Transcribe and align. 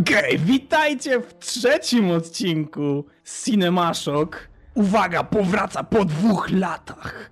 Okej, 0.00 0.38
witajcie 0.38 1.20
w 1.20 1.38
trzecim 1.38 2.10
odcinku 2.10 3.04
z 3.24 3.44
Cinemashock. 3.44 4.48
Uwaga, 4.74 5.24
powraca 5.24 5.84
po 5.84 6.04
dwóch 6.04 6.50
latach. 6.50 7.30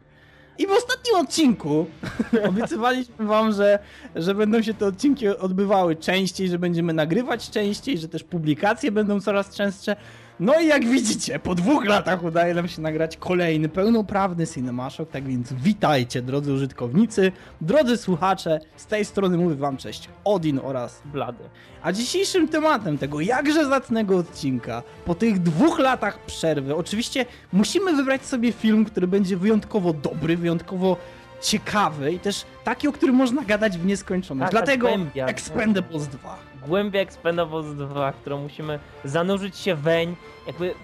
I 0.59 0.67
w 0.67 0.71
ostatnim 0.71 1.17
odcinku 1.17 1.87
obiecywaliśmy 2.49 3.27
wam, 3.27 3.53
że, 3.53 3.79
że 4.15 4.35
będą 4.35 4.63
się 4.63 4.75
te 4.75 4.87
odcinki 4.87 5.29
odbywały 5.29 5.97
częściej, 5.97 6.49
że 6.49 6.59
będziemy 6.59 6.93
nagrywać 6.93 7.51
częściej, 7.51 7.99
że 7.99 8.09
też 8.09 8.25
publikacje 8.25 8.93
będą 8.93 9.21
coraz 9.21 9.55
częstsze. 9.55 9.97
No 10.41 10.61
i 10.61 10.67
jak 10.67 10.89
widzicie, 10.89 11.39
po 11.39 11.55
dwóch 11.55 11.85
latach 11.85 12.23
udaje 12.23 12.55
nam 12.55 12.69
się 12.69 12.83
nagrać 12.83 13.17
kolejny 13.17 13.69
pełnoprawny 13.69 14.47
Cinemashock, 14.47 15.11
tak 15.13 15.25
więc 15.25 15.53
witajcie 15.53 16.23
drodzy 16.23 16.53
użytkownicy, 16.53 17.33
drodzy 17.61 17.97
słuchacze, 17.97 18.61
z 18.77 18.87
tej 18.87 19.05
strony 19.05 19.39
mówię 19.39 19.55
wam 19.55 19.77
cześć 19.77 20.09
Odin 20.25 20.61
oraz 20.63 21.03
Blady. 21.05 21.45
a 21.83 21.93
dzisiejszym 21.93 22.49
tematem 22.49 22.99
tego 22.99 23.21
jakże 23.21 23.67
zacnego 23.67 24.17
odcinka, 24.17 24.83
po 25.05 25.15
tych 25.15 25.39
dwóch 25.39 25.79
latach 25.79 26.19
przerwy, 26.27 26.77
oczywiście 26.77 27.27
musimy 27.53 27.97
wybrać 27.97 28.25
sobie 28.25 28.53
film, 28.53 28.85
który 28.85 29.07
będzie 29.07 29.37
wyjątkowo 29.37 29.93
dobry, 29.93 30.37
wyjątkowo 30.37 30.97
ciekawy 31.43 32.13
i 32.13 32.19
też 32.19 32.45
taki, 32.65 32.89
o 32.89 32.93
którym 32.93 33.15
można 33.15 33.45
gadać 33.45 33.79
w 33.79 33.87
nieskończoność. 33.87 34.53
Taka 34.53 34.65
Dlatego 34.67 34.89
głębia. 34.89 35.27
Expendables 35.27 36.07
2. 36.07 36.39
Głębia 36.69 37.01
Expendables 37.01 37.75
2, 37.75 38.13
którą 38.13 38.43
musimy 38.43 38.79
zanurzyć 39.05 39.57
się 39.57 39.75
weń, 39.75 40.17
jakby 40.47 40.75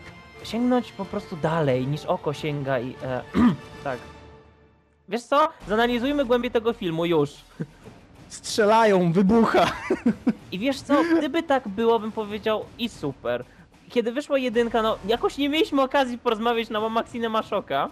sięgnąć 0.44 0.92
po 0.92 1.04
prostu 1.04 1.36
dalej 1.36 1.86
niż 1.86 2.04
oko 2.04 2.32
sięga 2.32 2.80
i... 2.80 2.94
E, 3.02 3.22
tak. 3.84 3.98
Wiesz 5.08 5.22
co? 5.22 5.48
Zanalizujmy 5.68 6.24
głębię 6.24 6.50
tego 6.50 6.72
filmu 6.72 7.06
już. 7.06 7.30
Strzelają, 8.28 9.12
wybucha. 9.12 9.72
I 10.52 10.58
wiesz 10.58 10.80
co? 10.80 11.04
Gdyby 11.18 11.42
tak 11.42 11.68
było, 11.68 11.98
bym 11.98 12.12
powiedział 12.12 12.64
i 12.78 12.88
super. 12.88 13.44
Kiedy 13.88 14.12
wyszła 14.12 14.38
jedynka, 14.38 14.82
no 14.82 14.98
jakoś 15.06 15.38
nie 15.38 15.48
mieliśmy 15.48 15.82
okazji 15.82 16.18
porozmawiać 16.18 16.70
na 16.70 16.80
łamach 16.80 17.10
Cinemashoka. 17.12 17.90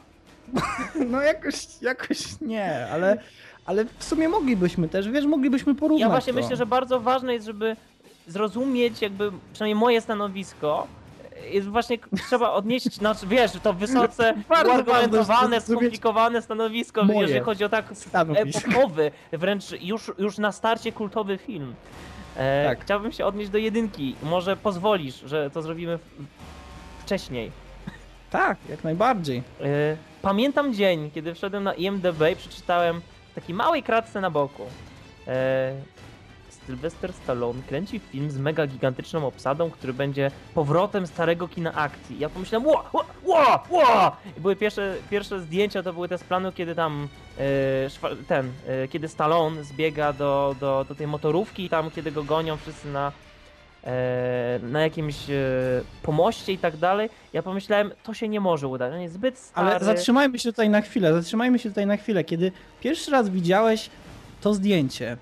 No 1.08 1.20
jakoś, 1.20 1.82
jakoś 1.82 2.40
nie, 2.40 2.86
ale, 2.92 3.22
ale 3.66 3.84
w 3.98 4.04
sumie 4.04 4.28
moglibyśmy 4.28 4.88
też, 4.88 5.08
wiesz, 5.08 5.26
moglibyśmy 5.26 5.74
porównać 5.74 6.00
Ja 6.00 6.08
właśnie 6.08 6.32
to. 6.32 6.40
myślę, 6.40 6.56
że 6.56 6.66
bardzo 6.66 7.00
ważne 7.00 7.34
jest, 7.34 7.46
żeby 7.46 7.76
zrozumieć 8.26 9.02
jakby, 9.02 9.32
przynajmniej 9.52 9.74
moje 9.74 10.00
stanowisko, 10.00 10.86
jest 11.50 11.68
właśnie, 11.68 11.98
trzeba 12.26 12.50
odnieść, 12.50 12.94
znaczy 12.94 13.26
wiesz, 13.26 13.50
to 13.62 13.72
wysoce 13.72 14.34
zrozumieć 15.10 15.64
skomplikowane 15.64 16.42
stanowisko, 16.42 17.04
moje 17.04 17.20
jeżeli 17.20 17.40
chodzi 17.40 17.64
o 17.64 17.68
tak 17.68 17.84
stanowisko. 17.92 18.70
epokowy, 18.70 19.10
wręcz 19.32 19.64
już, 19.80 20.12
już 20.18 20.38
na 20.38 20.52
starcie 20.52 20.92
kultowy 20.92 21.38
film. 21.38 21.74
E, 22.36 22.64
Tak. 22.68 22.84
Chciałbym 22.84 23.12
się 23.12 23.24
odnieść 23.26 23.50
do 23.50 23.58
jedynki. 23.58 24.14
Może 24.22 24.56
pozwolisz, 24.56 25.22
że 25.26 25.50
to 25.50 25.62
zrobimy 25.62 25.98
wcześniej. 27.04 27.50
Tak, 28.30 28.58
jak 28.68 28.84
najbardziej. 28.84 29.42
E, 29.60 29.96
Pamiętam 30.22 30.74
dzień, 30.74 31.10
kiedy 31.14 31.34
wszedłem 31.34 31.64
na 31.64 31.74
IMDb 31.74 32.22
i 32.32 32.36
przeczytałem 32.36 33.00
w 33.32 33.34
takiej 33.34 33.54
małej 33.54 33.82
kratce 33.82 34.20
na 34.20 34.30
boku. 34.30 34.66
E, 35.26 35.74
Sylvester 36.66 37.12
Stallone 37.12 37.62
kręci 37.62 37.98
film 37.98 38.30
z 38.30 38.38
mega 38.38 38.66
gigantyczną 38.66 39.26
obsadą, 39.26 39.70
który 39.70 39.92
będzie 39.92 40.30
powrotem 40.54 41.06
starego 41.06 41.48
kina 41.48 41.74
akcji. 41.74 42.18
Ja 42.18 42.28
pomyślałem, 42.28 42.66
ło, 42.66 42.84
ło, 42.92 43.04
ło, 43.24 43.62
ło! 43.70 44.16
I 44.36 44.40
były 44.40 44.56
pierwsze, 44.56 44.94
pierwsze 45.10 45.40
zdjęcia, 45.40 45.82
to 45.82 45.92
były 45.92 46.08
te 46.08 46.18
z 46.18 46.24
planu, 46.24 46.52
kiedy 46.52 46.74
tam 46.74 47.08
e, 47.38 48.24
ten, 48.28 48.52
e, 48.66 48.88
kiedy 48.88 49.08
Stallone 49.08 49.64
zbiega 49.64 50.12
do, 50.12 50.56
do, 50.60 50.84
do 50.88 50.94
tej 50.94 51.06
motorówki 51.06 51.64
i 51.64 51.68
tam, 51.68 51.90
kiedy 51.90 52.12
go 52.12 52.24
gonią 52.24 52.56
wszyscy 52.56 52.88
na, 52.88 53.12
na 54.62 54.80
jakimś 54.80 55.30
e, 55.30 55.34
pomoście 56.02 56.52
i 56.52 56.58
tak 56.58 56.76
dalej. 56.76 57.10
Ja 57.32 57.42
pomyślałem, 57.42 57.90
to 58.02 58.14
się 58.14 58.28
nie 58.28 58.40
może 58.40 58.68
udać, 58.68 58.92
on 58.92 59.00
jest 59.00 59.14
zbyt 59.14 59.38
stary. 59.38 59.70
Ale 59.70 59.84
zatrzymajmy 59.84 60.38
się 60.38 60.52
tutaj 60.52 60.70
na 60.70 60.80
chwilę, 60.80 61.12
zatrzymajmy 61.12 61.58
się 61.58 61.68
tutaj 61.68 61.86
na 61.86 61.96
chwilę. 61.96 62.24
Kiedy 62.24 62.52
pierwszy 62.80 63.10
raz 63.10 63.28
widziałeś 63.28 63.90
to 64.40 64.54
zdjęcie, 64.54 65.16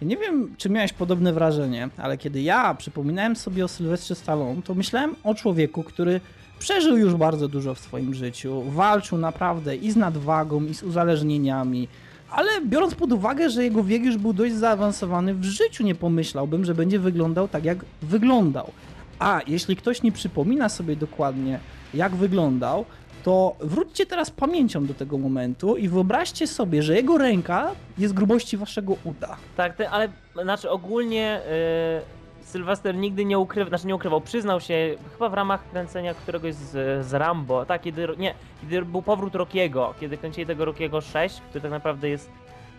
ja 0.00 0.06
nie 0.06 0.16
wiem, 0.16 0.54
czy 0.58 0.70
miałeś 0.70 0.92
podobne 0.92 1.32
wrażenie, 1.32 1.88
ale 1.98 2.18
kiedy 2.18 2.42
ja 2.42 2.74
przypominałem 2.74 3.36
sobie 3.36 3.64
o 3.64 3.68
Sylwestrze 3.68 4.14
Stallone, 4.14 4.62
to 4.62 4.74
myślałem 4.74 5.16
o 5.24 5.34
człowieku, 5.34 5.82
który 5.82 6.20
przeżył 6.58 6.96
już 6.96 7.14
bardzo 7.14 7.48
dużo 7.48 7.74
w 7.74 7.78
swoim 7.78 8.14
życiu, 8.14 8.62
walczył 8.62 9.18
naprawdę 9.18 9.76
i 9.76 9.90
z 9.90 9.96
nadwagą, 9.96 10.64
i 10.64 10.74
z 10.74 10.82
uzależnieniami, 10.82 11.88
ale 12.36 12.48
biorąc 12.66 12.94
pod 12.94 13.12
uwagę, 13.12 13.50
że 13.50 13.64
jego 13.64 13.84
wiek 13.84 14.04
już 14.04 14.16
był 14.16 14.32
dość 14.32 14.54
zaawansowany, 14.54 15.34
w 15.34 15.44
życiu 15.44 15.84
nie 15.84 15.94
pomyślałbym, 15.94 16.64
że 16.64 16.74
będzie 16.74 16.98
wyglądał 16.98 17.48
tak, 17.48 17.64
jak 17.64 17.78
wyglądał. 18.02 18.70
A 19.18 19.40
jeśli 19.46 19.76
ktoś 19.76 20.02
nie 20.02 20.12
przypomina 20.12 20.68
sobie 20.68 20.96
dokładnie, 20.96 21.58
jak 21.94 22.16
wyglądał, 22.16 22.84
to 23.22 23.56
wróćcie 23.60 24.06
teraz 24.06 24.30
pamięcią 24.30 24.86
do 24.86 24.94
tego 24.94 25.18
momentu 25.18 25.76
i 25.76 25.88
wyobraźcie 25.88 26.46
sobie, 26.46 26.82
że 26.82 26.94
jego 26.94 27.18
ręka 27.18 27.70
jest 27.98 28.14
grubości 28.14 28.56
waszego 28.56 28.96
uda. 29.04 29.36
Tak, 29.56 29.82
ale 29.90 30.08
znaczy 30.42 30.70
ogólnie 30.70 31.40
y, 31.40 32.25
Sylwester 32.46 32.94
nigdy 32.94 33.24
nie 33.24 33.38
ukrywał, 33.38 33.68
znaczy 33.68 33.86
nie 33.86 33.94
ukrywał, 33.94 34.20
przyznał 34.20 34.60
się 34.60 34.94
chyba 35.12 35.28
w 35.28 35.34
ramach 35.34 35.70
kręcenia 35.70 36.14
któregoś 36.14 36.54
z, 36.54 37.06
z 37.06 37.14
Rambo, 37.14 37.66
tak, 37.66 37.82
kiedy, 37.82 38.08
nie, 38.18 38.34
kiedy 38.60 38.82
był 38.82 39.02
powrót 39.02 39.34
Rockiego, 39.34 39.94
kiedy 40.00 40.16
kręcili 40.16 40.46
tego 40.46 40.64
Rockiego 40.64 41.00
6, 41.00 41.40
który 41.40 41.60
tak 41.62 41.70
naprawdę 41.70 42.08
jest 42.08 42.30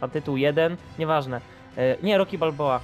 na 0.02 0.08
tytuł 0.08 0.38
1, 0.38 0.78
nieważne, 1.00 1.42
y, 1.78 1.98
nie, 2.04 2.18
Rocky 2.18 2.38
Balboa, 2.38 2.80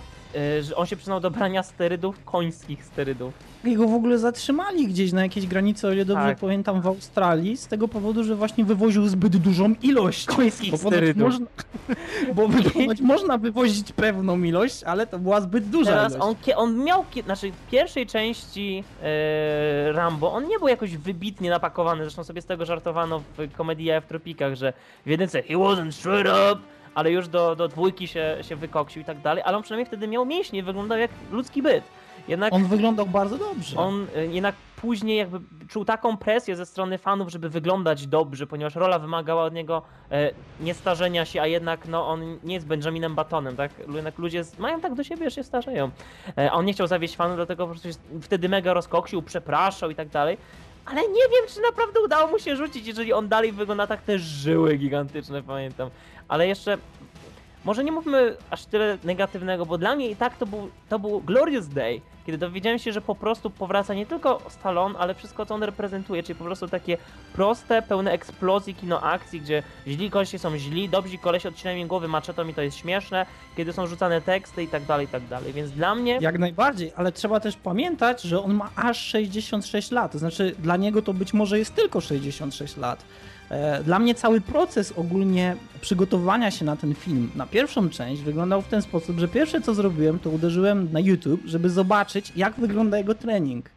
że 0.61 0.75
on 0.75 0.85
się 0.85 0.95
przyznał 0.95 1.19
do 1.19 1.31
brania 1.31 1.63
sterydów, 1.63 2.23
końskich 2.25 2.85
sterydów. 2.85 3.33
Jego 3.63 3.87
w 3.87 3.93
ogóle 3.93 4.17
zatrzymali 4.17 4.87
gdzieś 4.87 5.11
na 5.11 5.21
jakiejś 5.23 5.47
granicy, 5.47 5.87
o 5.87 5.91
ile 5.91 6.05
dobrze 6.05 6.23
Tak. 6.23 6.39
pamiętam, 6.39 6.81
w 6.81 6.87
Australii, 6.87 7.57
z 7.57 7.67
tego 7.67 7.87
powodu, 7.87 8.23
że 8.23 8.35
właśnie 8.35 8.65
wywoził 8.65 9.07
zbyt 9.07 9.37
dużą 9.37 9.75
ilość. 9.81 10.25
Końskich 10.25 10.71
Bo 10.71 10.77
sterydów. 10.77 11.23
można, 11.23 11.45
bo 12.35 12.47
można 13.13 13.37
wywozić 13.37 13.91
pewną 13.91 14.43
ilość, 14.43 14.83
ale 14.83 15.07
to 15.07 15.19
była 15.19 15.41
zbyt 15.41 15.69
duża 15.69 15.91
Teraz 15.91 16.15
ilość. 16.15 16.37
on, 16.49 16.53
on 16.55 16.83
miał, 16.83 17.05
znaczy 17.25 17.51
w 17.51 17.69
pierwszej 17.71 18.07
części 18.07 18.83
e, 19.03 19.91
Rambo, 19.91 20.33
on 20.33 20.47
nie 20.47 20.59
był 20.59 20.67
jakoś 20.67 20.97
wybitnie 20.97 21.49
napakowany, 21.49 22.03
zresztą 22.03 22.23
sobie 22.23 22.41
z 22.41 22.45
tego 22.45 22.65
żartowano 22.65 23.21
w 23.37 23.51
komedii 23.53 23.89
w 24.01 24.05
Tropikach, 24.07 24.55
że 24.55 24.73
w 25.05 25.09
jedynce 25.09 25.43
he 25.43 25.53
wasn't 25.53 25.91
straight 25.91 26.31
up, 26.51 26.61
ale 26.95 27.11
już 27.11 27.27
do, 27.27 27.55
do 27.55 27.67
dwójki 27.67 28.07
się, 28.07 28.37
się 28.41 28.55
wykoksił 28.55 29.01
i 29.01 29.05
tak 29.05 29.21
dalej, 29.21 29.43
ale 29.45 29.57
on 29.57 29.63
przynajmniej 29.63 29.85
wtedy 29.85 30.07
miał 30.07 30.25
mięśnie, 30.25 30.63
wyglądał 30.63 30.97
jak 30.97 31.11
ludzki 31.31 31.61
byt. 31.61 31.83
Jednak 32.27 32.53
On 32.53 32.65
wyglądał 32.65 33.05
bardzo 33.05 33.37
dobrze. 33.37 33.77
on 33.77 34.07
e, 34.15 34.25
jednak 34.25 34.55
później 34.75 35.17
jakby 35.17 35.39
czuł 35.69 35.85
taką 35.85 36.17
presję 36.17 36.55
ze 36.55 36.65
strony 36.65 36.97
fanów, 36.97 37.29
żeby 37.29 37.49
wyglądać 37.49 38.07
dobrze, 38.07 38.47
ponieważ 38.47 38.75
rola 38.75 38.99
wymagała 38.99 39.43
od 39.43 39.53
niego 39.53 39.81
e, 40.11 40.31
nie 40.59 40.73
starzenia 40.73 41.25
się, 41.25 41.41
a 41.41 41.47
jednak 41.47 41.87
no 41.87 42.07
on 42.07 42.39
nie 42.43 42.53
jest 42.53 42.67
Benjaminem 42.67 43.15
Batonem, 43.15 43.55
tak? 43.55 43.71
Jednak 43.93 44.17
ludzie 44.17 44.43
z, 44.43 44.59
mają 44.59 44.81
tak 44.81 44.93
do 44.93 45.03
siebie, 45.03 45.29
że 45.29 45.35
się 45.35 45.43
starzeją. 45.43 45.89
E, 46.37 46.51
a 46.51 46.53
on 46.53 46.65
nie 46.65 46.73
chciał 46.73 46.87
zawieść 46.87 47.15
fanów, 47.15 47.35
dlatego 47.35 47.63
po 47.67 47.71
prostu 47.71 47.87
się 47.91 47.97
wtedy 48.21 48.49
mega 48.49 48.73
rozkoksił, 48.73 49.21
przepraszał 49.21 49.89
i 49.89 49.95
tak 49.95 50.09
dalej. 50.09 50.37
Ale 50.85 51.01
nie 51.01 51.07
wiem, 51.31 51.47
czy 51.47 51.61
naprawdę 51.61 52.01
udało 52.01 52.27
mu 52.31 52.39
się 52.39 52.55
rzucić, 52.55 52.87
jeżeli 52.87 53.13
on 53.13 53.27
dalej 53.27 53.51
wygląda 53.51 53.87
tak 53.87 54.01
te 54.01 54.19
żyły 54.19 54.77
gigantyczne, 54.77 55.43
pamiętam. 55.43 55.89
Ale 56.33 56.47
jeszcze 56.47 56.77
może 57.65 57.83
nie 57.83 57.91
mówmy 57.91 58.35
aż 58.49 58.65
tyle 58.65 58.97
negatywnego, 59.03 59.65
bo 59.65 59.77
dla 59.77 59.95
mnie 59.95 60.09
i 60.09 60.15
tak 60.15 60.37
to 60.37 60.45
był, 60.45 60.69
to 60.89 60.99
był 60.99 61.21
Glorious 61.21 61.67
Day, 61.67 62.01
kiedy 62.25 62.37
dowiedziałem 62.37 62.79
się, 62.79 62.93
że 62.93 63.01
po 63.01 63.15
prostu 63.15 63.49
powraca 63.49 63.93
nie 63.93 64.05
tylko 64.05 64.41
Stallone, 64.49 64.99
ale 64.99 65.15
wszystko 65.15 65.45
co 65.45 65.55
on 65.55 65.63
reprezentuje, 65.63 66.23
czyli 66.23 66.35
po 66.39 66.43
prostu 66.43 66.67
takie 66.67 66.97
proste, 67.33 67.81
pełne 67.81 68.11
eksplozji 68.11 68.75
kino 68.75 69.01
akcji, 69.01 69.41
gdzie 69.41 69.63
źli 69.87 70.09
kolesie 70.09 70.39
są 70.39 70.57
źli, 70.57 70.89
dobrzy 70.89 71.17
kolesie 71.17 71.49
odcinają 71.49 71.77
im 71.77 71.87
głowy 71.87 72.07
maczetą 72.07 72.47
i 72.47 72.53
to 72.53 72.61
jest 72.61 72.77
śmieszne, 72.77 73.25
kiedy 73.57 73.73
są 73.73 73.87
rzucane 73.87 74.21
teksty 74.21 74.63
i 74.63 74.67
tak 74.67 74.85
dalej, 74.85 75.05
i 75.05 75.09
tak 75.09 75.27
dalej, 75.27 75.53
więc 75.53 75.71
dla 75.71 75.95
mnie... 75.95 76.17
Jak 76.21 76.39
najbardziej, 76.39 76.91
ale 76.95 77.11
trzeba 77.11 77.39
też 77.39 77.55
pamiętać, 77.55 78.21
że 78.21 78.43
on 78.43 78.53
ma 78.53 78.69
aż 78.75 78.97
66 78.97 79.91
lat. 79.91 80.11
To 80.11 80.19
znaczy, 80.19 80.55
dla 80.59 80.77
niego 80.77 81.01
to 81.01 81.13
być 81.13 81.33
może 81.33 81.59
jest 81.59 81.75
tylko 81.75 82.01
66 82.01 82.77
lat. 82.77 83.05
E, 83.53 83.83
Dla 83.83 83.99
mnie 83.99 84.15
cały 84.15 84.41
proces 84.41 84.91
ogólnie 84.91 85.55
przygotowania 85.81 86.51
się 86.51 86.65
na 86.65 86.75
ten 86.75 86.95
film, 86.95 87.31
na 87.35 87.45
pierwszą 87.45 87.89
część, 87.89 88.21
wyglądał 88.21 88.61
w 88.61 88.67
ten 88.67 88.81
sposób, 88.81 89.19
że 89.19 89.27
pierwsze 89.27 89.61
co 89.61 89.73
zrobiłem, 89.73 90.19
to 90.19 90.29
uderzyłem 90.29 90.89
na 90.91 90.99
YouTube, 90.99 91.41
żeby 91.45 91.69
zobaczyć, 91.69 92.33
jak 92.35 92.53
wygląda 92.53 92.97
jego 92.97 93.15
trening. 93.15 93.69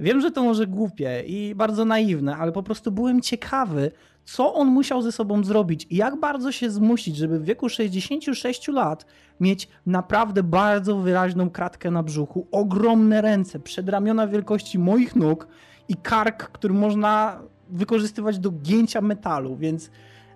Wiem, 0.00 0.20
że 0.20 0.30
to 0.30 0.42
może 0.42 0.66
głupie 0.66 1.22
i 1.26 1.54
bardzo 1.54 1.84
naiwne, 1.84 2.36
ale 2.36 2.52
po 2.52 2.62
prostu 2.62 2.92
byłem 2.92 3.20
ciekawy, 3.20 3.90
co 4.24 4.54
on 4.54 4.68
musiał 4.68 5.02
ze 5.02 5.12
sobą 5.12 5.44
zrobić 5.44 5.86
i 5.90 5.96
jak 5.96 6.20
bardzo 6.20 6.52
się 6.52 6.70
zmusić, 6.70 7.16
żeby 7.16 7.38
w 7.38 7.44
wieku 7.44 7.68
66 7.68 8.68
lat 8.68 9.06
mieć 9.40 9.68
naprawdę 9.86 10.42
bardzo 10.42 10.96
wyraźną 10.96 11.50
kratkę 11.50 11.90
na 11.90 12.02
brzuchu, 12.02 12.46
ogromne 12.52 13.20
ręce, 13.22 13.60
przedramiona 13.60 14.26
wielkości 14.26 14.78
moich 14.78 15.16
nóg 15.16 15.48
i 15.88 15.96
kark, 15.96 16.50
który 16.50 16.74
można 16.74 17.40
wykorzystywać 17.74 18.38
do 18.38 18.50
gięcia 18.50 19.00
metalu, 19.00 19.56
więc 19.56 19.90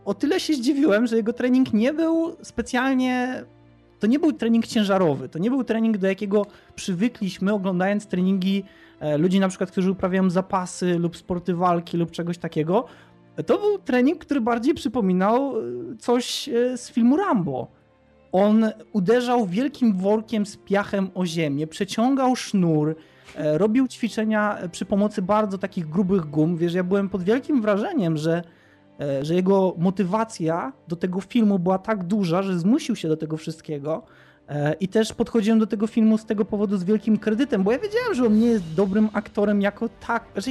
o 0.04 0.14
tyle 0.14 0.40
się 0.40 0.54
zdziwiłem, 0.54 1.06
że 1.06 1.16
jego 1.16 1.32
trening 1.32 1.72
nie 1.72 1.92
był 1.92 2.36
specjalnie 2.42 3.44
to 4.00 4.06
nie 4.06 4.18
był 4.18 4.32
trening 4.32 4.66
ciężarowy, 4.66 5.28
to 5.28 5.38
nie 5.38 5.50
był 5.50 5.64
trening, 5.64 5.98
do 5.98 6.06
jakiego 6.06 6.46
przywykliśmy 6.74 7.52
oglądając 7.52 8.06
treningi 8.06 8.64
e, 9.00 9.18
ludzi 9.18 9.40
na 9.40 9.48
przykład, 9.48 9.70
którzy 9.70 9.90
uprawiają 9.90 10.30
zapasy 10.30 10.98
lub 10.98 11.16
sporty 11.16 11.54
walki 11.54 11.96
lub 11.96 12.10
czegoś 12.10 12.38
takiego. 12.38 12.84
To 13.46 13.58
był 13.58 13.78
trening, 13.78 14.18
który 14.18 14.40
bardziej 14.40 14.74
przypominał 14.74 15.58
e, 15.58 15.62
coś 15.98 16.48
e, 16.48 16.78
z 16.78 16.90
filmu 16.90 17.16
Rambo. 17.16 17.66
On 18.32 18.70
uderzał 18.92 19.46
wielkim 19.46 19.92
workiem 19.96 20.46
z 20.46 20.56
piachem 20.56 21.10
o 21.14 21.26
ziemię, 21.26 21.66
przeciągał 21.66 22.36
sznur, 22.36 22.96
robił 23.34 23.88
ćwiczenia 23.88 24.58
przy 24.72 24.84
pomocy 24.84 25.22
bardzo 25.22 25.58
takich 25.58 25.88
grubych 25.88 26.24
gum. 26.24 26.56
Wiesz, 26.56 26.74
ja 26.74 26.84
byłem 26.84 27.08
pod 27.08 27.22
wielkim 27.22 27.62
wrażeniem, 27.62 28.16
że 28.16 28.42
E, 29.00 29.24
że 29.24 29.34
jego 29.34 29.74
motywacja 29.78 30.72
do 30.88 30.96
tego 30.96 31.20
filmu 31.20 31.58
była 31.58 31.78
tak 31.78 32.04
duża, 32.04 32.42
że 32.42 32.58
zmusił 32.58 32.96
się 32.96 33.08
do 33.08 33.16
tego 33.16 33.36
wszystkiego. 33.36 34.02
E, 34.48 34.72
I 34.72 34.88
też 34.88 35.12
podchodziłem 35.12 35.58
do 35.58 35.66
tego 35.66 35.86
filmu 35.86 36.18
z 36.18 36.24
tego 36.24 36.44
powodu 36.44 36.76
z 36.76 36.84
wielkim 36.84 37.18
kredytem, 37.18 37.62
bo 37.62 37.72
ja 37.72 37.78
wiedziałem, 37.78 38.14
że 38.14 38.26
on 38.26 38.38
nie 38.38 38.46
jest 38.46 38.74
dobrym 38.74 39.08
aktorem 39.12 39.60
jako 39.62 39.88
tak. 40.06 40.24
Znaczy, 40.32 40.50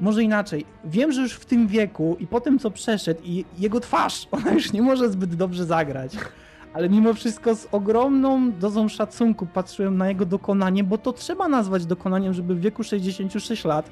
może 0.00 0.22
inaczej. 0.22 0.64
Wiem, 0.84 1.12
że 1.12 1.20
już 1.20 1.32
w 1.32 1.44
tym 1.44 1.66
wieku 1.66 2.16
i 2.20 2.26
po 2.26 2.40
tym, 2.40 2.58
co 2.58 2.70
przeszedł, 2.70 3.20
i 3.24 3.44
jego 3.58 3.80
twarz, 3.80 4.28
ona 4.30 4.52
już 4.52 4.72
nie 4.72 4.82
może 4.82 5.10
zbyt 5.10 5.34
dobrze 5.34 5.64
zagrać. 5.64 6.16
Ale 6.78 6.88
mimo 6.88 7.14
wszystko 7.14 7.54
z 7.54 7.68
ogromną 7.72 8.52
dozą 8.52 8.88
szacunku 8.88 9.46
patrzyłem 9.46 9.96
na 9.96 10.08
jego 10.08 10.26
dokonanie, 10.26 10.84
bo 10.84 10.98
to 10.98 11.12
trzeba 11.12 11.48
nazwać 11.48 11.86
dokonaniem, 11.86 12.34
żeby 12.34 12.54
w 12.54 12.60
wieku 12.60 12.84
66 12.84 13.64
lat 13.64 13.90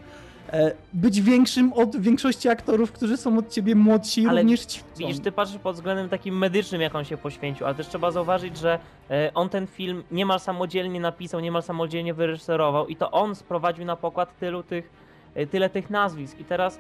E, 0.53 0.73
być 0.93 1.21
większym 1.21 1.73
od 1.73 1.97
większości 1.97 2.49
aktorów, 2.49 2.93
którzy 2.93 3.17
są 3.17 3.39
od 3.39 3.51
ciebie 3.51 3.75
młodsi 3.75 4.27
ale 4.27 4.41
również 4.41 4.67
ćwiczą. 4.67 4.87
Widzisz, 4.99 5.21
ty 5.21 5.33
patrzysz 5.33 5.59
pod 5.59 5.77
względem 5.77 6.09
takim 6.09 6.39
medycznym, 6.39 6.81
jak 6.81 6.95
on 6.95 7.05
się 7.05 7.17
poświęcił, 7.17 7.67
ale 7.67 7.75
też 7.75 7.89
trzeba 7.89 8.11
zauważyć, 8.11 8.59
że 8.59 8.79
e, 9.11 9.31
on 9.35 9.49
ten 9.49 9.67
film 9.67 10.03
niemal 10.11 10.41
samodzielnie 10.41 11.01
napisał, 11.01 11.41
niemal 11.41 11.63
samodzielnie 11.63 12.15
wyreżyserował 12.15 12.87
i 12.87 12.97
to 12.97 13.11
on 13.11 13.35
sprowadził 13.35 13.85
na 13.85 13.97
pokład 13.97 14.39
tylu 14.39 14.63
tych, 14.63 14.91
e, 15.35 15.47
tyle 15.47 15.71
tych 15.71 15.91
nazwisk 15.91 16.41
i 16.41 16.45
teraz 16.45 16.79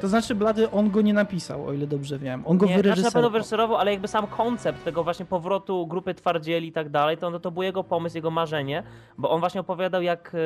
to 0.00 0.08
znaczy, 0.08 0.34
Blady, 0.34 0.70
on 0.70 0.90
go 0.90 1.02
nie 1.02 1.14
napisał, 1.14 1.66
o 1.66 1.72
ile 1.72 1.86
dobrze 1.86 2.18
wiem. 2.18 2.42
On 2.46 2.58
go 2.58 2.66
nie, 2.66 2.76
wyreżyserował. 2.76 3.02
Znaczy 3.02 3.14
na 3.14 3.18
pewno 3.18 3.30
wyreżyserował, 3.30 3.76
ale 3.76 3.90
jakby 3.90 4.08
sam 4.08 4.26
koncept 4.26 4.84
tego 4.84 5.04
właśnie 5.04 5.24
powrotu 5.26 5.86
grupy 5.86 6.14
twardzieli 6.14 6.68
i 6.68 6.72
tak 6.72 6.88
dalej, 6.88 7.16
to, 7.16 7.30
no, 7.30 7.40
to 7.40 7.50
był 7.50 7.62
jego 7.62 7.84
pomysł, 7.84 8.16
jego 8.16 8.30
marzenie, 8.30 8.82
bo 9.18 9.30
on 9.30 9.40
właśnie 9.40 9.60
opowiadał, 9.60 10.02
jak 10.02 10.36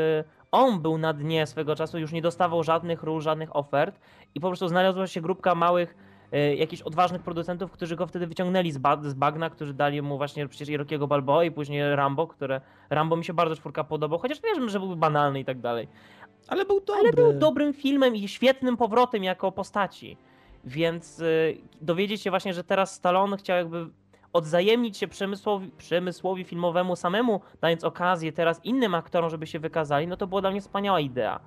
on 0.50 0.82
był 0.82 0.98
na 0.98 1.12
dnie 1.12 1.46
swego 1.46 1.76
czasu, 1.76 1.98
już 1.98 2.12
nie 2.12 2.22
dostawał 2.22 2.62
żadnych 2.62 3.02
ról, 3.02 3.20
żadnych 3.20 3.56
ofert 3.56 4.00
i 4.34 4.40
po 4.40 4.48
prostu 4.48 4.68
znalazła 4.68 5.06
się 5.06 5.20
grupka 5.20 5.54
małych, 5.54 5.96
y, 6.34 6.56
jakichś 6.56 6.82
odważnych 6.82 7.22
producentów, 7.22 7.70
którzy 7.70 7.96
go 7.96 8.06
wtedy 8.06 8.26
wyciągnęli 8.26 8.72
z, 8.72 8.78
ba 8.78 9.02
z 9.02 9.14
bagna, 9.14 9.50
którzy 9.50 9.74
dali 9.74 10.02
mu 10.02 10.16
właśnie 10.16 10.48
przecież 10.48 10.78
Rockiego 10.78 11.06
Balboa 11.06 11.44
i 11.44 11.50
później 11.50 11.96
Rambo, 11.96 12.26
które 12.26 12.60
Rambo 12.90 13.16
mi 13.16 13.24
się 13.24 13.34
bardzo 13.34 13.56
czwórka 13.56 13.84
podobał, 13.84 14.18
chociaż 14.18 14.38
wiem, 14.40 14.68
że 14.68 14.80
był 14.80 14.96
banalny 14.96 15.40
i 15.40 15.44
tak 15.44 15.60
dalej. 15.60 15.88
Ale 16.48 16.64
był 16.64 16.80
dobry. 16.80 17.00
Ale 17.00 17.12
był 17.12 17.32
dobrym 17.32 17.72
filmem 17.72 18.16
i 18.16 18.28
świetnym 18.28 18.76
powrotem 18.76 19.24
jako 19.24 19.52
postaci. 19.52 20.16
Więc 20.64 21.20
y, 21.20 21.58
dowiedzieć 21.80 22.22
się 22.22 22.30
właśnie, 22.30 22.54
że 22.54 22.64
teraz 22.64 22.94
Stallone 22.94 23.36
chciał 23.36 23.56
jakby 23.56 23.86
odzajemnić 24.32 24.96
się 24.96 25.08
przemysłowi, 25.08 25.70
przemysłowi 25.78 26.44
filmowemu 26.44 26.96
samemu, 26.96 27.40
dając 27.60 27.84
okazję 27.84 28.32
teraz 28.32 28.64
innym 28.64 28.94
aktorom, 28.94 29.30
żeby 29.30 29.46
się 29.46 29.58
wykazali, 29.58 30.06
no 30.06 30.16
to 30.16 30.26
była 30.26 30.40
dla 30.40 30.50
mnie 30.50 30.60
wspaniała 30.60 31.00
idea. 31.00 31.40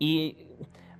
I 0.00 0.36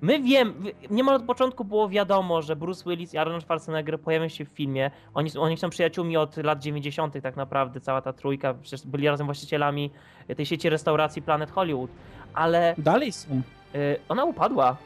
my 0.02 0.22
wiem, 0.22 0.64
niemal 0.90 1.14
od 1.14 1.22
początku 1.22 1.64
było 1.64 1.88
wiadomo, 1.88 2.42
że 2.42 2.56
Bruce 2.56 2.90
Willis 2.90 3.14
i 3.14 3.18
Arnold 3.18 3.42
Schwarzenegger 3.42 4.00
pojawią 4.00 4.28
się 4.28 4.44
w 4.44 4.48
filmie. 4.48 4.90
Oni, 5.14 5.30
oni 5.38 5.56
są 5.56 5.70
przyjaciółmi 5.70 6.16
od 6.16 6.36
lat 6.36 6.58
90. 6.58 7.22
tak 7.22 7.36
naprawdę, 7.36 7.80
cała 7.80 8.02
ta 8.02 8.12
trójka, 8.12 8.54
przecież 8.54 8.86
byli 8.86 9.08
razem 9.08 9.26
właścicielami 9.26 9.90
tej 10.36 10.46
sieci 10.46 10.70
restauracji 10.70 11.22
Planet 11.22 11.50
Hollywood, 11.50 11.90
ale... 12.34 12.74
Dalej 12.78 13.12
są. 13.12 13.42
Y, 13.74 13.96
ona 14.08 14.24
upadła. 14.24 14.76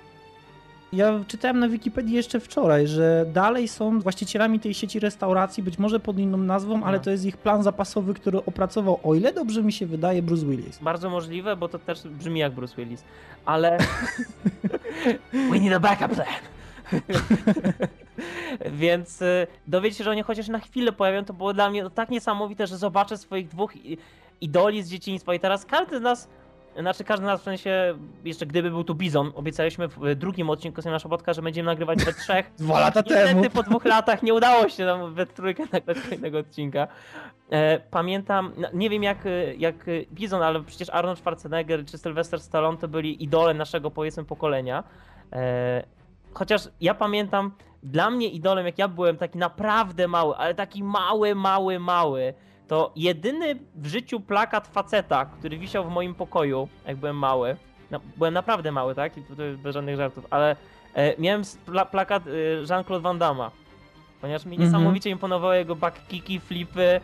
Ja 0.93 1.21
czytałem 1.29 1.59
na 1.59 1.69
Wikipedii 1.69 2.15
jeszcze 2.15 2.41
wczoraj, 2.41 2.87
że 2.87 3.27
dalej 3.33 3.69
są 3.69 4.01
właścicielami 4.01 4.61
tej 4.61 4.75
sieci 4.75 5.01
restauracji, 5.01 5.63
być 5.63 5.79
może 5.79 6.01
pod 6.01 6.19
inną 6.19 6.39
nazwą, 6.39 6.85
ale 6.85 6.99
no. 6.99 7.05
to 7.05 7.11
jest 7.11 7.25
ich 7.25 7.37
plan 7.37 7.63
zapasowy, 7.63 8.15
który 8.15 8.39
opracował, 8.39 9.01
o 9.03 9.15
ile 9.15 9.33
dobrze 9.33 9.63
mi 9.63 9.73
się 9.73 9.87
wydaje, 9.87 10.23
Bruce 10.23 10.47
Willis. 10.47 10.79
Bardzo 10.79 11.11
możliwe, 11.11 11.57
bo 11.57 11.69
to 11.69 11.79
też 11.79 12.03
brzmi 12.09 12.41
jak 12.41 12.53
Bruce 12.53 12.77
Willis, 12.77 13.05
ale... 13.45 13.79
We 15.51 15.61
need 15.61 15.73
a 15.73 15.81
backup 15.81 16.15
plan! 16.15 16.27
Więc 18.83 19.23
y, 19.23 19.47
dowiedzieć 19.67 19.99
się, 19.99 20.05
że 20.05 20.11
oni 20.11 20.23
chociaż 20.23 20.49
na 20.49 20.59
chwilę 20.59 20.93
pojawią, 20.93 21.25
to 21.25 21.33
było 21.33 21.55
dla 21.55 21.71
mnie 21.71 21.91
tak 21.91 22.11
niesamowite, 22.11 22.67
że 22.67 22.79
zobaczę 22.79 23.19
swoich 23.19 23.49
dwóch 23.49 23.73
idoli 24.41 24.83
z 24.83 24.91
dzieciństwa 24.91 25.35
i 25.35 25.41
teraz 25.41 25.65
każdy 25.65 25.99
z 25.99 26.03
nas 26.03 26.29
znaczy 26.81 27.05
każdy 27.05 27.27
nas 27.27 27.41
w 27.41 27.45
sensie, 27.45 27.99
jeszcze 28.25 28.47
gdyby 28.47 28.71
był 28.71 28.85
tu 28.85 28.95
Bizon, 28.95 29.33
obiecaliśmy 29.35 29.89
w 29.89 30.15
drugim 30.15 30.51
odcinku 30.51 30.81
naszego 30.85 31.17
podcast, 31.17 31.37
że 31.37 31.43
będziemy 31.43 31.67
nagrywać 31.67 32.05
we 32.05 32.13
trzech. 32.13 32.53
Dwa 32.59 32.81
lata 32.81 33.01
Niestety 33.01 33.29
temu. 33.29 33.51
po 33.51 33.63
dwóch 33.63 33.85
latach 33.85 34.23
nie 34.23 34.35
udało 34.35 34.69
się 34.69 34.85
nam 34.85 35.15
we 35.15 35.27
trójkę 35.27 35.63
nagrać 35.73 36.01
kolejnego 36.01 36.39
odcinka. 36.39 36.89
E, 37.51 37.81
pamiętam, 37.81 38.53
no, 38.57 38.69
nie 38.75 38.91
wiem 38.91 39.03
jak, 39.03 39.19
jak 39.59 39.75
Bizon, 40.13 40.43
ale 40.43 40.63
przecież 40.63 40.91
Arnold 40.91 41.19
Schwarzenegger 41.19 41.85
czy 41.85 41.99
Sylvester 41.99 42.41
Stallone 42.41 42.79
to 42.79 42.89
byli 42.89 43.25
idole 43.25 43.55
naszego 43.55 43.91
powiedzmy 43.91 44.25
pokolenia. 44.25 44.85
E, 45.33 45.85
chociaż 46.35 46.69
ja 46.81 46.95
pamiętam, 46.95 47.53
dla 47.83 48.11
mnie 48.11 48.29
idolem 48.29 48.67
jak 48.67 48.79
ja 48.79 48.89
byłem 48.89 49.17
taki 49.17 49.39
naprawdę 49.39 50.09
mały, 50.09 50.37
ale 50.37 50.55
taki 50.55 50.85
mały, 50.85 51.35
mały, 51.35 51.79
mały, 51.79 52.35
to 52.69 52.93
jedyny 52.97 53.55
w 53.75 53.87
życiu 53.87 54.21
plakat 54.21 54.69
faceta, 54.69 55.25
który 55.25 55.59
wisiał 55.59 55.85
w 55.85 55.91
moim 55.91 56.15
pokoju, 56.15 56.69
jak 56.87 56.97
byłem 56.97 57.17
mały. 57.17 57.57
No, 57.91 58.01
byłem 58.17 58.35
naprawdę 58.35 58.73
mały, 58.73 58.95
tak? 58.95 59.19
I 59.19 59.23
tutaj 59.23 59.57
bez 59.57 59.75
żadnych 59.75 59.97
żartów, 59.97 60.27
ale 60.31 60.57
e, 60.95 61.21
miałem 61.21 61.43
pla 61.67 61.85
plakat 61.85 62.27
e, 62.27 62.31
Jean-Claude 62.69 63.03
Van 63.03 63.19
Damme. 63.19 63.51
Ponieważ 64.21 64.47
mi 64.47 64.57
mm 64.57 64.69
-hmm. 64.69 64.73
niesamowicie 64.73 65.11
imponowały 65.11 65.57
jego 65.57 65.77
backkicki, 65.77 66.41
flipy, 66.41 66.83
e, 66.83 67.01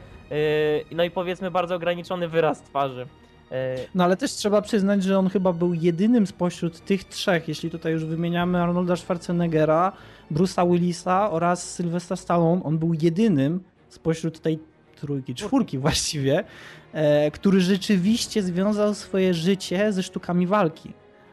no 0.91 1.05
i 1.05 1.11
powiedzmy 1.11 1.50
bardzo 1.50 1.75
ograniczony 1.75 2.29
wyraz 2.29 2.62
twarzy. 2.62 3.06
E, 3.53 3.76
no 3.94 4.05
ale 4.05 4.17
też 4.17 4.32
trzeba 4.32 4.62
przyznać, 4.62 5.03
że 5.03 5.19
on 5.19 5.29
chyba 5.29 5.53
był 5.53 5.75
jedynym 5.75 6.26
spośród 6.26 6.85
tych 6.85 7.05
trzech, 7.05 7.49
jeśli 7.49 7.70
tutaj 7.70 7.93
już 7.93 8.05
wymieniamy 8.05 8.62
Arnolda 8.62 8.97
Schwarzeneggera, 8.97 9.93
Bruce'a 10.31 10.70
Willisa 10.73 11.31
oraz 11.31 11.75
Sylvestra 11.75 12.17
Stallone, 12.17 12.62
on 12.64 12.79
był 12.79 12.94
jedynym 12.94 13.61
spośród 13.88 14.41
tej 14.41 14.59
trójki, 15.02 15.34
czwórki 15.34 15.78
właściwie, 15.78 16.44
e, 16.93 17.31
który 17.31 17.60
rzeczywiście 17.60 18.43
związał 18.43 18.94
swoje 18.94 19.34
życie 19.34 19.93
ze 19.93 20.02
sztukami 20.02 20.47
walki. 20.47 20.92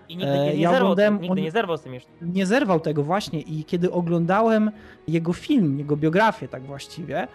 I 0.09 0.17
nigdy 0.17 0.33
nie, 0.33 0.45
nie, 0.45 0.55
ja 0.55 0.71
zerwał, 0.71 0.95
nigdy 1.21 1.41
nie 1.41 1.51
zerwał 1.51 1.77
z 1.77 1.81
tym 1.81 1.93
jeszcze. 1.93 2.11
Nie 2.21 2.45
zerwał 2.45 2.79
tego 2.79 3.03
właśnie 3.03 3.41
i 3.41 3.63
kiedy 3.63 3.91
oglądałem 3.91 4.71
jego 5.07 5.33
film, 5.33 5.79
jego 5.79 5.97
biografię 5.97 6.47
tak 6.47 6.63
właściwie, 6.63 7.27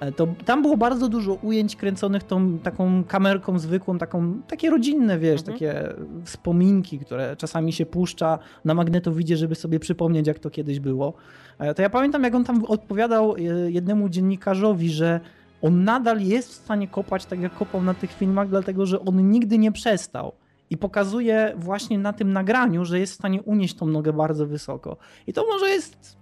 e, 0.00 0.12
to 0.12 0.26
tam 0.44 0.62
było 0.62 0.76
bardzo 0.76 1.08
dużo 1.08 1.34
ujęć 1.34 1.76
kręconych 1.76 2.22
tą 2.22 2.58
taką 2.58 3.04
kamerką 3.04 3.58
zwykłą, 3.58 3.98
taką, 3.98 4.42
takie 4.48 4.70
rodzinne, 4.70 5.18
wiesz, 5.18 5.40
mhm. 5.40 5.58
takie 5.58 5.94
wspominki, 6.24 6.98
które 6.98 7.36
czasami 7.36 7.72
się 7.72 7.86
puszcza 7.86 8.38
na 8.64 8.74
magnetowidzie, 8.74 9.36
żeby 9.36 9.54
sobie 9.54 9.80
przypomnieć, 9.80 10.26
jak 10.26 10.38
to 10.38 10.50
kiedyś 10.50 10.80
było. 10.80 11.14
E, 11.58 11.74
to 11.74 11.82
ja 11.82 11.90
pamiętam, 11.90 12.22
jak 12.22 12.34
on 12.34 12.44
tam 12.44 12.64
odpowiadał 12.64 13.36
jednemu 13.68 14.08
dziennikarzowi, 14.08 14.90
że 14.90 15.20
on 15.62 15.84
nadal 15.84 16.20
jest 16.20 16.48
w 16.48 16.54
stanie 16.54 16.88
kopać 16.88 17.24
tak 17.24 17.40
jak 17.40 17.54
kopał 17.54 17.82
na 17.82 17.94
tych 17.94 18.12
filmach, 18.12 18.48
dlatego 18.48 18.86
że 18.86 19.00
on 19.00 19.30
nigdy 19.30 19.58
nie 19.58 19.72
przestał. 19.72 20.32
I 20.70 20.76
pokazuje 20.76 21.52
właśnie 21.56 21.98
na 21.98 22.12
tym 22.12 22.32
nagraniu, 22.32 22.84
że 22.84 22.98
jest 22.98 23.12
w 23.12 23.16
stanie 23.16 23.42
unieść 23.42 23.74
tą 23.74 23.86
nogę 23.86 24.12
bardzo 24.12 24.46
wysoko. 24.46 24.96
I 25.26 25.32
to 25.32 25.46
może 25.46 25.68
jest 25.68 26.16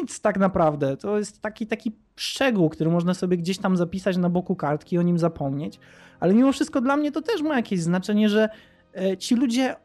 nic 0.00 0.20
tak 0.20 0.38
naprawdę. 0.38 0.96
To 0.96 1.18
jest 1.18 1.40
taki, 1.40 1.66
taki 1.66 1.92
szczegół, 2.16 2.68
który 2.68 2.90
można 2.90 3.14
sobie 3.14 3.36
gdzieś 3.36 3.58
tam 3.58 3.76
zapisać 3.76 4.16
na 4.16 4.30
boku 4.30 4.56
kartki 4.56 4.96
i 4.96 4.98
o 4.98 5.02
nim 5.02 5.18
zapomnieć. 5.18 5.80
Ale 6.20 6.34
mimo 6.34 6.52
wszystko 6.52 6.80
dla 6.80 6.96
mnie 6.96 7.12
to 7.12 7.22
też 7.22 7.42
ma 7.42 7.56
jakieś 7.56 7.80
znaczenie, 7.80 8.28
że 8.28 8.48
e, 8.94 9.16
ci 9.16 9.34
ludzie, 9.34 9.76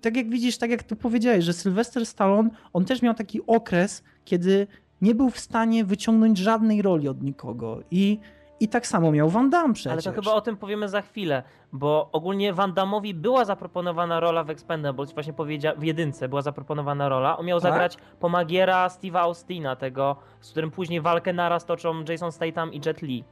tak 0.00 0.16
jak 0.16 0.28
widzisz, 0.28 0.58
tak 0.58 0.70
jak 0.70 0.82
tu 0.82 0.96
powiedziałeś, 0.96 1.44
że 1.44 1.52
Sylvester 1.52 2.06
Stallone, 2.06 2.50
on 2.72 2.84
też 2.84 3.02
miał 3.02 3.14
taki 3.14 3.40
okres, 3.46 4.02
kiedy 4.24 4.66
nie 5.02 5.14
był 5.14 5.30
w 5.30 5.38
stanie 5.38 5.84
wyciągnąć 5.84 6.38
żadnej 6.38 6.82
roli 6.82 7.08
od 7.08 7.22
nikogo. 7.22 7.78
I, 7.90 8.18
i 8.60 8.68
tak 8.68 8.86
samo 8.86 9.12
miał 9.12 9.28
Van 9.28 9.50
Damme 9.50 9.74
przecież. 9.74 9.92
Ale 9.92 10.02
to 10.02 10.12
chyba 10.12 10.32
o 10.32 10.40
tym 10.40 10.56
powiemy 10.56 10.88
za 10.88 11.02
chwilę, 11.02 11.42
bo 11.72 12.08
ogólnie 12.12 12.52
Van 12.52 12.72
Damme'owi 12.72 13.14
była 13.14 13.44
zaproponowana 13.44 14.20
rola 14.20 14.44
w 14.44 14.50
Expendables, 14.50 15.12
właśnie 15.12 15.32
powiedział, 15.32 15.74
w 15.78 15.82
jedynce 15.82 16.28
była 16.28 16.42
zaproponowana 16.42 17.08
rola. 17.08 17.38
On 17.38 17.46
miał 17.46 17.60
tak? 17.60 17.72
zagrać 17.72 17.96
pomagiera 18.20 18.88
Steve'a 18.88 19.18
Austina, 19.18 19.76
tego, 19.76 20.16
z 20.40 20.50
którym 20.50 20.70
później 20.70 21.00
walkę 21.00 21.32
naraz 21.32 21.64
toczą 21.64 22.04
Jason 22.08 22.32
Statham 22.32 22.72
i 22.72 22.80
Jet 22.86 23.02
Li. 23.02 23.24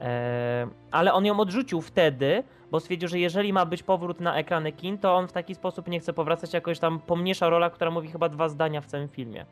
Eee, 0.00 0.68
ale 0.90 1.12
on 1.12 1.24
ją 1.24 1.40
odrzucił 1.40 1.80
wtedy, 1.80 2.44
bo 2.70 2.80
stwierdził, 2.80 3.08
że 3.08 3.18
jeżeli 3.18 3.52
ma 3.52 3.66
być 3.66 3.82
powrót 3.82 4.20
na 4.20 4.36
ekrany 4.36 4.72
kin, 4.72 4.98
to 4.98 5.14
on 5.14 5.28
w 5.28 5.32
taki 5.32 5.54
sposób 5.54 5.88
nie 5.88 6.00
chce 6.00 6.12
powracać, 6.12 6.54
jakoś 6.54 6.78
tam 6.78 7.00
pomniejsza 7.00 7.48
rola, 7.48 7.70
która 7.70 7.90
mówi 7.90 8.08
chyba 8.08 8.28
dwa 8.28 8.48
zdania 8.48 8.80
w 8.80 8.86
całym 8.86 9.08
filmie. 9.08 9.46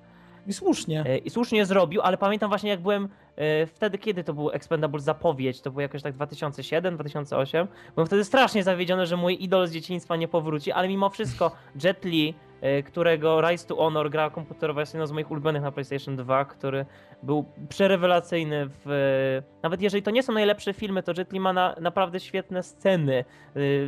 I 0.46 0.52
słusznie. 0.52 1.04
E, 1.06 1.18
I 1.18 1.30
słusznie 1.30 1.66
zrobił, 1.66 2.00
ale 2.02 2.18
pamiętam 2.18 2.48
właśnie 2.48 2.70
jak 2.70 2.80
byłem 2.80 3.08
e, 3.36 3.66
wtedy, 3.66 3.98
kiedy 3.98 4.24
to 4.24 4.34
był 4.34 4.50
Expendables 4.50 5.04
zapowiedź, 5.04 5.60
to 5.60 5.70
było 5.70 5.80
jakoś 5.80 6.02
tak 6.02 6.14
2007, 6.14 6.94
2008. 6.94 7.68
Byłem 7.94 8.06
wtedy 8.06 8.24
strasznie 8.24 8.62
zawiedziony, 8.62 9.06
że 9.06 9.16
mój 9.16 9.44
idol 9.44 9.66
z 9.66 9.72
dzieciństwa 9.72 10.16
nie 10.16 10.28
powróci, 10.28 10.72
ale 10.72 10.88
mimo 10.88 11.10
wszystko 11.10 11.52
Jet 11.84 12.04
Li, 12.04 12.34
e, 12.60 12.82
którego 12.82 13.40
Rise 13.40 13.66
to 13.66 13.76
Honor, 13.76 14.10
gra 14.10 14.30
komputerowa 14.30 14.80
jest 14.80 14.94
jedną 14.94 15.06
z 15.06 15.12
moich 15.12 15.30
ulubionych 15.30 15.62
na 15.62 15.72
PlayStation 15.72 16.16
2, 16.16 16.44
który 16.44 16.86
był 17.22 17.44
przerewelacyjny 17.68 18.66
w... 18.84 19.42
Nawet 19.62 19.82
jeżeli 19.82 20.02
to 20.02 20.10
nie 20.10 20.22
są 20.22 20.32
najlepsze 20.32 20.72
filmy, 20.72 21.02
to 21.02 21.12
Jet 21.18 21.32
Li 21.32 21.40
ma 21.40 21.52
na, 21.52 21.74
naprawdę 21.80 22.20
świetne 22.20 22.62
sceny, 22.62 23.24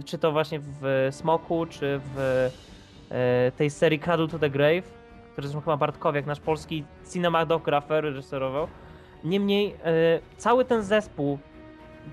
czy 0.04 0.18
to 0.18 0.32
właśnie 0.32 0.60
w 0.62 1.08
Smoku, 1.10 1.66
czy 1.66 2.00
w 2.14 2.50
tej 3.56 3.70
serii 3.70 3.98
Cradle 3.98 4.28
to 4.28 4.38
the 4.38 4.50
Grave, 4.50 5.03
który 5.34 5.48
zresztą 5.48 5.60
chyba 5.60 5.76
Bartkowiak, 5.76 6.26
nasz 6.26 6.40
polski 6.40 6.84
cinematografer, 7.12 8.04
reżyserował. 8.04 8.68
Niemniej 9.24 9.74
e, 9.84 10.20
cały 10.36 10.64
ten 10.64 10.82
zespół 10.82 11.38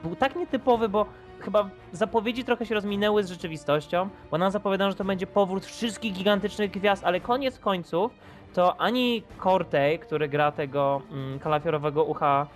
był 0.04 0.16
tak 0.16 0.36
nietypowy, 0.36 0.90
bo 0.90 1.06
chyba 1.40 1.70
zapowiedzi 1.92 2.44
trochę 2.44 2.66
się 2.66 2.76
rozminęły 2.76 3.24
z 3.24 3.30
rzeczywistością, 3.30 4.10
bo 4.32 4.38
nam 4.38 4.52
zapowiadano, 4.52 4.92
że 4.92 4.98
to 4.98 5.04
będzie 5.04 5.28
powrót 5.28 5.66
wszystkich 5.66 6.14
gigantycznych 6.14 6.72
gwiazd, 6.72 7.04
ale 7.04 7.20
koniec 7.20 7.60
końców 7.60 8.12
to 8.54 8.82
ani 8.82 9.24
Cortey, 9.44 10.00
który 10.00 10.30
gra 10.30 10.52
tego 10.52 11.02
mm, 11.12 11.40
kalafiorowego 11.40 12.04
ucha, 12.04 12.48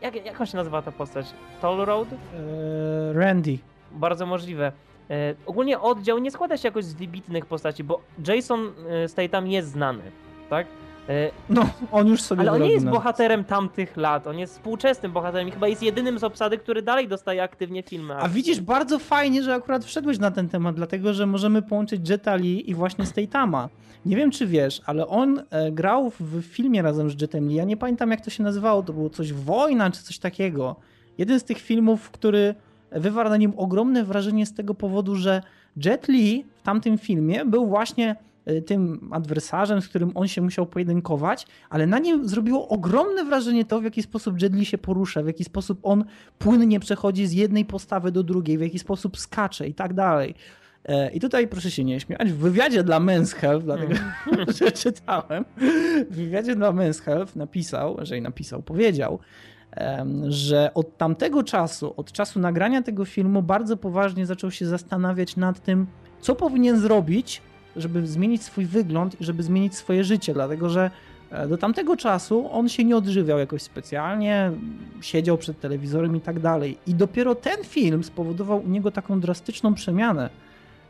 jak, 0.00 0.26
jak 0.26 0.40
on 0.40 0.46
się 0.46 0.56
nazywa 0.56 0.82
ta 0.82 0.92
postać? 0.92 1.26
Toll 1.60 1.84
Road? 1.84 2.08
E, 2.12 3.12
Randy. 3.12 3.58
Bardzo 3.92 4.26
możliwe. 4.26 4.72
E, 5.10 5.34
ogólnie 5.46 5.80
oddział 5.80 6.18
nie 6.18 6.30
składa 6.30 6.56
się 6.56 6.68
jakoś 6.68 6.84
z 6.84 6.94
wybitnych 6.94 7.46
postaci, 7.46 7.84
bo 7.84 8.00
Jason 8.26 8.72
e, 9.04 9.08
Statham 9.08 9.46
jest 9.46 9.68
znany, 9.68 10.02
tak? 10.50 10.66
E, 11.08 11.30
No, 11.48 11.70
on 11.92 12.06
już 12.08 12.22
sobie 12.22 12.40
ale 12.40 12.52
on 12.52 12.62
nie 12.62 12.70
jest 12.72 12.84
na- 12.84 12.90
bohaterem 12.90 13.44
tamtych 13.44 13.96
lat, 13.96 14.26
on 14.26 14.38
jest 14.38 14.52
współczesnym 14.54 15.12
bohaterem 15.12 15.48
i 15.48 15.50
chyba 15.50 15.68
jest 15.68 15.82
jedynym 15.82 16.18
z 16.18 16.24
obsady, 16.24 16.58
który 16.58 16.82
dalej 16.82 17.08
dostaje 17.08 17.42
aktywnie 17.42 17.82
filmy. 17.82 18.14
A 18.16 18.28
widzisz, 18.28 18.60
bardzo 18.60 18.98
fajnie, 18.98 19.42
że 19.42 19.54
akurat 19.54 19.84
wszedłeś 19.84 20.18
na 20.18 20.30
ten 20.30 20.48
temat, 20.48 20.76
dlatego 20.76 21.14
że 21.14 21.26
możemy 21.26 21.62
połączyć 21.62 22.08
Jetta 22.08 22.34
Lee 22.36 22.70
i 22.70 22.74
właśnie 22.74 23.06
Statama. 23.06 23.68
Nie 24.06 24.16
wiem, 24.16 24.30
czy 24.30 24.46
wiesz, 24.46 24.82
ale 24.86 25.06
on 25.06 25.42
grał 25.72 26.12
w 26.20 26.42
filmie 26.42 26.82
razem 26.82 27.10
z 27.10 27.20
Jetem 27.22 27.48
Lee. 27.48 27.54
Ja 27.54 27.64
nie 27.64 27.76
pamiętam, 27.76 28.10
jak 28.10 28.20
to 28.20 28.30
się 28.30 28.42
nazywało. 28.42 28.82
To 28.82 28.92
było 28.92 29.10
coś 29.10 29.32
Wojna, 29.32 29.90
czy 29.90 30.02
coś 30.02 30.18
takiego. 30.18 30.76
Jeden 31.18 31.40
z 31.40 31.44
tych 31.44 31.58
filmów, 31.58 32.10
który 32.10 32.54
wywarł 32.92 33.30
na 33.30 33.36
nim 33.36 33.52
ogromne 33.56 34.04
wrażenie 34.04 34.46
z 34.46 34.54
tego 34.54 34.74
powodu, 34.74 35.16
że 35.16 35.42
Jet 35.84 36.08
Li 36.08 36.44
w 36.56 36.62
tamtym 36.62 36.98
filmie 36.98 37.44
był 37.44 37.66
właśnie 37.66 38.16
e, 38.46 38.62
tym 38.62 39.10
adwersarzem, 39.12 39.82
z 39.82 39.88
którym 39.88 40.10
on 40.14 40.28
się 40.28 40.42
musiał 40.42 40.66
pojedynkować, 40.66 41.46
ale 41.70 41.86
na 41.86 41.98
nim 41.98 42.28
zrobiło 42.28 42.68
ogromne 42.68 43.24
wrażenie 43.24 43.64
to, 43.64 43.80
w 43.80 43.84
jaki 43.84 44.02
sposób 44.02 44.42
Jet 44.42 44.54
Li 44.54 44.64
się 44.64 44.78
porusza, 44.78 45.22
w 45.22 45.26
jaki 45.26 45.44
sposób 45.44 45.78
on 45.82 46.04
płynnie 46.38 46.80
przechodzi 46.80 47.26
z 47.26 47.32
jednej 47.32 47.64
postawy 47.64 48.12
do 48.12 48.22
drugiej, 48.22 48.58
w 48.58 48.60
jaki 48.60 48.78
sposób 48.78 49.18
skacze 49.18 49.68
i 49.68 49.74
tak 49.74 49.94
dalej. 49.94 50.34
E, 50.84 51.10
I 51.10 51.20
tutaj 51.20 51.48
proszę 51.48 51.70
się 51.70 51.84
nie 51.84 52.00
śmiać. 52.00 52.32
W 52.32 52.36
wywiadzie 52.36 52.82
dla 52.82 53.00
Men's 53.00 53.34
Health, 53.34 53.64
dlatego 53.64 53.94
że 54.58 54.72
czytałem, 54.72 55.44
w 56.10 56.16
wywiadzie 56.16 56.56
dla 56.56 56.72
Men's 56.72 57.00
Health 57.02 57.36
napisał, 57.36 57.96
że 58.02 58.18
i 58.18 58.22
napisał, 58.22 58.62
powiedział, 58.62 59.18
że 60.28 60.70
od 60.74 60.96
tamtego 60.96 61.42
czasu, 61.42 61.94
od 61.96 62.12
czasu 62.12 62.40
nagrania 62.40 62.82
tego 62.82 63.04
filmu, 63.04 63.42
bardzo 63.42 63.76
poważnie 63.76 64.26
zaczął 64.26 64.50
się 64.50 64.66
zastanawiać 64.66 65.36
nad 65.36 65.60
tym, 65.60 65.86
co 66.20 66.34
powinien 66.34 66.80
zrobić, 66.80 67.42
żeby 67.76 68.06
zmienić 68.06 68.42
swój 68.42 68.66
wygląd 68.66 69.20
i 69.20 69.24
żeby 69.24 69.42
zmienić 69.42 69.74
swoje 69.74 70.04
życie, 70.04 70.34
dlatego 70.34 70.68
że 70.68 70.90
e, 71.30 71.48
do 71.48 71.58
tamtego 71.58 71.96
czasu 71.96 72.48
on 72.52 72.68
się 72.68 72.84
nie 72.84 72.96
odżywiał 72.96 73.38
jakoś 73.38 73.62
specjalnie, 73.62 74.52
siedział 75.00 75.38
przed 75.38 75.60
telewizorem 75.60 76.16
i 76.16 76.20
tak 76.20 76.40
dalej. 76.40 76.78
I 76.86 76.94
dopiero 76.94 77.34
ten 77.34 77.64
film 77.64 78.04
spowodował 78.04 78.64
u 78.64 78.68
niego 78.68 78.90
taką 78.90 79.20
drastyczną 79.20 79.74
przemianę, 79.74 80.30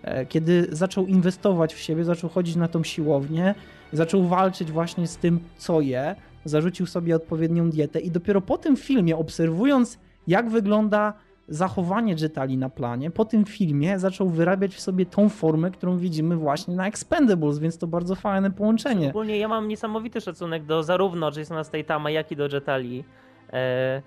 e, 0.02 0.26
kiedy 0.26 0.68
zaczął 0.72 1.06
inwestować 1.06 1.74
w 1.74 1.78
siebie, 1.78 2.04
zaczął 2.04 2.30
chodzić 2.30 2.56
na 2.56 2.68
tą 2.68 2.84
siłownię, 2.84 3.54
zaczął 3.92 4.26
walczyć 4.26 4.72
właśnie 4.72 5.06
z 5.06 5.16
tym, 5.16 5.40
co 5.58 5.80
je, 5.80 6.16
zarzucił 6.44 6.86
sobie 6.86 7.16
odpowiednią 7.16 7.70
dietę 7.70 8.00
i 8.00 8.10
dopiero 8.10 8.40
po 8.40 8.58
tym 8.58 8.76
filmie, 8.76 9.16
obserwując 9.16 9.98
jak 10.26 10.50
wygląda 10.50 11.12
zachowanie 11.48 12.14
Jetali 12.18 12.56
na 12.58 12.68
planie, 12.68 13.10
po 13.10 13.24
tym 13.24 13.44
filmie 13.44 13.98
zaczął 13.98 14.28
wyrabiać 14.28 14.74
w 14.74 14.80
sobie 14.80 15.06
tą 15.06 15.28
formę, 15.28 15.70
którą 15.70 15.98
widzimy 15.98 16.36
właśnie 16.36 16.74
na 16.74 16.86
Expendables, 16.86 17.58
więc 17.58 17.78
to 17.78 17.86
bardzo 17.86 18.14
fajne 18.14 18.50
połączenie. 18.50 19.08
Ogólnie 19.10 19.38
ja 19.38 19.48
mam 19.48 19.68
niesamowity 19.68 20.20
szacunek 20.20 20.64
do 20.64 20.82
zarówno 20.82 21.30
Jasona 21.36 21.64
Statama, 21.64 22.10
jak 22.10 22.32
i 22.32 22.36
do 22.36 22.48
Jetta 22.52 22.76
Lee. 22.76 23.04
E, 23.52 24.02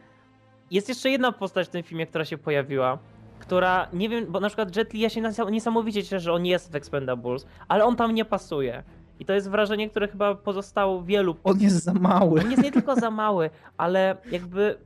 Jest 0.72 0.90
jeszcze 0.90 1.10
jedna 1.10 1.32
postać 1.32 1.68
w 1.68 1.70
tym 1.70 1.84
filmie, 1.84 2.08
która 2.08 2.26
się 2.26 2.38
pojawiła, 2.38 2.98
która, 3.40 3.88
nie 3.94 4.10
wiem, 4.10 4.26
bo 4.30 4.40
na 4.40 4.48
przykład 4.48 4.76
Jet 4.76 4.94
Li, 4.94 5.00
ja 5.00 5.10
się 5.10 5.22
niesam- 5.22 5.52
niesamowicie 5.52 6.04
cieszę, 6.04 6.20
że 6.20 6.34
on 6.34 6.46
jest 6.46 6.72
w 6.72 6.76
Expendables, 6.76 7.46
ale 7.68 7.86
on 7.86 7.96
tam 7.96 8.14
nie 8.14 8.26
pasuje. 8.26 8.84
I 9.20 9.26
to 9.26 9.34
jest 9.34 9.50
wrażenie, 9.50 9.90
które 9.90 10.08
chyba 10.08 10.36
pozostało 10.36 11.04
wielu. 11.04 11.36
On 11.44 11.60
jest 11.62 11.84
za 11.84 11.94
mały. 11.94 12.42
On 12.42 12.52
jest 12.52 12.64
nie 12.64 12.72
tylko 12.72 12.96
za 12.96 13.12
mały, 13.12 13.50
ale 13.78 14.18
jakby 14.32 14.78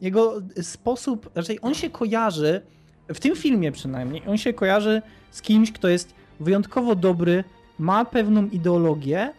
Jego 0.00 0.34
sposób, 0.62 1.30
raczej 1.34 1.58
on 1.62 1.74
się 1.74 1.90
kojarzy, 1.90 2.60
w 3.08 3.20
tym 3.20 3.36
filmie 3.36 3.72
przynajmniej, 3.72 4.22
on 4.26 4.36
się 4.36 4.52
kojarzy 4.52 5.02
z 5.30 5.42
kimś, 5.42 5.72
kto 5.72 5.88
jest 5.88 6.14
wyjątkowo 6.40 6.94
dobry, 6.94 7.44
ma 7.78 8.04
pewną 8.04 8.48
ideologię 8.48 9.32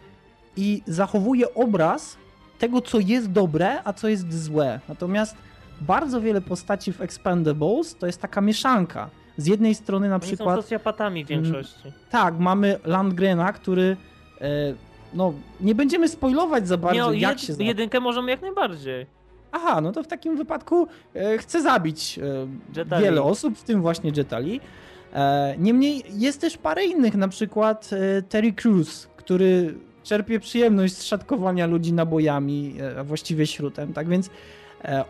i 0.56 0.82
zachowuje 0.86 1.54
obraz 1.54 2.16
tego, 2.58 2.80
co 2.80 2.98
jest 2.98 3.32
dobre, 3.32 3.84
a 3.84 3.92
co 3.92 4.08
jest 4.08 4.44
złe. 4.44 4.80
Natomiast 4.88 5.36
bardzo 5.80 6.20
wiele 6.20 6.40
postaci 6.40 6.92
w 6.92 7.00
Expendables 7.00 7.96
to 7.96 8.06
jest 8.06 8.20
taka 8.20 8.40
mieszanka. 8.40 9.10
Z 9.40 9.46
jednej 9.46 9.74
strony 9.74 10.08
na 10.08 10.14
oni 10.14 10.22
są 10.22 10.26
przykład 10.26 10.60
socjopatami 10.60 11.24
w 11.24 11.28
większości. 11.28 11.92
tak, 12.10 12.38
mamy 12.38 12.78
Landgrena, 12.84 13.52
który 13.52 13.96
e, 14.40 14.46
no 15.14 15.32
nie 15.60 15.74
będziemy 15.74 16.08
spoilować 16.08 16.68
za 16.68 16.76
bardzo 16.76 17.12
Nie, 17.12 17.20
jak 17.20 17.30
jed, 17.30 17.40
się 17.40 17.52
za... 17.52 17.62
jedynkę 17.62 18.00
możemy 18.00 18.30
jak 18.30 18.42
najbardziej. 18.42 19.06
Aha, 19.52 19.80
no 19.80 19.92
to 19.92 20.02
w 20.02 20.06
takim 20.06 20.36
wypadku 20.36 20.86
e, 21.14 21.38
chcę 21.38 21.62
zabić 21.62 22.20
e, 22.74 23.00
wiele 23.00 23.22
osób, 23.22 23.58
w 23.58 23.62
tym 23.62 23.82
właśnie 23.82 24.12
Jetali. 24.16 24.60
Niemniej 25.58 26.02
jest 26.08 26.40
też 26.40 26.56
parę 26.56 26.84
innych, 26.84 27.14
na 27.14 27.28
przykład 27.28 27.90
Terry 28.28 28.52
Crews, 28.52 29.08
który 29.16 29.74
czerpie 30.02 30.40
przyjemność 30.40 30.94
z 30.96 31.04
szatkowania 31.04 31.66
ludzi 31.66 31.92
nabojami, 31.92 32.74
a 32.98 33.04
właściwie 33.04 33.46
śrutem, 33.46 33.92
tak 33.92 34.08
więc 34.08 34.30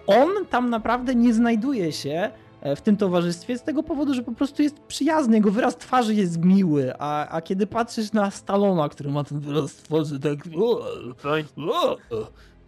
on 0.07 0.29
tam 0.51 0.71
naprawdę 0.71 1.15
nie 1.15 1.35
znajduje 1.35 1.93
się 1.93 2.31
w 2.77 2.81
tym 2.81 2.97
towarzystwie 2.97 3.59
z 3.59 3.63
tego 3.63 3.83
powodu, 3.83 4.15
że 4.15 4.23
po 4.23 4.33
prostu 4.33 4.63
jest 4.63 4.81
przyjazny, 4.81 5.37
jego 5.37 5.51
wyraz 5.51 5.77
twarzy 5.77 6.15
jest 6.15 6.45
miły, 6.45 6.93
a, 6.99 7.29
a 7.29 7.41
kiedy 7.43 7.67
patrzysz 7.67 8.13
na 8.13 8.31
Stallona, 8.31 8.89
który 8.89 9.11
ma 9.11 9.25
ten 9.25 9.41
wyraz 9.41 9.75
twarzy 9.75 10.21
tak... 10.21 10.39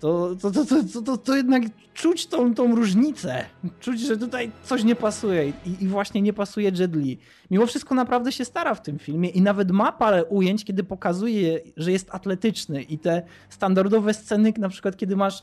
To, 0.02 0.36
to, 0.40 0.50
to, 0.50 0.64
to, 0.64 0.76
to, 0.94 1.02
to, 1.02 1.16
to 1.16 1.36
jednak 1.36 1.62
czuć 1.94 2.26
tą, 2.26 2.54
tą 2.54 2.74
różnicę. 2.74 3.44
Czuć, 3.80 4.00
że 4.00 4.16
tutaj 4.16 4.50
coś 4.64 4.84
nie 4.84 4.96
pasuje 4.96 5.48
i, 5.48 5.84
i 5.84 5.88
właśnie 5.88 6.22
nie 6.22 6.32
pasuje 6.32 6.72
Jet 6.78 6.96
Li. 6.96 7.18
Mimo 7.50 7.66
wszystko 7.66 7.94
naprawdę 7.94 8.32
się 8.32 8.44
stara 8.44 8.74
w 8.74 8.82
tym 8.82 8.98
filmie 8.98 9.28
i 9.28 9.42
nawet 9.42 9.70
ma 9.70 9.92
parę 9.92 10.24
ujęć, 10.24 10.64
kiedy 10.64 10.84
pokazuje, 10.84 11.60
że 11.76 11.92
jest 11.92 12.08
atletyczny 12.10 12.82
i 12.82 12.98
te 12.98 13.22
standardowe 13.48 14.14
sceny, 14.14 14.52
na 14.58 14.68
przykład 14.68 14.96
kiedy 14.96 15.16
masz 15.16 15.38
e, 15.38 15.42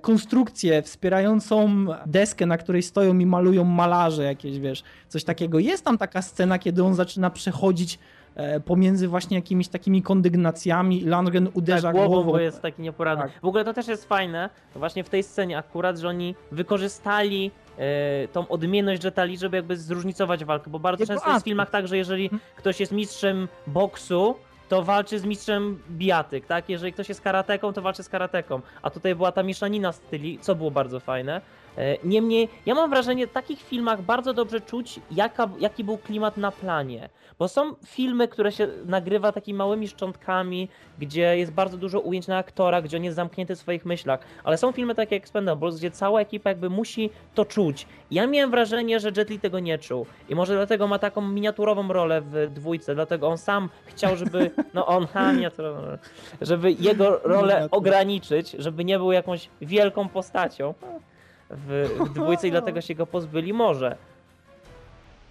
konstrukcję 0.00 0.82
wspierającą 0.82 1.86
deskę, 2.06 2.46
na 2.46 2.58
której 2.58 2.82
stoją 2.82 3.18
i 3.18 3.26
malują 3.26 3.64
malarze 3.64 4.22
jakieś, 4.24 4.58
wiesz, 4.58 4.82
coś 5.08 5.24
takiego. 5.24 5.58
Jest 5.58 5.84
tam 5.84 5.98
taka 5.98 6.22
scena, 6.22 6.58
kiedy 6.58 6.84
on 6.84 6.94
zaczyna 6.94 7.30
przechodzić 7.30 7.98
e, 8.34 8.60
pomiędzy 8.60 9.08
właśnie 9.08 9.36
jakimiś 9.36 9.68
takimi 9.68 10.02
kondygnacjami 10.02 11.02
i 11.02 11.04
Landgren 11.04 11.48
uderza 11.54 11.88
tak, 11.88 11.96
głową, 11.96 12.08
głową. 12.14 12.32
bo 12.32 12.38
jest 12.40 12.62
taki 12.62 12.82
nieporadny. 12.82 13.24
Tak. 13.24 13.40
W 13.40 13.44
ogóle 13.44 13.64
to 13.64 13.74
też 13.74 13.88
jest 13.88 14.08
fajne, 14.08 14.50
właśnie 14.74 15.04
w 15.04 15.08
tej 15.08 15.22
scenie 15.22 15.58
akurat, 15.58 15.98
że 15.98 16.08
oni 16.08 16.34
wykorzystali 16.52 17.50
e, 17.78 18.28
tą 18.28 18.48
odmienność 18.48 19.04
Jetali, 19.04 19.38
żeby 19.38 19.56
jakby 19.56 19.76
zróżnicować 19.76 20.44
walkę, 20.44 20.70
bo 20.70 20.78
bardzo 20.78 21.02
Jego 21.02 21.14
często 21.14 21.30
jest 21.30 21.42
w 21.42 21.44
filmach 21.44 21.70
tak, 21.70 21.88
że 21.88 21.96
jeżeli 21.96 22.24
Mhm. 22.24 22.40
ktoś 22.56 22.80
jest 22.80 22.92
mistrzem 22.92 23.48
boksu, 23.66 24.34
to 24.72 24.82
walczy 24.82 25.18
z 25.18 25.24
mistrzem 25.24 25.78
bijatyk, 25.90 26.46
tak? 26.46 26.68
Jeżeli 26.68 26.92
ktoś 26.92 27.08
jest 27.08 27.20
karateką, 27.20 27.72
to 27.72 27.82
walczy 27.82 28.02
z 28.02 28.08
karateką. 28.08 28.60
A 28.82 28.90
tutaj 28.90 29.14
była 29.14 29.32
ta 29.32 29.42
mieszanina 29.42 29.92
styli, 29.92 30.38
co 30.38 30.54
było 30.54 30.70
bardzo 30.70 31.00
fajne. 31.00 31.40
E, 31.78 31.96
Niemniej, 32.04 32.48
ja 32.66 32.74
mam 32.74 32.90
wrażenie, 32.90 33.26
w 33.26 33.32
takich 33.32 33.62
filmach 33.62 34.02
bardzo 34.02 34.34
dobrze 34.34 34.60
czuć, 34.60 35.00
jaka, 35.10 35.48
jaki 35.58 35.84
był 35.84 35.98
klimat 35.98 36.36
na 36.36 36.50
planie. 36.50 37.08
Bo 37.38 37.48
są 37.48 37.74
filmy, 37.86 38.28
które 38.28 38.52
się 38.52 38.68
nagrywa 38.86 39.32
takimi 39.32 39.58
małymi 39.58 39.88
szczątkami, 39.88 40.68
gdzie 40.98 41.38
jest 41.38 41.52
bardzo 41.52 41.76
dużo 41.76 42.00
ujęć 42.00 42.26
na 42.26 42.36
aktora, 42.36 42.82
gdzie 42.82 42.96
on 42.96 43.04
jest 43.04 43.16
zamknięty 43.16 43.56
w 43.56 43.58
swoich 43.58 43.84
myślach. 43.84 44.20
Ale 44.44 44.58
są 44.58 44.72
filmy 44.72 44.94
takie 44.94 45.16
jak 45.16 45.22
Expendables, 45.22 45.76
gdzie 45.76 45.90
cała 45.90 46.20
ekipa 46.20 46.50
jakby 46.50 46.70
musi 46.70 47.10
to 47.34 47.44
czuć. 47.44 47.86
Ja 48.10 48.26
miałem 48.26 48.50
wrażenie, 48.50 49.00
że 49.00 49.10
Jet 49.16 49.30
Li 49.30 49.40
tego 49.40 49.60
nie 49.60 49.78
czuł. 49.78 50.06
I 50.28 50.34
może 50.34 50.54
dlatego 50.54 50.88
ma 50.88 50.98
taką 50.98 51.20
miniaturową 51.20 51.88
rolę 51.88 52.20
w 52.20 52.50
dwójce, 52.50 52.94
dlatego 52.94 53.28
on 53.28 53.38
sam 53.38 53.68
chciał, 53.86 54.16
żeby, 54.16 54.50
no 54.74 54.86
on, 54.86 55.06
ha, 55.06 55.32
miniaturową 55.32 55.80
rolę, 55.80 55.98
żeby 56.40 56.72
jego 56.72 57.18
rolę 57.24 57.68
ograniczyć, 57.70 58.50
żeby 58.58 58.84
nie 58.84 58.98
był 58.98 59.12
jakąś 59.12 59.48
wielką 59.60 60.08
postacią 60.08 60.74
w, 61.52 61.88
w 62.00 62.12
dwójce 62.12 62.48
i 62.48 62.50
dlatego 62.50 62.80
się 62.80 62.94
go 62.94 63.06
pozbyli 63.06 63.52
może. 63.52 63.96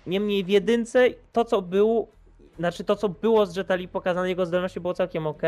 Niemniej 0.08 0.44
w 0.44 0.50
jedynce 0.50 1.08
to 1.32 1.46
co 1.46 1.62
było, 1.62 2.08
znaczy 2.58 2.84
to 2.84 2.96
co 2.96 3.10
było 3.10 3.46
z 3.46 3.56
Jetali 3.56 3.88
pokazane, 3.88 4.30
jego 4.30 4.46
zdolności 4.46 4.80
było 4.80 4.94
całkiem 4.94 5.28
ok. 5.28 5.42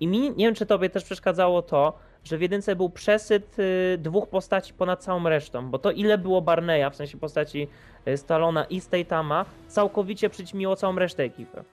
I 0.00 0.06
mi, 0.06 0.20
nie 0.20 0.46
wiem 0.46 0.54
czy 0.54 0.66
tobie 0.66 0.90
też 0.90 1.04
przeszkadzało 1.04 1.62
to, 1.62 1.98
że 2.24 2.38
w 2.38 2.40
jedynce 2.40 2.76
był 2.76 2.90
przesyt 2.90 3.58
y, 3.58 3.98
dwóch 3.98 4.28
postaci 4.28 4.74
ponad 4.74 5.04
całą 5.04 5.28
resztą, 5.28 5.70
bo 5.70 5.78
to 5.78 5.90
ile 5.90 6.18
było 6.18 6.42
Barneya, 6.42 6.90
w 6.90 6.96
sensie 6.96 7.18
postaci 7.18 7.68
y, 8.08 8.16
Stallona 8.16 8.64
i 8.64 8.80
Statama, 8.80 9.44
całkowicie 9.68 10.30
przyćmiło 10.30 10.76
całą 10.76 10.98
resztę 10.98 11.22
ekipy. 11.22 11.64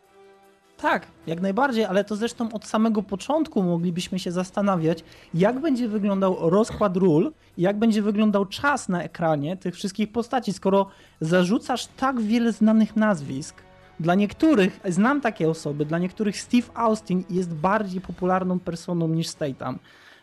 Tak, 0.86 1.08
jak 1.27 1.42
najbardziej, 1.42 1.86
ale 1.86 2.04
to 2.04 2.15
zresztą 2.15 2.51
od 2.51 2.65
samego 2.65 3.04
początku 3.04 3.63
moglibyśmy 3.63 4.20
się 4.20 4.32
zastanawiać, 4.32 5.04
jak 5.34 5.60
będzie 5.60 5.88
wyglądał 5.88 6.50
rozkład 6.50 6.98
ról, 6.98 7.34
jak 7.58 7.80
będzie 7.80 8.01
wyglądał 8.01 8.46
czas 8.46 8.89
na 8.89 9.04
ekranie 9.04 9.58
tych 9.58 9.75
wszystkich 9.75 10.12
postaci, 10.12 10.54
skoro 10.54 10.88
zarzucasz 11.22 11.86
tak 11.88 12.22
wiele 12.22 12.51
znanych 12.51 12.96
nazwisk. 12.96 13.56
Dla 14.00 14.15
niektórych, 14.15 14.80
znam 14.89 15.22
takie 15.22 15.50
osoby, 15.50 15.86
dla 15.86 16.00
niektórych 16.00 16.42
Steve 16.42 16.68
Austin 16.74 17.24
jest 17.30 17.54
bardziej 17.54 18.01
popularną 18.01 18.60
personą 18.60 19.08
niż 19.08 19.27
Statham. 19.27 19.80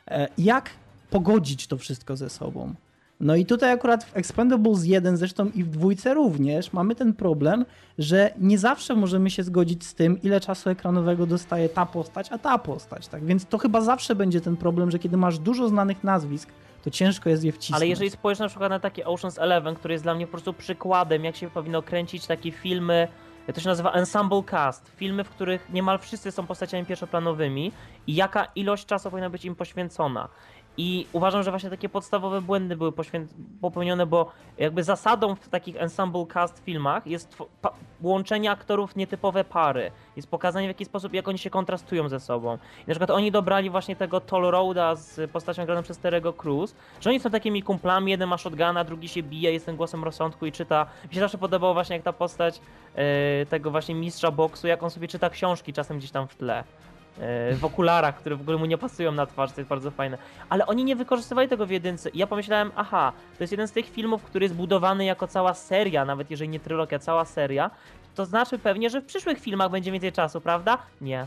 E, 0.09 0.29
Jak 0.39 0.71
pogodzić 1.11 1.67
to 1.67 1.79
wszystko 1.79 2.17
ze 2.17 2.31
sobą? 2.31 2.75
No 3.23 3.37
i 3.37 3.47
tutaj 3.47 3.73
akurat 3.73 4.05
w 4.05 4.17
Expendables 4.17 4.85
1, 4.85 5.17
zresztą 5.17 5.51
i 5.55 5.65
w 5.65 5.71
dwójce 5.71 6.15
również, 6.15 6.73
mamy 6.73 6.95
ten 6.95 7.15
problem, 7.15 7.65
że 7.99 8.31
nie 8.39 8.59
zawsze 8.59 8.95
możemy 8.95 9.31
się 9.31 9.43
zgodzić 9.43 9.85
z 9.85 9.95
tym, 9.95 10.23
ile 10.23 10.41
czasu 10.41 10.71
ekranowego 10.71 11.27
dostaje 11.27 11.69
ta 11.69 11.87
postać, 11.87 12.33
a 12.33 12.39
ta 12.39 12.59
postać. 12.59 13.09
Tak 13.09 13.25
więc 13.25 13.47
to 13.47 13.59
chyba 13.59 13.81
zawsze 13.81 14.15
będzie 14.15 14.41
ten 14.41 14.57
problem, 14.57 14.91
że 14.91 14.99
kiedy 14.99 15.17
masz 15.17 15.39
dużo 15.39 15.69
znanych 15.69 16.05
nazwisk, 16.05 16.49
to 16.85 16.91
ciężko 16.91 17.31
jest 17.31 17.45
je 17.45 17.53
wcisnąć. 17.53 17.77
Ale 17.77 17.87
jeżeli 17.87 18.11
spojrzysz 18.11 18.41
na 18.41 18.49
przykład 18.49 18.71
na 18.71 18.81
taki 18.81 19.05
Ocean's 19.05 19.43
Eleven, 19.43 19.75
który 19.75 19.95
jest 19.95 20.05
dla 20.05 20.15
mnie 20.15 20.27
po 20.27 20.31
prostu 20.31 20.53
przykładem, 20.53 21.25
jak 21.25 21.37
się 21.37 21.51
powinno 21.51 21.83
kręcić 21.83 22.27
takie 22.27 22.53
filmy, 22.53 23.09
to 23.55 23.61
się 23.61 23.69
nazywa 23.69 23.93
ensemble 23.93 24.43
cast, 24.43 24.93
filmy, 24.97 25.25
w 25.25 25.31
których 25.31 25.71
niemal 25.73 25.99
wszyscy 25.99 26.33
są 26.33 26.47
postaciami 26.47 26.87
pierwszoplanowymi 26.87 27.73
i 28.07 28.15
jaka 28.15 28.45
ilość 28.55 28.87
czasu 28.87 29.11
powinna 29.11 29.31
być 29.31 29.45
im 29.45 29.55
poświęcona. 29.55 30.29
I 30.77 31.07
uważam, 31.13 31.43
że 31.43 31.51
właśnie 31.51 31.71
takie 31.71 31.89
podstawowe 31.89 32.41
błędy 32.41 32.77
były 32.77 32.93
popełnione, 33.61 34.07
bo 34.07 34.33
jakby 34.59 34.85
zasadą 34.85 35.35
w 35.35 35.49
takich 35.49 35.77
ensemble 35.77 36.27
cast 36.27 36.65
filmach 36.65 37.07
jest 37.07 37.37
łączenie 38.03 38.51
aktorów 38.51 38.97
nietypowe 38.97 39.45
pary. 39.45 39.91
Jest 40.17 40.31
pokazanie 40.31 40.67
w 40.67 40.71
jaki 40.71 40.85
sposób, 40.85 41.15
jak 41.15 41.29
oni 41.29 41.39
się 41.39 41.51
kontrastują 41.51 42.09
ze 42.09 42.21
sobą. 42.21 42.55
I 42.55 42.89
na 42.89 42.95
przykład 42.95 43.11
oni 43.11 43.31
dobrali 43.31 43.71
właśnie 43.71 43.97
tego 43.97 44.21
Toll 44.21 44.51
Roada 44.51 44.95
z 44.95 45.31
postacią 45.31 45.67
graną 45.67 45.83
przez 45.83 45.99
Terego 45.99 46.33
Cruz, 46.33 46.75
że 47.01 47.11
oni 47.11 47.21
są 47.21 47.31
takimi 47.31 47.63
kumplami, 47.63 48.11
jeden 48.11 48.29
ma 48.29 48.39
shotguna, 48.39 48.85
drugi 48.85 49.09
się 49.09 49.23
bije, 49.23 49.53
jest 49.53 49.67
tym 49.67 49.77
głosem 49.77 50.05
rozsądku 50.05 50.47
i 50.47 50.53
czyta. 50.53 50.87
Mi 51.09 51.15
się 51.15 51.21
zawsze 51.21 51.39
podobało 51.39 51.75
właśnie 51.75 51.97
jak 51.97 52.05
ta 52.05 52.13
postać 52.13 52.61
e, 52.95 53.47
tego 53.47 53.71
właśnie 53.71 53.95
mistrza 53.95 54.31
boksu, 54.31 54.67
jak 54.67 54.83
on 54.83 54.91
sobie 54.91 55.09
czyta 55.09 55.31
książki 55.31 55.73
czasem 55.73 55.99
gdzieś 55.99 56.11
tam 56.11 56.29
w 56.29 56.35
tle. 56.35 56.65
E, 57.21 57.55
W 57.55 57.65
okularach, 57.65 58.17
które 58.17 58.37
w 58.37 58.41
ogóle 58.41 58.59
mu 58.59 58.67
nie 58.67 58.79
pasują 58.79 59.13
na 59.13 59.27
twarz, 59.27 59.53
to 59.53 59.61
jest 59.61 59.69
bardzo 59.69 59.91
fajne. 59.91 60.19
Ale 60.49 60.67
oni 60.67 60.85
nie 60.85 60.97
wykorzystywali 60.97 61.49
tego 61.49 61.67
w 61.67 61.71
jedynce. 61.71 62.11
I 62.11 62.19
ja 62.19 62.27
pomyślałem, 62.27 62.73
aha, 62.77 63.13
to 63.39 63.45
jest 63.45 63.51
jeden 63.51 63.69
z 63.69 63.73
tych 63.73 63.91
filmów, 63.91 64.23
który 64.23 64.45
jest 64.45 64.55
budowany 64.55 65.05
jako 65.05 65.27
cała 65.27 65.55
seria, 65.55 66.05
nawet 66.05 66.31
jeżeli 66.31 66.51
nie 66.51 66.61
trylogia, 66.61 66.99
cała 66.99 67.25
seria. 67.25 67.71
To 68.15 68.27
znaczy 68.27 68.59
pewnie, 68.59 68.91
że 68.91 69.01
w 69.01 69.05
przyszłych 69.05 69.39
filmach 69.39 69.71
będzie 69.71 69.93
więcej 69.93 70.13
czasu, 70.13 70.41
prawda? 70.41 70.79
Nie. 71.01 71.27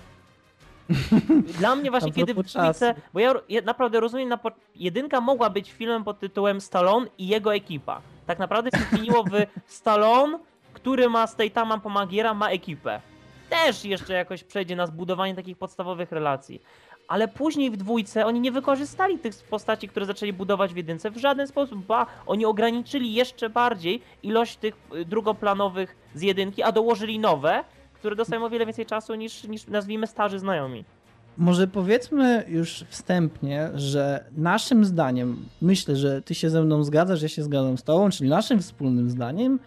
Dla 1.60 1.75
mnie 1.75 1.92
właśnie 1.92 2.12
kiedy 2.12 2.34
w 2.34 2.46
czasu. 2.46 2.86
bo 3.13 3.20
ja, 3.20 3.34
ja 3.50 3.62
naprawdę 3.62 4.00
rozumiem, 4.00 4.30
na 4.30 4.38
po, 4.38 4.51
jedynka 4.75 5.22
mogła 5.22 5.50
być 5.50 5.72
filmem 5.72 6.04
pod 6.04 6.20
tytułem 6.20 6.62
Stallone 6.62 7.08
i 7.18 7.27
jego 7.27 7.56
ekipa. 7.56 8.01
Tak 8.25 8.39
naprawdę 8.39 8.70
się 8.80 8.86
zmieniło 8.92 9.24
w 9.24 9.32
Stallone, 9.77 10.39
który 10.74 11.10
ma 11.10 11.27
Statama 11.27 11.77
Pomagiera, 11.77 12.34
ma 12.34 12.50
ekipę. 12.50 13.01
Też 13.50 13.86
jeszcze 13.86 14.14
jakoś 14.14 14.44
przejdzie 14.44 14.75
na 14.75 14.88
zbudowanie 14.88 15.36
takich 15.36 15.58
podstawowych 15.58 16.12
relacji. 16.12 16.62
Ale 17.08 17.27
później 17.27 17.72
w 17.72 17.77
dwójce 17.77 18.25
oni 18.25 18.40
nie 18.40 18.51
wykorzystali 18.51 19.20
tych 19.20 19.36
postaci, 19.50 19.88
które 19.88 20.05
zaczęli 20.05 20.34
budować 20.34 20.74
w 20.74 20.77
jedynce 20.77 21.12
w 21.12 21.18
żaden 21.18 21.48
sposób, 21.48 21.86
ba, 21.86 22.05
oni 22.25 22.46
ograniczyli 22.46 23.14
jeszcze 23.14 23.50
bardziej 23.50 24.01
ilość 24.24 24.58
tych 24.58 24.75
y, 24.96 25.05
drugoplanowych 25.05 25.96
z 26.16 26.22
jedynki, 26.22 26.64
a 26.64 26.72
dołożyli 26.72 27.20
nowe, 27.20 27.64
które 27.94 28.16
dostają 28.16 28.46
o 28.46 28.50
wiele 28.50 28.66
więcej 28.66 28.86
czasu 28.86 29.16
niż, 29.16 29.44
niż 29.44 29.68
nazwijmy 29.68 30.08
starzy 30.08 30.40
znajomi. 30.40 30.86
Może 31.38 31.68
powiedzmy 31.68 32.46
już 32.48 32.86
wstępnie, 32.90 33.70
że 33.75 34.24
naszym 34.38 34.86
zdaniem, 34.86 35.46
myślę, 35.62 35.96
że 35.96 36.22
ty 36.22 36.36
się 36.36 36.50
ze 36.50 36.62
mną 36.64 36.84
zgadzasz, 36.84 37.22
ja 37.22 37.27
się 37.27 37.44
zgadzam 37.44 37.77
z 37.77 37.84
tobą, 37.84 38.10
czyli 38.10 38.29
naszym 38.29 38.60
wspólnym 38.60 39.10
zdaniem, 39.10 39.60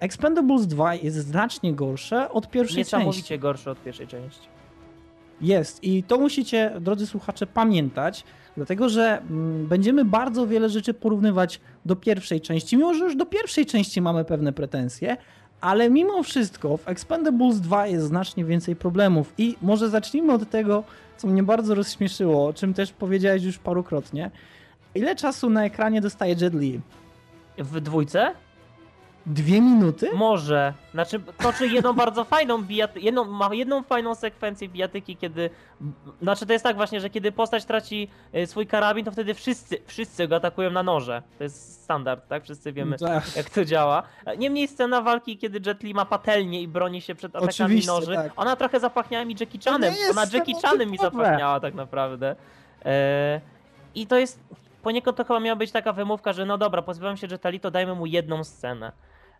Expendables 0.00 0.66
2 0.66 0.94
jest 0.94 1.16
znacznie 1.16 1.74
gorsze 1.74 2.30
od 2.30 2.50
pierwszej 2.50 2.84
części. 2.84 2.96
Niesamowicie 2.96 3.38
gorsze 3.38 3.70
od 3.70 3.82
pierwszej 3.82 4.06
części. 4.06 4.48
Jest 5.40 5.84
i 5.84 6.02
to 6.02 6.18
musicie, 6.18 6.72
drodzy 6.80 7.06
słuchacze, 7.06 7.46
pamiętać, 7.46 8.24
dlatego 8.56 8.88
że 8.88 9.18
mm, 9.18 9.66
będziemy 9.66 10.04
bardzo 10.04 10.46
wiele 10.46 10.68
rzeczy 10.68 10.94
porównywać 10.94 11.60
do 11.84 11.96
pierwszej 11.96 12.40
części, 12.40 12.76
mimo 12.76 12.94
że 12.94 13.04
już 13.04 13.16
do 13.16 13.26
pierwszej 13.26 13.66
części 13.66 14.00
mamy 14.00 14.24
pewne 14.24 14.52
pretensje, 14.52 15.16
ale 15.60 15.90
mimo 15.90 16.22
wszystko 16.22 16.76
w 16.76 16.88
Expendables 16.88 17.60
2 17.60 17.86
jest 17.86 18.06
znacznie 18.06 18.44
więcej 18.44 18.76
problemów 18.76 19.34
i 19.38 19.56
może 19.62 19.88
zacznijmy 19.88 20.32
od 20.32 20.50
tego, 20.50 20.84
co 21.16 21.28
mnie 21.28 21.42
bardzo 21.42 21.74
rozśmieszyło, 21.74 22.46
o 22.46 22.52
czym 22.52 22.74
też 22.74 22.92
powiedziałeś 22.92 23.42
już 23.42 23.58
parukrotnie. 23.58 24.30
Ile 24.94 25.16
czasu 25.16 25.50
na 25.50 25.64
ekranie 25.64 26.00
dostaje 26.00 26.34
Jet 26.40 26.54
Li? 26.54 26.80
W 27.58 27.80
dwójce? 27.80 28.34
Dwie 29.26 29.60
minuty? 29.60 30.10
Może. 30.14 30.74
Znaczy, 30.92 31.20
toczy 31.38 31.68
jedną 31.68 31.92
bardzo 31.92 32.24
fajną 32.24 32.62
bijatykę, 32.62 33.00
jedną, 33.00 33.24
ma 33.24 33.54
jedną 33.54 33.82
fajną 33.82 34.14
sekwencję 34.14 34.68
bijatyki, 34.68 35.16
kiedy... 35.16 35.50
Znaczy, 36.22 36.46
to 36.46 36.52
jest 36.52 36.62
tak 36.62 36.76
właśnie, 36.76 37.00
że 37.00 37.10
kiedy 37.10 37.32
postać 37.32 37.64
traci 37.64 38.08
y, 38.34 38.46
swój 38.46 38.66
karabin, 38.66 39.04
to 39.04 39.10
wtedy 39.10 39.34
wszyscy, 39.34 39.78
wszyscy 39.86 40.28
go 40.28 40.36
atakują 40.36 40.70
na 40.70 40.82
noże. 40.82 41.22
To 41.38 41.44
jest 41.44 41.82
standard, 41.82 42.28
tak? 42.28 42.44
Wszyscy 42.44 42.72
wiemy, 42.72 42.98
Tak. 42.98 43.36
jak 43.36 43.50
to 43.50 43.64
działa. 43.64 44.02
Niemniej 44.38 44.68
scena 44.68 45.02
walki, 45.02 45.38
kiedy 45.38 45.60
Jet 45.66 45.82
Li 45.82 45.94
ma 45.94 46.04
patelnię 46.04 46.62
i 46.62 46.68
broni 46.68 47.00
się 47.00 47.14
przed 47.14 47.36
atakami 47.36 47.50
Oczywiście, 47.50 47.90
noży, 47.92 48.14
tak. 48.14 48.32
ona 48.36 48.56
trochę 48.56 48.80
zapachniała 48.80 49.24
mi 49.24 49.36
Jackie 49.40 49.58
Chanem. 49.64 49.94
Ona 50.10 50.24
Jackie 50.32 50.54
Chanem 50.62 50.90
mi 50.90 50.98
zapachniała 50.98 51.60
tak 51.60 51.74
naprawdę. 51.74 52.36
E, 52.84 53.40
I 53.94 54.06
to 54.06 54.18
jest... 54.18 54.40
Poniekąd 54.82 55.16
to 55.16 55.24
chyba 55.24 55.40
miała 55.40 55.56
być 55.56 55.70
taka 55.72 55.92
wymówka, 55.92 56.32
że 56.32 56.46
no 56.46 56.58
dobra, 56.58 56.82
pozbywam 56.82 57.16
się 57.16 57.26
Jetta 57.30 57.48
Li, 57.48 57.60
to 57.60 57.70
dajmy 57.70 57.94
mu 57.94 58.06
jedną 58.06 58.44
scenę. 58.44 58.92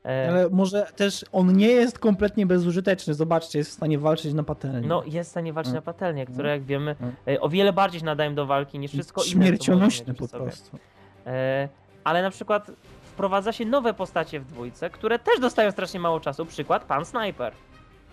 E, 0.04 0.28
Ale 0.30 0.48
może 0.50 0.86
też 0.96 1.24
on 1.32 1.56
nie 1.56 1.68
jest 1.68 1.98
kompletnie 1.98 2.46
bezużyteczny. 2.46 3.14
Zobaczcie, 3.14 3.58
jest 3.58 3.70
w 3.70 3.74
stanie 3.74 3.98
walczyć 3.98 4.34
na 4.34 4.42
patelni. 4.42 4.86
No, 4.86 5.02
jest 5.06 5.30
w 5.30 5.32
stanie 5.32 5.52
walczyć 5.52 5.70
Mm. 5.70 5.76
na 5.78 5.82
patelnię, 5.82 6.26
które 6.26 6.48
Mm. 6.48 6.60
jak 6.60 6.66
wiemy 6.68 6.96
Mm. 7.00 7.14
e, 7.28 7.40
o 7.40 7.48
wiele 7.48 7.72
bardziej 7.72 8.00
się 8.00 8.06
nadają 8.06 8.34
do 8.34 8.46
walki 8.46 8.78
niż 8.78 8.90
wszystko 8.92 9.22
inne. 9.24 9.50
możemy 9.76 10.14
po 10.14 10.28
prostu. 10.28 10.78
E, 11.26 11.68
ale 12.04 12.22
na 12.22 12.30
przykład 12.30 12.70
wprowadza 13.02 13.52
się 13.52 13.64
nowe 13.64 13.94
postacie 13.94 14.40
w 14.40 14.44
dwójce, 14.46 14.90
które 14.90 15.18
też 15.18 15.40
dostają 15.40 15.70
strasznie 15.70 16.00
mało 16.00 16.20
czasu. 16.20 16.46
Przykład 16.46 16.84
Pan 16.84 17.04
Sniper. 17.04 17.52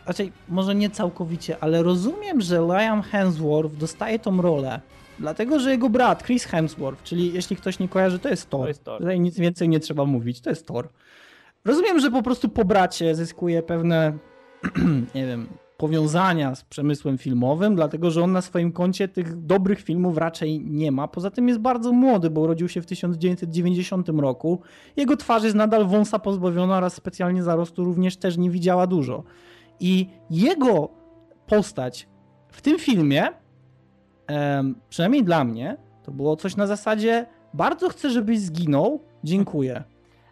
Znaczy, 0.05 0.31
może 0.49 0.75
nie 0.75 0.89
całkowicie, 0.89 1.57
ale 1.59 1.83
rozumiem, 1.83 2.41
że 2.41 2.55
Liam 2.61 3.01
Hemsworth 3.01 3.75
dostaje 3.75 4.19
tą 4.19 4.41
rolę, 4.41 4.81
dlatego 5.19 5.59
że 5.59 5.71
jego 5.71 5.89
brat, 5.89 6.23
Chris 6.23 6.45
Hemsworth, 6.45 7.03
czyli 7.03 7.33
jeśli 7.33 7.55
ktoś 7.55 7.79
nie 7.79 7.87
kojarzy, 7.89 8.19
to 8.19 8.29
jest 8.29 8.49
Thor. 8.49 8.61
To 8.61 8.67
jest 8.67 8.83
Thor. 8.83 8.97
Tutaj 8.99 9.19
nic 9.19 9.39
więcej 9.39 9.69
nie 9.69 9.79
trzeba 9.79 10.05
mówić, 10.05 10.41
to 10.41 10.49
jest 10.49 10.67
Thor. 10.67 10.89
Rozumiem, 11.67 11.99
że 11.99 12.11
po 12.11 12.23
prostu 12.23 12.49
po 12.49 12.65
bracie 12.65 13.15
zyskuje 13.15 13.63
pewne, 13.63 14.17
nie 15.15 15.27
wiem, 15.27 15.47
powiązania 15.77 16.55
z 16.55 16.63
przemysłem 16.63 17.17
filmowym, 17.17 17.75
dlatego 17.75 18.11
że 18.11 18.23
on 18.23 18.31
na 18.31 18.41
swoim 18.41 18.71
koncie 18.71 19.07
tych 19.07 19.45
dobrych 19.45 19.81
filmów 19.81 20.17
raczej 20.17 20.61
nie 20.61 20.91
ma. 20.91 21.07
Poza 21.07 21.31
tym 21.31 21.47
jest 21.47 21.59
bardzo 21.59 21.91
młody, 21.91 22.29
bo 22.29 22.41
urodził 22.41 22.69
się 22.69 22.81
w 22.81 22.85
1990 22.85 24.09
roku. 24.09 24.61
Jego 24.97 25.17
twarz 25.17 25.43
jest 25.43 25.55
nadal 25.55 25.87
wąsa 25.87 26.19
pozbawiona 26.19 26.77
oraz 26.77 26.93
specjalnie 26.93 27.43
zarostu 27.43 27.83
również 27.83 28.17
też 28.17 28.37
nie 28.37 28.49
widziała 28.49 28.87
dużo. 28.87 29.23
I 29.79 30.09
jego 30.29 30.89
postać 31.47 32.07
w 32.51 32.61
tym 32.61 32.79
filmie, 32.79 33.27
przynajmniej 34.89 35.23
dla 35.23 35.43
mnie, 35.43 35.77
to 36.03 36.11
było 36.11 36.35
coś 36.35 36.55
na 36.55 36.67
zasadzie 36.67 37.25
bardzo 37.53 37.89
chcę, 37.89 38.09
żebyś 38.09 38.39
zginął, 38.39 38.99
dziękuję. 39.23 39.83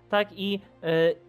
Tak, 0.10 0.40
i 0.40 0.60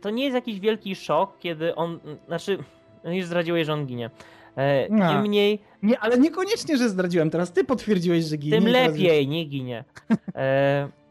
to 0.01 0.11
nie 0.11 0.25
jest 0.25 0.35
jakiś 0.35 0.61
wielki 0.61 0.95
szok, 0.97 1.39
kiedy 1.39 1.75
on. 1.75 2.01
Znaczy, 2.27 2.59
no 3.05 3.13
już 3.13 3.27
zdradziłeś, 3.27 3.67
że 3.67 3.73
on 3.73 3.87
ginie. 3.87 4.11
E, 4.57 4.87
No. 4.91 5.13
niemniej, 5.15 5.59
Nie, 5.83 5.99
ale 5.99 6.19
niekoniecznie, 6.19 6.77
że 6.77 6.89
zdradziłem. 6.89 7.31
Teraz 7.31 7.53
ty 7.53 7.65
potwierdziłeś, 7.65 8.25
że 8.25 8.37
ginie. 8.37 8.59
tym 8.59 8.69
lepiej 8.69 9.29
nie 9.29 9.45
ginie. 9.45 9.85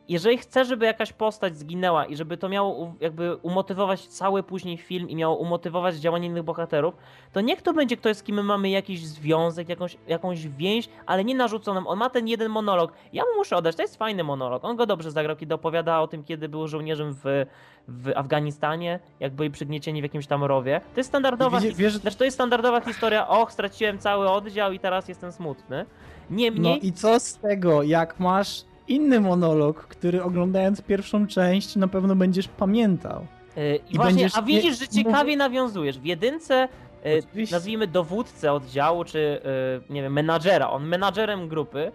Jeżeli 0.09 0.37
chcę, 0.37 0.65
żeby 0.65 0.85
jakaś 0.85 1.13
postać 1.13 1.57
zginęła 1.57 2.05
i 2.05 2.15
żeby 2.15 2.37
to 2.37 2.49
miało 2.49 2.93
jakby 2.99 3.35
umotywować 3.35 4.07
cały 4.07 4.43
później 4.43 4.77
film 4.77 5.09
i 5.09 5.15
miało 5.15 5.35
umotywować 5.35 5.95
działanie 5.95 6.27
innych 6.27 6.43
bohaterów, 6.43 6.93
to 7.33 7.41
niech 7.41 7.61
to 7.61 7.73
będzie 7.73 7.97
ktoś, 7.97 8.17
z 8.17 8.23
kim 8.23 8.35
my 8.35 8.43
mamy 8.43 8.69
jakiś 8.69 9.07
związek, 9.07 9.69
jakąś, 9.69 9.97
jakąś 10.07 10.47
więź, 10.47 10.89
ale 11.05 11.23
nie 11.23 11.35
narzuconą. 11.35 11.87
On 11.87 11.99
ma 11.99 12.09
ten 12.09 12.27
jeden 12.27 12.51
monolog. 12.51 12.93
Ja 13.13 13.23
mu 13.23 13.29
muszę 13.37 13.55
oddać, 13.57 13.75
to 13.75 13.81
jest 13.81 13.97
fajny 13.97 14.23
monolog. 14.23 14.65
On 14.65 14.75
go 14.75 14.85
dobrze 14.85 15.11
zagrał, 15.11 15.35
kiedy 15.35 15.53
opowiada 15.55 15.99
o 16.01 16.07
tym, 16.07 16.23
kiedy 16.23 16.49
był 16.49 16.67
żołnierzem 16.67 17.13
w, 17.23 17.45
w 17.87 18.11
Afganistanie, 18.15 18.99
jak 19.19 19.33
byli 19.33 19.51
przygniecieni 19.51 20.01
w 20.01 20.03
jakimś 20.03 20.27
tam 20.27 20.43
rowie. 20.43 20.81
To 20.93 20.99
jest 20.99 21.09
standardowa 21.09 21.59
his- 21.59 21.75
wiesz- 21.77 21.97
Znaczy, 21.97 22.17
to 22.17 22.23
jest 22.25 22.37
standardowa 22.37 22.81
historia, 22.81 23.27
och, 23.27 23.51
straciłem 23.51 23.97
cały 23.99 24.29
oddział 24.29 24.71
i 24.71 24.79
teraz 24.79 25.07
jestem 25.07 25.31
smutny. 25.31 25.85
No 26.29 26.35
Niemniej, 26.37 26.87
i 26.87 26.93
co 26.93 27.19
z 27.19 27.37
tego, 27.37 27.83
jak 27.83 28.19
masz 28.19 28.63
inny 28.87 29.19
monolog, 29.19 29.87
który 29.87 30.23
oglądając 30.23 30.81
pierwszą 30.81 31.27
część 31.27 31.75
na 31.75 31.87
pewno 31.87 32.15
będziesz 32.15 32.47
pamiętał. 32.47 33.25
Yy, 33.55 33.79
I 33.89 33.95
właśnie, 33.95 34.13
będziesz 34.13 34.37
a 34.37 34.41
widzisz, 34.41 34.79
że 34.79 34.87
ciekawie 34.87 35.37
nawiązujesz. 35.37 35.99
W 35.99 36.05
jedynce, 36.05 36.67
yy, 37.05 37.23
Oczywiście. 37.27 37.55
nazwijmy 37.55 37.87
dowódcę 37.87 38.53
oddziału, 38.53 39.03
czy 39.03 39.41
yy, 39.89 39.93
nie 39.93 40.01
wiem, 40.01 40.13
menadżera, 40.13 40.69
on 40.69 40.87
menadżerem 40.87 41.47
grupy, 41.47 41.91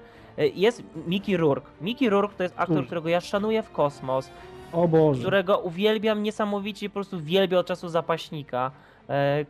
jest 0.55 0.83
Mickey 1.07 1.37
Rourke. 1.37 1.71
Mickey 1.81 2.09
Rourke 2.09 2.35
to 2.37 2.43
jest 2.43 2.55
aktor, 2.59 2.87
którego 2.87 3.09
ja 3.09 3.21
szanuję 3.21 3.63
w 3.63 3.71
kosmos, 3.71 4.31
O 4.73 4.89
Boże. 4.89 5.21
którego 5.21 5.59
uwielbiam 5.59 6.23
niesamowicie, 6.23 6.89
po 6.89 6.95
prostu 6.95 7.21
wielbię 7.21 7.59
od 7.59 7.67
czasu 7.67 7.89
zapaśnika, 7.89 8.71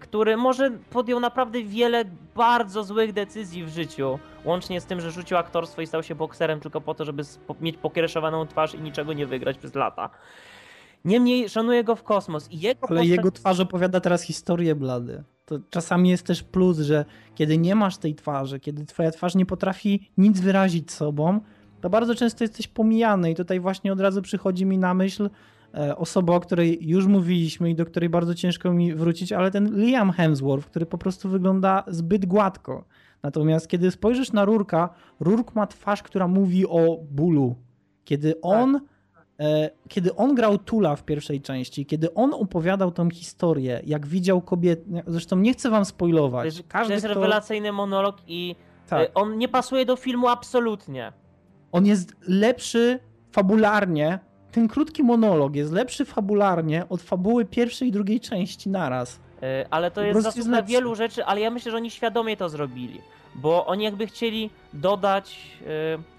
który 0.00 0.36
może 0.36 0.70
podjął 0.90 1.20
naprawdę 1.20 1.62
wiele 1.62 2.04
bardzo 2.36 2.84
złych 2.84 3.12
decyzji 3.12 3.64
w 3.64 3.68
życiu, 3.68 4.18
łącznie 4.44 4.80
z 4.80 4.86
tym, 4.86 5.00
że 5.00 5.10
rzucił 5.10 5.36
aktorstwo 5.36 5.82
i 5.82 5.86
stał 5.86 6.02
się 6.02 6.14
bokserem 6.14 6.60
tylko 6.60 6.80
po 6.80 6.94
to, 6.94 7.04
żeby 7.04 7.22
mieć 7.60 7.76
pokiereszowaną 7.76 8.46
twarz 8.46 8.74
i 8.74 8.80
niczego 8.80 9.12
nie 9.12 9.26
wygrać 9.26 9.58
przez 9.58 9.74
lata. 9.74 10.10
Niemniej 11.04 11.48
szanuję 11.48 11.84
go 11.84 11.96
w 11.96 12.02
kosmos 12.02 12.50
i 12.50 12.60
jego 12.60 12.88
Ale 12.88 13.00
postać- 13.00 13.08
jego 13.08 13.30
twarz 13.30 13.60
opowiada 13.60 14.00
teraz 14.00 14.22
historię 14.22 14.74
blady. 14.74 15.24
To 15.46 15.58
czasami 15.70 16.10
jest 16.10 16.26
też 16.26 16.42
plus, 16.42 16.78
że 16.78 17.04
kiedy 17.34 17.58
nie 17.58 17.74
masz 17.74 17.96
tej 17.96 18.14
twarzy, 18.14 18.60
kiedy 18.60 18.86
twoja 18.86 19.10
twarz 19.10 19.34
nie 19.34 19.46
potrafi 19.46 20.10
nic 20.16 20.40
wyrazić 20.40 20.92
sobą, 20.92 21.40
to 21.80 21.90
bardzo 21.90 22.14
często 22.14 22.44
jesteś 22.44 22.68
pomijany 22.68 23.30
i 23.30 23.34
tutaj 23.34 23.60
właśnie 23.60 23.92
od 23.92 24.00
razu 24.00 24.22
przychodzi 24.22 24.66
mi 24.66 24.78
na 24.78 24.94
myśl 24.94 25.24
e, 25.26 25.30
osoba, 25.96 26.34
o 26.34 26.40
której 26.40 26.88
już 26.88 27.06
mówiliśmy 27.06 27.70
i 27.70 27.74
do 27.74 27.86
której 27.86 28.08
bardzo 28.08 28.34
ciężko 28.34 28.72
mi 28.72 28.94
wrócić, 28.94 29.32
ale 29.32 29.50
ten 29.50 29.80
Liam 29.84 30.10
Hemsworth, 30.12 30.66
który 30.66 30.86
po 30.86 30.98
prostu 30.98 31.28
wygląda 31.28 31.84
zbyt 31.86 32.26
gładko. 32.26 32.84
Natomiast 33.22 33.68
kiedy 33.68 33.90
spojrzysz 33.90 34.32
na 34.32 34.44
Rurka, 34.44 34.88
Rurk 35.20 35.54
ma 35.54 35.66
twarz, 35.66 36.02
która 36.02 36.28
mówi 36.28 36.66
o 36.66 36.98
bólu. 37.10 37.54
Kiedy 38.04 38.40
on 38.40 38.80
E, 39.40 39.70
kiedy 39.88 40.16
on 40.16 40.34
grał 40.34 40.58
Tula 40.58 40.96
w 40.96 41.04
pierwszej 41.04 41.40
części, 41.40 41.86
kiedy 41.86 42.14
on 42.14 42.34
opowiadał 42.34 42.90
tą 42.90 43.10
historię, 43.10 43.80
jak 43.86 44.06
widział 44.06 44.40
kobietę, 44.40 44.82
zresztą 45.06 45.36
nie 45.36 45.52
chcę 45.52 45.70
wam 45.70 45.82
To 45.82 45.84
spoilować. 45.84 46.44
jest, 46.44 46.62
Każdy, 46.68 46.88
to 46.88 46.92
jest 46.94 47.06
kto, 47.06 47.14
rewelacyjny 47.14 47.72
monolog 47.72 48.16
i 48.26 48.56
tak, 48.88 49.08
y, 49.08 49.14
on 49.14 49.38
nie 49.38 49.48
pasuje 49.48 49.84
do 49.84 49.96
filmu 49.96 50.28
absolutnie. 50.28 51.12
on 51.72 51.86
jest 51.86 52.16
lepszy 52.28 52.98
fabularnie, 53.32 54.18
ten 54.52 54.68
krótki 54.68 55.02
monolog 55.02 55.54
jest 55.54 55.72
lepszy 55.72 56.04
fabularnie 56.04 56.84
od 56.88 57.02
fabuły 57.02 57.44
pierwszej 57.44 57.88
i 57.88 57.92
drugiej 57.92 58.20
części 58.20 58.68
naraz. 58.70 59.14
Y, 59.16 59.20
Ale 59.70 59.90
to 59.90 60.02
jest 60.02 60.22
zasługa 60.22 60.62
wielu 60.62 60.94
rzeczy, 60.94 61.24
ale 61.24 61.40
ja 61.40 61.50
myślę, 61.50 61.70
że 61.70 61.76
oni 61.76 61.90
świadomie 61.90 62.36
to 62.36 62.48
zrobili. 62.48 63.00
Bo 63.34 63.66
oni 63.66 63.84
jakby 63.84 64.06
chcieli 64.06 64.50
dodać 64.72 65.38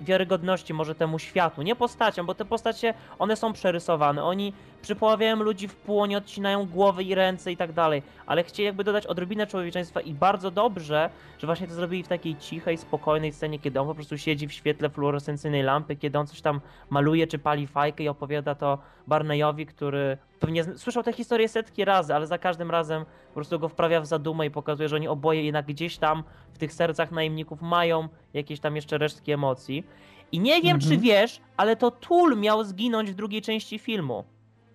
y, 0.01 0.03
wiarygodności 0.03 0.73
może 0.73 0.95
temu 0.95 1.19
światu, 1.19 1.61
nie 1.61 1.75
postaciom, 1.75 2.25
bo 2.25 2.35
te 2.35 2.45
postacie, 2.45 2.93
one 3.19 3.35
są 3.35 3.53
przerysowane, 3.53 4.23
oni 4.23 4.53
przypoławiają 4.81 5.35
ludzi 5.35 5.67
w 5.67 5.75
pół, 5.75 5.99
oni 5.99 6.15
odcinają 6.15 6.65
głowy 6.65 7.03
i 7.03 7.15
ręce 7.15 7.51
i 7.51 7.57
tak 7.57 7.71
dalej, 7.71 8.03
ale 8.25 8.43
chcieli 8.43 8.65
jakby 8.65 8.83
dodać 8.83 9.05
odrobinę 9.05 9.47
człowieczeństwa 9.47 10.01
i 10.01 10.13
bardzo 10.13 10.51
dobrze, 10.51 11.09
że 11.39 11.47
właśnie 11.47 11.67
to 11.67 11.73
zrobili 11.73 12.03
w 12.03 12.07
takiej 12.07 12.35
cichej, 12.35 12.77
spokojnej 12.77 13.33
scenie, 13.33 13.59
kiedy 13.59 13.79
on 13.79 13.87
po 13.87 13.95
prostu 13.95 14.17
siedzi 14.17 14.47
w 14.47 14.53
świetle 14.53 14.89
fluorescencyjnej 14.89 15.63
lampy, 15.63 15.95
kiedy 15.95 16.19
on 16.19 16.27
coś 16.27 16.41
tam 16.41 16.61
maluje 16.89 17.27
czy 17.27 17.39
pali 17.39 17.67
fajkę 17.67 18.03
i 18.03 18.07
opowiada 18.07 18.55
to 18.55 18.77
Barneyowi, 19.07 19.65
który 19.65 20.17
pewnie 20.39 20.63
słyszał 20.63 21.03
tę 21.03 21.13
historię 21.13 21.49
setki 21.49 21.85
razy, 21.85 22.15
ale 22.15 22.27
za 22.27 22.37
każdym 22.37 22.71
razem 22.71 23.05
po 23.05 23.33
prostu 23.33 23.59
go 23.59 23.69
wprawia 23.69 24.01
w 24.01 24.05
zadumę 24.05 24.45
i 24.45 24.51
pokazuje, 24.51 24.89
że 24.89 24.95
oni 24.95 25.07
oboje 25.07 25.43
jednak 25.43 25.65
gdzieś 25.65 25.97
tam 25.97 26.23
w 26.53 26.57
tych 26.57 26.73
sercach 26.73 27.00
najemników 27.11 27.61
mają 27.61 28.07
jakieś 28.33 28.59
tam 28.59 28.75
jeszcze 28.75 28.97
resztki 28.97 29.31
emocji. 29.31 29.83
I 30.31 30.39
nie 30.39 30.61
wiem, 30.61 30.75
Mhm. 30.75 30.91
czy 30.91 30.97
wiesz, 30.97 31.41
ale 31.57 31.75
to 31.75 31.91
Tul 31.91 32.37
miał 32.37 32.63
zginąć 32.63 33.11
w 33.11 33.15
drugiej 33.15 33.41
części 33.41 33.79
filmu. 33.79 34.23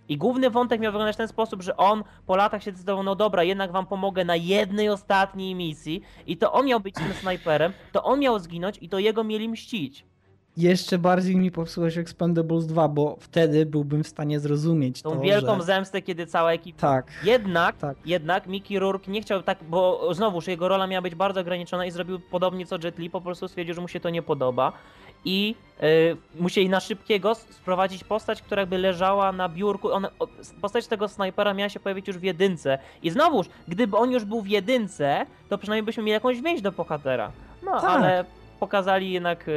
I 0.09 0.17
główny 0.19 0.51
wątek 0.51 0.81
miał 0.81 0.93
wyglądać 0.93 1.15
w 1.17 1.19
ten 1.19 1.29
sposób, 1.29 1.63
że 1.63 1.77
on 1.77 2.05
po 2.27 2.37
latach 2.37 2.63
się 2.63 2.71
zdecydował, 2.71 3.03
no 3.05 3.15
dobra, 3.15 3.43
jednak 3.43 3.73
wam 3.73 3.87
pomogę 3.87 4.25
na 4.25 4.37
jednej 4.37 4.89
ostatniej 4.89 5.55
misji 5.55 6.03
i 6.27 6.37
to 6.37 6.53
on 6.53 6.67
miał 6.67 6.81
być 6.81 6.95
tym 6.95 7.13
snajperem, 7.21 7.73
to 7.93 8.05
on 8.05 8.21
miał 8.21 8.39
zginąć 8.39 8.79
i 8.81 8.89
to 8.89 8.99
jego 8.99 9.25
mieli 9.25 9.49
mścić. 9.49 10.05
Jeszcze 10.57 10.99
bardziej 10.99 11.37
mi 11.37 11.51
popsułeś 11.51 11.99
Expendables 11.99 12.67
2, 12.67 12.89
bo 12.89 13.17
wtedy 13.21 13.67
byłbym 13.67 14.05
w 14.05 14.09
stanie 14.09 14.41
zrozumieć 14.41 15.03
Tą 15.03 15.11
to, 15.11 15.21
wielką 15.21 15.57
że... 15.57 15.63
zemstę, 15.63 16.03
kiedy 16.03 16.27
cała 16.27 16.53
ekipa 16.53 16.79
Tak, 16.81 17.07
Jednak, 17.25 17.77
Tak. 17.77 17.97
jednak 18.07 18.47
Mickey 18.47 18.79
Rourke 18.79 19.11
nie 19.11 19.23
chciał 19.23 19.43
tak, 19.43 19.59
bo 19.69 20.09
znowuż 20.15 20.47
jego 20.47 20.69
rola 20.69 20.87
miała 20.87 21.03
być 21.03 21.15
bardzo 21.15 21.41
ograniczona 21.41 21.87
i 21.87 21.91
zrobił 21.91 22.21
podobnie 22.31 22.67
co 22.67 22.77
Jet 22.85 22.99
Li, 22.99 23.11
po 23.11 23.21
prostu 23.21 23.49
stwierdził, 23.49 23.75
że 23.75 23.81
mu 23.81 23.89
się 23.89 24.01
to 24.01 24.11
nie 24.11 24.23
podoba 24.23 24.73
i 25.25 25.55
y, 25.83 26.17
musieli 26.41 26.69
na 26.69 26.81
szybkiego 26.81 27.35
sprowadzić 27.35 28.05
postać, 28.05 28.43
która 28.43 28.63
jakby 28.63 28.79
leżała 28.79 29.33
na 29.33 29.49
biurku. 29.49 29.93
One, 29.93 30.09
o, 30.19 30.29
s- 30.41 30.55
postać 30.61 30.87
tego 30.87 31.09
snajpera 31.09 31.55
miała 31.55 31.69
się 31.69 31.81
pojawić 31.81 32.09
już 32.09 32.19
w 32.19 32.23
jedynce 32.23 32.79
i 33.03 33.11
znowuż, 33.11 33.47
gdyby 33.69 33.97
on 33.97 34.11
już 34.11 34.25
był 34.25 34.43
w 34.43 34.47
jedynce, 34.49 35.27
to 35.49 35.59
przynajmniej 35.59 35.83
byśmy 35.87 36.03
mieli 36.03 36.13
jakąś 36.13 36.41
więź 36.41 36.63
do 36.63 36.73
bohatera. 36.73 37.33
No, 37.63 37.81
Tak. 37.81 37.85
ale 37.91 38.25
pokazali 38.61 39.13
jednak, 39.13 39.49
y, 39.49 39.53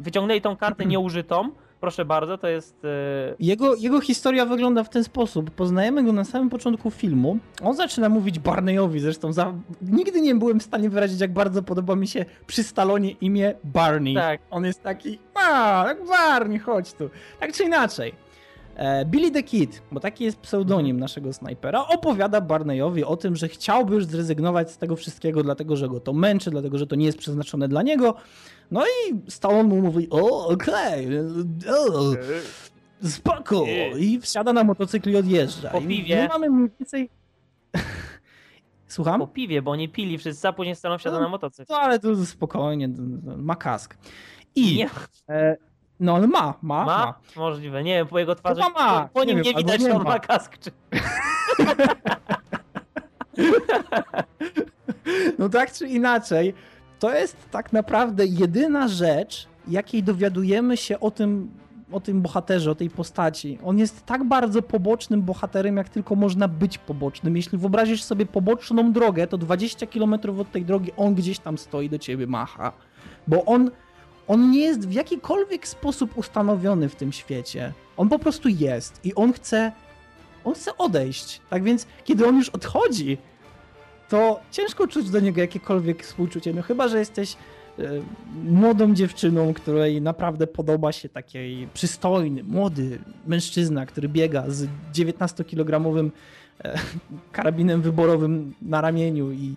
wyciągnęli 0.00 0.40
tą 0.40 0.56
kartę 0.56 0.84
nieużytą, 0.92 1.50
proszę 1.80 2.04
bardzo, 2.04 2.38
to 2.38 2.48
jest... 2.48 2.84
y, 2.84 2.88
Jego, 3.40 3.74
jego 3.74 4.00
historia 4.00 4.46
wygląda 4.46 4.84
w 4.84 4.88
ten 4.88 5.04
sposób. 5.04 5.50
Poznajemy 5.50 6.04
go 6.04 6.12
na 6.12 6.24
samym 6.24 6.50
początku 6.50 6.90
filmu. 6.90 7.38
On 7.62 7.74
zaczyna 7.76 8.08
mówić 8.08 8.38
Barneyowi, 8.38 9.00
zresztą 9.00 9.32
za... 9.32 9.52
nigdy 9.82 10.20
nie 10.20 10.34
byłem 10.34 10.60
w 10.60 10.62
stanie 10.62 10.90
wyrazić, 10.90 11.20
jak 11.20 11.32
bardzo 11.32 11.62
podoba 11.62 11.96
mi 11.96 12.06
się 12.08 12.24
przy 12.46 12.62
Stalonie 12.62 13.10
imię 13.10 13.54
Barney. 13.64 14.14
Tak. 14.14 14.40
On 14.50 14.64
jest 14.64 14.82
taki, 14.82 15.18
a, 15.34 15.84
tak 15.86 15.98
Barney, 16.08 16.58
chodź 16.58 16.92
tu. 16.92 17.10
Tak 17.40 17.52
czy 17.52 17.64
inaczej. 17.64 18.14
E, 18.82 19.04
Billy 19.04 19.30
the 19.30 19.42
Kid, 19.42 19.82
bo 19.92 20.00
taki 20.00 20.24
jest 20.24 20.40
pseudonim 20.40 21.00
naszego 21.00 21.32
snajpera, 21.32 21.86
opowiada 21.86 22.40
Barneyowi 22.40 23.04
o 23.04 23.16
tym, 23.16 23.36
że 23.36 23.48
chciałby 23.48 23.94
już 23.94 24.04
zrezygnować 24.04 24.70
z 24.70 24.78
tego 24.78 24.96
wszystkiego, 24.96 25.42
dlatego 25.42 25.76
że 25.76 25.88
go 25.88 26.00
to 26.00 26.12
męczy, 26.12 26.50
dlatego 26.50 26.78
że 26.78 26.86
to 26.86 26.96
nie 26.96 27.06
jest 27.06 27.18
przeznaczone 27.18 27.68
dla 27.68 27.82
niego. 27.82 28.14
No 28.70 28.84
i 28.84 29.30
Stallone 29.30 29.62
mu 29.68 29.82
mówi, 29.82 30.08
o, 30.10 30.48
okej, 30.48 31.08
o, 31.68 32.12
spoko. 33.08 33.64
I 33.98 34.20
wsiada 34.20 34.52
na 34.52 34.64
motocykl 34.64 35.10
i 35.10 35.16
odjeżdża. 35.16 35.70
Po 35.70 35.80
I 35.80 35.86
piwie. 35.86 36.22
My 36.22 36.28
mamy 36.28 36.50
mniej 36.50 36.70
więcej... 36.80 37.10
Słucham? 38.86 39.20
po 39.20 39.26
piwie, 39.26 39.62
bo 39.62 39.70
oni 39.70 39.88
pili 39.88 40.18
wszyscy, 40.18 40.48
a 40.48 40.52
później 40.52 40.76
staną 40.76 40.98
wsiada 40.98 41.16
No, 41.16 41.22
na 41.22 41.28
motocykl. 41.28 41.72
No 41.72 41.78
ale 41.78 41.98
to 41.98 42.26
spokojnie, 42.26 42.88
ma 43.36 43.56
kask. 43.56 43.98
I... 44.54 44.76
Nie, 44.76 44.90
E, 45.28 45.56
no 46.00 46.14
ale 46.14 46.26
ma, 46.26 46.54
ma, 46.62 46.84
ma. 46.84 46.84
ma? 46.84 47.14
Możliwe, 47.36 47.84
nie 47.84 47.94
wiem, 47.94 48.06
po 48.06 48.18
jego 48.18 48.34
twarzy, 48.34 48.62
Chyba 48.62 48.74
ma, 48.80 49.00
po, 49.02 49.08
po 49.08 49.24
nie 49.24 49.34
nim 49.34 49.36
wiem, 49.36 49.44
nie 49.44 49.50
albo 49.50 49.72
widać, 49.72 49.80
nie 49.80 49.86
czy 49.86 49.94
on 49.94 50.02
ma 50.04 50.18
kask, 50.18 50.58
czy... 50.58 50.70
No 55.38 55.48
tak 55.48 55.72
czy 55.72 55.88
inaczej, 55.88 56.54
to 56.98 57.14
jest 57.14 57.50
tak 57.50 57.72
naprawdę 57.72 58.26
jedyna 58.26 58.88
rzecz, 58.88 59.48
jakiej 59.68 60.02
dowiadujemy 60.02 60.76
się 60.76 61.00
o 61.00 61.10
tym, 61.10 61.50
o 61.92 62.00
tym 62.00 62.22
bohaterze, 62.22 62.70
o 62.70 62.74
tej 62.74 62.90
postaci. 62.90 63.58
On 63.64 63.78
jest 63.78 64.06
tak 64.06 64.24
bardzo 64.24 64.62
pobocznym 64.62 65.22
bohaterem, 65.22 65.76
jak 65.76 65.88
tylko 65.88 66.14
można 66.14 66.48
być 66.48 66.78
pobocznym. 66.78 67.36
Jeśli 67.36 67.58
wyobrazisz 67.58 68.02
sobie 68.02 68.26
poboczną 68.26 68.92
drogę, 68.92 69.26
to 69.26 69.38
20 69.38 69.86
km 69.86 70.14
od 70.40 70.52
tej 70.52 70.64
drogi 70.64 70.92
on 70.96 71.14
gdzieś 71.14 71.38
tam 71.38 71.58
stoi, 71.58 71.88
do 71.88 71.98
ciebie 71.98 72.26
macha. 72.26 72.72
Bo 73.26 73.44
on, 73.44 73.70
on 74.28 74.50
nie 74.50 74.60
jest 74.60 74.88
w 74.88 74.92
jakikolwiek 74.92 75.68
sposób 75.68 76.18
ustanowiony 76.18 76.88
w 76.88 76.94
tym 76.94 77.12
świecie. 77.12 77.72
On 77.96 78.08
po 78.08 78.18
prostu 78.18 78.48
jest 78.48 79.00
i 79.04 79.14
on 79.14 79.32
chce, 79.32 79.72
on 80.44 80.54
chce 80.54 80.78
odejść. 80.78 81.40
Tak 81.50 81.62
więc, 81.62 81.86
kiedy 82.04 82.26
on 82.26 82.36
już 82.36 82.48
odchodzi, 82.48 83.18
to 84.08 84.40
ciężko 84.50 84.86
czuć 84.86 85.10
do 85.10 85.20
niego 85.20 85.40
jakiekolwiek 85.40 86.02
współczucie. 86.02 86.52
No 86.52 86.62
chyba, 86.62 86.88
że 86.88 86.98
jesteś 86.98 87.36
młodą 88.44 88.94
dziewczyną, 88.94 89.54
której 89.54 90.02
naprawdę 90.02 90.46
podoba 90.46 90.92
się 90.92 91.08
taki 91.08 91.68
przystojny, 91.74 92.44
młody 92.44 92.98
mężczyzna, 93.26 93.86
który 93.86 94.08
biega 94.08 94.44
z 94.48 94.68
19-kilogramowym 94.94 96.10
e, 96.64 96.78
karabinem 97.32 97.82
wyborowym 97.82 98.54
na 98.62 98.80
ramieniu 98.80 99.32
i 99.32 99.54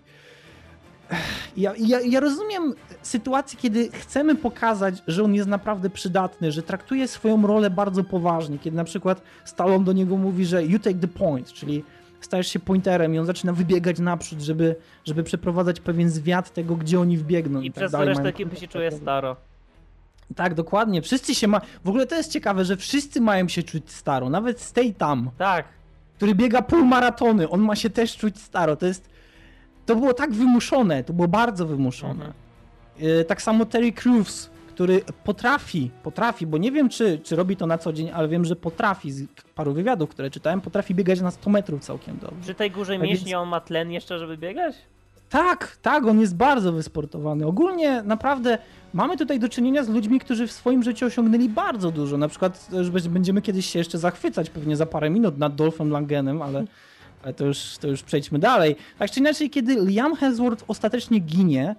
ja, 1.56 1.72
ja, 1.78 2.00
ja, 2.00 2.20
rozumiem 2.20 2.74
sytuację, 3.02 3.58
kiedy 3.62 3.88
chcemy 3.90 4.34
pokazać, 4.34 5.02
że 5.06 5.24
on 5.24 5.34
jest 5.34 5.48
naprawdę 5.48 5.90
przydatny, 5.90 6.52
że 6.52 6.62
traktuje 6.62 7.08
swoją 7.08 7.46
rolę 7.46 7.70
bardzo 7.70 8.04
poważnie, 8.04 8.58
kiedy 8.58 8.76
na 8.76 8.84
przykład 8.84 9.22
Stallone 9.44 9.84
do 9.84 9.92
niego 9.92 10.16
mówi, 10.16 10.46
że 10.46 10.64
you 10.64 10.78
take 10.78 10.98
the 10.98 11.08
point, 11.08 11.52
czyli 11.52 11.84
stajesz 12.20 12.48
się 12.48 12.58
pointerem 12.58 13.14
i 13.14 13.18
on 13.18 13.26
zaczyna 13.26 13.52
wybiegać 13.52 13.98
naprzód, 13.98 14.40
żeby, 14.40 14.76
żeby 15.04 15.22
przeprowadzać 15.22 15.80
pewien 15.80 16.10
zwiat 16.10 16.52
tego, 16.52 16.76
gdzie 16.76 17.00
oni 17.00 17.16
wbiegną. 17.16 17.60
I, 17.60 17.66
i 17.66 17.72
tak 17.72 17.76
przez 17.76 17.92
to 17.92 18.04
resztę 18.04 18.28
ekipy 18.28 18.56
się 18.56 18.68
czuje 18.68 18.92
staro. 18.92 19.36
Tak, 20.36 20.54
dokładnie. 20.54 21.02
Wszyscy 21.02 21.34
się 21.34 21.48
ma. 21.48 21.60
W 21.84 21.88
ogóle 21.88 22.06
to 22.06 22.14
jest 22.14 22.32
ciekawe, 22.32 22.64
że 22.64 22.76
wszyscy 22.76 23.20
mają 23.20 23.48
się 23.48 23.62
czuć 23.62 23.92
staro. 23.92 24.30
Nawet 24.30 24.60
Stay 24.60 24.94
tam. 24.94 25.30
Tak. 25.38 25.66
Który 26.16 26.34
biega 26.34 26.62
półmaratony, 26.62 27.48
on 27.48 27.60
ma 27.60 27.76
się 27.76 27.90
też 27.90 28.16
czuć 28.16 28.40
staro. 28.40 28.76
To 28.76 28.86
jest. 28.86 29.15
To 29.86 29.96
było 29.96 30.14
tak 30.14 30.32
wymuszone, 30.32 31.04
to 31.04 31.12
było 31.12 31.28
bardzo 31.28 31.66
wymuszone. 31.66 32.24
Mhm. 32.24 33.24
Tak 33.28 33.42
samo 33.42 33.64
Terry 33.64 33.92
Crews, 33.92 34.50
który 34.68 35.00
potrafi, 35.24 35.90
potrafi, 36.02 36.46
bo 36.46 36.58
nie 36.58 36.72
wiem 36.72 36.88
czy, 36.88 37.18
czy 37.18 37.36
robi 37.36 37.56
to 37.56 37.66
na 37.66 37.78
co 37.78 37.92
dzień, 37.92 38.10
ale 38.14 38.28
wiem, 38.28 38.44
że 38.44 38.56
potrafi, 38.56 39.10
z 39.10 39.26
paru 39.54 39.72
wywiadów, 39.72 40.10
które 40.10 40.30
czytałem, 40.30 40.60
potrafi 40.60 40.94
biegać 40.94 41.20
na 41.20 41.30
100 41.30 41.50
metrów 41.50 41.80
całkiem 41.80 42.18
dobrze. 42.18 42.42
Przy 42.42 42.54
tej 42.54 42.70
górze 42.70 42.92
tak 42.92 43.02
mięśni 43.02 43.24
więc... 43.24 43.36
on 43.36 43.48
ma 43.48 43.60
tlen 43.60 43.90
jeszcze, 43.90 44.18
żeby 44.18 44.36
biegać? 44.36 44.74
Tak, 45.30 45.76
tak, 45.82 46.06
on 46.06 46.20
jest 46.20 46.36
bardzo 46.36 46.72
wysportowany. 46.72 47.46
Ogólnie 47.46 48.02
naprawdę 48.02 48.58
mamy 48.94 49.16
tutaj 49.16 49.38
do 49.38 49.48
czynienia 49.48 49.84
z 49.84 49.88
ludźmi, 49.88 50.20
którzy 50.20 50.46
w 50.46 50.52
swoim 50.52 50.82
życiu 50.82 51.06
osiągnęli 51.06 51.48
bardzo 51.48 51.90
dużo. 51.90 52.18
Na 52.18 52.28
przykład 52.28 52.68
że 53.00 53.10
będziemy 53.10 53.42
kiedyś 53.42 53.66
się 53.66 53.78
jeszcze 53.78 53.98
zachwycać 53.98 54.50
pewnie 54.50 54.76
za 54.76 54.86
parę 54.86 55.10
minut 55.10 55.38
nad 55.38 55.54
Dolphem 55.54 55.90
Langenem, 55.90 56.42
ale, 56.42 56.64
ale 57.26 57.34
to, 57.34 57.44
już, 57.44 57.78
to 57.80 57.88
już 57.88 58.02
przejdźmy 58.02 58.38
dalej. 58.38 58.76
Tak 58.98 59.10
czy 59.10 59.20
inaczej, 59.20 59.50
kiedy 59.50 59.74
Liam 59.74 60.16
Hemsworth 60.16 60.64
ostatecznie 60.68 61.18
ginie, 61.18 61.74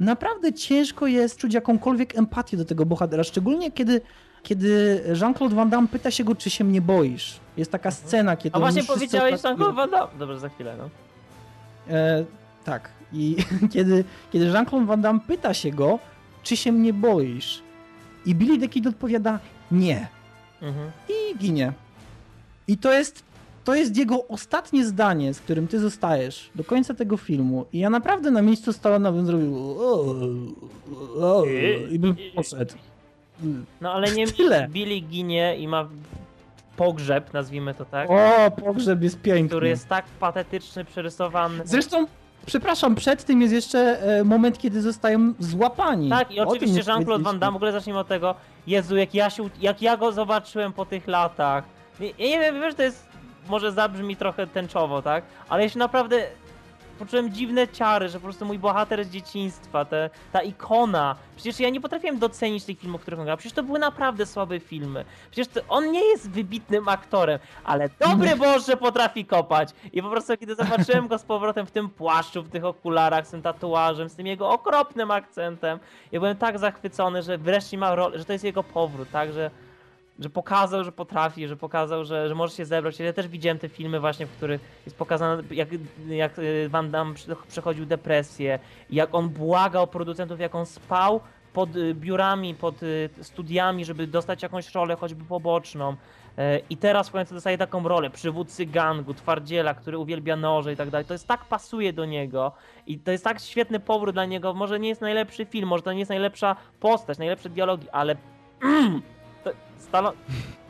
naprawdę 0.00 0.52
ciężko 0.52 1.06
jest 1.06 1.38
czuć 1.38 1.54
jakąkolwiek 1.54 2.18
empatię 2.18 2.56
do 2.56 2.64
tego 2.64 2.86
bohatera, 2.86 3.24
szczególnie 3.24 3.72
kiedy, 3.72 4.00
kiedy 4.42 5.02
Jean-Claude 5.20 5.54
Van 5.54 5.70
Damme 5.70 5.88
pyta 5.88 6.10
się 6.10 6.24
go, 6.24 6.34
czy 6.34 6.50
się 6.50 6.64
mnie 6.64 6.80
boisz. 6.80 7.40
Jest 7.56 7.72
taka 7.72 7.88
mhm. 7.88 8.06
scena, 8.06 8.36
kiedy... 8.36 8.56
A 8.56 8.58
właśnie 8.58 8.84
powiedziałeś 8.84 9.42
Jean-Claude 9.44 9.74
Van 9.74 9.90
Damme. 9.90 10.18
Dobrze, 10.18 10.40
za 10.40 10.48
chwilę, 10.48 10.76
no. 10.78 10.90
E, 11.94 12.24
tak. 12.64 12.90
I 13.12 13.36
kiedy, 13.74 14.04
kiedy 14.32 14.46
Jean-Claude 14.46 14.86
Van 14.86 15.00
Damme 15.00 15.20
pyta 15.26 15.54
się 15.54 15.70
go, 15.70 15.98
czy 16.42 16.56
się 16.56 16.72
mnie 16.72 16.92
boisz? 16.92 17.62
I 18.26 18.34
Billy 18.34 18.58
the 18.58 18.68
Kid 18.68 18.86
odpowiada 18.86 19.38
nie. 19.70 20.08
Mhm. 20.62 20.90
I 21.08 21.38
ginie. 21.38 21.72
I 22.68 22.78
to 22.78 22.92
jest 22.92 23.25
to 23.66 23.74
jest 23.74 23.96
jego 23.96 24.28
ostatnie 24.28 24.86
zdanie, 24.86 25.34
z 25.34 25.40
którym 25.40 25.68
ty 25.68 25.80
zostajesz 25.80 26.50
do 26.54 26.64
końca 26.64 26.94
tego 26.94 27.16
filmu. 27.16 27.66
I 27.72 27.78
ja 27.78 27.90
naprawdę 27.90 28.30
na 28.30 28.42
miejscu 28.42 28.72
Stallona 28.72 29.12
bym 29.12 29.26
zrobił 29.26 29.56
o, 29.56 30.14
o, 31.20 31.44
i 31.90 31.98
bym 31.98 32.16
poszedł. 32.34 32.74
No 33.80 33.92
ale 33.92 34.12
nie 34.12 34.26
Tyle. 34.26 34.68
Billy 34.68 35.00
ginie 35.00 35.56
i 35.58 35.68
ma 35.68 35.88
pogrzeb, 36.76 37.32
nazwijmy 37.32 37.74
to 37.74 37.84
tak. 37.84 38.10
O, 38.10 38.50
pogrzeb 38.50 39.02
jest 39.02 39.20
piękny. 39.20 39.48
Który 39.48 39.68
jest 39.68 39.88
tak 39.88 40.04
patetyczny, 40.20 40.84
przerysowany. 40.84 41.62
Zresztą 41.64 42.06
Przepraszam, 42.46 42.94
przed 42.94 43.24
tym 43.24 43.42
jest 43.42 43.54
jeszcze 43.54 44.02
e, 44.02 44.24
moment, 44.24 44.58
kiedy 44.58 44.82
zostają 44.82 45.34
złapani. 45.38 46.10
Tak, 46.10 46.30
i 46.30 46.40
oczywiście 46.40 46.82
Jean-Claude 46.86 47.24
Van 47.24 47.38
Damme, 47.38 47.52
w 47.52 47.56
ogóle 47.56 47.72
zacznijmy 47.72 48.00
od 48.00 48.08
tego, 48.08 48.34
Jezu, 48.66 48.96
jak 48.96 49.14
ja, 49.14 49.30
się, 49.30 49.48
jak 49.60 49.82
ja 49.82 49.96
go 49.96 50.12
zobaczyłem 50.12 50.72
po 50.72 50.86
tych 50.86 51.06
latach. 51.06 51.64
Ja 52.00 52.06
nie 52.18 52.40
wiem, 52.40 52.60
wiesz, 52.60 52.74
to 52.74 52.82
jest 52.82 53.15
może 53.48 53.72
zabrzmi 53.72 54.16
trochę 54.16 54.46
tęczowo, 54.46 55.02
tak? 55.02 55.24
Ale 55.48 55.62
ja 55.62 55.68
się 55.68 55.78
naprawdę 55.78 56.26
poczułem 56.98 57.32
dziwne 57.32 57.68
ciary, 57.68 58.08
że 58.08 58.18
po 58.18 58.24
prostu 58.24 58.44
mój 58.44 58.58
bohater 58.58 59.04
z 59.04 59.10
dzieciństwa, 59.10 59.84
te, 59.84 60.10
ta 60.32 60.42
ikona. 60.42 61.16
Przecież 61.36 61.60
ja 61.60 61.70
nie 61.70 61.80
potrafiłem 61.80 62.18
docenić 62.18 62.64
tych 62.64 62.78
filmów, 62.78 63.00
których 63.00 63.20
on 63.20 63.26
grał. 63.26 63.36
Przecież 63.36 63.56
to 63.56 63.62
były 63.62 63.78
naprawdę 63.78 64.26
słabe 64.26 64.60
filmy. 64.60 65.04
Przecież 65.30 65.54
to, 65.54 65.60
on 65.68 65.92
nie 65.92 66.04
jest 66.04 66.30
wybitnym 66.30 66.88
aktorem, 66.88 67.38
ale 67.64 67.88
dobry 67.98 68.36
Boże 68.36 68.76
potrafi 68.76 69.24
kopać. 69.24 69.68
I 69.92 70.02
po 70.02 70.10
prostu 70.10 70.36
kiedy 70.36 70.54
zobaczyłem 70.54 71.08
go 71.08 71.18
z 71.18 71.22
powrotem 71.22 71.66
w 71.66 71.70
tym 71.70 71.88
płaszczu, 71.88 72.42
w 72.42 72.48
tych 72.48 72.64
okularach, 72.64 73.26
z 73.26 73.30
tym 73.30 73.42
tatuażem, 73.42 74.08
z 74.08 74.14
tym 74.14 74.26
jego 74.26 74.50
okropnym 74.50 75.10
akcentem, 75.10 75.78
ja 76.12 76.20
byłem 76.20 76.36
tak 76.36 76.58
zachwycony, 76.58 77.22
że 77.22 77.38
wreszcie 77.38 77.78
ma 77.78 77.94
rolę, 77.94 78.18
że 78.18 78.24
to 78.24 78.32
jest 78.32 78.44
jego 78.44 78.62
powrót, 78.62 79.10
tak? 79.10 79.32
Że 79.32 79.50
że 80.18 80.30
pokazał, 80.30 80.84
że 80.84 80.92
potrafi, 80.92 81.48
że 81.48 81.56
pokazał, 81.56 82.04
że, 82.04 82.28
że 82.28 82.34
może 82.34 82.54
się 82.54 82.64
zebrać. 82.64 82.98
Ja 83.00 83.12
też 83.12 83.28
widziałem 83.28 83.58
te 83.58 83.68
filmy 83.68 84.00
właśnie, 84.00 84.26
w 84.26 84.30
których 84.30 84.60
jest 84.86 84.98
pokazane, 84.98 85.42
jak, 85.50 85.68
jak 86.08 86.38
y, 86.38 86.68
Van 86.68 86.90
Damme 86.90 87.14
przechodził 87.48 87.86
depresję, 87.86 88.58
jak 88.90 89.14
on 89.14 89.28
błagał 89.28 89.86
producentów, 89.86 90.40
jak 90.40 90.54
on 90.54 90.66
spał 90.66 91.20
pod 91.52 91.76
y, 91.76 91.94
biurami, 91.94 92.54
pod 92.54 92.82
y, 92.82 93.10
studiami, 93.22 93.84
żeby 93.84 94.06
dostać 94.06 94.42
jakąś 94.42 94.74
rolę, 94.74 94.96
choćby 94.96 95.24
poboczną. 95.24 95.96
E, 96.38 96.60
I 96.70 96.76
teraz 96.76 97.08
w 97.08 97.12
końcu 97.12 97.34
dostaje 97.34 97.58
taką 97.58 97.88
rolę 97.88 98.10
przywódcy 98.10 98.66
gangu, 98.66 99.14
twardziela, 99.14 99.74
który 99.74 99.98
uwielbia 99.98 100.36
noże 100.36 100.72
i 100.72 100.76
tak 100.76 100.90
dalej. 100.90 101.04
To 101.04 101.14
jest 101.14 101.26
tak 101.26 101.44
pasuje 101.44 101.92
do 101.92 102.04
niego 102.04 102.52
i 102.86 102.98
to 102.98 103.10
jest 103.10 103.24
tak 103.24 103.40
świetny 103.40 103.80
powrót 103.80 104.14
dla 104.14 104.24
niego. 104.24 104.54
Może 104.54 104.80
nie 104.80 104.88
jest 104.88 105.00
najlepszy 105.00 105.44
film, 105.44 105.68
może 105.68 105.82
to 105.82 105.92
nie 105.92 105.98
jest 105.98 106.08
najlepsza 106.08 106.56
postać, 106.80 107.18
najlepsze 107.18 107.48
dialogi, 107.48 107.90
ale 107.90 108.16
Stallone, 109.78 110.16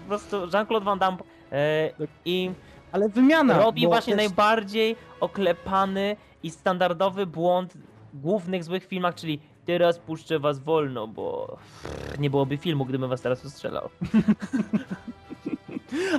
po 0.03 0.09
prostu 0.09 0.37
Jean-Claude 0.37 0.85
Van 0.85 0.99
Damme 0.99 1.19
e, 1.53 1.91
i 2.25 2.51
ale 2.93 3.09
wymiana. 3.09 3.59
Robi 3.59 3.87
właśnie 3.87 4.17
też... 4.17 4.27
najbardziej 4.27 4.97
oklepany 5.21 6.17
i 6.43 6.51
standardowy 6.51 7.27
błąd 7.27 7.75
w 8.13 8.21
głównych 8.21 8.65
złych 8.65 8.87
filmach, 8.87 9.15
czyli 9.15 9.41
teraz 9.67 9.99
puszczę 9.99 10.39
was 10.39 10.59
wolno, 10.59 11.09
bo 11.09 11.57
nie 12.19 12.31
byłoby 12.31 12.57
filmu, 12.57 12.85
gdybym 12.85 13.11
was 13.11 13.21
teraz 13.21 13.45
ostrzelał. 13.45 13.89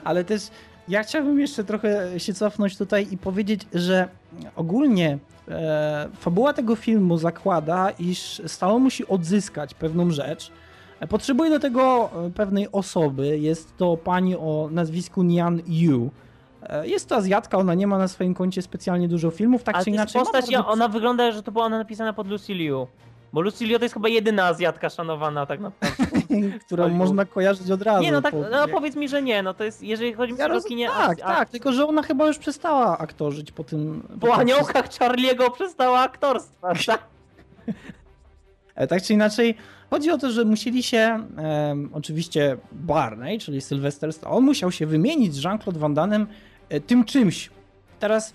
ale 0.04 0.24
też 0.24 0.42
ja 0.88 1.04
chciałbym 1.04 1.40
jeszcze 1.40 1.64
trochę 1.64 2.20
się 2.20 2.34
cofnąć 2.34 2.78
tutaj 2.78 3.08
i 3.12 3.18
powiedzieć, 3.18 3.62
że 3.74 4.08
ogólnie 4.56 5.18
e, 5.48 6.10
fabuła 6.20 6.54
tego 6.54 6.76
filmu 6.76 7.18
zakłada, 7.18 7.90
iż 7.90 8.42
Stallone 8.46 8.84
musi 8.84 9.08
odzyskać 9.08 9.74
pewną 9.74 10.12
rzecz, 10.12 10.52
Potrzebuje 11.10 11.50
do 11.50 11.60
tego 11.60 12.10
e, 12.28 12.30
pewnej 12.30 12.72
osoby. 12.72 13.40
Jest 13.40 13.78
to 13.78 13.98
pani 13.98 14.36
o 14.36 14.70
nazwisku 14.72 15.24
Nian 15.24 15.62
Yu. 15.68 16.12
E, 16.64 16.88
jest 16.88 17.10
to 17.10 17.16
Azjatka, 17.16 17.58
ona 17.58 17.74
nie 17.74 17.88
ma 17.88 17.98
na 17.98 18.08
swoim 18.08 18.34
koncie 18.34 18.62
specjalnie 18.62 19.08
dużo 19.08 19.32
filmów, 19.32 19.64
tak 19.64 19.76
Ale 19.76 19.84
czy 19.84 19.90
inaczej. 19.90 20.22
postać, 20.22 20.52
ja, 20.52 20.68
ona 20.68 20.88
wygląda, 20.88 21.32
że 21.32 21.44
to 21.44 21.52
była 21.52 21.66
ona 21.66 21.78
napisana 21.78 22.14
pod 22.14 22.28
Lucy 22.28 22.54
Liu. 22.54 22.88
Bo 23.34 23.42
Lucy 23.42 23.66
Liu 23.66 23.80
to 23.80 23.86
jest 23.86 23.94
chyba 23.94 24.10
jedyna 24.10 24.46
Azjatka 24.46 24.90
szanowana 24.90 25.46
tak 25.46 25.60
naprawdę. 25.60 26.06
Którą 26.66 26.90
można 26.90 27.26
kojarzyć 27.26 27.72
od 27.72 27.82
razu. 27.82 28.04
Nie, 28.04 28.12
no 28.12 28.22
tak, 28.22 28.34
no 28.52 28.68
powiedz 28.68 28.96
mi, 28.96 29.10
że 29.10 29.22
nie, 29.22 29.44
no 29.44 29.54
to 29.54 29.64
jest, 29.64 29.84
jeżeli 29.84 30.14
chodzi 30.14 30.34
ja 30.38 30.54
o 30.54 30.62
kinie... 30.62 30.88
Tak, 30.88 31.20
a, 31.24 31.36
tak, 31.36 31.50
tylko 31.50 31.72
że 31.72 31.88
ona 31.88 32.04
chyba 32.04 32.28
już 32.28 32.38
przestała 32.38 32.98
aktorzyć 32.98 33.52
po 33.52 33.64
tym... 33.64 34.08
Po, 34.20 34.28
po 34.28 34.36
aniołkach 34.36 34.90
Charlie'ego 34.90 35.52
przestała 35.52 36.00
aktorstwa, 36.00 36.74
tak? 36.86 37.02
E, 38.76 38.88
tak 38.88 39.04
czy 39.04 39.14
inaczej, 39.14 39.56
chodzi 39.90 40.12
o 40.12 40.18
to, 40.18 40.32
że 40.32 40.46
musieli 40.46 40.84
się, 40.84 41.28
um, 41.38 41.90
oczywiście 41.94 42.58
Barney, 42.72 43.40
czyli 43.40 43.62
Sylvester 43.62 44.14
Stallone, 44.14 44.46
musiał 44.46 44.72
się 44.72 44.86
wymienić 44.86 45.34
z 45.34 45.44
Jean-Claude 45.44 45.80
Van 45.80 45.94
Damme 45.94 46.26
e, 46.70 46.80
tym 46.80 47.06
czymś. 47.06 47.50
Teraz 48.00 48.34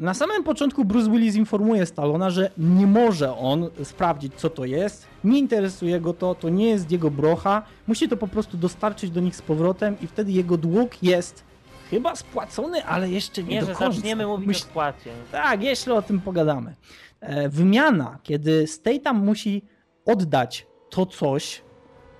na 0.00 0.14
samym 0.14 0.44
początku 0.44 0.84
Bruce 0.84 1.10
Willis 1.10 1.36
informuje 1.36 1.86
Stallona, 1.86 2.30
że 2.30 2.50
nie 2.58 2.86
może 2.86 3.36
on 3.36 3.70
sprawdzić, 3.84 4.34
co 4.34 4.50
to 4.50 4.64
jest, 4.64 5.06
nie 5.24 5.38
interesuje 5.38 6.00
go 6.00 6.12
to, 6.12 6.34
to 6.34 6.48
nie 6.48 6.66
jest 6.66 6.90
jego 6.90 7.10
brocha, 7.10 7.62
musi 7.86 8.08
to 8.08 8.16
po 8.16 8.28
prostu 8.28 8.56
dostarczyć 8.56 9.10
do 9.10 9.20
nich 9.20 9.36
z 9.36 9.42
powrotem 9.42 9.96
i 10.00 10.06
wtedy 10.06 10.32
jego 10.32 10.56
dług 10.56 11.02
jest 11.02 11.44
chyba 11.90 12.16
spłacony, 12.16 12.84
ale 12.84 13.10
jeszcze 13.10 13.42
nie, 13.42 13.54
nie 13.54 13.60
do 13.60 13.66
że 13.66 13.74
końca. 13.74 13.92
zaczniemy 13.92 14.26
mówić 14.26 14.56
o 14.56 14.60
spłacie. 14.60 15.10
Tak, 15.32 15.62
jeszcze 15.62 15.94
o 15.94 16.02
tym 16.02 16.20
pogadamy. 16.20 16.74
E, 17.20 17.48
wymiana, 17.48 18.18
kiedy 18.22 18.66
Statham 18.66 19.24
musi 19.24 19.62
oddać 20.06 20.66
to 20.92 21.06
coś, 21.06 21.62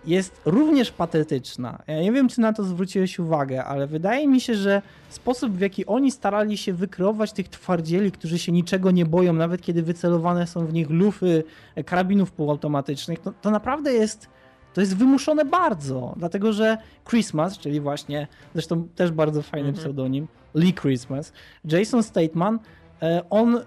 jest 0.04 0.40
również 0.44 0.90
patetyczna. 0.90 1.82
Ja 1.86 2.02
nie 2.02 2.12
wiem, 2.12 2.28
czy 2.28 2.40
na 2.40 2.52
to 2.52 2.64
zwróciłeś 2.64 3.18
uwagę, 3.18 3.64
ale 3.64 3.86
wydaje 3.86 4.28
mi 4.28 4.40
się, 4.40 4.54
że 4.54 4.82
sposób, 5.08 5.52
w 5.52 5.60
jaki 5.60 5.86
oni 5.86 6.10
starali 6.10 6.56
się 6.56 6.72
wykreować 6.72 7.32
tych 7.32 7.48
twardzieli, 7.48 8.12
którzy 8.12 8.38
się 8.38 8.52
niczego 8.52 8.90
nie 8.90 9.06
boją, 9.06 9.32
nawet 9.32 9.62
kiedy 9.62 9.82
wycelowane 9.82 10.46
są 10.46 10.66
w 10.66 10.72
nich 10.72 10.90
lufy 10.90 11.44
karabinów 11.86 12.32
półautomatycznych, 12.32 13.18
to, 13.18 13.32
to 13.42 13.50
naprawdę 13.50 13.92
jest. 13.92 14.28
To 14.74 14.80
jest 14.80 14.96
wymuszone 14.96 15.44
bardzo, 15.44 16.14
dlatego 16.16 16.52
że 16.52 16.78
Christmas, 17.08 17.58
czyli 17.58 17.80
właśnie, 17.80 18.26
zresztą 18.52 18.88
też 18.94 19.10
bardzo 19.10 19.42
fajny 19.42 19.68
mm 19.68 19.74
-hmm. 19.74 19.80
pseudonim, 19.80 20.28
Lee 20.54 20.74
Christmas, 20.74 21.32
Jason 21.64 22.02
Stateman, 22.02 22.58
e, 23.02 23.22
on 23.30 23.60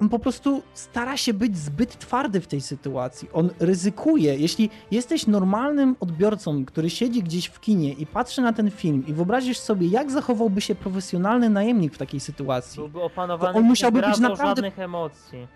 on 0.00 0.08
po 0.08 0.18
prostu 0.18 0.62
stara 0.74 1.16
się 1.16 1.34
być 1.34 1.56
zbyt 1.58 1.98
twardy 1.98 2.40
w 2.40 2.46
tej 2.46 2.60
sytuacji. 2.60 3.28
On 3.32 3.50
ryzykuje. 3.60 4.36
Jeśli 4.36 4.70
jesteś 4.90 5.26
normalnym 5.26 5.96
odbiorcą, 6.00 6.64
który 6.64 6.90
siedzi 6.90 7.22
gdzieś 7.22 7.46
w 7.46 7.60
kinie 7.60 7.92
i 7.92 8.06
patrzy 8.06 8.42
na 8.42 8.52
ten 8.52 8.70
film 8.70 9.04
i 9.06 9.12
wyobrazisz 9.12 9.58
sobie, 9.58 9.86
jak 9.88 10.10
zachowałby 10.10 10.60
się 10.60 10.74
profesjonalny 10.74 11.50
najemnik 11.50 11.94
w 11.94 11.98
takiej 11.98 12.20
sytuacji, 12.20 12.76
Byłby 12.80 13.02
opanowany, 13.02 13.52
To 13.52 13.58
on 13.58 13.64
musiałby 13.64 14.02
być 14.02 14.18
naprawdę- 14.18 14.62
żadnych 14.62 14.78
emocji. 14.78 15.46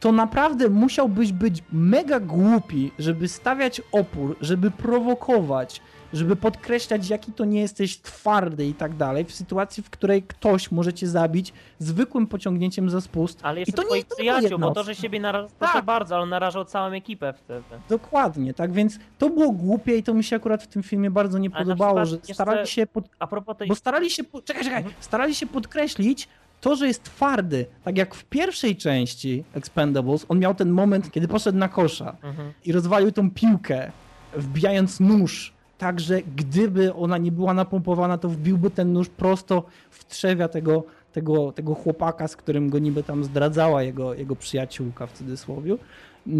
to 0.00 0.12
naprawdę 0.12 0.68
musiałbyś 0.68 1.32
być 1.32 1.64
mega 1.72 2.20
głupi, 2.20 2.90
żeby 2.98 3.28
stawiać 3.28 3.82
opór, 3.92 4.36
żeby 4.40 4.70
prowokować, 4.70 5.80
żeby 6.12 6.36
podkreślać, 6.36 7.08
jaki 7.10 7.32
to 7.32 7.44
nie 7.44 7.60
jesteś 7.60 7.98
twardy 8.00 8.66
i 8.66 8.74
tak 8.74 8.96
dalej, 8.96 9.24
w 9.24 9.34
sytuacji, 9.34 9.82
w 9.82 9.90
której 9.90 10.22
ktoś 10.22 10.70
może 10.70 10.92
cię 10.92 11.08
zabić 11.08 11.52
zwykłym 11.78 12.26
pociągnięciem 12.26 12.90
za 12.90 13.00
spust. 13.00 13.40
Ale 13.42 13.60
jeszcze 13.60 13.72
to 13.72 13.82
nie 13.90 13.96
jest 13.96 14.08
przyjaciół, 14.16 14.58
bo 14.58 14.70
to, 14.70 14.82
że 14.84 14.94
siebie 14.94 15.20
narażał, 15.20 15.48
Tak. 15.58 15.84
bardzo, 15.84 16.14
ale 16.14 16.22
on 16.22 16.28
narażał 16.30 16.64
całą 16.64 16.92
ekipę 16.92 17.32
wtedy. 17.32 17.62
Dokładnie, 17.88 18.54
tak 18.54 18.72
więc 18.72 18.98
to 19.18 19.30
było 19.30 19.52
głupie 19.52 19.96
i 19.96 20.02
to 20.02 20.14
mi 20.14 20.24
się 20.24 20.36
akurat 20.36 20.62
w 20.62 20.66
tym 20.66 20.82
filmie 20.82 21.10
bardzo 21.10 21.38
nie 21.38 21.48
Ale 21.52 21.64
podobało, 21.64 22.04
że 22.04 22.16
jeszcze- 22.16 22.34
starali 22.34 22.66
się 22.66 22.86
pod... 22.86 23.04
A 23.18 23.26
propos 23.26 23.56
tej... 23.56 23.68
Bo 23.68 23.74
starali 23.74 24.10
się, 24.10 24.24
po... 24.24 24.42
czekaj, 24.42 24.64
czekaj, 24.64 24.78
Mhm. 24.78 24.94
starali 25.00 25.34
się 25.34 25.46
podkreślić 25.46 26.28
to, 26.60 26.76
że 26.76 26.86
jest 26.86 27.02
twardy. 27.02 27.66
Tak 27.84 27.96
jak 27.98 28.14
w 28.14 28.24
pierwszej 28.24 28.76
części 28.76 29.44
Expendables, 29.54 30.26
on 30.28 30.38
miał 30.38 30.54
ten 30.54 30.70
moment, 30.70 31.10
kiedy 31.10 31.28
poszedł 31.28 31.58
na 31.58 31.68
kosza 31.68 32.16
Mhm. 32.22 32.52
i 32.64 32.72
rozwalił 32.72 33.12
tą 33.12 33.30
piłkę, 33.30 33.92
wbijając 34.36 35.00
nóż. 35.00 35.52
Tak, 35.82 36.00
że 36.00 36.22
gdyby 36.36 36.94
ona 36.94 37.18
nie 37.18 37.32
była 37.32 37.54
napompowana, 37.54 38.18
to 38.18 38.28
wbiłby 38.28 38.70
ten 38.70 38.92
nóż 38.92 39.08
prosto 39.08 39.64
w 39.90 40.04
trzewia 40.04 40.48
tego, 40.48 40.84
tego, 41.12 41.52
tego 41.52 41.74
chłopaka, 41.74 42.28
z 42.28 42.36
którym 42.36 42.70
go 42.70 42.78
niby 42.78 43.02
tam 43.02 43.24
zdradzała 43.24 43.82
jego, 43.82 44.14
jego 44.14 44.36
przyjaciółka 44.36 45.06
w 45.06 45.12
cudzysłowie. 45.12 45.76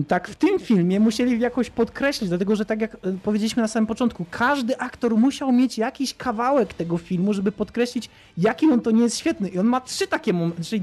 Tak 0.08 0.28
w 0.28 0.34
tym 0.34 0.58
filmie 0.58 1.00
musieli 1.00 1.40
jakoś 1.40 1.70
podkreślić, 1.70 2.28
dlatego 2.28 2.56
że 2.56 2.64
tak 2.64 2.80
jak 2.80 2.94
e, 2.94 2.98
powiedzieliśmy 3.22 3.62
na 3.62 3.68
samym 3.68 3.86
początku, 3.86 4.26
każdy 4.30 4.78
aktor 4.78 5.16
musiał 5.16 5.52
mieć 5.52 5.78
jakiś 5.78 6.14
kawałek 6.14 6.74
tego 6.74 6.98
filmu, 6.98 7.34
żeby 7.34 7.52
podkreślić, 7.52 8.10
jaki 8.38 8.66
on 8.66 8.80
to 8.80 8.90
nie 8.90 9.02
jest 9.02 9.18
świetny. 9.18 9.48
I 9.48 9.58
on 9.58 9.66
ma 9.66 9.80
trzy 9.80 10.06
takie 10.06 10.32
momenty, 10.32 10.64
czyli 10.64 10.82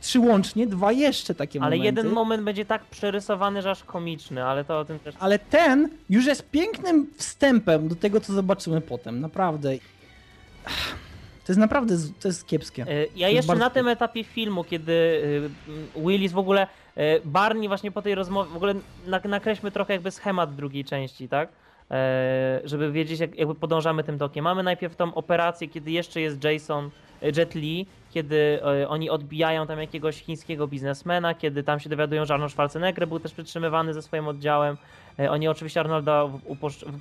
trzy 0.00 0.20
łącznie, 0.20 0.66
dwa 0.66 0.92
jeszcze 0.92 1.34
takie 1.34 1.60
Ale 1.62 1.76
momenty. 1.76 1.86
jeden 2.00 2.12
moment 2.14 2.42
będzie 2.42 2.64
tak 2.64 2.84
przerysowany, 2.84 3.62
że 3.62 3.70
aż 3.70 3.84
komiczny, 3.84 4.44
ale 4.44 4.64
to 4.64 4.78
o 4.78 4.84
tym 4.84 4.98
też... 4.98 5.14
Ale 5.18 5.38
ten 5.38 5.88
już 6.10 6.26
jest 6.26 6.50
pięknym 6.50 7.06
wstępem 7.16 7.88
do 7.88 7.94
tego, 7.96 8.20
co 8.20 8.32
zobaczymy 8.32 8.80
potem. 8.80 9.20
Naprawdę. 9.20 9.70
To 11.46 11.52
jest 11.52 11.58
naprawdę 11.60 11.94
to 12.20 12.28
jest 12.28 12.46
kiepskie. 12.46 12.82
E, 12.82 13.06
Ja 13.16 13.28
jeszcze 13.28 13.54
na 13.56 13.70
tym 13.70 13.88
etapie 13.88 14.24
filmu, 14.24 14.64
kiedy 14.64 15.22
mm, 15.68 15.86
Willis 16.06 16.32
w 16.32 16.38
ogóle, 16.38 16.66
e, 16.96 17.20
Barney 17.20 17.68
właśnie 17.68 17.90
po 17.90 18.02
tej 18.02 18.14
rozmowie, 18.14 18.50
w 18.50 18.56
ogóle 18.56 18.74
nak- 19.06 19.28
nakreślmy 19.28 19.70
trochę 19.70 19.92
jakby 19.92 20.10
schemat 20.10 20.54
drugiej 20.54 20.84
części, 20.84 21.28
tak? 21.28 21.48
E, 21.90 22.60
Żeby 22.64 22.92
wiedzieć, 22.92 23.20
jak, 23.20 23.38
jakby 23.38 23.54
podążamy 23.54 24.04
tym 24.04 24.18
tokiem. 24.18 24.44
Mamy 24.44 24.62
najpierw 24.62 24.96
tą 24.96 25.14
operację, 25.14 25.68
kiedy 25.68 25.90
jeszcze 25.90 26.20
jest 26.20 26.44
Jason, 26.44 26.90
e, 27.22 27.26
Jet 27.26 27.54
Li, 27.54 27.86
kiedy 28.10 28.60
e, 28.82 28.88
oni 28.88 29.10
odbijają 29.10 29.66
tam 29.66 29.80
jakiegoś 29.80 30.22
chińskiego 30.22 30.66
biznesmena, 30.66 31.34
kiedy 31.34 31.62
tam 31.62 31.80
się 31.80 31.88
dowiadują, 31.90 32.24
że 32.24 32.34
Arnold 32.34 32.52
Schwarzenegger 32.52 33.08
był 33.08 33.20
też 33.20 33.32
przytrzymywany 33.32 33.94
ze 33.94 34.02
swoim 34.02 34.28
oddziałem. 34.28 34.76
Oni 35.30 35.48
oczywiście 35.48 35.80
Arnolda 35.80 36.26
w- 36.26 36.40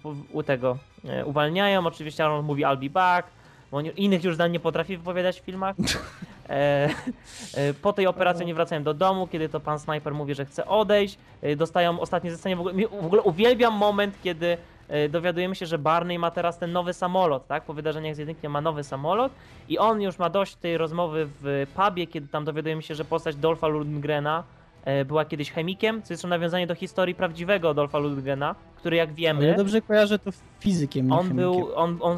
w- 0.04 0.26
u 0.36 0.43
tego 0.43 0.78
uwalniają, 1.26 1.86
oczywiście 1.88 2.26
Arnold 2.26 2.45
mówi 2.45 2.63
I'll 2.63 2.78
be 2.80 2.89
back, 2.89 3.28
bo 3.71 3.78
oni, 3.78 3.91
innych 3.95 4.23
już 4.23 4.36
zdań 4.36 4.52
nie 4.52 4.60
potrafi 4.60 4.97
wypowiadać 4.97 5.41
w 5.41 5.43
filmach. 5.43 5.76
E, 6.50 6.89
e, 7.54 7.73
po 7.73 7.93
tej 7.93 8.08
operacji 8.08 8.45
nie 8.45 8.54
wracają 8.54 8.84
do 8.84 8.93
domu, 8.93 9.28
kiedy 9.28 9.50
to 9.50 9.60
pan 9.60 9.80
snajper 9.80 10.13
mówi, 10.13 10.36
że 10.36 10.45
chce 10.45 10.65
odejść. 10.65 11.17
E, 11.41 11.56
dostają 11.56 12.00
ostatnie 12.00 12.32
zlecenie. 12.32 12.56
W 12.56 12.60
ogóle, 12.60 12.73
w 13.02 13.06
ogóle 13.06 13.21
uwielbiam 13.21 13.73
moment, 13.73 14.15
kiedy 14.23 14.58
dowiadujemy 15.10 15.56
się, 15.56 15.65
że 15.65 15.78
Barney 15.78 16.19
ma 16.19 16.32
teraz 16.32 16.58
ten 16.58 16.71
nowy 16.71 16.93
samolot, 16.93 17.47
tak? 17.47 17.63
Po 17.63 17.73
wydarzeniach 17.73 18.15
z 18.15 18.17
jedynkiem 18.17 18.52
ma 18.52 18.62
nowy 18.62 18.84
samolot 18.84 19.32
i 19.69 19.78
on 19.78 20.02
już 20.02 20.19
ma 20.19 20.30
dość 20.30 20.56
tej 20.56 20.78
rozmowy 20.78 21.28
w 21.41 21.67
pubie, 21.76 22.08
kiedy 22.08 22.28
tam 22.28 22.45
dowiadujemy 22.45 22.82
się, 22.82 22.95
że 22.95 23.06
postać 23.06 23.36
Dolpha 23.36 23.67
Lundgrena 23.67 24.43
e, 24.86 25.06
była 25.06 25.26
kiedyś 25.26 25.52
chemikiem, 25.52 26.02
co 26.04 26.13
jest 26.13 26.21
to 26.21 26.28
nawiązanie 26.28 26.67
do 26.67 26.76
historii 26.76 27.15
prawdziwego 27.15 27.73
Dolpha 27.73 27.97
Lundgrena, 27.97 28.56
który 28.76 28.95
jak 28.97 29.13
wiemy... 29.13 29.39
Ale 29.39 29.47
ja 29.47 29.58
dobrze 29.58 29.82
kojarzę 29.82 30.19
to 30.19 30.32
fizykiem, 30.60 31.08
nie 31.08 31.13
On 31.13 31.19
chemikiem. 31.28 31.38
był, 31.38 31.76
on, 31.76 31.97
on 32.02 32.17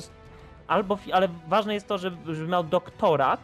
albo, 0.67 0.97
ale 1.11 1.27
ważne 1.47 1.73
jest 1.73 1.87
to, 1.87 1.97
żeby, 1.97 2.35
żeby 2.35 2.47
miał 2.47 2.63
doktorat 2.63 3.39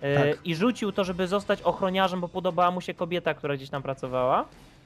e, 0.00 0.32
Tak. 0.32 0.46
i 0.46 0.54
rzucił 0.54 0.92
to, 0.92 1.04
żeby 1.04 1.26
zostać 1.28 1.62
ochroniarzem, 1.62 2.20
bo 2.20 2.28
podobała 2.28 2.70
mu 2.70 2.80
się 2.80 2.94
kobieta, 2.94 3.34
która 3.34 3.56
gdzieś 3.56 3.70
tam 3.70 3.82
pracowała. 3.82 4.44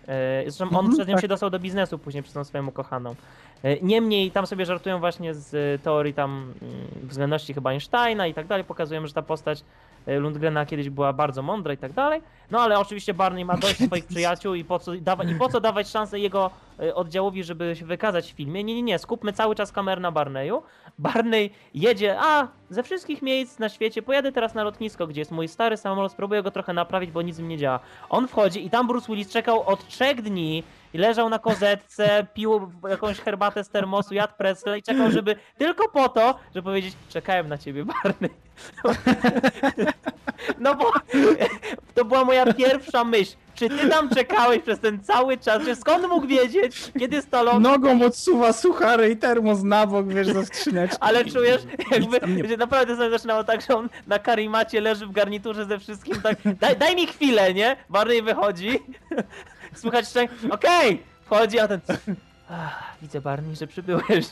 E, 0.09 0.42
Zresztą 0.42 0.64
on 0.64 0.74
Mhm, 0.74 0.92
przez 0.94 1.09
nią 1.09 1.14
tak. 1.14 1.22
się 1.22 1.28
dostał 1.28 1.50
do 1.50 1.59
biznesu 1.59 1.98
później 1.98 2.22
przez 2.22 2.35
tą 2.35 2.44
swoją 2.44 2.66
ukochaną. 2.66 3.14
E, 3.62 3.80
Niemniej 3.80 4.30
tam 4.30 4.46
sobie 4.46 4.66
żartują 4.66 5.00
właśnie 5.00 5.34
z 5.34 5.54
e, 5.54 5.84
teorii 5.84 6.14
tam 6.14 6.54
mm, 6.62 7.08
względności 7.08 7.54
chyba 7.54 7.70
Einsteina 7.70 8.26
i 8.26 8.34
tak 8.34 8.46
dalej. 8.46 8.64
Pokazują, 8.64 9.06
że 9.06 9.12
ta 9.12 9.22
postać 9.22 9.64
e, 10.06 10.18
Lundgrena 10.18 10.66
kiedyś 10.66 10.90
była 10.90 11.12
bardzo 11.12 11.42
mądra 11.42 11.72
i 11.72 11.76
tak 11.76 11.92
dalej. 11.92 12.22
No 12.50 12.60
ale 12.60 12.78
oczywiście 12.78 13.14
Barney 13.14 13.44
ma 13.44 13.56
dość 13.56 13.84
swoich 13.84 14.06
przyjaciół 14.14 14.54
i 14.54 14.64
po 14.64 14.78
co, 14.78 14.94
i 14.94 15.02
po 15.38 15.48
co 15.48 15.60
dawać 15.60 15.88
szansę 15.88 16.20
jego 16.20 16.50
oddziałowi, 16.94 17.44
żeby 17.44 17.76
się 17.76 17.86
wykazać 17.86 18.32
w 18.32 18.36
filmie. 18.36 18.64
Nie, 18.64 18.74
nie, 18.74 18.82
nie, 18.82 18.98
skupmy 18.98 19.32
cały 19.32 19.54
czas 19.54 19.72
kamerę 19.72 20.00
na 20.00 20.12
Barneyu. 20.12 20.62
Barney 20.98 21.50
jedzie, 21.74 22.16
a 22.20 22.48
ze 22.70 22.82
wszystkich 22.82 23.22
miejsc 23.22 23.58
na 23.58 23.68
świecie 23.68 24.02
pojadę 24.02 24.32
teraz 24.32 24.54
na 24.54 24.64
lotnisko, 24.64 25.06
gdzie 25.06 25.20
jest 25.20 25.30
mój 25.30 25.48
stary 25.48 25.76
samolot, 25.76 26.12
spróbuję 26.12 26.42
go 26.42 26.50
trochę 26.50 26.72
naprawić, 26.72 27.10
bo 27.10 27.22
nic 27.22 27.38
mi 27.38 27.48
nie 27.48 27.58
działa. 27.58 27.80
On 28.08 28.28
wchodzi 28.28 28.66
i 28.66 28.70
tam 28.70 28.86
Bruce 28.86 29.06
Willis 29.12 29.30
czekał 29.30 29.62
od 29.66 29.88
trzech 29.88 30.22
dni 30.22 30.62
i 30.98 31.00
leżał 31.00 31.28
na 31.28 31.38
kozetce, 31.38 32.26
pił 32.34 32.70
jakąś 32.88 33.20
herbatę 33.20 33.64
z 33.64 33.68
termosu, 33.68 34.14
jadł 34.14 34.32
Presley 34.38 34.78
i 34.80 34.82
czekał, 34.82 35.11
żeby 35.11 35.37
tylko 35.58 35.88
po 35.88 36.08
to, 36.08 36.38
żeby 36.54 36.64
powiedzieć, 36.64 36.94
czekałem 37.08 37.48
na 37.48 37.58
ciebie, 37.58 37.84
Barney. 37.84 38.30
No 40.58 40.74
bo 40.74 40.92
to 41.94 42.04
była 42.04 42.24
moja 42.24 42.52
pierwsza 42.54 43.04
myśl. 43.04 43.37
Czy 43.54 43.68
ty 43.68 43.88
tam 43.88 44.08
czekałeś 44.08 44.62
przez 44.62 44.80
ten 44.80 45.00
cały 45.04 45.38
czas? 45.38 45.62
Czy 45.64 45.76
skąd 45.76 46.08
mógł 46.08 46.26
wiedzieć, 46.26 46.92
kiedy 46.98 47.22
Stallone 47.22 47.70
Nogą 47.70 48.02
odsuwa 48.02 48.52
suchary 48.52 49.11
i 49.11 49.16
termos 49.16 49.62
na 49.62 49.87
bok, 49.87 50.06
wiesz, 50.08 50.26
za 50.28 50.44
skrzyneczkę. 50.44 50.96
Ale 51.00 51.24
czujesz, 51.24 51.62
jakby, 51.90 52.20
nie- 52.28 52.48
że 52.48 52.56
naprawdę 52.56 52.96
sobie 52.96 53.11
zaczynało 53.11 53.44
tak, 53.44 53.61
że 53.62 53.76
on 53.76 53.88
na 54.06 54.18
karimacie 54.18 54.80
leży 54.80 55.06
w 55.06 55.12
garniturze 55.12 55.64
ze 55.64 55.78
wszystkim, 55.78 56.20
tak, 56.22 56.37
daj, 56.61 56.76
daj 56.76 56.96
mi 56.96 57.06
chwilę, 57.06 57.54
nie? 57.54 57.76
Barney 57.88 58.22
wychodzi, 58.22 58.78
słychać 59.81 60.09
szczęk, 60.09 60.31
okej, 60.50 61.02
wchodzi, 61.24 61.59
a 61.59 61.68
ten, 61.68 61.81
Ach, 62.50 62.83
widzę 63.02 63.20
Barney, 63.20 63.57
że 63.57 63.66
przybyłeś. 63.66 64.26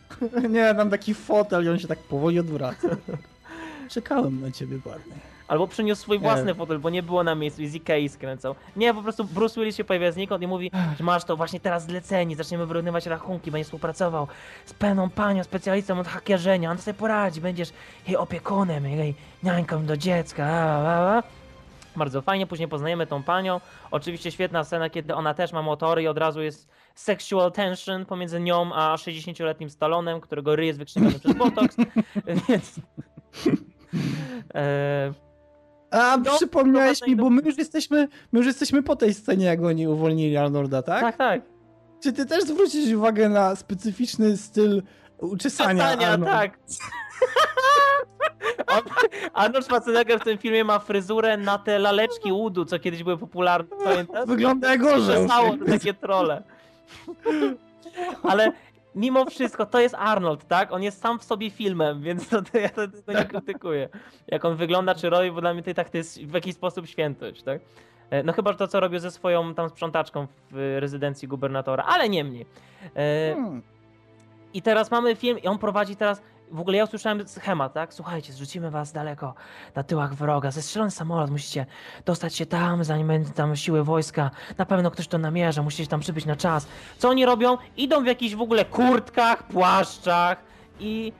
Nie, 0.50 0.74
tam 0.74 0.90
taki 0.90 1.14
fotel 1.14 1.64
i 1.64 1.68
on 1.68 1.78
się 1.78 1.88
tak 1.88 1.98
powoli 1.98 2.38
odwraca. 2.38 2.88
Czekałem 3.88 4.40
na 4.40 4.50
ciebie, 4.50 4.78
Barney. 4.84 5.18
Albo 5.48 5.66
przyniósł 5.66 6.02
swój 6.02 6.18
własny 6.18 6.54
fotel, 6.54 6.78
bo 6.78 6.90
nie 6.90 7.02
było 7.02 7.24
na 7.24 7.34
miejscu 7.34 7.62
i 7.62 7.68
z 7.68 7.74
Ikei 7.74 8.08
skręcał. 8.08 8.54
Nie, 8.76 8.94
po 8.94 9.02
prostu 9.02 9.24
Bruce 9.24 9.60
Willis 9.60 9.76
się 9.76 9.84
pojawia 9.84 10.12
znikąd 10.12 10.42
i 10.42 10.46
mówi, 10.46 10.70
że 10.98 11.04
masz 11.04 11.24
to 11.24 11.36
właśnie 11.36 11.60
teraz 11.60 11.84
zlecenie, 11.84 12.36
zaczniemy 12.36 12.66
wyrównywać 12.66 13.06
rachunki, 13.06 13.50
będziesz 13.50 13.66
współpracował 13.66 14.28
z 14.66 14.72
pewną 14.72 15.10
panią 15.10 15.44
specjalistą 15.44 16.00
od 16.00 16.08
hakierzenia, 16.08 16.70
on 16.70 16.78
sobie 16.78 16.94
poradzi, 16.94 17.40
będziesz 17.40 17.72
jej 18.06 18.16
opiekunem, 18.16 18.86
jej 18.86 19.14
niańką 19.42 19.86
do 19.86 19.96
dziecka, 19.96 20.44
a, 20.46 20.88
a, 20.88 21.18
a. 21.18 21.22
Bardzo 21.98 22.22
fajnie, 22.22 22.46
później 22.46 22.68
poznajemy 22.68 23.06
tą 23.06 23.22
panią. 23.22 23.60
Oczywiście 23.90 24.30
świetna 24.30 24.64
scena, 24.64 24.90
kiedy 24.90 25.14
ona 25.14 25.34
też 25.34 25.52
ma 25.52 25.62
motory 25.62 26.02
i 26.02 26.08
od 26.08 26.18
razu 26.18 26.42
jest 26.42 26.68
sexual 26.94 27.52
tension 27.52 28.06
pomiędzy 28.06 28.40
nią 28.40 28.74
a 28.74 28.96
60-letnim 28.96 29.70
Stalonem, 29.70 30.20
którego 30.20 30.56
ryj 30.56 30.66
jest 30.66 30.78
wykrzywiony 30.78 31.18
przez 31.18 31.32
botox, 31.34 31.76
więc... 32.48 32.80
E, 34.54 35.12
A 35.90 36.16
No, 36.16 36.36
przypomniałeś 36.36 37.06
mi, 37.06 37.16
bo 37.16 37.30
my 37.30 37.42
już 37.42 37.58
jesteśmy, 37.58 38.08
my 38.32 38.38
już 38.38 38.46
jesteśmy 38.46 38.82
po 38.82 38.96
tej 38.96 39.14
scenie, 39.14 39.46
jak 39.46 39.62
oni 39.62 39.88
uwolnili 39.88 40.36
Arnolda, 40.36 40.82
tak? 40.82 41.00
tak, 41.00 41.16
tak. 41.16 41.42
Czy 42.02 42.12
ty 42.12 42.26
też 42.26 42.44
zwrócisz 42.44 42.92
uwagę 42.92 43.28
na 43.28 43.56
specyficzny 43.56 44.36
styl 44.36 44.82
uczesania? 45.18 45.84
Czesania, 45.84 46.08
Arnolda? 46.08 46.32
tak. 46.34 46.58
On, 48.66 48.80
Arnold 49.34 49.64
Schwarzenegger 49.64 50.20
w 50.20 50.24
tym 50.24 50.38
filmie 50.38 50.64
ma 50.64 50.78
fryzurę 50.78 51.36
na 51.36 51.58
te 51.58 51.78
laleczki 51.78 52.32
udu, 52.32 52.64
co 52.64 52.78
kiedyś 52.78 53.02
były 53.02 53.18
popularne, 53.18 53.76
pamiętasz? 53.84 54.26
Wygląda 54.26 54.70
jak 54.70 54.82
orzeł. 54.84 55.28
To 55.28 55.64
takie 55.70 55.94
trole. 55.94 56.42
Ale 58.22 58.52
mimo 58.94 59.24
wszystko 59.24 59.66
to 59.66 59.80
jest 59.80 59.94
Arnold, 59.98 60.48
tak? 60.48 60.72
On 60.72 60.82
jest 60.82 61.00
sam 61.00 61.18
w 61.18 61.24
sobie 61.24 61.50
filmem, 61.50 62.02
więc 62.02 62.28
to, 62.28 62.42
to 62.42 62.58
ja 62.58 62.68
to, 62.68 62.88
tego 62.88 63.18
nie 63.18 63.24
krytykuję. 63.24 63.88
Jak 64.26 64.44
on 64.44 64.56
wygląda 64.56 64.94
czy 64.94 65.10
robi, 65.10 65.30
bo 65.32 65.40
dla 65.40 65.54
mnie 65.54 65.62
to 65.62 65.70
i 65.70 65.74
tak 65.74 65.90
to 65.90 65.96
jest 65.96 66.22
w 66.22 66.34
jakiś 66.34 66.54
sposób 66.54 66.86
świętość, 66.86 67.42
tak? 67.42 67.60
E, 68.10 68.22
No 68.22 68.32
chyba 68.32 68.52
że 68.52 68.58
to, 68.58 68.68
co 68.68 68.80
robił 68.80 68.98
ze 68.98 69.10
swoją 69.10 69.54
tam 69.54 69.68
sprzątaczką 69.68 70.26
w 70.50 70.76
rezydencji 70.80 71.28
gubernatora, 71.28 71.84
ale 71.86 72.08
niemniej. 72.08 72.46
E, 72.96 73.34
Hmm. 73.34 73.62
i 74.54 74.62
teraz 74.62 74.90
mamy 74.90 75.16
film 75.16 75.38
i 75.38 75.46
on 75.46 75.58
prowadzi 75.58 75.96
teraz 75.96 76.22
w 76.50 76.60
ogóle 76.60 76.76
ja 76.76 76.84
usłyszałem 76.84 77.28
schemat, 77.28 77.72
tak? 77.72 77.94
Słuchajcie, 77.94 78.32
zrzucimy 78.32 78.70
was 78.70 78.92
daleko 78.92 79.34
na 79.74 79.82
tyłach 79.82 80.14
wroga, 80.14 80.50
zestrzelony 80.50 80.90
samolot, 80.90 81.30
musicie 81.30 81.66
dostać 82.04 82.34
się 82.34 82.46
tam, 82.46 82.84
zanim 82.84 83.06
będą 83.06 83.32
tam 83.32 83.56
siły 83.56 83.84
wojska, 83.84 84.30
na 84.58 84.66
pewno 84.66 84.90
ktoś 84.90 85.08
to 85.08 85.18
namierza, 85.18 85.62
musicie 85.62 85.90
tam 85.90 86.00
przybyć 86.00 86.26
na 86.26 86.36
czas. 86.36 86.66
Co 86.98 87.08
oni 87.08 87.24
robią? 87.24 87.58
Idą 87.76 88.02
w 88.02 88.06
jakichś 88.06 88.34
w 88.34 88.40
ogóle 88.40 88.64
kurtkach, 88.64 89.42
płaszczach 89.42 90.38
i 90.80 91.12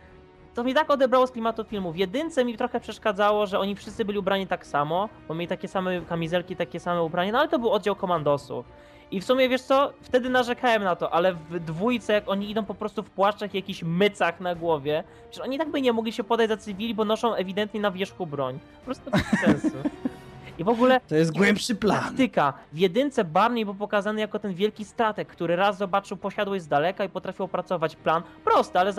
to 0.55 0.65
mnie 0.65 0.75
tak 0.75 0.91
odebrało 0.91 1.27
z 1.27 1.31
klimatu 1.31 1.65
filmu. 1.65 1.93
W 1.93 1.97
jedynce 1.97 2.45
mi 2.45 2.57
trochę 2.57 2.81
przeszkadzało, 2.81 3.47
że 3.47 3.59
oni 3.59 3.77
wszyscy 3.77 4.05
byli 4.05 4.19
ubrani 4.19 4.47
tak 4.47 4.67
samo, 4.67 5.09
bo 5.29 5.35
mieli 5.35 5.49
takie 5.49 5.69
same 5.69 6.01
kamizelki, 6.01 6.57
takie 6.57 6.81
same 6.81 7.03
ubranie, 7.03 7.33
no 7.33 7.39
ale 7.39 7.49
to 7.49 7.59
był 7.59 7.71
oddział 7.71 7.97
komandosów. 7.97 8.67
I 9.11 9.21
w 9.21 9.25
sumie 9.25 9.49
wiesz 9.49 9.63
co, 9.63 9.93
wtedy 10.03 10.29
narzekałem 10.29 10.85
na 10.85 10.97
to, 10.97 11.13
ale 11.13 11.35
w 11.35 11.61
dwójce 11.61 12.13
jak 12.13 12.29
oni 12.29 12.51
idą 12.51 12.65
po 12.65 12.75
prostu 12.75 13.03
w 13.03 13.11
płaszczach 13.11 13.55
i 13.55 13.57
jakichś 13.57 13.83
mycach 13.83 14.41
na 14.41 14.55
głowie, 14.55 15.05
przecież 15.31 15.45
oni 15.45 15.59
tak 15.59 15.71
by 15.71 15.83
nie 15.83 15.93
mogli 15.93 16.13
się 16.13 16.25
podać 16.25 16.49
za 16.49 16.57
cywili, 16.57 16.95
bo 16.95 17.05
noszą 17.05 17.35
ewidentnie 17.35 17.81
na 17.81 17.91
wierzchu 17.91 18.27
broń. 18.27 18.59
Po 18.79 18.85
prostu 18.85 19.11
bez 19.11 19.23
sensu. 19.41 19.77
I 20.59 20.65
w 20.65 20.69
ogóle 20.69 21.01
To 21.09 21.15
jest 21.17 21.33
głębszy 21.33 21.75
plan. 21.75 22.03
taktyka. 22.05 22.53
W 22.73 22.79
jedynce 22.79 23.25
Barney 23.25 23.65
był 23.65 23.75
pokazany 23.75 24.21
jako 24.21 24.39
ten 24.39 24.55
wielki 24.55 24.85
strateg, 24.85 25.29
który 25.29 25.57
raz 25.57 25.79
zobaczył 25.79 26.17
posiadłość 26.17 26.65
z 26.65 26.69
daleka 26.69 27.05
i 27.05 27.09
potrafił 27.09 27.45
opracować 27.45 27.97
plan. 27.97 28.23
Prosty, 28.45 28.79
ale 28.79 28.93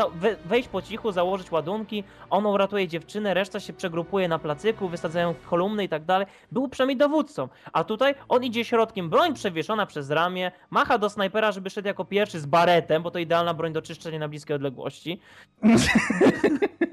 wejść 0.45 0.69
po 0.69 0.81
cichu, 0.81 1.11
założyć 1.11 1.51
ładunki, 1.51 2.03
on 2.29 2.45
uratuje 2.45 2.87
dziewczynę, 2.87 3.33
reszta 3.33 3.59
się 3.59 3.73
przegrupuje 3.73 4.27
na 4.27 4.39
placyku, 4.39 4.89
wysadzają 4.89 5.35
kolumny 5.49 5.83
i 5.83 5.89
tak 5.89 6.05
dalej. 6.05 6.27
Był 6.51 6.67
przynajmniej 6.67 6.97
dowódcą. 6.97 7.47
A 7.73 7.83
tutaj 7.83 8.15
on 8.29 8.43
idzie 8.43 8.65
środkiem, 8.65 9.09
broń 9.09 9.33
przewieszona 9.33 9.85
przez 9.85 10.09
ramię, 10.09 10.51
macha 10.69 10.97
do 10.97 11.09
snajpera, 11.09 11.51
żeby 11.51 11.69
szedł 11.69 11.87
jako 11.87 12.05
pierwszy 12.05 12.39
z 12.39 12.45
baretem, 12.45 13.03
bo 13.03 13.11
to 13.11 13.19
idealna 13.19 13.53
broń 13.53 13.73
do 13.73 13.81
czyszczenia 13.81 14.19
na 14.19 14.27
bliskiej 14.27 14.55
odległości. 14.55 15.19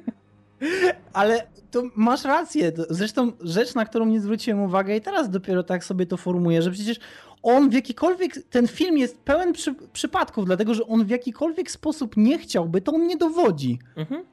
Ale 1.12 1.46
to 1.70 1.82
masz 1.96 2.24
rację. 2.24 2.72
Zresztą 2.90 3.32
rzecz, 3.40 3.74
na 3.74 3.84
którą 3.84 4.06
nie 4.06 4.20
zwróciłem 4.20 4.60
uwagi 4.62 4.92
i 4.92 5.00
teraz 5.00 5.30
dopiero 5.30 5.62
tak 5.62 5.84
sobie 5.84 6.06
to 6.06 6.16
formuję, 6.16 6.62
że 6.62 6.70
przecież 6.70 6.96
on 7.42 7.70
w 7.70 7.72
jakikolwiek, 7.72 8.32
ten 8.50 8.68
film 8.68 8.98
jest 8.98 9.20
pełen 9.20 9.52
przy, 9.52 9.74
przypadków, 9.92 10.44
dlatego 10.44 10.74
że 10.74 10.86
on 10.86 11.04
w 11.04 11.10
jakikolwiek 11.10 11.70
sposób 11.70 12.16
nie 12.16 12.38
chciałby, 12.38 12.80
to 12.80 12.92
on 12.92 13.06
nie 13.06 13.16
dowodzi. 13.16 13.78
Mhm. 13.96 14.24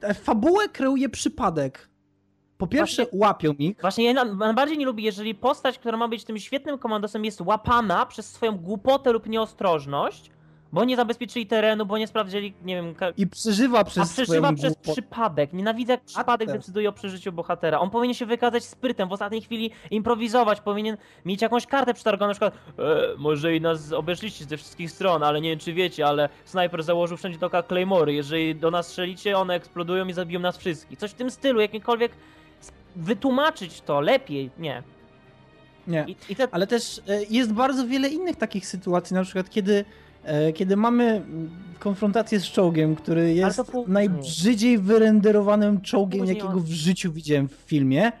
E, 0.00 0.14
Fabułę 0.14 0.68
kreuje 0.68 1.08
przypadek. 1.08 1.88
Po 2.58 2.66
pierwsze 2.66 3.06
łapią 3.12 3.52
ich. 3.52 3.80
Właśnie 3.80 4.04
ja 4.04 4.12
na- 4.24 4.34
najbardziej 4.34 4.78
nie 4.78 4.86
lubię, 4.86 5.04
jeżeli 5.04 5.34
postać, 5.34 5.78
która 5.78 5.96
ma 5.96 6.08
być 6.08 6.24
tym 6.24 6.38
świetnym 6.38 6.78
komandosem, 6.78 7.24
jest 7.24 7.40
łapana 7.40 8.06
przez 8.06 8.26
swoją 8.32 8.56
głupotę 8.58 9.12
lub 9.12 9.26
nieostrożność, 9.26 10.30
bo 10.72 10.84
nie 10.84 10.96
zabezpieczyli 10.96 11.46
terenu, 11.46 11.86
bo 11.86 11.98
nie 11.98 12.06
sprawdzili, 12.06 12.54
nie 12.64 12.74
wiem, 12.74 12.94
ka- 12.94 13.10
I 13.16 13.26
przeżywa 13.26 13.84
przez 13.84 14.10
a 14.10 14.12
przeżywa 14.12 14.52
przez 14.52 14.74
głupotę. 14.74 14.92
przypadek. 14.92 15.52
Nienawidzę 15.52 15.92
jak 15.92 16.04
przypadek 16.04 16.48
też. 16.48 16.58
decyduje 16.58 16.88
o 16.88 16.92
przeżyciu 16.92 17.32
bohatera. 17.32 17.78
On 17.78 17.90
powinien 17.90 18.14
się 18.14 18.26
wykazać 18.26 18.64
sprytem, 18.64 19.08
w 19.08 19.12
ostatniej 19.12 19.40
chwili 19.42 19.70
improwizować, 19.90 20.60
powinien 20.60 20.96
mieć 21.24 21.42
jakąś 21.42 21.66
kartę 21.66 21.94
przetargową, 21.94 22.26
na 22.28 22.32
przykład 22.34 22.54
e, 22.78 22.80
może 23.18 23.56
i 23.56 23.60
nas 23.60 23.92
obeszliście 23.92 24.44
ze 24.44 24.56
wszystkich 24.56 24.90
stron, 24.90 25.22
ale 25.22 25.40
nie 25.40 25.50
wiem 25.50 25.58
czy 25.58 25.72
wiecie, 25.72 26.06
ale 26.06 26.28
snajper 26.44 26.82
założył 26.82 27.16
wszędzie 27.16 27.38
dookoła 27.38 27.62
Claymory. 27.62 28.12
Jeżeli 28.14 28.54
do 28.54 28.70
nas 28.70 28.86
strzelicie, 28.88 29.38
one 29.38 29.54
eksplodują 29.54 30.06
i 30.08 30.12
zabiją 30.12 30.40
nas 30.40 30.58
wszystkich. 30.58 30.98
Coś 30.98 31.10
w 31.10 31.14
tym 31.14 31.30
stylu, 31.30 31.60
jakimkolwiek 31.60 32.12
wytłumaczyć 32.96 33.80
to 33.80 34.00
lepiej, 34.00 34.50
nie. 34.58 34.82
Nie. 35.86 36.04
I, 36.08 36.16
i 36.32 36.36
te, 36.36 36.48
Ale 36.52 36.66
też 36.66 37.00
e, 37.08 37.22
jest 37.30 37.52
bardzo 37.52 37.86
wiele 37.86 38.08
innych 38.08 38.36
takich 38.36 38.66
sytuacji, 38.66 39.14
na 39.14 39.22
przykład 39.24 39.50
kiedy, 39.50 39.84
kiedy 40.54 40.76
mamy 40.76 41.04
mm, 41.04 41.50
konfrontację 41.78 42.40
z 42.40 42.44
czołgiem, 42.44 42.96
który 42.96 43.34
jest 43.34 43.62
najbrzydziej 43.86 44.78
wyrenderowanym 44.78 45.80
czołgiem, 45.80 46.26
jakiego 46.26 46.60
w 46.60 46.68
życiu 46.68 47.12
widziałem 47.12 47.48
w 47.48 47.52
filmie, 47.54 48.12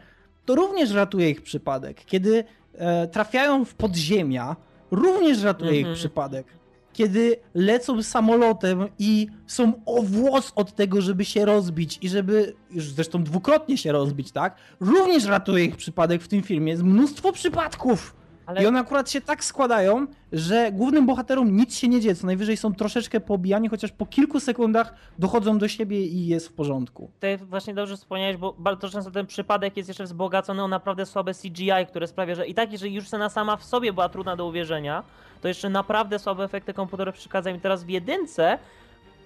to 0.44 0.54
również 0.54 0.90
ratuje 0.90 1.30
ich 1.30 1.42
przypadek. 1.42 2.04
Kiedy 2.04 2.44
e, 2.74 3.08
trafiają 3.08 3.64
w 3.64 3.74
podziemia, 3.74 4.56
również 4.90 5.42
ratuje 5.42 5.70
Mhm. 5.70 5.92
ich 5.92 5.98
przypadek. 5.98 6.46
Kiedy 6.92 7.36
lecą 7.54 8.02
samolotem 8.02 8.88
i 8.98 9.26
są 9.46 9.72
o 9.86 10.02
włos 10.02 10.52
od 10.56 10.74
tego, 10.74 11.00
żeby 11.00 11.24
się 11.24 11.44
rozbić 11.44 11.98
i 12.02 12.08
żeby, 12.08 12.54
już 12.70 12.84
zresztą 12.84 13.24
dwukrotnie 13.24 13.78
się 13.78 13.92
rozbić, 13.92 14.32
tak? 14.32 14.56
Również 14.80 15.24
ratuje 15.24 15.64
ich 15.64 15.76
przypadek 15.76 16.22
w 16.22 16.28
tym 16.28 16.42
filmie. 16.42 16.70
Jest 16.72 16.82
mnóstwo 16.82 17.32
przypadków. 17.32 18.16
Ale 18.50 18.62
I 18.62 18.66
one 18.66 18.80
akurat 18.80 19.10
się 19.10 19.20
tak 19.20 19.44
składają, 19.44 20.06
że 20.32 20.72
głównym 20.72 21.06
bohaterom 21.06 21.56
nic 21.56 21.76
się 21.76 21.88
nie 21.88 22.00
dzieje. 22.00 22.14
Co 22.14 22.26
najwyżej 22.26 22.56
są 22.56 22.74
troszeczkę 22.74 23.20
pobijani, 23.20 23.68
chociaż 23.68 23.92
po 23.92 24.06
kilku 24.06 24.40
sekundach 24.40 24.94
dochodzą 25.18 25.58
do 25.58 25.68
siebie 25.68 26.06
i 26.06 26.26
jest 26.26 26.48
w 26.48 26.52
porządku. 26.52 27.10
Tutaj 27.14 27.38
właśnie 27.38 27.74
dobrze 27.74 27.96
wspomniałeś, 27.96 28.36
bo 28.36 28.54
bardzo 28.58 28.88
często 28.88 29.10
ten 29.10 29.26
przypadek 29.26 29.76
jest 29.76 29.88
jeszcze 29.88 30.04
wzbogacony 30.04 30.62
o 30.62 30.68
naprawdę 30.68 31.06
słabe 31.06 31.34
CGI, 31.34 31.86
które 31.88 32.06
sprawia, 32.06 32.34
że 32.34 32.46
i 32.46 32.54
tak, 32.54 32.72
jeżeli 32.72 32.94
już 32.94 33.06
scena 33.06 33.28
sama 33.28 33.56
w 33.56 33.64
sobie 33.64 33.92
była 33.92 34.08
trudna 34.08 34.36
do 34.36 34.46
uwierzenia, 34.46 35.02
to 35.40 35.48
jeszcze 35.48 35.70
naprawdę 35.70 36.18
słabe 36.18 36.44
efekty 36.44 36.74
komputerowe 36.74 37.12
przeszkadzają. 37.12 37.56
I 37.56 37.60
teraz 37.60 37.84
w 37.84 37.88
jedynce 37.88 38.58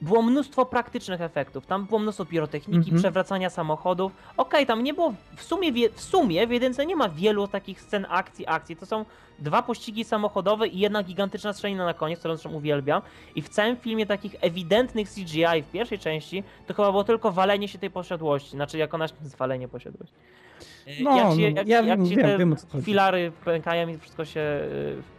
było 0.04 0.22
mnóstwo 0.22 0.66
praktycznych 0.66 1.20
efektów. 1.20 1.66
Tam 1.66 1.84
było 1.86 1.98
mnóstwo 1.98 2.24
pirotechniki, 2.24 2.78
Mhm. 2.90 2.98
przewracania 2.98 3.50
samochodów. 3.50 4.12
Okej, 4.36 4.66
tam 4.66 4.82
nie 4.82 4.94
było, 4.94 5.14
w 5.36 5.42
sumie, 5.42 5.72
w 5.94 6.00
sumie 6.00 6.46
w 6.46 6.50
jedynce 6.50 6.86
nie 6.86 6.96
ma 6.96 7.08
wielu 7.08 7.48
takich 7.48 7.80
scen 7.80 8.06
akcji, 8.08 8.46
akcji. 8.46 8.76
To 8.76 8.86
są 8.86 9.04
dwa 9.38 9.62
pościgi 9.62 10.04
samochodowe 10.04 10.68
i 10.68 10.78
jedna 10.78 11.02
gigantyczna 11.02 11.52
strzelina 11.52 11.84
na 11.84 11.94
koniec, 11.94 12.18
którą 12.18 12.34
zresztą 12.36 12.52
uwielbiam. 12.56 13.02
I 13.34 13.42
w 13.42 13.48
całym 13.48 13.76
filmie 13.76 14.06
takich 14.06 14.34
ewidentnych 14.40 15.08
CGI 15.10 15.62
w 15.62 15.70
pierwszej 15.72 15.98
części 15.98 16.44
to 16.66 16.74
chyba 16.74 16.90
było 16.90 17.04
tylko 17.04 17.32
walenie 17.32 17.68
się 17.68 17.78
tej 17.78 17.90
posiadłości. 17.90 18.50
Znaczy, 18.50 18.78
jako 18.78 18.98
nasz 18.98 19.10
zwalenie 19.22 19.68
posiadłości. 19.68 20.14
No, 21.02 21.16
jak 21.16 21.30
się, 21.30 21.50
no, 21.50 21.56
jak, 21.56 21.68
ja 21.68 21.80
jak 21.82 21.98
wiem, 21.98 22.06
się 22.06 22.16
te 22.16 22.38
wiem, 22.38 22.56
filary 22.82 23.32
pękają 23.44 23.88
i 23.88 23.98
wszystko 23.98 24.24
się, 24.24 24.40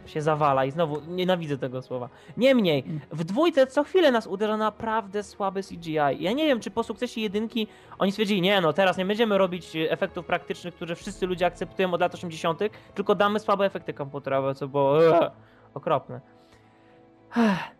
y, 0.06 0.08
się 0.08 0.22
zawala. 0.22 0.64
I 0.64 0.70
znowu 0.70 1.00
nienawidzę 1.08 1.58
tego 1.58 1.82
słowa. 1.82 2.08
Niemniej, 2.36 2.84
w 3.12 3.24
dwójce 3.24 3.66
co 3.66 3.84
chwilę 3.84 4.10
nas 4.10 4.26
uderza 4.26 4.56
naprawdę 4.56 5.22
słabe 5.22 5.62
CGI. 5.62 5.94
Ja 5.94 6.32
nie 6.32 6.46
wiem, 6.46 6.60
czy 6.60 6.70
po 6.70 6.82
sukcesie 6.82 7.20
jedynki 7.20 7.66
oni 7.98 8.12
stwierdzili, 8.12 8.40
nie 8.42 8.60
no, 8.60 8.72
teraz 8.72 8.96
nie 8.96 9.04
będziemy 9.06 9.38
robić 9.38 9.76
y, 9.76 9.90
efektów 9.90 10.26
praktycznych, 10.26 10.74
które 10.74 10.94
wszyscy 10.94 11.26
ludzie 11.26 11.46
akceptują 11.46 11.94
od 11.94 12.00
lat 12.00 12.14
80., 12.14 12.60
tylko 12.94 13.14
damy 13.14 13.40
słabe 13.40 13.64
efekty 13.66 13.92
komputerowe, 13.92 14.54
co 14.54 14.68
było 14.68 15.06
e, 15.06 15.30
okropne. 15.74 16.35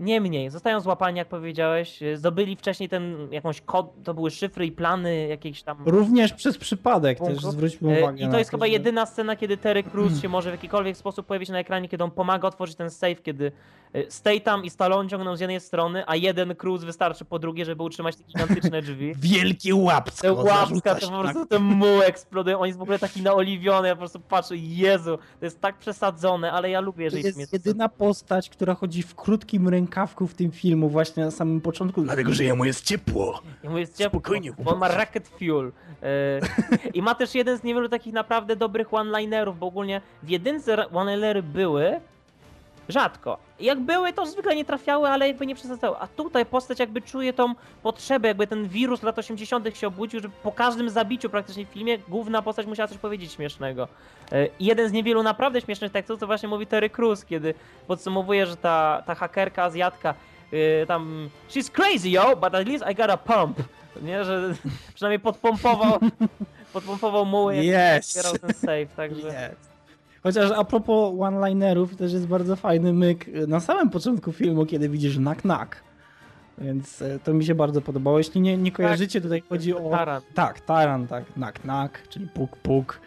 Niemniej, 0.01 0.51
zostają 0.51 0.81
złapani, 0.81 1.19
jak 1.19 1.29
powiedziałeś, 1.29 2.01
zdobyli 2.15 2.57
wcześniej 2.57 2.89
ten 2.89 3.29
jakąś 3.31 3.61
kod, 3.61 4.03
to 4.05 4.15
były 4.15 4.31
szyfry 4.31 4.67
i 4.67 4.73
plany 4.73 5.27
jakieś 5.27 5.63
tam... 5.63 5.83
Również 5.87 6.33
przez 6.33 6.59
przypadek 6.59 7.19
też 7.19 7.29
Punktów. 7.29 7.53
zwróćmy 7.53 7.97
E, 7.97 8.01
uwagę 8.03 8.25
I 8.25 8.31
to 8.31 8.39
jest 8.39 8.51
chyba 8.51 8.67
że- 8.67 8.73
jedyna 8.73 9.07
scena, 9.07 9.37
kiedy 9.37 9.57
Terry 9.57 9.83
Crews 9.83 10.23
się 10.23 10.29
może 10.37 10.51
w 10.51 10.53
jakikolwiek 10.53 10.97
sposób 10.97 11.27
pojawić 11.27 11.49
na 11.49 11.59
ekranie, 11.59 11.89
kiedy 11.89 12.05
on 12.05 12.11
pomaga 12.11 12.49
otworzyć 12.49 12.77
ten 12.77 12.91
safe, 12.91 13.15
kiedy 13.15 13.53
e, 13.93 14.11
Statham 14.11 14.65
i 14.65 14.71
Stallone 14.71 15.09
ciągną 15.09 15.37
z 15.37 15.41
jednej 15.41 15.61
strony, 15.61 16.05
a 16.07 16.17
jeden 16.17 16.55
Crews 16.55 16.85
wystarczy 16.85 17.25
po 17.25 17.39
drugie, 17.39 17.65
żeby 17.65 17.83
utrzymać 17.83 18.17
te 18.17 18.23
gigantyczne 18.25 18.83
drzwi. 18.83 19.15
Wielkie 19.19 19.75
łapsko. 19.75 20.37
Te 20.37 20.45
zarzuca 20.45 20.95
to 20.95 21.11
po 21.11 21.21
prostu 21.23 21.47
ten 21.47 21.63
muł 21.63 22.03
eksploduje, 22.03 22.59
on 22.59 22.67
jest 22.67 22.79
w 22.79 22.83
ogóle 22.83 22.99
taki 22.99 23.23
naoliwiony, 23.23 23.89
ja 23.89 23.95
po 23.95 23.99
prostu 23.99 24.21
patrzę, 24.21 24.57
Jezu, 24.57 25.19
to 25.41 25.45
jest 25.47 25.61
tak 25.61 25.79
przesadzone, 25.79 26.53
ale 26.53 26.71
ja 26.71 26.81
lubię, 26.81 27.11
To 27.11 27.17
jeżeli 27.17 27.23
film 27.23 27.41
jest 27.41 27.53
jedyna 27.53 27.89
postać, 27.89 28.51
która 28.51 28.75
chodzi 28.75 29.03
w 29.03 29.15
krótkim 29.47 29.69
rękawku 29.69 30.27
w 30.27 30.35
tym 30.35 30.51
filmu 30.51 30.89
właśnie 30.89 31.25
na 31.25 31.31
samym 31.31 31.61
początku, 31.61 32.03
dlatego 32.03 32.33
że 32.33 32.45
jemu 32.45 32.65
jest 32.65 32.85
ciepło. 32.85 33.43
Mówię, 33.65 33.81
jest 33.81 33.97
ciepło, 33.97 34.21
Spokojnie, 34.21 34.53
bo 34.59 34.73
on 34.73 34.79
ma 34.79 34.89
rocket 34.89 35.29
fuel. 35.29 35.73
E, 36.03 36.41
I 36.99 37.03
ma 37.03 37.15
też 37.15 37.35
jeden 37.35 37.59
z 37.59 37.63
niewielu 37.63 37.89
takich 37.89 38.13
naprawdę 38.13 38.57
dobrych 38.57 38.95
one-linerów, 38.95 39.59
bo 39.59 39.67
ogólnie 39.67 40.01
w 40.23 40.29
jedynce 40.29 40.91
one-linery 40.91 41.43
były 41.43 42.01
rzadko. 42.89 43.39
Jak 43.61 43.81
były, 43.81 44.13
to 44.13 44.27
zwykle 44.27 44.57
nie 44.57 44.65
trafiały, 44.65 45.09
ale 45.09 45.29
jakby 45.29 45.47
nie 45.47 45.55
przesadzały. 45.55 45.97
A 45.99 46.07
tutaj 46.07 46.47
postać 46.47 46.79
jakby 46.79 47.03
czuje 47.03 47.33
tą 47.33 47.55
potrzebę, 47.83 48.29
jakby 48.29 48.47
ten 48.47 48.69
wirus 48.69 49.03
lat 49.03 49.19
80. 49.19 49.77
się 49.79 49.87
obudził, 49.87 50.21
że 50.21 50.29
po 50.43 50.53
każdym 50.53 50.91
zabiciu 50.91 51.31
praktycznie 51.31 51.67
w 51.67 51.69
filmie 51.69 51.99
główna 51.99 52.43
postać 52.43 52.67
musiała 52.67 52.89
coś 52.89 52.99
powiedzieć 52.99 53.33
śmiesznego. 53.33 53.89
E, 54.33 54.47
I 54.47 54.65
jeden 54.65 54.89
z 54.89 54.93
niewielu 54.93 55.23
naprawdę 55.23 55.61
śmiesznych 55.61 55.93
tekstów 55.93 56.21
to 56.21 56.27
właśnie 56.27 56.49
mówi 56.49 56.67
Terry 56.67 56.91
Crews, 56.91 57.25
kiedy 57.25 57.55
podsumowuje, 57.87 58.47
że 58.47 58.57
ta, 58.57 59.03
ta 59.07 59.15
hakerka 59.15 59.63
Azjatka 59.63 60.15
y, 60.53 60.85
tam 60.89 61.31
she's 61.51 61.71
crazy 61.71 62.09
yo, 62.11 62.37
but 62.37 62.55
at 62.55 62.67
least 62.69 62.85
I 62.91 62.95
got 62.95 63.11
a 63.11 63.17
pump. 63.17 63.59
Nie, 64.03 64.25
że 64.25 64.55
przynajmniej 64.95 65.21
podpompował 65.21 65.99
podpompował 66.73 67.25
muły 67.27 67.57
jak 67.65 67.99
Yes. 68.01 68.17
otwierał 68.17 68.39
ten 68.39 68.55
save, 68.55 68.95
także 68.97 69.27
Jest. 69.29 69.76
Chociaż 70.27 70.51
a 70.51 70.65
propos 70.65 71.15
one-linerów, 71.21 71.97
też 71.97 72.13
jest 72.13 72.27
bardzo 72.27 72.57
fajny 72.57 72.93
myk 72.93 73.27
na 73.49 73.61
samym 73.61 73.91
początku 73.91 74.33
filmu, 74.33 74.67
kiedy 74.67 74.89
widzisz 74.89 75.17
knock-knock. 75.19 75.67
Więc 76.59 77.03
e, 77.03 77.19
to 77.19 77.35
mi 77.35 77.45
się 77.45 77.55
bardzo 77.55 77.81
podobało. 77.81 78.19
Jeśli 78.19 78.41
nie, 78.41 78.57
nie 78.57 78.73
kojarzycie, 78.73 79.21
tutaj 79.21 79.43
chodzi 79.49 79.75
o... 79.75 79.91
Taran. 79.91 80.23
Tak, 80.35 80.61
taran, 80.61 81.07
tak, 81.07 81.25
knock-knock, 81.35 81.91
czyli 82.09 82.29
puk-puk. 82.35 83.01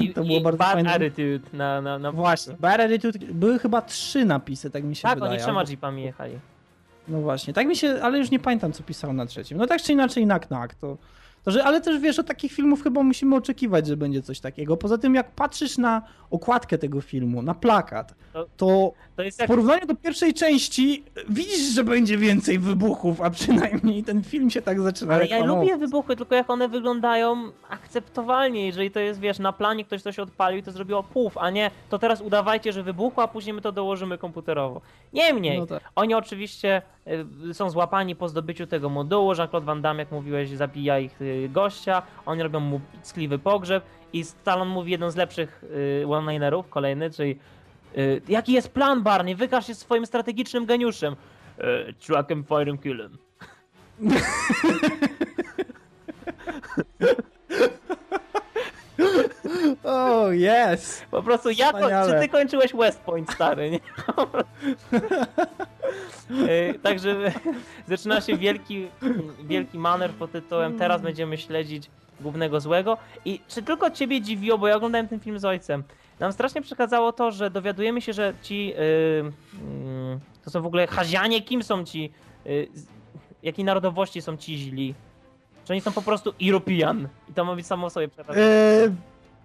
I, 0.00 0.12
To 0.14 0.24
było 0.24 0.38
i 0.38 0.42
bardzo 0.42 0.58
bad 0.58 0.72
fajne. 0.72 0.90
attitude 0.94 1.40
na, 1.52 1.80
na, 1.80 1.98
na 1.98 2.12
Właśnie, 2.12 2.54
Bad 2.60 2.80
Attitude, 2.80 3.18
były 3.32 3.58
chyba 3.58 3.82
trzy 3.82 4.24
napisy, 4.24 4.70
tak 4.70 4.84
mi 4.84 4.96
się 4.96 5.02
Tak, 5.02 5.14
wydaje. 5.14 5.32
oni 5.32 5.40
trzema 5.42 5.64
jeepami 5.68 6.02
jechali. 6.02 6.38
No 7.08 7.20
właśnie, 7.20 7.54
tak 7.54 7.66
mi 7.66 7.76
się, 7.76 7.98
ale 8.02 8.18
już 8.18 8.30
nie 8.30 8.38
pamiętam, 8.38 8.72
co 8.72 8.82
pisał 8.82 9.12
na 9.12 9.26
trzecim. 9.26 9.58
No 9.58 9.66
tak 9.66 9.82
czy 9.82 9.92
inaczej, 9.92 10.26
nak, 10.26 10.50
nak, 10.50 10.74
to, 10.74 10.96
to 11.44 11.50
że, 11.50 11.64
ale 11.64 11.80
też 11.80 11.98
wiesz, 11.98 12.18
od 12.18 12.26
takich 12.26 12.52
filmów 12.52 12.82
chyba 12.82 13.02
musimy 13.02 13.36
oczekiwać, 13.36 13.86
że 13.86 13.96
będzie 13.96 14.22
coś 14.22 14.40
takiego. 14.40 14.76
Poza 14.76 14.98
tym, 14.98 15.14
jak 15.14 15.30
patrzysz 15.30 15.78
na 15.78 16.02
okładkę 16.30 16.78
tego 16.78 17.00
filmu, 17.00 17.42
na 17.42 17.54
plakat, 17.54 18.14
To- 18.32 18.46
to 18.56 18.92
To 19.16 19.22
jest 19.22 19.38
w 19.38 19.40
jak 19.40 19.48
porównaniu 19.48 19.86
do 19.86 19.94
pierwszej 19.94 20.34
części 20.34 21.04
widzisz, 21.28 21.74
że 21.74 21.84
będzie 21.84 22.16
więcej 22.18 22.58
wybuchów, 22.58 23.20
a 23.20 23.30
przynajmniej 23.30 24.04
ten 24.04 24.22
film 24.22 24.50
się 24.50 24.62
tak 24.62 24.80
zaczyna 24.80 25.14
Ale 25.14 25.26
ja 25.26 25.44
lubię 25.44 25.76
wybuchy, 25.76 26.16
tylko 26.16 26.34
jak 26.34 26.50
one 26.50 26.68
wyglądają 26.68 27.50
akceptowalnie. 27.68 28.66
Jeżeli 28.66 28.90
to 28.90 29.00
jest, 29.00 29.20
wiesz, 29.20 29.38
na 29.38 29.52
planie 29.52 29.84
ktoś 29.84 30.02
coś 30.02 30.18
odpalił 30.18 30.58
i 30.58 30.62
to 30.62 30.72
zrobiło 30.72 31.02
puf, 31.02 31.38
a 31.38 31.50
nie 31.50 31.70
to 31.88 31.98
teraz 31.98 32.20
udawajcie, 32.22 32.72
że 32.72 32.82
wybuchło, 32.82 33.22
a 33.22 33.28
później 33.28 33.54
my 33.54 33.60
to 33.60 33.72
dołożymy 33.72 34.18
komputerowo. 34.18 34.80
Niemniej, 35.12 35.58
No 35.58 35.66
tak. 35.66 35.82
oni 35.96 36.14
oczywiście 36.14 36.82
y, 37.50 37.54
są 37.54 37.70
złapani 37.70 38.16
po 38.16 38.28
zdobyciu 38.28 38.66
tego 38.66 38.88
modułu. 38.88 39.32
Jean-Claude 39.34 39.64
Van 39.64 39.82
Damme, 39.82 40.02
jak 40.02 40.12
mówiłeś, 40.12 40.50
zabija 40.50 40.98
ich 40.98 41.22
y, 41.22 41.29
gościa. 41.48 42.02
Oni 42.26 42.42
robią 42.42 42.60
mu 42.60 42.80
ckliwy 43.02 43.38
pogrzeb 43.38 43.84
i 44.12 44.24
Stallone 44.24 44.70
mówi 44.70 44.92
jeden 44.92 45.10
z 45.10 45.16
lepszych 45.16 45.64
y, 46.02 46.06
one-linerów, 46.08 46.68
kolejny, 46.68 47.10
czyli 47.10 47.38
y, 47.98 48.22
jaki 48.28 48.52
jest 48.52 48.72
plan, 48.72 49.02
Barney? 49.02 49.34
Wykaż 49.34 49.66
się 49.66 49.74
swoim 49.74 50.06
strategicznym 50.06 50.66
geniuszem. 50.66 51.16
Y, 51.58 51.94
Track 52.06 52.32
and 52.32 52.48
fire 52.48 52.70
and 52.70 52.82
kill 52.82 52.98
him. 52.98 53.18
Oh, 59.84 60.28
yes! 60.32 61.02
Po 61.10 61.22
prostu 61.22 61.50
ja, 61.50 61.66
Wspaniale. 61.66 62.12
czy 62.12 62.20
ty 62.20 62.28
kończyłeś 62.28 62.74
West 62.74 63.00
Point, 63.00 63.32
stary, 63.32 63.70
nie? 63.70 63.80
E, 66.48 66.74
Także 66.74 67.32
zaczyna 67.88 68.20
się 68.20 68.36
wielki, 68.36 68.88
wielki 69.44 69.78
manewr 69.78 70.14
pod 70.14 70.32
tytułem 70.32 70.78
Teraz 70.78 71.02
będziemy 71.02 71.38
śledzić 71.38 71.90
głównego 72.20 72.60
złego. 72.60 72.98
I 73.24 73.40
czy 73.48 73.62
tylko 73.62 73.90
ciebie 73.90 74.20
dziwiło, 74.20 74.58
bo 74.58 74.68
ja 74.68 74.76
oglądałem 74.76 75.08
ten 75.08 75.20
film 75.20 75.38
z 75.38 75.44
ojcem, 75.44 75.84
nam 76.20 76.32
strasznie 76.32 76.62
przeszkadzało 76.62 77.12
to, 77.12 77.30
że 77.30 77.50
dowiadujemy 77.50 78.00
się, 78.00 78.12
że 78.12 78.34
ci, 78.42 78.66
yy, 78.66 78.74
yy, 78.74 79.32
to 80.44 80.50
są 80.50 80.62
w 80.62 80.66
ogóle 80.66 80.86
Hazianie, 80.86 81.42
kim 81.42 81.62
są 81.62 81.84
ci, 81.84 82.12
yy, 82.44 82.68
jakiej 83.42 83.64
narodowości 83.64 84.22
są 84.22 84.36
ci 84.36 84.58
źli? 84.58 84.94
Czy 85.70 85.74
oni 85.74 85.80
są 85.80 85.92
po 85.92 86.02
prostu 86.02 86.32
European? 86.42 87.08
I 87.28 87.32
to 87.32 87.44
ma 87.44 87.56
być 87.56 87.66
samo 87.66 87.90
sobie 87.90 88.08
przerażające. 88.08 88.84
E, 88.84 88.90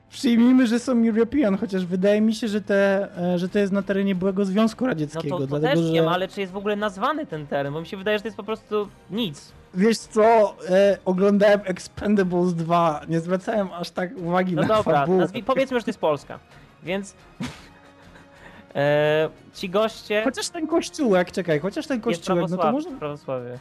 przyjmijmy, 0.10 0.68
że 0.68 0.80
są 0.80 1.08
European, 1.08 1.58
chociaż 1.58 1.86
wydaje 1.86 2.22
mi 2.22 2.36
się, 2.36 2.48
że, 2.48 2.62
te, 2.62 3.08
e, 3.18 3.38
że 3.38 3.50
to 3.50 3.60
jest 3.60 3.74
na 3.74 3.82
terenie 3.82 4.16
byłego 4.16 4.46
Związku 4.46 4.84
No 4.84 4.88
Radzieckiego. 4.88 5.38
to, 5.38 5.42
to 5.42 5.48
dlatego, 5.48 5.74
też 5.74 5.80
że... 5.80 5.94
wiem, 5.94 6.08
ale 6.08 6.28
czy 6.28 6.42
jest 6.42 6.54
w 6.54 6.58
ogóle 6.58 6.76
nazwany 6.76 7.26
ten 7.26 7.48
teren? 7.48 7.74
Bo 7.74 7.82
mi 7.82 7.88
się 7.88 7.98
wydaje, 7.98 8.18
że 8.18 8.22
to 8.22 8.28
jest 8.28 8.38
po 8.38 8.44
prostu 8.44 8.88
nic. 9.12 9.52
Wiesz 9.74 9.98
co, 9.98 10.56
e, 10.70 10.98
oglądałem 11.06 11.60
Expendables 11.64 12.54
2, 12.54 13.02
nie 13.10 13.20
zwracałem 13.20 13.70
aż 13.74 13.90
tak 13.90 14.18
uwagi 14.18 14.56
No 14.56 14.62
na 14.62 14.68
dobra, 14.68 15.00
fabułę. 15.00 15.18
nazwij, 15.18 15.44
powiedzmy, 15.44 15.80
że 15.80 15.84
to 15.84 15.90
jest 15.90 16.00
Polska. 16.00 16.40
Więc 16.84 17.16
e, 18.76 19.30
ci 19.54 19.70
goście 19.70 20.24
Chociaż 20.24 20.50
ten 20.50 20.68
kościółek, 20.68 21.32
czekaj, 21.32 21.60
chociaż 21.60 21.88
ten 21.88 22.02
kościółek, 22.02 22.50
no 22.50 22.58
to 22.58 22.72
może... 22.72 22.92
prawosławie. 22.92 23.60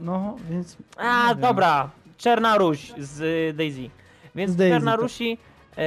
No, 0.00 0.36
więc... 0.50 0.76
A, 0.96 1.34
dobra, 1.34 1.90
Czerna 2.18 2.58
Ruś 2.58 2.92
z 2.98 3.20
y, 3.20 3.54
Daisy. 3.56 3.90
Więc 4.34 4.56
Daisy, 4.56 4.74
Czerna 4.74 4.92
tak. 4.92 5.00
Rusi 5.00 5.38
e, 5.78 5.82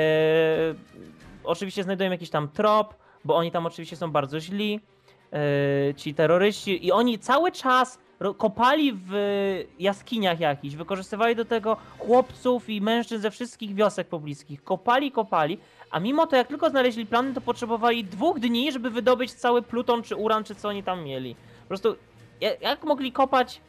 oczywiście 1.43 1.83
znajdują 1.83 2.11
jakiś 2.11 2.29
tam 2.29 2.49
trop, 2.49 2.95
bo 3.25 3.35
oni 3.35 3.51
tam 3.51 3.65
oczywiście 3.65 3.95
są 3.95 4.11
bardzo 4.11 4.39
źli, 4.39 4.79
e, 5.33 5.93
ci 5.93 6.13
terroryści 6.13 6.85
i 6.85 6.91
oni 6.91 7.19
cały 7.19 7.51
czas 7.51 7.99
kopali 8.37 8.93
w 8.93 9.13
jaskiniach 9.79 10.39
jakichś, 10.39 10.75
wykorzystywali 10.75 11.35
do 11.35 11.45
tego 11.45 11.77
chłopców 11.99 12.69
i 12.69 12.81
mężczyzn 12.81 13.21
ze 13.21 13.31
wszystkich 13.31 13.75
wiosek 13.75 14.07
pobliskich. 14.07 14.63
Kopali, 14.63 15.11
kopali, 15.11 15.57
a 15.91 15.99
mimo 15.99 16.27
to 16.27 16.35
jak 16.35 16.47
tylko 16.47 16.69
znaleźli 16.69 17.05
plany, 17.05 17.33
to 17.33 17.41
potrzebowali 17.41 18.03
dwóch 18.03 18.39
dni, 18.39 18.71
żeby 18.71 18.89
wydobyć 18.89 19.33
cały 19.33 19.61
pluton 19.61 20.03
czy 20.03 20.15
uran, 20.15 20.43
czy 20.43 20.55
co 20.55 20.69
oni 20.69 20.83
tam 20.83 21.03
mieli. 21.03 21.35
Po 21.61 21.67
prostu 21.67 21.95
jak 22.61 22.83
mogli 22.83 23.11
kopać 23.11 23.61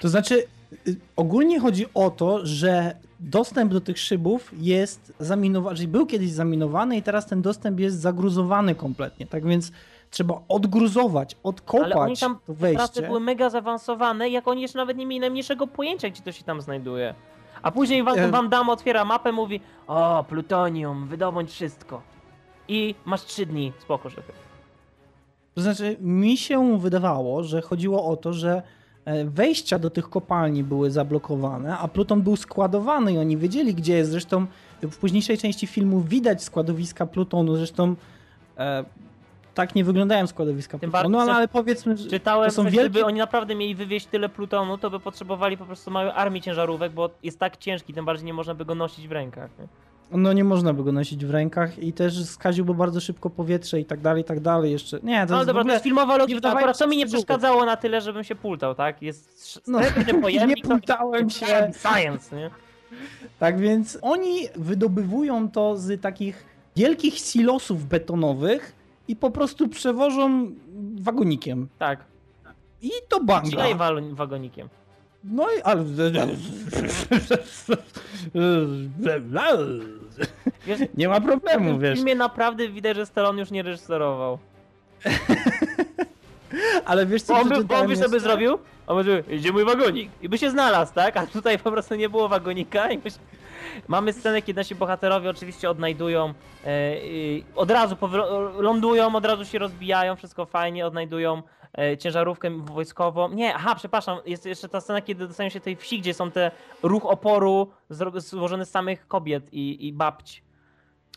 To 0.00 0.08
znaczy, 0.08 0.44
y, 0.88 0.96
ogólnie 1.16 1.60
chodzi 1.60 1.86
o 1.94 2.10
to, 2.10 2.46
że 2.46 2.96
dostęp 3.20 3.72
do 3.72 3.80
tych 3.80 3.98
szybów 3.98 4.50
jest 4.58 5.12
zaminowany, 5.20 5.76
czyli 5.76 5.88
był 5.88 6.06
kiedyś 6.06 6.30
zaminowany 6.30 6.96
i 6.96 7.02
teraz 7.02 7.26
ten 7.26 7.42
dostęp 7.42 7.80
jest 7.80 8.00
zagruzowany 8.00 8.74
kompletnie, 8.74 9.26
tak 9.26 9.46
więc 9.46 9.72
trzeba 10.10 10.40
odgruzować, 10.48 11.36
odkopać 11.42 11.84
Ale 11.92 11.96
oni 11.96 12.16
tam 12.16 12.34
to 12.34 12.40
prace 12.54 12.60
wejście. 12.60 13.02
były 13.02 13.20
mega 13.20 13.50
zaawansowane, 13.50 14.28
jak 14.30 14.48
oni 14.48 14.62
jeszcze 14.62 14.78
nawet 14.78 14.96
nie 14.96 15.06
mieli 15.06 15.20
najmniejszego 15.20 15.66
pojęcia, 15.66 16.10
gdzie 16.10 16.22
to 16.22 16.32
się 16.32 16.44
tam 16.44 16.60
znajduje. 16.60 17.14
A 17.62 17.70
później 17.70 18.02
Van, 18.02 18.18
E- 18.18 18.30
Van 18.30 18.48
Damme 18.48 18.72
otwiera 18.72 19.04
mapę, 19.04 19.32
mówi 19.32 19.60
o, 19.86 20.24
plutonium, 20.28 21.06
wydobądź 21.08 21.50
wszystko. 21.50 22.02
I 22.68 22.94
masz 23.04 23.24
trzy 23.24 23.46
dni, 23.46 23.72
spoko, 23.82 24.10
żeby. 24.10 24.32
To 25.54 25.62
znaczy, 25.62 25.96
mi 26.00 26.36
się 26.36 26.78
wydawało, 26.78 27.44
że 27.44 27.62
chodziło 27.62 28.06
o 28.06 28.16
to, 28.16 28.32
że 28.32 28.62
wejścia 29.24 29.78
do 29.78 29.90
tych 29.90 30.10
kopalni 30.10 30.64
były 30.64 30.90
zablokowane, 30.90 31.78
a 31.78 31.88
Pluton 31.88 32.22
był 32.22 32.36
składowany 32.36 33.12
i 33.12 33.18
oni 33.18 33.36
wiedzieli, 33.36 33.74
gdzie 33.74 33.96
jest. 33.96 34.10
Zresztą 34.10 34.46
w 34.82 34.96
późniejszej 34.96 35.38
części 35.38 35.66
filmu 35.66 36.00
widać 36.00 36.42
składowiska 36.42 37.06
Plutonu, 37.06 37.56
zresztą 37.56 37.94
e, 38.58 38.84
tak 39.54 39.74
nie 39.74 39.84
wyglądają 39.84 40.26
składowiska 40.26 40.78
Tym 40.78 40.90
Plutonu, 40.90 41.26
no, 41.26 41.32
ale 41.32 41.48
powiedzmy, 41.48 41.96
że 41.96 42.10
Czytałem, 42.10 42.50
to 42.50 42.54
są 42.54 42.64
wielkie... 42.64 42.90
gdyby 42.90 43.04
oni 43.04 43.18
naprawdę 43.18 43.54
mieli 43.54 43.74
wywieźć 43.74 44.06
tyle 44.06 44.28
plutonu, 44.28 44.78
to 44.78 44.90
by 44.90 45.00
potrzebowali 45.00 45.56
po 45.56 45.64
prostu 45.64 45.90
małej 45.90 46.12
armii 46.14 46.42
ciężarówek, 46.42 46.92
bo 46.92 47.10
jest 47.22 47.38
tak 47.38 47.56
ciężki, 47.56 47.94
tym 47.94 48.04
bardziej 48.04 48.26
nie 48.26 48.34
można 48.34 48.54
by 48.54 48.64
go 48.64 48.74
nosić 48.74 49.08
w 49.08 49.12
rękach. 49.12 49.50
Nie? 49.58 49.66
No 50.14 50.32
nie 50.32 50.44
można 50.44 50.72
by 50.72 50.84
go 50.84 50.92
nosić 50.92 51.26
w 51.26 51.30
rękach 51.30 51.78
i 51.78 51.92
też 51.92 52.24
skaziłby 52.24 52.74
bardzo 52.74 53.00
szybko 53.00 53.30
powietrze 53.30 53.80
i 53.80 53.84
tak 53.84 54.00
dalej, 54.00 54.22
i 54.22 54.24
tak 54.24 54.40
dalej 54.40 54.72
jeszcze. 54.72 54.98
Nie, 55.02 55.26
to 55.26 55.32
No 55.32 55.38
dobra, 55.44 55.54
w 55.54 55.56
ogóle... 55.56 55.64
to 55.64 55.72
jest 55.72 55.84
filmowa 55.84 56.16
logika, 56.16 56.52
akurat 56.52 56.78
to 56.78 56.86
mi 56.88 56.96
nie 56.96 57.06
przeszkadzało 57.06 57.64
na 57.64 57.76
tyle, 57.76 58.00
żebym 58.00 58.24
się 58.24 58.34
pultał, 58.34 58.74
tak? 58.74 59.02
Jest 59.02 59.32
No, 59.66 59.78
strefny 59.82 60.04
nie 60.12 60.20
pojemnik, 60.20 60.62
to- 60.62 60.68
pultałem 60.68 61.30
się. 61.40 61.46
Science, 61.72 62.36
nie? 62.36 62.50
Tak 63.38 63.58
więc 63.60 63.98
oni 64.02 64.48
wydobywują 64.56 65.50
to 65.50 65.76
z 65.76 66.00
takich 66.00 66.44
wielkich 66.76 67.14
silosów 67.14 67.86
betonowych 67.88 68.72
i 69.08 69.16
po 69.16 69.30
prostu 69.30 69.68
przewożą 69.68 70.50
wagonikiem. 71.00 71.68
Tak. 71.78 72.04
I 72.82 72.90
to 73.08 73.24
banga. 73.24 73.74
Wal- 73.74 74.14
wagonikiem. 74.14 74.68
No 75.24 75.46
i 75.58 75.62
ale... 75.62 75.84
Wiesz, 80.66 80.80
Nie 80.96 81.08
ma 81.08 81.20
w 81.20 81.24
problemu, 81.24 81.78
wiesz. 81.78 81.94
filmie 81.94 82.14
naprawdę 82.14 82.68
widać, 82.68 82.96
że 82.96 83.06
Stallone 83.06 83.40
już 83.40 83.50
nie 83.50 83.62
reżyserował. 83.62 84.38
Ale 86.84 87.06
wiesz 87.06 87.22
co 87.22 87.34
On 87.34 87.40
by, 87.40 87.44
on 87.48 87.52
przeczytałem 87.52 87.88
by 87.88 87.96
sobie 87.96 88.20
zrobił, 88.20 88.58
a 88.86 88.94
może 88.94 89.22
idzie 89.30 89.52
mój 89.52 89.64
wagonik 89.64 90.10
i 90.22 90.28
by 90.28 90.38
się 90.38 90.50
znalazł, 90.50 90.94
tak? 90.94 91.16
A 91.16 91.26
tutaj 91.26 91.58
po 91.58 91.72
prostu 91.72 91.94
nie 91.94 92.08
było 92.08 92.28
wagonika 92.28 92.90
i 92.90 92.98
byś... 92.98 93.14
Mamy 93.88 94.12
scenę, 94.12 94.42
kiedy 94.42 94.60
nasi 94.60 94.74
bohaterowie 94.74 95.30
oczywiście 95.30 95.70
odnajdują, 95.70 96.34
i 97.02 97.44
od 97.54 97.70
razu 97.70 97.96
lądują, 98.58 99.16
od 99.16 99.24
razu 99.24 99.44
się 99.44 99.58
rozbijają, 99.58 100.16
wszystko 100.16 100.46
fajnie, 100.46 100.86
odnajdują 100.86 101.42
ciężarówkę 101.98 102.50
wojskową. 102.64 103.28
Nie, 103.28 103.54
aha, 103.54 103.74
przepraszam, 103.74 104.18
jest 104.26 104.46
jeszcze 104.46 104.68
ta 104.68 104.80
scena, 104.80 105.00
kiedy 105.00 105.26
dostają 105.28 105.48
się 105.48 105.60
tej 105.60 105.76
wsi, 105.76 106.00
gdzie 106.00 106.14
są 106.14 106.30
te 106.30 106.50
ruch 106.82 107.06
oporu 107.06 107.70
złożony 108.16 108.64
z 108.64 108.70
samych 108.70 109.08
kobiet 109.08 109.52
i, 109.52 109.86
i 109.86 109.92
babć. 109.92 110.42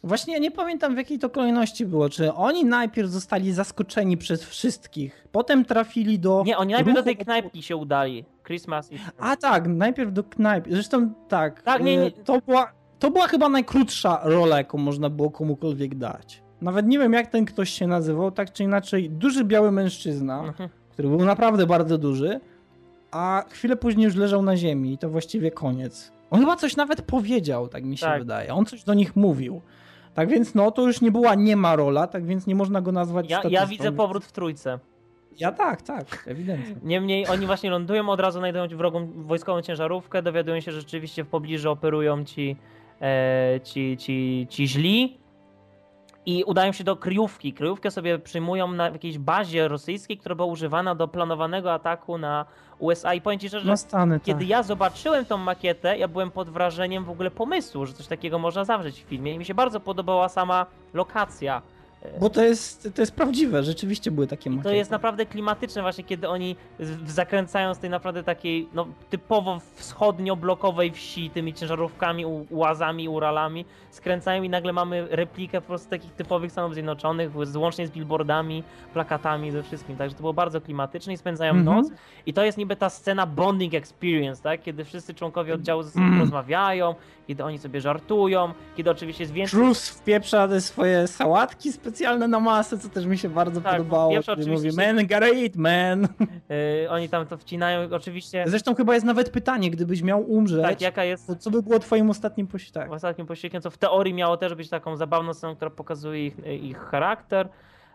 Właśnie 0.04 0.34
ja 0.34 0.40
nie 0.40 0.52
pamiętam 0.52 0.94
w 0.96 0.98
jakiej 0.98 1.20
to 1.20 1.30
kolejności 1.30 1.86
było. 1.86 2.10
Czy 2.10 2.34
oni 2.34 2.66
najpierw 2.66 3.10
zostali 3.10 3.54
zaskoczeni 3.54 4.18
przez 4.18 4.44
wszystkich, 4.44 5.28
potem 5.32 5.66
trafili 5.66 6.20
do. 6.20 6.44
Nie, 6.46 6.58
oni 6.58 6.74
najpierw 6.74 6.96
do 6.96 7.04
tej 7.04 7.18
knajpki 7.18 7.64
się 7.64 7.76
udali. 7.76 8.26
Christmas 8.46 8.92
i... 8.92 9.00
A 9.20 9.36
tak, 9.36 9.68
najpierw 9.68 10.14
do 10.14 10.24
knajpy. 10.24 10.70
Zresztą 10.72 11.14
tak. 11.28 11.62
Tak, 11.62 11.84
nie, 11.84 11.98
nie. 11.98 12.06
e, 12.06 12.12
To, 12.12 12.42
była, 12.48 12.72
to 13.00 13.12
była 13.12 13.28
chyba 13.28 13.50
najkrótsza 13.50 14.20
rola, 14.24 14.58
jaką 14.58 14.78
można 14.78 15.10
było 15.10 15.32
komukolwiek 15.32 15.96
dać. 15.96 16.44
Nawet 16.62 16.88
nie 16.88 17.00
wiem, 17.00 17.14
jak 17.14 17.28
ten 17.28 17.46
ktoś 17.46 17.70
się 17.70 17.88
nazywał, 17.88 18.32
tak 18.32 18.54
czy 18.54 18.64
inaczej, 18.64 19.10
duży 19.10 19.44
biały 19.44 19.72
mężczyzna, 19.72 20.40
Mhm. 20.44 20.70
który 20.92 21.10
był 21.10 21.26
naprawdę 21.26 21.66
bardzo 21.66 21.98
duży, 21.98 22.40
a 23.12 23.44
chwilę 23.50 23.76
później 23.76 24.06
już 24.06 24.16
leżał 24.16 24.42
na 24.42 24.58
ziemi 24.58 24.94
i 24.94 24.98
to 24.98 25.10
właściwie 25.10 25.52
koniec. 25.52 26.12
On 26.32 26.40
chyba 26.40 26.56
coś 26.56 26.76
nawet 26.76 27.02
powiedział, 27.02 27.68
tak 27.68 27.84
mi 27.84 27.98
się 27.98 28.06
Tak. 28.06 28.20
wydaje. 28.20 28.54
On 28.54 28.66
coś 28.66 28.84
do 28.84 28.94
nich 28.94 29.16
mówił. 29.16 29.62
Tak 30.14 30.30
więc 30.30 30.56
no, 30.56 30.72
to 30.72 30.82
już 30.82 31.02
nie 31.02 31.12
była 31.12 31.36
niema 31.36 31.76
rola, 31.76 32.08
tak 32.08 32.26
więc 32.26 32.48
nie 32.48 32.56
można 32.56 32.82
go 32.82 32.92
nazwać 32.92 33.30
Ja, 33.30 33.42
ja 33.50 33.66
widzę 33.68 33.92
powrót 33.92 34.26
w 34.26 34.32
trójce. 34.32 34.80
Ja 35.40 35.52
tak, 35.52 35.82
tak, 35.82 36.24
ewidentnie. 36.28 36.76
Niemniej 36.84 37.28
oni 37.28 37.46
właśnie 37.46 37.70
lądują, 37.70 38.10
od 38.10 38.20
razu 38.20 38.40
znajdują 38.40 38.68
wrogą 38.68 39.08
wojskową 39.16 39.62
ciężarówkę, 39.62 40.22
dowiadują 40.22 40.60
się, 40.60 40.72
że 40.72 40.80
rzeczywiście 40.82 41.24
w 41.24 41.28
pobliżu 41.28 41.72
operują 41.72 42.26
ci, 42.26 42.56
e, 43.02 43.60
ci, 43.64 43.98
ci, 43.98 44.48
ci 44.50 44.68
źli 44.68 45.18
i 46.26 46.44
udają 46.44 46.72
się 46.72 46.84
do 46.84 46.96
kryjówki. 46.96 47.54
Kryjówkę 47.54 47.92
sobie 47.92 48.20
przyjmują 48.20 48.72
na 48.72 48.90
jakiejś 48.90 49.18
bazie 49.18 49.68
rosyjskiej, 49.68 50.18
która 50.18 50.36
była 50.36 50.48
używana 50.48 50.96
do 50.96 51.08
planowanego 51.08 51.74
ataku 51.74 52.18
na 52.18 52.46
USA. 52.80 53.14
I 53.14 53.22
powiem 53.22 53.40
ci 53.40 53.48
szczerze, 53.48 53.78
Stany, 53.78 54.20
kiedy 54.20 54.40
tak. 54.40 54.50
ja 54.50 54.64
zobaczyłem 54.64 55.26
tą 55.26 55.38
makietę, 55.38 55.98
ja 55.98 56.08
byłem 56.08 56.32
pod 56.32 56.50
wrażeniem 56.50 57.06
w 57.06 57.10
ogóle 57.10 57.32
pomysłu, 57.32 57.86
że 57.86 57.94
coś 57.94 58.08
takiego 58.08 58.40
można 58.40 58.66
zawrzeć 58.66 59.04
w 59.04 59.08
filmie. 59.08 59.34
I 59.34 59.40
mi 59.40 59.46
się 59.46 59.54
bardzo 59.54 59.80
podobała 59.80 60.30
sama 60.30 60.66
lokacja. 60.94 61.62
Bo 62.20 62.30
to 62.30 62.44
jest, 62.44 62.90
to 62.96 63.02
jest 63.02 63.12
prawdziwe, 63.16 63.64
rzeczywiście 63.64 64.12
były 64.12 64.28
takie 64.28 64.50
I 64.50 64.54
to 64.54 64.58
makiety. 64.58 64.76
jest 64.76 64.92
naprawdę 64.92 65.26
klimatyczne 65.26 65.82
właśnie, 65.82 66.04
kiedy 66.04 66.30
oni 66.30 66.56
zakręcają 67.08 67.74
z 67.74 67.80
tej 67.80 67.90
naprawdę 67.90 68.24
takiej 68.24 68.68
no, 68.74 68.88
typowo 69.10 69.60
wschodnio-blokowej 69.76 70.92
wsi 70.92 71.30
tymi 71.30 71.54
ciężarówkami, 71.54 72.26
ułazami, 72.50 73.10
uralami, 73.10 73.66
skręcają 73.92 74.44
i 74.44 74.50
nagle 74.50 74.74
mamy 74.74 75.08
replikę 75.10 75.62
po 75.62 75.68
prostu 75.68 75.90
takich 75.90 76.14
typowych 76.14 76.52
Stanów 76.52 76.74
Zjednoczonych, 76.74 77.32
łącznie 77.56 77.88
z 77.88 77.92
billboardami, 77.92 78.64
plakatami, 78.94 79.52
ze 79.52 79.64
wszystkim. 79.64 79.98
Także 79.98 80.16
to 80.16 80.22
było 80.22 80.34
bardzo 80.34 80.62
klimatyczne 80.62 81.14
i 81.14 81.18
spędzają 81.18 81.54
Mhm. 81.54 81.78
noc. 81.78 81.88
I 82.26 82.34
to 82.34 82.44
jest 82.46 82.58
niby 82.58 82.76
ta 82.76 82.90
scena 82.90 83.26
bonding 83.26 83.74
experience, 83.74 84.44
tak? 84.44 84.62
Kiedy 84.64 84.86
wszyscy 84.86 85.14
członkowie 85.14 85.54
oddziału 85.54 85.84
ze 85.84 85.92
sobą 85.92 86.06
Mm. 86.06 86.20
rozmawiają, 86.20 86.96
kiedy 87.28 87.44
oni 87.44 87.60
sobie 87.60 87.82
żartują, 87.82 88.54
kiedy 88.78 88.90
oczywiście 88.90 89.24
jest 89.24 89.34
więcej 89.34 89.60
Cruz 89.60 89.90
wpieprza 89.90 90.60
swoje 90.60 91.08
sałatki 91.08 91.72
specjalne 91.72 91.95
na 92.28 92.40
masę, 92.40 92.78
co 92.78 92.90
też 92.90 93.06
mi 93.06 93.18
się 93.18 93.30
bardzo 93.30 93.62
Tak, 93.62 93.72
podobało. 93.78 94.12
wpieprza 94.12 94.36
Kiedy 94.36 94.52
mówi, 94.52 94.68
oczywiście- 94.70 94.94
man, 94.94 95.08
gotta 95.08 95.28
eat, 95.28 95.56
man. 95.56 96.08
Yy, 96.82 96.90
oni 96.90 97.10
tam 97.10 97.26
to 97.28 97.38
wcinają, 97.38 97.90
oczywiście. 97.92 98.44
Zresztą 98.48 98.76
chyba 98.76 98.94
jest 98.94 99.06
nawet 99.06 99.30
pytanie, 99.30 99.72
gdybyś 99.72 100.02
miał 100.02 100.22
umrzeć, 100.32 100.62
Tak, 100.62 100.82
jaka 100.82 101.04
jest 101.04 101.28
to 101.28 101.36
co 101.36 101.52
by 101.52 101.64
było 101.64 101.80
twoim 101.80 102.10
ostatnim 102.10 102.48
posiłkiem? 102.48 102.82
Tak. 102.84 102.92
ostatnim 102.92 103.28
posiłkiem, 103.28 103.62
co 103.62 103.70
w 103.70 103.78
teorii 103.78 104.14
miało 104.14 104.38
też 104.38 104.56
być 104.56 104.70
taką 104.70 104.98
zabawną 104.98 105.34
sceną, 105.34 105.56
która 105.56 105.72
pokazuje 105.72 106.26
ich, 106.26 106.36
ich 106.64 106.78
charakter. 106.78 107.50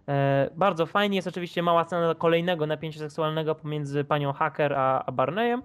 E, 0.09 0.51
bardzo 0.57 0.87
fajnie 0.87 1.17
jest 1.17 1.29
oczywiście 1.29 1.63
mała 1.63 1.85
scena 1.85 2.15
kolejnego 2.15 2.67
napięcia 2.67 2.99
seksualnego 2.99 3.55
pomiędzy 3.55 4.05
panią 4.05 4.33
Hacker 4.33 4.73
a, 4.73 5.05
a 5.07 5.13
Barneyem. 5.13 5.63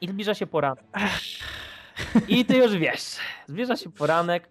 I 0.00 0.08
zbliża 0.08 0.34
się 0.34 0.46
poranek. 0.46 0.84
I 2.28 2.44
ty 2.44 2.56
już 2.56 2.76
wiesz, 2.76 3.16
zbliża 3.46 3.76
się 3.76 3.90
poranek. 3.90 4.48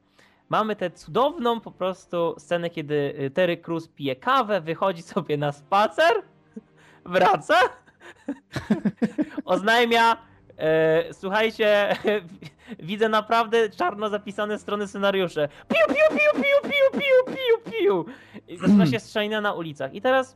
Mamy 0.53 0.75
tę 0.75 0.91
cudowną 0.91 1.59
po 1.59 1.71
prostu 1.71 2.35
scenę, 2.37 2.69
kiedy 2.69 3.15
y, 3.19 3.31
Terry 3.31 3.57
Crews 3.57 3.87
pije 3.87 4.15
kawę, 4.15 4.61
wychodzi 4.61 5.01
sobie 5.01 5.37
na 5.37 5.51
spacer, 5.51 6.13
wraca, 7.05 7.55
oznajmia, 9.45 10.17
e, 10.57 11.13
słuchajcie, 11.13 11.95
widzę 12.79 13.09
naprawdę 13.09 13.69
czarno 13.69 14.09
zapisane 14.09 14.59
strony 14.59 14.87
scenariusze. 14.87 15.47
Piu, 15.67 15.95
piu, 15.95 16.17
piu, 16.17 16.41
piu, 16.43 16.69
piu, 16.71 16.99
piu, 16.99 17.35
piu, 17.35 17.71
piu. 17.71 18.05
I 18.47 18.57
zaczyna 18.57 18.85
się 18.85 18.99
strzelina 18.99 19.41
na 19.41 19.53
ulicach. 19.53 19.93
I 19.93 20.01
teraz 20.01 20.35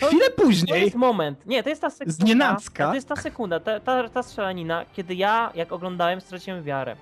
To- 0.00 0.06
Chwilę 0.06 0.30
to 0.30 0.42
później, 0.42 0.84
jest 0.84 0.96
moment. 0.96 1.46
Nie, 1.46 1.62
to 1.62 1.68
jest 1.68 1.82
ta 1.82 1.90
sekunda. 1.90 2.12
Znienacka. 2.24 2.88
To 2.88 2.94
jest 2.94 3.08
ta 3.08 3.16
sekunda, 3.16 3.60
ta, 3.60 3.80
ta, 3.80 4.08
ta 4.08 4.22
strzelanina, 4.22 4.84
kiedy 4.92 5.14
ja, 5.14 5.52
jak 5.54 5.72
oglądałem, 5.72 6.20
straciłem 6.20 6.62
wiarę. 6.62 6.96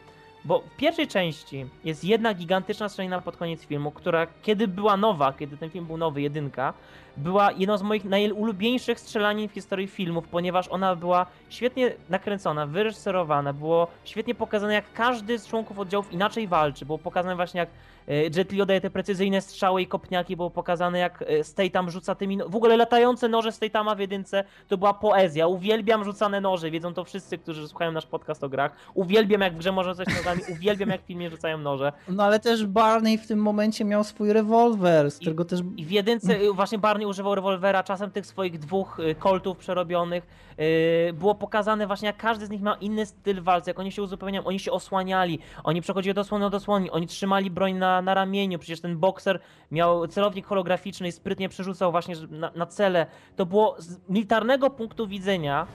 Bo 0.45 0.61
w 0.61 0.76
pierwszej 0.76 1.09
części 1.09 1.66
jest 1.84 2.05
jedna 2.05 2.34
gigantyczna 2.34 2.89
strzelanina 2.89 3.20
pod 3.20 3.36
koniec 3.36 3.64
filmu, 3.66 3.91
która 3.91 4.26
kiedy 4.43 4.68
była 4.68 4.97
nowa, 4.97 5.32
kiedy 5.32 5.57
ten 5.57 5.70
film 5.70 5.86
był 5.86 5.97
nowy, 5.97 6.22
jedynka, 6.22 6.74
była 7.19 7.53
jedną 7.53 7.79
z 7.79 7.83
moich 7.83 8.05
najulubieńszych 8.05 9.01
strzelanin 9.01 9.49
w 9.49 9.53
historii 9.53 9.87
filmów, 9.87 10.29
ponieważ 10.29 10.69
ona 10.69 10.97
była 10.97 11.27
świetnie 11.49 11.93
nakręcona, 12.11 12.66
wyreżyserowana, 12.66 13.53
było 13.53 13.87
świetnie 14.05 14.35
pokazane, 14.35 14.75
jak 14.75 14.93
każdy 14.93 15.39
z 15.39 15.47
członków 15.47 15.79
oddziałów 15.79 16.12
inaczej 16.12 16.49
walczy. 16.49 16.87
Było 16.87 16.99
pokazane 16.99 17.37
właśnie, 17.37 17.59
jak 17.61 17.69
e, 18.09 18.14
Jet 18.23 18.53
Li 18.53 18.62
oddaje 18.62 18.81
te 18.81 18.91
precyzyjne 18.91 19.41
strzały 19.41 19.83
i 19.83 19.87
kopniaki, 19.87 20.37
było 20.37 20.51
pokazane, 20.51 20.99
jak 20.99 21.25
e, 21.27 21.45
Statham 21.45 21.91
rzuca 21.91 22.14
tymi... 22.14 22.37
no- 22.37 22.49
W 22.49 22.57
ogóle 22.57 22.77
latające 22.77 23.29
noże 23.29 23.53
Statama 23.53 23.95
w 23.95 23.99
jedynce 23.99 24.45
to 24.69 24.77
była 24.79 24.95
poezja. 24.95 25.47
Uwielbiam 25.47 26.05
rzucane 26.05 26.41
noże, 26.41 26.71
wiedzą 26.71 26.95
to 26.95 27.05
wszyscy, 27.05 27.39
którzy 27.39 27.69
słuchają 27.69 27.93
nasz 27.93 28.07
podcast 28.07 28.45
o 28.45 28.49
grach. 28.49 28.73
Uwielbiam, 28.95 29.41
jak 29.41 29.55
w 29.55 29.59
grze 29.59 29.73
można 29.73 29.93
rzucać 29.93 30.09
nogami, 30.19 30.41
uwielbiam, 30.59 30.89
jak 30.89 31.03
w 31.03 31.05
filmie 31.07 31.31
rzucają 31.31 31.59
noże. 31.59 31.93
no 32.09 32.25
ale 32.25 32.41
też 32.41 32.66
Barney 32.66 33.19
w 33.19 33.27
tym 33.27 33.39
momencie 33.43 33.85
miał 33.85 34.05
swój 34.05 34.33
rewolwer, 34.33 35.11
z 35.11 35.16
I- 35.16 35.21
którego 35.21 35.45
też... 35.45 35.61
I 35.77 35.85
w 35.85 35.91
jedynce 35.91 36.41
y, 36.41 36.53
właśnie 36.53 36.79
Barney 36.79 37.07
używał 37.09 37.34
rewolwera, 37.34 37.82
czasem 37.82 38.11
tych 38.11 38.26
swoich 38.26 38.59
dwóch 38.59 39.00
y, 39.00 39.14
koltów 39.14 39.59
przerobionych. 39.59 40.26
Y, 40.61 41.12
Było 41.12 41.34
pokazane 41.34 41.86
właśnie, 41.86 42.06
jak 42.06 42.16
każdy 42.16 42.46
z 42.46 42.50
nich 42.50 42.62
ma 42.62 42.74
inny 42.74 43.06
styl 43.06 43.42
walki, 43.42 43.70
jak 43.70 43.78
oni 43.78 43.92
się 43.92 44.02
uzupełniają, 44.02 44.44
oni 44.44 44.59
się 44.59 44.72
osłaniali, 44.72 45.38
oni 45.64 45.80
przechodzili 45.80 46.11
od 46.11 46.18
osłony 46.18 46.50
do 46.50 46.56
osłony, 46.56 46.90
oni 46.90 47.06
trzymali 47.06 47.50
broń 47.50 47.74
na, 47.74 48.02
na 48.02 48.14
ramieniu, 48.14 48.59
przecież 48.59 48.80
ten 48.80 48.98
bokser 48.98 49.40
miał 49.70 50.06
celownik 50.06 50.46
holograficzny 50.46 51.09
i 51.09 51.12
sprytnie 51.12 51.48
przerzucał 51.48 51.90
właśnie 51.90 52.14
na, 52.30 52.50
na 52.54 52.66
cele. 52.66 53.06
To 53.36 53.46
było 53.46 53.76
z 53.78 54.09
militarnego 54.09 54.70
punktu 54.70 55.06
widzenia, 55.06 55.66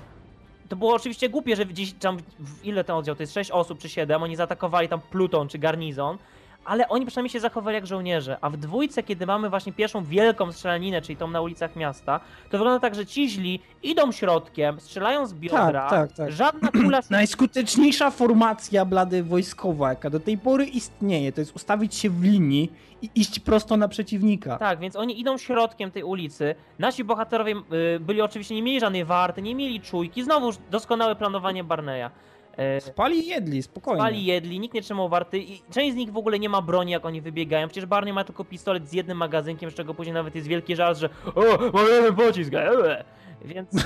to 0.69 0.75
było 0.75 0.95
oczywiście 0.95 1.29
głupie, 1.29 1.55
że 1.55 1.65
gdzieś 1.65 1.93
tam, 1.93 2.17
ile 2.63 2.83
ten 2.83 2.95
oddział, 2.95 3.15
to 3.15 3.23
jest 3.23 3.33
6 3.33 3.51
osób 3.51 3.79
czy 3.79 3.89
7, 3.89 4.23
oni 4.23 4.35
zaatakowali 4.35 4.89
tam 4.89 5.01
pluton 5.01 5.47
czy 5.47 5.57
garnizon, 5.57 6.17
ale 6.65 6.89
oni 6.89 7.05
przynajmniej 7.05 7.29
się 7.29 7.39
zachowali 7.39 7.75
jak 7.75 7.87
żołnierze. 7.87 8.37
A 8.41 8.49
w 8.49 8.57
dwójce, 8.57 9.03
kiedy 9.03 9.25
mamy 9.25 9.49
właśnie 9.49 9.73
pierwszą 9.73 10.03
wielką 10.03 10.51
strzelaninę, 10.51 11.01
czyli 11.01 11.17
tą 11.17 11.27
na 11.27 11.41
ulicach 11.41 11.75
miasta, 11.75 12.19
to 12.49 12.57
wygląda 12.57 12.79
tak, 12.79 12.95
że 12.95 13.05
ci 13.05 13.29
źli 13.29 13.59
idą 13.83 14.11
środkiem, 14.11 14.79
strzelają 14.79 15.27
z 15.27 15.33
biodra, 15.33 15.71
Tak, 15.71 15.89
tak, 15.89 16.11
tak. 16.13 16.31
żadna 16.31 16.71
kula 16.71 16.99
Najskuteczniejsza 17.09 18.11
formacja 18.11 18.85
blady 18.85 19.23
wojskowa, 19.23 19.89
jaka 19.89 20.09
do 20.09 20.19
tej 20.19 20.37
pory 20.37 20.65
istnieje, 20.65 21.31
to 21.31 21.41
jest 21.41 21.55
ustawić 21.55 21.95
się 21.95 22.09
w 22.09 22.23
linii 22.23 22.71
i 23.01 23.09
iść 23.15 23.39
prosto 23.39 23.77
na 23.77 23.87
przeciwnika. 23.87 24.57
Tak, 24.57 24.79
więc 24.79 24.95
oni 24.95 25.19
idą 25.19 25.37
środkiem 25.37 25.91
tej 25.91 26.03
ulicy. 26.03 26.55
Nasi 26.79 27.03
bohaterowie 27.03 27.55
y, 27.95 27.99
byli 27.99 28.21
oczywiście, 28.21 28.55
nie 28.55 28.63
mieli 28.63 28.79
żadnej 28.79 29.05
warty, 29.05 29.41
nie 29.41 29.55
mieli 29.55 29.81
czujki. 29.81 30.23
Znowuż 30.23 30.55
doskonałe 30.71 31.15
planowanie 31.15 31.63
Barneya. 31.63 32.09
E, 32.57 32.81
Spali 32.81 33.19
i 33.19 33.27
jedli, 33.27 33.63
spokojnie. 33.63 34.01
Spali, 34.01 34.25
jedli, 34.25 34.59
nikt 34.59 34.75
nie 34.75 34.81
trzymał 34.81 35.09
warty 35.09 35.39
i 35.39 35.61
część 35.71 35.93
z 35.93 35.95
nich 35.95 36.11
w 36.11 36.17
ogóle 36.17 36.39
nie 36.39 36.49
ma 36.49 36.61
broni, 36.61 36.91
jak 36.91 37.05
oni 37.05 37.21
wybiegają. 37.21 37.67
Przecież 37.67 37.85
Barney 37.85 38.13
ma 38.13 38.23
tylko 38.23 38.45
pistolet 38.45 38.89
z 38.89 38.93
jednym 38.93 39.17
magazynkiem, 39.17 39.71
z 39.71 39.73
czego 39.73 39.93
później 39.93 40.13
nawet 40.13 40.35
jest 40.35 40.47
wielki 40.47 40.75
żal, 40.75 40.95
że 40.95 41.09
o, 41.35 41.41
mam 41.73 41.87
jeden 41.87 42.15
pocisk, 42.15 42.53
eee. 42.53 43.03
Więc 43.45 43.69
e, 43.75 43.79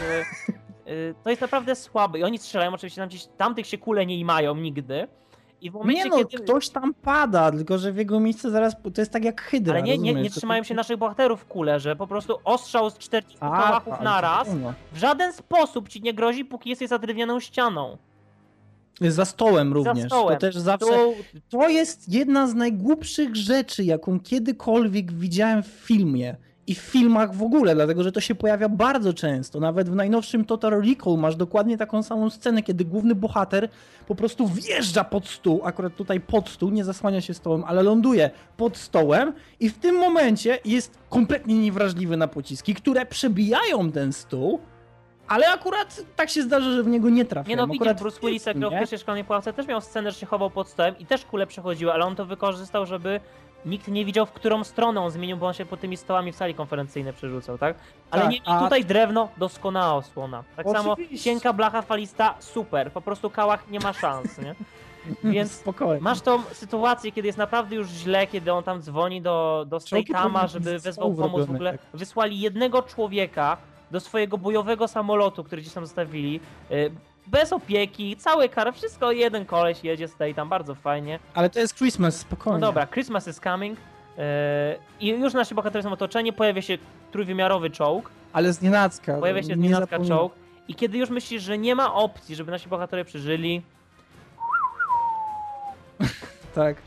to 1.24 1.30
jest 1.30 1.42
naprawdę 1.42 1.76
słabe. 1.76 2.20
I 2.20 2.24
oni 2.24 2.38
strzelają, 2.38 2.74
oczywiście 2.74 3.02
tam 3.02 3.10
gdzieś, 3.10 3.26
tamtych 3.38 3.68
się 3.68 3.78
kule 3.78 4.06
nie 4.06 4.26
mają 4.26 4.56
nigdy. 4.56 5.08
I 5.62 5.72
w 5.72 5.74
momencie, 5.74 6.04
Nie 6.04 6.10
no, 6.10 6.26
kiedy... 6.26 6.44
ktoś 6.44 6.70
tam 6.70 6.94
pada, 6.94 7.52
tylko 7.52 7.78
że 7.78 7.92
w 7.92 7.98
jego 7.98 8.20
miejsce 8.20 8.52
zaraz, 8.52 8.76
to 8.94 9.02
jest 9.02 9.12
tak 9.12 9.24
jak 9.26 9.42
hydra, 9.42 9.74
Ale 9.74 9.84
nie, 9.84 9.98
nie, 9.98 10.14
nie 10.14 10.30
trzymają 10.30 10.64
się 10.64 10.74
naszych 10.74 10.98
bohaterów 10.98 11.42
w 11.42 11.46
kule, 11.46 11.80
że 11.80 11.96
po 11.96 12.08
prostu 12.08 12.38
ostrzał 12.44 12.90
z 12.90 12.98
40 12.98 13.38
A, 13.40 13.50
kałachów 13.50 13.94
tak, 13.94 14.02
na 14.02 14.22
raz 14.22 14.48
wiadomo. 14.48 14.74
w 14.92 14.98
żaden 14.98 15.34
sposób 15.34 15.90
ci 15.90 16.02
nie 16.02 16.14
grozi, 16.14 16.46
póki 16.46 16.70
jesteś 16.70 16.90
za 16.90 16.98
drewnianą 17.00 17.40
ścianą. 17.40 17.98
Za 19.02 19.26
stołem 19.26 19.74
również. 19.74 20.06
stołem. 20.06 20.36
To 20.36 20.42
też 20.42 20.58
zawsze. 20.58 20.88
To, 20.88 21.14
To 21.50 21.70
jest 21.70 22.14
jedna 22.14 22.48
z 22.48 22.56
najgłupszych 22.56 23.36
rzeczy, 23.36 23.84
jaką 23.84 24.20
kiedykolwiek 24.20 25.14
widziałem 25.14 25.64
w 25.64 25.68
filmie. 25.68 26.36
I 26.68 26.76
w 26.76 26.78
filmach 26.78 27.36
w 27.36 27.44
ogóle, 27.44 27.76
dlatego 27.76 28.04
że 28.04 28.12
to 28.12 28.22
się 28.22 28.36
pojawia 28.36 28.70
bardzo 28.70 29.14
często. 29.14 29.60
Nawet 29.60 29.90
w 29.90 29.96
najnowszym 29.96 30.46
Total 30.46 30.72
Recall 30.82 31.18
masz 31.18 31.36
dokładnie 31.36 31.78
taką 31.78 32.04
samą 32.04 32.30
scenę, 32.30 32.64
kiedy 32.64 32.86
główny 32.86 33.16
bohater 33.16 33.70
po 34.08 34.16
prostu 34.16 34.48
wjeżdża 34.48 35.04
pod 35.04 35.28
stół, 35.28 35.62
akurat 35.64 35.96
tutaj 35.96 36.20
pod 36.22 36.50
stół, 36.50 36.70
nie 36.70 36.84
zasłania 36.84 37.22
się 37.22 37.34
stołem, 37.34 37.64
ale 37.68 37.84
ląduje 37.84 38.30
pod 38.58 38.78
stołem 38.78 39.34
i 39.60 39.70
w 39.70 39.78
tym 39.78 39.96
momencie 39.96 40.60
jest 40.66 40.98
kompletnie 41.10 41.60
niewrażliwy 41.60 42.18
na 42.18 42.28
pociski, 42.28 42.74
które 42.76 43.06
przebijają 43.06 43.92
ten 43.92 44.14
stół, 44.14 44.60
ale 45.28 45.50
akurat 45.50 46.02
tak 46.16 46.30
się 46.30 46.42
zdarza, 46.44 46.72
że 46.72 46.84
w 46.84 46.88
niego 46.88 47.10
nie 47.10 47.26
trafiają. 47.26 47.50
Nie 47.50 47.56
no, 47.56 47.68
widzisz, 47.68 47.82
Akurat 47.82 48.00
Bruce 48.00 48.20
Willis, 48.20 48.46
jak 48.46 48.58
w 48.58 48.70
pierwszej 48.70 49.00
szklanej 49.00 49.24
pułapce, 49.24 49.54
też 49.54 49.68
miał 49.68 49.82
scenę, 49.82 50.12
że 50.12 50.20
się 50.20 50.26
chował 50.26 50.50
pod 50.50 50.68
stołem 50.70 51.00
i 51.00 51.06
też 51.06 51.26
kule 51.26 51.48
przechodziły, 51.48 51.94
ale 51.94 52.06
on 52.06 52.16
to 52.16 52.26
wykorzystał, 52.26 52.86
żeby 52.86 53.20
nikt 53.66 53.88
nie 53.88 54.06
widział, 54.06 54.26
w 54.26 54.32
którą 54.32 54.64
stronę 54.64 55.02
on 55.02 55.12
zmienił, 55.12 55.38
bo 55.38 55.48
on 55.48 55.54
się 55.54 55.66
pod 55.66 55.80
tymi 55.80 55.98
stołami 55.98 56.32
w 56.32 56.36
sali 56.36 56.54
konferencyjnej 56.54 57.14
przerzucał, 57.14 57.58
tak? 57.58 57.76
Ale 58.12 58.22
Tak, 58.22 58.32
nie, 58.32 58.40
a- 58.46 58.64
tutaj 58.64 58.86
drewno, 58.86 59.30
doskonała 59.38 59.94
osłona. 59.94 60.44
Tak 60.56 60.70
samo 60.70 60.92
Oczywiście. 60.92 61.24
cienka 61.24 61.54
blacha 61.54 61.82
falista, 61.82 62.36
super, 62.40 62.92
po 62.92 63.02
prostu 63.02 63.30
kałach 63.30 63.70
nie 63.70 63.80
ma 63.80 63.94
szans, 63.94 64.38
nie? 64.38 64.56
Więc 65.34 65.52
Spokojnie. 65.52 66.02
Masz 66.02 66.22
tą 66.22 66.44
sytuację, 66.44 67.12
kiedy 67.12 67.28
jest 67.28 67.38
naprawdę 67.38 67.76
już 67.76 67.88
źle, 67.88 68.28
kiedy 68.28 68.54
on 68.54 68.64
tam 68.64 68.82
dzwoni 68.82 69.22
do, 69.22 69.66
do 69.68 69.80
powinny 69.80 70.48
żeby 70.48 70.80
wezwał 70.80 71.14
pomoc 71.14 71.46
w 71.46 71.52
ogóle. 71.52 71.72
tak. 71.72 71.82
Wysłali 71.94 72.40
jednego 72.40 72.82
człowieka 72.82 73.58
do 73.92 74.00
swojego 74.00 74.38
bojowego 74.38 74.88
samolotu, 74.88 75.44
który 75.44 75.62
gdzieś 75.62 75.74
tam 75.74 75.86
zostawili. 75.86 76.40
y, 76.72 76.92
Bez 77.28 77.54
opieki, 77.54 78.16
cały 78.18 78.50
kar, 78.50 78.74
wszystko 78.74 79.12
jeden 79.12 79.46
koleś 79.46 79.84
jedzie 79.84 80.08
Statham, 80.08 80.50
bardzo 80.50 80.76
fajnie. 80.76 81.20
Ale 81.34 81.50
to 81.50 81.60
jest 81.60 81.76
Christmas, 81.76 82.18
spokojnie. 82.20 82.60
No 82.60 82.68
dobra, 82.68 82.88
Christmas 82.88 83.28
is 83.28 83.40
coming. 83.40 83.80
y, 83.80 83.82
I 85.00 85.08
już 85.08 85.34
nasi 85.34 85.56
bohaterowie 85.56 85.84
są 85.90 85.94
otoczeni, 85.94 86.34
pojawia 86.34 86.62
się 86.62 86.78
trójwymiarowy 87.12 87.70
czołg, 87.70 88.10
Ale 88.34 88.54
z 88.54 88.62
nienacka. 88.62 89.18
pojawia 89.20 89.44
się 89.44 89.48
nie 89.48 89.56
nienacka 89.56 89.86
zapomnij. 89.86 90.10
czołg. 90.10 90.34
I 90.68 90.76
kiedy 90.76 90.98
już 90.98 91.10
myślisz, 91.10 91.44
że 91.44 91.58
nie 91.58 91.76
ma 91.76 91.94
opcji, 91.94 92.36
żeby 92.36 92.52
nasi 92.52 92.70
bohaterowie 92.70 93.06
przeżyli, 93.06 93.62
Tak. 96.56 96.78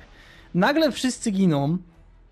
Nagle 0.54 0.92
wszyscy 0.92 1.30
giną. 1.30 1.78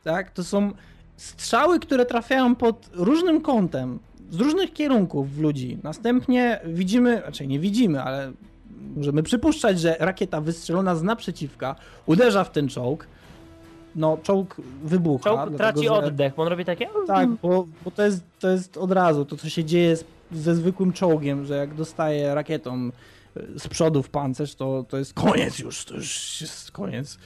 Tak? 0.04 0.30
To 0.30 0.44
są 0.44 0.72
strzały, 1.16 1.80
które 1.80 2.06
trafiają 2.06 2.54
pod 2.54 2.90
różnym 2.92 3.40
kątem, 3.40 3.98
z 4.30 4.40
różnych 4.40 4.72
kierunków 4.72 5.34
w 5.34 5.40
ludzi. 5.40 5.78
Następnie 5.82 6.60
widzimy, 6.66 7.20
raczej 7.20 7.48
nie 7.48 7.58
widzimy, 7.58 8.02
ale 8.02 8.32
możemy 8.96 9.22
przypuszczać, 9.22 9.80
że 9.80 9.96
rakieta 10.00 10.40
wystrzelona 10.40 10.94
z 10.96 11.02
naprzeciwka 11.02 11.76
uderza 12.06 12.44
w 12.44 12.50
ten 12.52 12.68
czołg. 12.68 13.06
No, 13.94 14.18
czołg 14.22 14.56
wybucha. 14.84 15.30
Czołg 15.30 15.56
traci 15.56 15.84
że- 15.84 15.92
oddech, 15.92 16.34
bo 16.34 16.42
on 16.42 16.48
robi 16.48 16.64
takie... 16.64 16.88
Tak, 17.06 17.28
bo, 17.28 17.66
bo 17.84 17.90
to, 17.90 18.04
jest, 18.04 18.24
to 18.40 18.48
jest 18.48 18.76
od 18.76 18.92
razu 18.92 19.24
to, 19.24 19.36
co 19.36 19.48
się 19.48 19.64
dzieje 19.64 19.96
z, 19.96 20.04
ze 20.32 20.54
zwykłym 20.54 20.92
czołgiem, 20.92 21.46
że 21.46 21.56
jak 21.56 21.74
dostaje 21.74 22.34
rakietą 22.34 22.90
e, 23.36 23.58
z 23.58 23.68
przodu 23.68 24.02
w 24.02 24.10
pancerz, 24.10 24.54
to, 24.54 24.84
to 24.88 24.98
jest 24.98 25.14
koniec 25.14 25.58
już, 25.58 25.84
to 25.84 25.94
już 25.94 26.40
jest 26.40 26.70
koniec. 26.70 27.18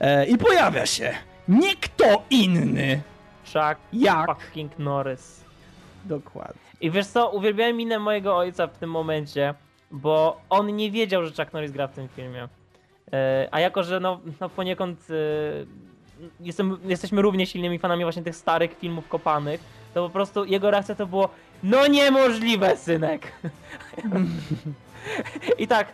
E, 0.00 0.26
I 0.26 0.38
pojawia 0.38 0.86
się 0.86 1.14
nie 1.48 1.76
kto 1.76 2.22
inny, 2.30 3.02
Chuck 3.44 3.80
jak 3.92 4.26
fucking 4.40 4.78
Norris. 4.78 5.45
Dokładnie. 6.06 6.60
I 6.80 6.90
wiesz 6.90 7.06
co, 7.06 7.30
uwielbiałem 7.30 7.76
minę 7.76 7.98
mojego 7.98 8.36
ojca 8.36 8.66
w 8.66 8.78
tym 8.78 8.90
momencie, 8.90 9.54
bo 9.90 10.40
on 10.50 10.76
nie 10.76 10.90
wiedział, 10.90 11.26
że 11.26 11.30
Chuck 11.30 11.52
Norris 11.52 11.72
gra 11.72 11.86
w 11.86 11.92
tym 11.92 12.08
filmie. 12.08 12.48
E, 13.12 13.48
a 13.50 13.60
jako, 13.60 13.82
że 13.82 14.00
no, 14.00 14.20
no 14.40 14.48
poniekąd 14.48 15.06
e, 15.10 15.14
jestem, 16.40 16.78
jesteśmy 16.84 17.22
równie 17.22 17.46
silnymi 17.46 17.78
fanami 17.78 18.04
właśnie 18.04 18.22
tych 18.22 18.36
starych 18.36 18.78
filmów 18.78 19.08
kopanych, 19.08 19.60
to 19.94 20.04
po 20.04 20.10
prostu 20.10 20.44
jego 20.44 20.70
reakcja 20.70 20.94
to 20.94 21.06
było 21.06 21.28
no 21.62 21.86
niemożliwe, 21.86 22.76
synek. 22.76 23.32
I 25.58 25.66
tak, 25.66 25.88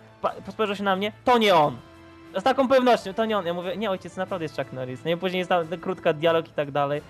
spojrzał 0.51 0.77
się 0.77 0.85
na 0.85 0.97
mnie, 0.97 1.13
to 1.25 1.39
nie 1.39 1.55
on. 1.55 1.77
Z 2.37 2.43
taką 2.43 2.69
pewnością, 2.69 3.15
to 3.15 3.25
nie 3.25 3.39
on. 3.39 3.47
Ja 3.47 3.55
mówię, 3.55 3.77
nie 3.77 3.91
ojciec, 3.91 4.17
naprawdę 4.17 4.45
jest 4.45 4.57
Chuck 4.57 4.73
Norris. 4.73 5.05
No 5.05 5.11
i 5.11 5.17
później 5.17 5.39
jest 5.39 5.49
tam 5.49 5.67
krótka 5.81 6.13
dialog 6.13 6.49
i 6.49 6.53
tak 6.53 6.71
dalej. 6.71 7.03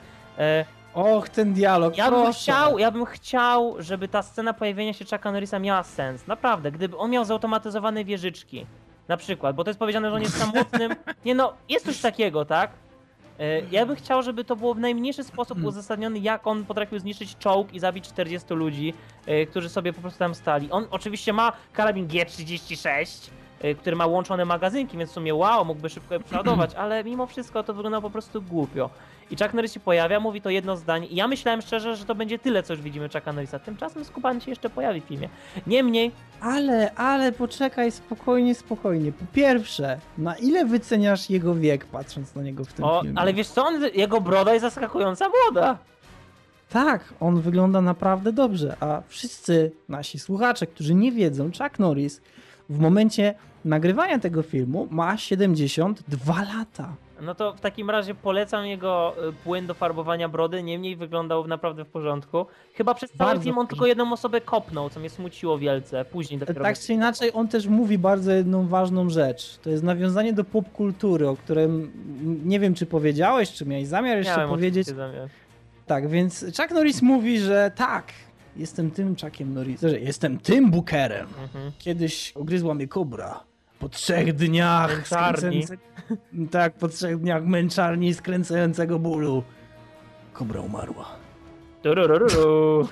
Och, 0.95 1.29
ten 1.29 1.53
dialog, 1.55 1.97
ja 1.97 2.11
bym 2.11 2.23
proszę. 2.23 2.41
chciał, 2.41 2.79
ja 2.79 2.91
bym 2.91 3.05
chciał, 3.05 3.77
żeby 3.79 4.09
ta 4.09 4.23
scena 4.23 4.53
pojawienia 4.53 4.93
się 4.93 5.05
Chucka 5.05 5.33
Norrisa 5.33 5.59
miała 5.59 5.83
sens. 5.83 6.27
Naprawdę, 6.27 6.73
gdyby 6.73 6.97
on 6.97 7.11
miał 7.11 7.25
zautomatyzowane 7.25 8.05
wieżyczki. 8.05 8.67
Na 9.09 9.17
przykład, 9.17 9.57
bo 9.57 9.65
to 9.65 9.71
jest 9.71 9.79
powiedziane, 9.81 10.11
że 10.11 10.17
on 10.17 10.23
jest 10.23 10.39
samotnym. 10.39 10.93
Nie 11.25 11.35
no, 11.35 11.53
jest 11.69 11.87
coś 11.87 12.01
takiego, 12.01 12.45
tak? 12.45 12.71
E, 13.39 13.61
Ja 13.71 13.87
bym 13.87 13.97
chciał, 13.97 14.23
żeby 14.23 14.45
to 14.45 14.57
było 14.57 14.75
w 14.75 14.79
najmniejszy 14.79 15.25
sposób 15.25 15.65
uzasadnione, 15.65 16.19
jak 16.19 16.47
on 16.47 16.65
potrafił 16.65 16.99
zniszczyć 16.99 17.37
czołg 17.39 17.75
i 17.75 17.81
zabić 17.81 18.09
40 18.09 18.55
ludzi, 18.55 18.95
e, 19.27 19.47
którzy 19.47 19.69
sobie 19.69 19.93
po 19.93 20.01
prostu 20.01 20.19
tam 20.19 20.35
stali. 20.35 20.71
On 20.71 20.87
oczywiście 20.91 21.33
ma 21.33 21.53
karabin 21.73 22.07
G36, 22.09 23.31
e, 23.63 23.75
który 23.75 23.97
ma 23.97 24.07
łączone 24.07 24.45
magazynki, 24.45 24.99
więc 24.99 25.11
w 25.11 25.15
sumie 25.15 25.35
wow, 25.35 25.65
mógłby 25.65 25.89
szybko 25.89 26.15
je 26.15 26.21
przeładować, 26.21 26.75
ale 26.83 27.05
mimo 27.05 27.27
wszystko 27.27 27.63
to 27.63 27.75
wygląda 27.75 28.01
po 28.01 28.11
prostu 28.11 28.43
głupio. 28.43 28.91
I 29.31 29.37
Chuck 29.37 29.55
Norris 29.55 29.73
się 29.73 29.81
pojawia, 29.81 30.21
mówi 30.21 30.41
to 30.41 30.51
jedno 30.51 30.77
zdanie 30.77 31.07
i 31.07 31.17
ja 31.17 31.29
myślałem 31.29 31.63
szczerze, 31.63 31.97
że 31.97 32.05
to 32.05 32.15
będzie 32.15 32.39
tyle, 32.39 32.63
co 32.63 32.73
już 32.73 32.83
widzimy 32.83 33.09
Chucka 33.09 33.33
Norrisa. 33.33 33.59
Tymczasem 33.59 34.05
Skuban 34.05 34.41
się 34.41 34.51
jeszcze 34.51 34.71
pojawi 34.71 35.01
w 35.01 35.05
filmie. 35.05 35.29
Niemniej, 35.67 36.11
Ale, 36.41 36.95
ale 36.95 37.33
poczekaj, 37.33 37.93
spokojnie, 37.93 38.55
spokojnie. 38.55 39.13
Po 39.13 39.25
pierwsze, 39.33 40.01
na 40.19 40.37
ile 40.37 40.65
wyceniasz 40.65 41.31
jego 41.31 41.55
wiek, 41.55 41.87
patrząc 41.87 42.35
na 42.35 42.43
niego 42.43 42.65
w 42.65 42.73
tym 42.73 42.85
o, 42.85 43.01
filmie? 43.03 43.19
ale 43.19 43.35
wiesz 43.35 43.49
co, 43.49 43.67
on, 43.67 43.83
jego 43.95 44.21
broda 44.21 44.53
jest 44.53 44.63
zaskakująca 44.63 45.27
młoda. 45.29 45.79
Tak, 46.69 47.15
on 47.21 47.41
wygląda 47.41 47.81
naprawdę 47.81 48.33
dobrze, 48.33 48.77
a 48.81 49.03
wszyscy 49.09 49.73
nasi 49.89 50.19
słuchacze, 50.19 50.67
którzy 50.67 50.95
nie 50.95 51.13
wiedzą, 51.13 51.45
Chuck 51.45 51.79
Norris 51.79 52.21
w 52.69 52.79
momencie 52.79 53.35
nagrywania 53.65 54.19
tego 54.19 54.43
filmu 54.43 54.89
ma 54.91 55.17
72 55.17 56.43
lata. 56.43 56.95
No 57.23 57.35
to 57.35 57.53
w 57.53 57.61
takim 57.61 57.91
razie 57.91 58.15
polecam 58.15 58.67
jego 58.67 59.15
y, 59.29 59.33
płyn 59.33 59.67
do 59.67 59.75
farbowania 59.75 60.29
brody, 60.29 60.63
niemniej 60.63 60.97
wyglądał 60.97 61.47
naprawdę 61.47 61.85
w 61.85 61.89
porządku. 61.89 62.47
Chyba 62.75 62.95
przez 62.95 63.11
cały 63.11 63.31
Bardzo 63.31 63.43
film 63.43 63.59
on 63.59 63.67
tylko 63.67 63.87
jedną 63.87 64.13
osobę 64.13 64.41
kopnął, 64.41 64.91
co 64.91 65.01
mnie 65.01 65.11
smuciło 65.11 65.59
wielce. 65.59 66.05
Później 66.05 66.41
dopiero... 66.41 66.63
Tak 66.63 66.79
czy 66.79 66.93
inaczej, 66.93 67.31
on 67.35 67.49
też 67.49 67.67
mówi 67.67 67.99
bardzo 67.99 68.33
jedną 68.33 68.69
ważną 68.69 69.11
rzecz. 69.11 69.59
To 69.63 69.71
jest 69.71 69.83
nawiązanie 69.83 70.33
do 70.33 70.45
popkultury, 70.45 71.29
o 71.29 71.37
którym 71.37 71.93
nie 72.45 72.61
wiem, 72.61 72.75
czy 72.75 72.87
powiedziałeś, 72.87 73.53
czy 73.53 73.67
miałeś 73.67 73.87
zamiar 73.87 74.17
jeszcze 74.17 74.37
Miałem 74.37 74.51
powiedzieć. 74.51 74.87
zamiar. 74.87 75.29
Tak, 75.87 76.09
więc 76.09 76.45
Chuck 76.57 76.71
Norris 76.71 77.03
mówi, 77.03 77.39
że 77.39 77.71
tak, 77.77 78.13
jestem 78.57 78.91
tym 78.91 79.17
Chuckiem 79.17 79.55
Norrisem, 79.55 79.91
że 79.91 80.01
jestem 80.01 80.39
tym 80.39 80.71
Bookerem. 80.71 81.27
Mhm. 81.43 81.73
Kiedyś 81.79 82.37
ugryzła 82.37 82.75
mnie 82.75 82.89
kobra. 82.89 83.52
Po 83.83 83.89
trzech 83.89 84.33
dniach 84.33 84.97
Męczarni. 84.97 85.65
Tak, 86.51 86.73
po 86.73 86.89
trzech 86.89 87.19
dniach 87.19 87.45
męczarni 87.45 88.15
skręcającego 88.15 88.99
bólu. 88.99 89.43
Kobra 90.33 90.61
umarła. 90.61 91.07
Turururu. 91.83 92.89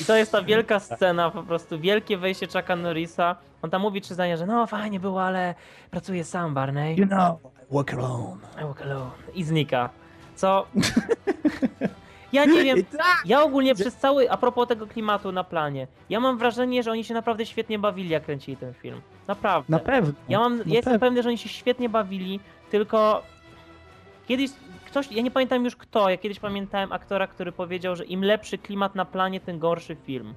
I 0.00 0.04
to 0.04 0.16
jest 0.16 0.32
ta 0.32 0.42
wielka 0.42 0.80
scena, 0.80 1.30
po 1.30 1.42
prostu 1.42 1.80
wielkie 1.80 2.18
wejście 2.18 2.46
Chucka 2.46 2.76
Norrisa. 2.76 3.36
On 3.62 3.70
tam 3.70 3.82
mówi 3.82 4.00
trzy 4.00 4.14
zdania, 4.14 4.36
że 4.36 4.46
no 4.46 4.66
fajnie 4.66 5.00
było, 5.00 5.22
ale 5.22 5.54
pracuję 5.90 6.24
sam, 6.24 6.54
Barney. 6.54 6.96
You 6.96 7.06
know, 7.06 7.38
I 7.70 7.74
walk 7.74 7.94
alone. 7.94 8.38
I 8.60 8.64
walk 8.64 8.82
alone. 8.82 9.10
I 9.34 9.44
znika. 9.44 9.90
Co? 10.36 10.66
Ja 12.32 12.44
nie 12.44 12.64
wiem. 12.64 12.78
Ja 13.24 13.42
ogólnie 13.42 13.74
przez 13.74 13.96
cały, 13.96 14.30
a 14.30 14.36
propos 14.36 14.68
tego 14.68 14.86
klimatu 14.86 15.32
na 15.32 15.44
planie, 15.44 15.86
ja 16.10 16.20
mam 16.20 16.38
wrażenie, 16.38 16.82
że 16.82 16.90
oni 16.90 17.04
się 17.04 17.14
naprawdę 17.14 17.46
świetnie 17.46 17.78
bawili, 17.78 18.08
jak 18.08 18.24
kręcili 18.24 18.56
ten 18.56 18.74
film. 18.74 19.00
Naprawdę. 19.28 19.72
na 19.72 19.78
pewno. 19.78 20.12
Ja 20.28 20.38
mam, 20.38 20.58
ja 20.58 20.64
jestem 20.64 20.82
pewno. 20.82 20.98
pewny, 20.98 21.22
że 21.22 21.28
oni 21.28 21.38
się 21.38 21.48
świetnie 21.48 21.88
bawili, 21.88 22.40
tylko 22.70 23.22
kiedyś 24.28 24.50
ktoś, 24.86 25.12
ja 25.12 25.22
nie 25.22 25.30
pamiętam 25.30 25.64
już 25.64 25.76
kto, 25.76 26.10
ja 26.10 26.16
kiedyś 26.16 26.40
pamiętałem 26.40 26.92
aktora, 26.92 27.26
który 27.26 27.52
powiedział, 27.52 27.96
że 27.96 28.04
im 28.04 28.24
lepszy 28.24 28.58
klimat 28.58 28.94
na 28.94 29.04
planie, 29.04 29.40
tym 29.40 29.58
gorszy 29.58 29.96
film. 29.96 30.34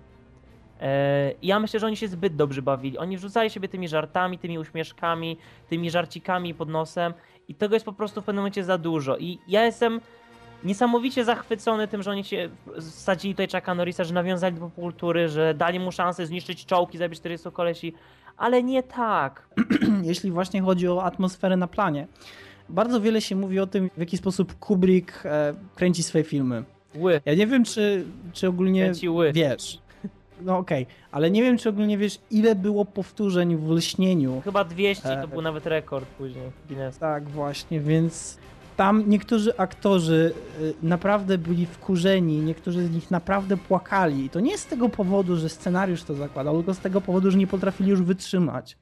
Eee, 0.81 1.35
ja 1.41 1.59
myślę, 1.59 1.79
że 1.79 1.87
oni 1.87 1.97
się 1.97 2.07
zbyt 2.07 2.35
dobrze 2.35 2.61
bawili. 2.61 2.97
Oni 2.97 3.17
wrzucali 3.17 3.49
siebie 3.49 3.67
tymi 3.67 3.87
żartami, 3.87 4.39
tymi 4.39 4.59
uśmieszkami, 4.59 5.37
tymi 5.69 5.91
żarcikami 5.91 6.53
pod 6.53 6.69
nosem 6.69 7.13
i 7.47 7.55
tego 7.55 7.75
jest 7.75 7.85
po 7.85 7.93
prostu 7.93 8.21
w 8.21 8.25
pewnym 8.25 8.41
momencie 8.41 8.63
za 8.63 8.77
dużo. 8.77 9.17
I 9.17 9.39
ja 9.47 9.65
jestem 9.65 10.01
niesamowicie 10.63 11.25
zachwycony 11.25 11.87
tym, 11.87 12.03
że 12.03 12.11
oni 12.11 12.23
się 12.23 12.49
sadzili 12.79 13.33
tutaj 13.33 13.47
Chucka 13.47 13.75
Norrisa, 13.75 14.03
że 14.03 14.13
nawiązali 14.13 14.55
do 14.55 14.61
popkultury, 14.61 15.29
że 15.29 15.53
dali 15.53 15.79
mu 15.79 15.91
szansę 15.91 16.25
zniszczyć 16.25 16.65
czołki, 16.65 16.97
zabić 16.97 17.19
40 17.19 17.51
kolesi, 17.51 17.93
ale 18.37 18.63
nie 18.63 18.83
tak. 18.83 19.47
Jeśli 20.03 20.31
właśnie 20.31 20.61
chodzi 20.61 20.87
o 20.87 21.03
atmosferę 21.03 21.57
na 21.57 21.67
planie. 21.67 22.07
Bardzo 22.69 23.01
wiele 23.01 23.21
się 23.21 23.35
mówi 23.35 23.59
o 23.59 23.67
tym, 23.67 23.89
w 23.97 23.99
jaki 23.99 24.17
sposób 24.17 24.59
Kubrick 24.59 25.25
e, 25.25 25.53
kręci 25.75 26.03
swoje 26.03 26.23
filmy. 26.23 26.63
Ły. 26.95 27.21
Ja 27.25 27.35
nie 27.35 27.47
wiem, 27.47 27.63
czy, 27.65 28.05
czy 28.33 28.47
ogólnie 28.47 28.83
Kręci 28.83 29.09
ły. 29.09 29.31
wiesz. 29.33 29.79
No 30.41 30.57
okej, 30.57 30.87
ale 31.11 31.31
nie 31.31 31.41
wiem, 31.41 31.57
czy 31.57 31.69
ogólnie 31.69 31.97
wiesz, 31.97 32.19
ile 32.31 32.55
było 32.55 32.85
powtórzeń 32.85 33.57
w 33.57 33.69
lśnieniu. 33.69 34.41
Chyba 34.43 34.63
200 34.63 35.03
to 35.03 35.13
E, 35.13 35.27
był 35.27 35.41
nawet 35.41 35.65
rekord 35.65 36.05
później 36.05 36.43
Guinness. 36.67 36.97
Tak, 36.97 37.29
właśnie, 37.29 37.79
więc 37.79 38.37
tam 38.81 39.09
niektórzy 39.09 39.57
aktorzy 39.57 40.33
y, 40.61 40.73
naprawdę 40.83 41.37
byli 41.37 41.65
wkurzeni, 41.65 42.37
niektórzy 42.37 42.85
z 42.85 42.91
nich 42.91 43.11
naprawdę 43.11 43.57
płakali. 43.57 44.25
I 44.25 44.29
to 44.29 44.39
nie 44.39 44.57
z 44.57 44.65
tego 44.65 44.89
powodu, 44.89 45.37
że 45.37 45.49
scenariusz 45.49 46.03
to 46.03 46.13
zakładał, 46.15 46.57
tylko 46.57 46.73
z 46.73 46.79
tego 46.79 47.01
powodu, 47.01 47.31
że 47.31 47.37
nie 47.37 47.47
potrafili 47.47 47.89
już 47.89 48.01
wytrzymać. 48.01 48.77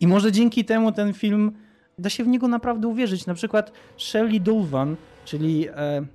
I 0.00 0.06
może 0.06 0.32
dzięki 0.32 0.64
temu 0.64 0.92
ten 0.92 1.12
film 1.12 1.52
da 1.98 2.10
się 2.10 2.24
w 2.24 2.26
niego 2.26 2.48
naprawdę 2.48 2.88
uwierzyć. 2.88 3.26
Na 3.26 3.34
przykład 3.34 3.72
Shelley 3.96 4.40
Dulvan, 4.40 4.96
czyli 5.24 5.68
e, 5.68 6.06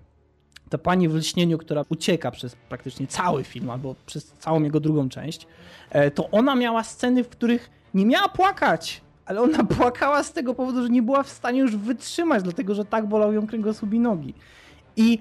ta 0.70 0.78
pani 0.78 1.10
w 1.10 1.16
lśnieniu, 1.16 1.58
która 1.58 1.86
ucieka 1.90 2.32
przez 2.32 2.56
praktycznie 2.56 3.08
cały 3.08 3.44
film, 3.44 3.70
albo 3.70 3.96
przez 4.06 4.26
całą 4.26 4.64
jego 4.64 4.80
drugą 4.80 5.10
część, 5.10 5.48
e, 5.90 6.12
to 6.12 6.30
ona 6.30 6.56
miała 6.56 6.84
sceny, 6.84 7.24
w 7.24 7.30
których 7.30 7.70
nie 7.94 8.06
miała 8.06 8.30
płakać, 8.30 9.02
ale 9.30 9.42
ona 9.42 9.64
płakała 9.78 10.24
z 10.24 10.34
tego 10.34 10.56
powodu, 10.56 10.84
że 10.84 10.90
nie 10.90 11.02
była 11.02 11.24
w 11.24 11.30
stanie 11.30 11.60
już 11.60 11.76
wytrzymać, 11.76 12.44
dlatego 12.44 12.76
że 12.76 12.86
tak 12.86 13.08
bolał 13.08 13.34
ją 13.34 13.48
kręgosłup 13.48 13.94
i 13.94 14.00
nogi. 14.00 14.34
I 14.96 15.20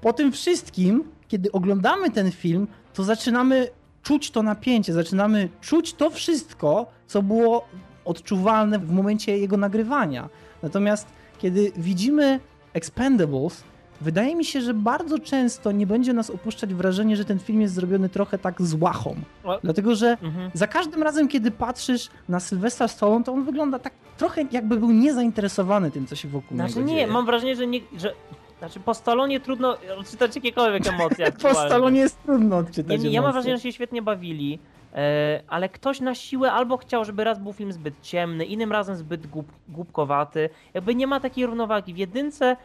po 0.00 0.12
tym 0.12 0.32
wszystkim, 0.32 1.04
kiedy 1.28 1.52
oglądamy 1.52 2.10
ten 2.10 2.30
film, 2.32 2.66
to 2.94 3.04
zaczynamy 3.04 3.68
czuć 4.02 4.30
to 4.30 4.42
napięcie, 4.42 4.92
zaczynamy 4.92 5.48
czuć 5.60 5.94
to 5.94 6.10
wszystko, 6.10 6.86
co 7.06 7.22
było 7.22 7.68
odczuwalne 8.04 8.78
w 8.78 8.92
momencie 8.92 9.38
jego 9.38 9.56
nagrywania. 9.56 10.28
Natomiast 10.62 11.06
kiedy 11.38 11.72
widzimy 11.76 12.40
Expendables, 12.72 13.64
wydaje 14.04 14.36
mi 14.36 14.44
się, 14.44 14.60
że 14.60 14.74
bardzo 14.74 15.18
często 15.18 15.72
nie 15.72 15.86
będzie 15.86 16.12
nas 16.12 16.30
opuszczać 16.30 16.74
wrażenie, 16.74 17.16
że 17.16 17.24
ten 17.24 17.38
film 17.38 17.60
jest 17.60 17.74
zrobiony 17.74 18.08
trochę 18.08 18.38
tak 18.38 18.62
z 18.62 18.74
łachą. 18.74 19.14
Dlatego, 19.62 19.94
że 19.94 20.16
Mhm. 20.22 20.50
za 20.54 20.66
każdym 20.66 21.02
razem, 21.02 21.28
kiedy 21.28 21.50
patrzysz 21.50 22.08
na 22.28 22.40
Sylwestra 22.40 22.88
Stallone, 22.88 23.24
to 23.24 23.32
on 23.32 23.44
wygląda 23.44 23.78
tak 23.78 23.92
trochę 24.16 24.44
jakby 24.52 24.76
był 24.76 24.90
niezainteresowany 24.90 25.90
tym, 25.90 26.06
co 26.06 26.16
się 26.16 26.28
wokół 26.28 26.56
Znaczy 26.56 26.74
niego 26.76 26.88
nie, 26.88 26.94
dzieje. 26.94 27.06
mam 27.06 27.26
wrażenie, 27.26 27.56
że 27.56 27.66
nie, 27.66 27.80
że 27.96 28.12
znaczy 28.58 28.80
po 28.80 28.94
Stalonie 28.94 29.40
trudno 29.40 29.76
odczytać 29.98 30.36
jakiekolwiek 30.36 30.86
emocje 30.94 31.32
Po. 31.32 31.54
Stallone 31.54 31.96
jest 31.98 32.22
trudno 32.22 32.56
odczytać 32.56 33.02
Nie, 33.02 33.08
nie, 33.08 33.14
ja 33.14 33.22
mam 33.22 33.32
wrażenie, 33.32 33.56
że 33.56 33.62
się 33.62 33.72
świetnie 33.72 34.02
bawili, 34.02 34.58
e, 34.94 35.42
ale 35.48 35.68
ktoś 35.68 36.00
na 36.00 36.14
siłę 36.14 36.52
albo 36.52 36.76
chciał, 36.76 37.04
żeby 37.04 37.24
raz 37.24 37.38
był 37.38 37.52
film 37.52 37.72
zbyt 37.72 37.94
ciemny, 38.02 38.44
innym 38.44 38.72
razem 38.72 38.96
zbyt 38.96 39.26
głup, 39.26 39.46
głupkowaty. 39.68 40.48
Jakby 40.74 40.94
nie 40.94 41.06
ma 41.06 41.20
takiej 41.20 41.46
równowagi. 41.46 41.94
W 41.94 41.96
jedynce 41.96 42.56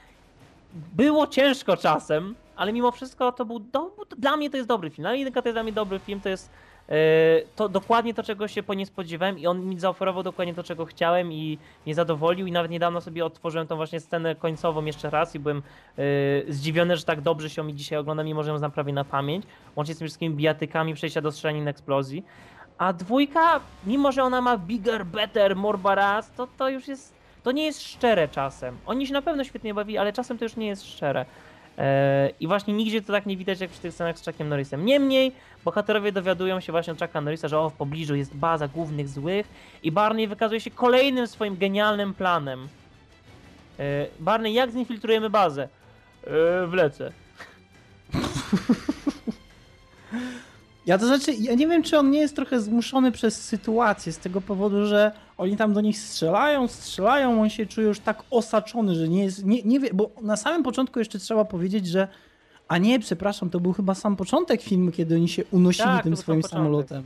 było 0.73 1.27
ciężko 1.27 1.77
czasem, 1.77 2.35
ale 2.55 2.73
mimo 2.73 2.91
wszystko 2.91 3.31
to 3.31 3.45
był, 3.45 3.59
do, 3.59 3.91
dla 4.17 4.37
mnie 4.37 4.49
to 4.49 4.57
jest 4.57 4.69
dobry 4.69 4.89
film. 4.89 5.03
Dla 5.03 5.09
mnie 5.09 5.19
jedynka 5.19 5.41
to 5.41 5.47
jest 5.47 5.55
dla 5.55 5.63
mnie 5.63 5.71
dobry 5.71 5.99
film, 5.99 6.21
to 6.21 6.29
jest 6.29 6.51
e, 6.89 6.95
to 7.55 7.69
dokładnie 7.69 8.13
to, 8.13 8.23
czego 8.23 8.47
się 8.47 8.63
po 8.63 8.73
nie 8.73 8.85
spodziewałem 8.85 9.39
i 9.39 9.47
on 9.47 9.65
mi 9.65 9.79
zaoferował 9.79 10.23
dokładnie 10.23 10.53
to, 10.53 10.63
czego 10.63 10.85
chciałem 10.85 11.33
i 11.33 11.57
mnie 11.85 11.95
zadowolił 11.95 12.47
i 12.47 12.51
nawet 12.51 12.71
niedawno 12.71 13.01
sobie 13.01 13.25
odtworzyłem 13.25 13.67
tą 13.67 13.75
właśnie 13.75 13.99
scenę 13.99 14.35
końcową 14.35 14.85
jeszcze 14.85 15.09
raz 15.09 15.35
i 15.35 15.39
byłem 15.39 15.57
e, 15.97 16.01
zdziwiony, 16.53 16.97
że 16.97 17.03
tak 17.03 17.21
dobrze 17.21 17.49
się 17.49 17.63
mi 17.63 17.75
dzisiaj 17.75 17.99
ogląda, 17.99 18.23
mimo 18.23 18.43
że 18.43 18.51
ją 18.51 18.57
znam 18.57 18.71
prawie 18.71 18.93
na 18.93 19.03
pamięć, 19.03 19.45
łącznie 19.75 19.95
z 19.95 19.97
tymi 19.97 20.07
wszystkimi 20.07 20.35
bijatykami, 20.35 20.93
przejścia 20.93 21.21
do 21.21 21.31
strzelanin, 21.31 21.67
eksplozji. 21.67 22.25
A 22.77 22.93
dwójka, 22.93 23.59
mimo 23.85 24.11
że 24.11 24.23
ona 24.23 24.41
ma 24.41 24.57
bigger, 24.57 25.05
better, 25.05 25.55
more 25.55 25.77
badass, 25.77 26.31
to 26.31 26.47
to 26.57 26.69
już 26.69 26.87
jest, 26.87 27.18
to 27.49 27.53
nie 27.53 27.65
jest 27.65 27.81
szczere 27.83 28.27
czasem. 28.27 28.77
Oni 28.85 29.07
się 29.07 29.13
na 29.13 29.21
pewno 29.21 29.43
świetnie 29.43 29.73
bawili, 29.73 29.97
ale 29.97 30.13
czasem 30.13 30.37
to 30.37 30.45
już 30.45 30.55
nie 30.55 30.67
jest 30.67 30.85
szczere. 30.85 31.25
Eee, 31.77 32.33
I 32.39 32.47
właśnie 32.47 32.73
nigdzie 32.73 33.01
to 33.01 33.13
tak 33.13 33.25
nie 33.25 33.37
widać 33.37 33.59
jak 33.59 33.69
przy 33.69 33.81
tych 33.81 33.93
scenach 33.93 34.19
z 34.19 34.25
Chuckiem 34.25 34.49
Norrisem. 34.49 34.85
Niemniej 34.85 35.31
bohaterowie 35.65 36.11
dowiadują 36.11 36.59
się 36.59 36.71
właśnie 36.71 36.93
od 36.93 36.99
Chucka 36.99 37.21
Norrisa, 37.21 37.47
że 37.47 37.59
o, 37.59 37.69
w 37.69 37.73
pobliżu 37.73 38.15
jest 38.15 38.35
baza 38.35 38.67
głównych 38.67 39.09
złych 39.09 39.47
i 39.83 39.91
Barney 39.91 40.27
wykazuje 40.27 40.61
się 40.61 40.71
kolejnym 40.71 41.27
swoim 41.27 41.57
genialnym 41.57 42.13
planem. 42.13 42.67
Eee, 43.79 44.07
Barney, 44.19 44.53
jak 44.53 44.71
zinfiltrujemy 44.71 45.29
bazę? 45.29 45.67
Eee, 46.27 46.67
wlecę. 46.67 47.11
Ja 50.85 50.97
to 50.97 51.05
znaczy, 51.05 51.33
ja 51.33 51.53
nie 51.53 51.67
wiem, 51.67 51.83
czy 51.83 51.97
on 51.97 52.11
nie 52.11 52.19
jest 52.19 52.35
trochę 52.35 52.61
zmuszony 52.61 53.11
przez 53.11 53.41
sytuację, 53.41 54.11
z 54.11 54.17
tego 54.17 54.41
powodu, 54.41 54.85
że 54.85 55.11
oni 55.39 55.57
tam 55.57 55.73
do 55.73 55.81
nich 55.81 55.99
strzelają, 55.99 56.67
strzelają, 56.67 57.41
on 57.41 57.49
się 57.49 57.65
czuje 57.65 57.87
już 57.87 57.99
tak 57.99 58.23
osaczony, 58.31 58.95
że 58.95 59.07
nie 59.07 59.23
jest, 59.23 59.45
nie, 59.45 59.63
nie 59.63 59.79
wie, 59.79 59.89
bo 59.93 60.09
na 60.21 60.37
samym 60.37 60.63
początku 60.63 60.99
jeszcze 60.99 61.19
trzeba 61.19 61.45
powiedzieć, 61.45 61.87
że 61.87 62.07
a 62.67 62.77
nie, 62.77 62.99
przepraszam, 62.99 63.49
to 63.49 63.59
był 63.59 63.73
chyba 63.73 63.95
sam 63.95 64.15
początek 64.15 64.61
filmu, 64.61 64.91
kiedy 64.91 65.15
oni 65.15 65.29
się 65.29 65.43
unosili 65.51 65.85
Tak, 65.85 66.03
tym 66.03 66.17
swoim 66.17 66.43
samolotem. 66.43 67.03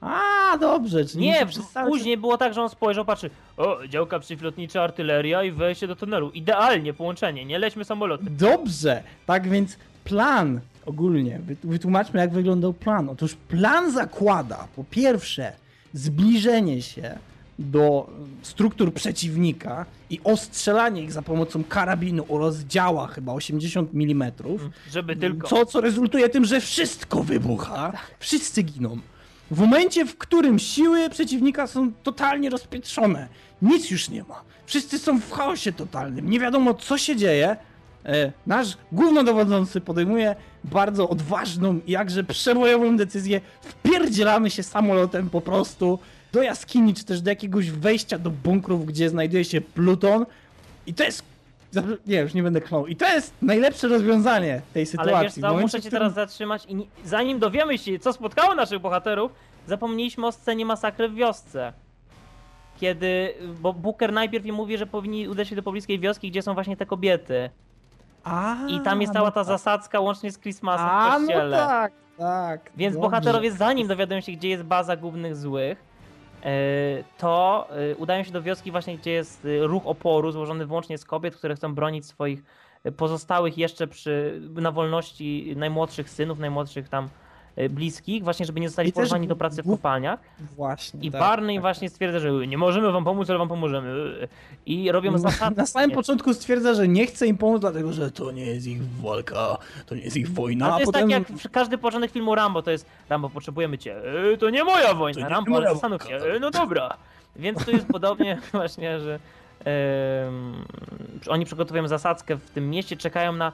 A, 0.00 0.58
dobrze, 0.60 1.04
czyli 1.04 1.24
Nie, 1.24 1.34
się 1.34 1.46
później 1.86 2.16
było 2.16 2.38
tak, 2.38 2.54
że 2.54 2.62
on 2.62 2.68
spojrzał, 2.68 3.04
patrzy, 3.04 3.30
o, 3.56 3.78
działka 3.88 4.18
przeciwlotnicza, 4.18 4.82
artyleria 4.82 5.42
i 5.44 5.50
wejście 5.52 5.86
do 5.86 5.96
tunelu. 5.96 6.30
Idealnie 6.30 6.94
połączenie, 6.94 7.44
nie 7.44 7.58
lećmy 7.58 7.84
samolotem. 7.84 8.26
Dobrze, 8.30 9.02
tak 9.26 9.48
więc 9.48 9.76
plan 10.04 10.60
ogólnie, 10.86 11.40
wy- 11.44 11.56
wytłumaczmy 11.64 12.20
jak 12.20 12.30
wyglądał 12.32 12.72
plan. 12.72 13.08
Otóż 13.08 13.34
plan 13.34 13.90
zakłada 13.92 14.68
po 14.76 14.84
pierwsze 14.84 15.52
zbliżenie 15.92 16.82
się 16.82 17.18
do 17.58 18.10
struktur 18.42 18.94
przeciwnika 18.94 19.86
i 20.10 20.20
ostrzelanie 20.24 21.02
ich 21.02 21.12
za 21.12 21.22
pomocą 21.22 21.64
karabinu 21.64 22.24
o 22.28 22.38
rozdziała 22.38 23.06
chyba 23.06 23.32
80 23.32 23.90
mm. 23.94 24.32
Żeby 24.90 25.16
tylko. 25.16 25.48
Co, 25.48 25.66
co 25.66 25.80
rezultuje 25.80 26.28
tym, 26.28 26.44
że 26.44 26.60
wszystko 26.60 27.22
wybucha, 27.22 27.92
wszyscy 28.18 28.62
giną. 28.62 28.98
W 29.50 29.60
momencie, 29.60 30.04
w 30.04 30.18
którym 30.18 30.58
siły 30.58 31.10
przeciwnika 31.10 31.66
są 31.66 31.92
totalnie 32.02 32.50
rozpiętrzone, 32.50 33.28
nic 33.62 33.90
już 33.90 34.10
nie 34.10 34.22
ma. 34.22 34.42
Wszyscy 34.66 34.98
są 34.98 35.20
w 35.20 35.30
chaosie 35.30 35.72
totalnym, 35.72 36.30
nie 36.30 36.40
wiadomo 36.40 36.74
co 36.74 36.98
się 36.98 37.16
dzieje. 37.16 37.56
E, 38.04 38.32
nasz 38.46 38.76
głównodowodzący 38.92 39.80
podejmuje 39.80 40.36
bardzo 40.64 41.08
odważną 41.08 41.80
i 41.86 41.92
jakże 41.92 42.24
przebojową 42.24 42.96
decyzję. 42.96 43.40
Wpierdzielamy 43.60 44.50
się 44.50 44.62
samolotem 44.62 45.30
po 45.30 45.40
prostu 45.40 45.98
do 46.32 46.42
jaskini, 46.42 46.94
czy 46.94 47.04
też 47.04 47.20
do 47.20 47.30
jakiegoś 47.30 47.70
wejścia 47.70 48.18
do 48.18 48.30
bunkrów, 48.30 48.86
gdzie 48.86 49.08
znajduje 49.08 49.44
się 49.44 49.60
Pluton. 49.60 50.26
I 50.86 50.94
to 50.94 51.04
jest. 51.04 51.22
Nie, 52.06 52.20
już 52.20 52.34
nie 52.34 52.42
będę 52.42 52.60
klął. 52.60 52.86
I 52.86 52.96
to 52.96 53.06
jest 53.08 53.34
najlepsze 53.42 53.88
rozwiązanie 53.88 54.60
tej 54.74 54.86
sytuacji. 54.86 55.14
Ale 55.14 55.24
wiesz 55.24 55.34
co, 55.34 55.40
momencie, 55.40 55.62
muszę 55.62 55.80
cię 55.82 55.88
którym- 55.88 56.00
teraz 56.00 56.14
zatrzymać 56.14 56.64
i 56.66 56.74
nie- 56.74 56.86
zanim 57.04 57.38
dowiemy 57.38 57.78
się, 57.78 57.98
co 57.98 58.12
spotkało 58.12 58.54
naszych 58.54 58.78
bohaterów, 58.80 59.32
zapomnieliśmy 59.66 60.26
o 60.26 60.32
scenie 60.32 60.66
masakry 60.66 61.08
w 61.08 61.14
wiosce. 61.14 61.72
Kiedy, 62.80 63.34
bo 63.60 63.72
Booker 63.72 64.12
najpierw 64.12 64.46
im 64.46 64.54
mówi, 64.54 64.78
że 64.78 64.86
powinni 64.86 65.28
udać 65.28 65.48
się 65.48 65.56
do 65.56 65.62
pobliskiej 65.62 65.98
wioski, 65.98 66.30
gdzie 66.30 66.42
są 66.42 66.54
właśnie 66.54 66.76
te 66.76 66.86
kobiety. 66.86 67.50
A, 68.24 68.56
I 68.68 68.80
tam 68.80 69.00
jest 69.00 69.12
cała 69.12 69.28
no 69.28 69.32
ta 69.32 69.40
tak. 69.40 69.46
zasadzka 69.46 70.00
łącznie 70.00 70.32
z 70.32 70.38
Christmasem 70.38 70.86
w 70.86 70.90
no 70.90 71.26
kościele. 71.26 71.56
tak, 71.56 71.92
tak. 72.18 72.70
Więc 72.76 72.94
dobrze. 72.94 73.08
bohaterowie, 73.08 73.52
zanim 73.52 73.88
dowiadują 73.88 74.20
się, 74.20 74.32
gdzie 74.32 74.48
jest 74.48 74.62
baza 74.62 74.96
głównych 74.96 75.36
złych, 75.36 75.87
to 77.18 77.66
e, 77.70 77.96
udają 77.96 78.24
się 78.24 78.32
do 78.32 78.42
wioski 78.42 78.70
właśnie, 78.70 78.98
gdzie 78.98 79.10
jest 79.10 79.44
e, 79.44 79.66
ruch 79.66 79.86
oporu 79.86 80.32
złożony 80.32 80.66
wyłącznie 80.66 80.98
z 80.98 81.04
kobiet, 81.04 81.36
które 81.36 81.54
chcą 81.54 81.74
bronić 81.74 82.06
swoich 82.06 82.42
e, 82.84 82.92
pozostałych 82.92 83.58
jeszcze 83.58 83.86
przy, 83.86 84.40
na 84.50 84.72
wolności 84.72 85.54
najmłodszych 85.56 86.10
synów, 86.10 86.38
najmłodszych 86.38 86.88
tam 86.88 87.04
e, 87.04 87.08
bliskich, 87.70 88.24
właśnie 88.24 88.46
żeby 88.46 88.60
nie 88.60 88.68
zostali 88.68 88.88
I 88.88 88.92
porwani 88.92 89.28
do 89.28 89.36
pracy 89.36 89.62
w 89.62 89.66
kopalniach. 89.66 90.20
Właśnie. 90.56 91.00
I 91.00 91.10
tak, 91.10 91.20
Barney 91.20 91.56
tak. 91.56 91.62
właśnie 91.62 91.90
stwierdza, 91.90 92.18
że 92.18 92.46
nie 92.46 92.58
możemy 92.58 92.92
wam 92.92 93.04
pomóc, 93.04 93.30
ale 93.30 93.38
wam 93.38 93.48
pomożemy. 93.48 93.88
I 94.66 94.92
robią 94.92 95.18
zasadzkę. 95.18 95.54
Na 95.56 95.66
samym 95.66 95.90
początku 95.90 96.34
stwierdza, 96.34 96.74
że 96.74 96.88
nie 96.88 97.06
chce 97.06 97.26
im 97.26 97.36
pomóc, 97.36 97.60
dlatego 97.60 97.92
że 97.92 98.10
to 98.10 98.32
nie 98.32 98.46
jest 98.46 98.66
ich 98.66 98.88
walka, 98.88 99.58
to 99.86 99.94
nie 99.94 100.02
jest 100.02 100.16
ich 100.16 100.32
wojna. 100.32 100.64
No, 100.66 100.70
to 100.70 100.76
a 100.76 100.78
jest 100.80 100.92
potem... 100.92 101.10
tak 101.10 101.30
jak 101.30 101.38
w- 101.38 101.50
każdy 101.50 101.78
początek 101.78 102.10
filmu 102.10 102.34
Rambo, 102.34 102.62
to 102.62 102.70
jest 102.70 102.86
Rambo, 103.08 103.30
potrzebujemy 103.30 103.78
cię. 103.78 103.96
E, 104.32 104.36
to 104.36 104.50
nie 104.50 104.64
moja 104.64 104.94
wojna, 104.94 105.20
nie 105.20 105.28
Rambo, 105.28 105.56
ale 105.56 105.70
zastanów 105.70 106.02
się. 106.02 106.16
E, 106.16 106.40
no 106.40 106.50
dobra. 106.50 106.96
Więc 107.36 107.64
tu 107.64 107.70
jest 107.70 107.86
podobnie 107.86 108.38
właśnie, 108.52 109.00
że 109.00 109.18
oni 111.28 111.44
przygotowują 111.44 111.88
zasadzkę 111.88 112.36
w 112.36 112.50
tym 112.50 112.70
mieście, 112.70 112.96
czekają 112.96 113.32
na 113.32 113.52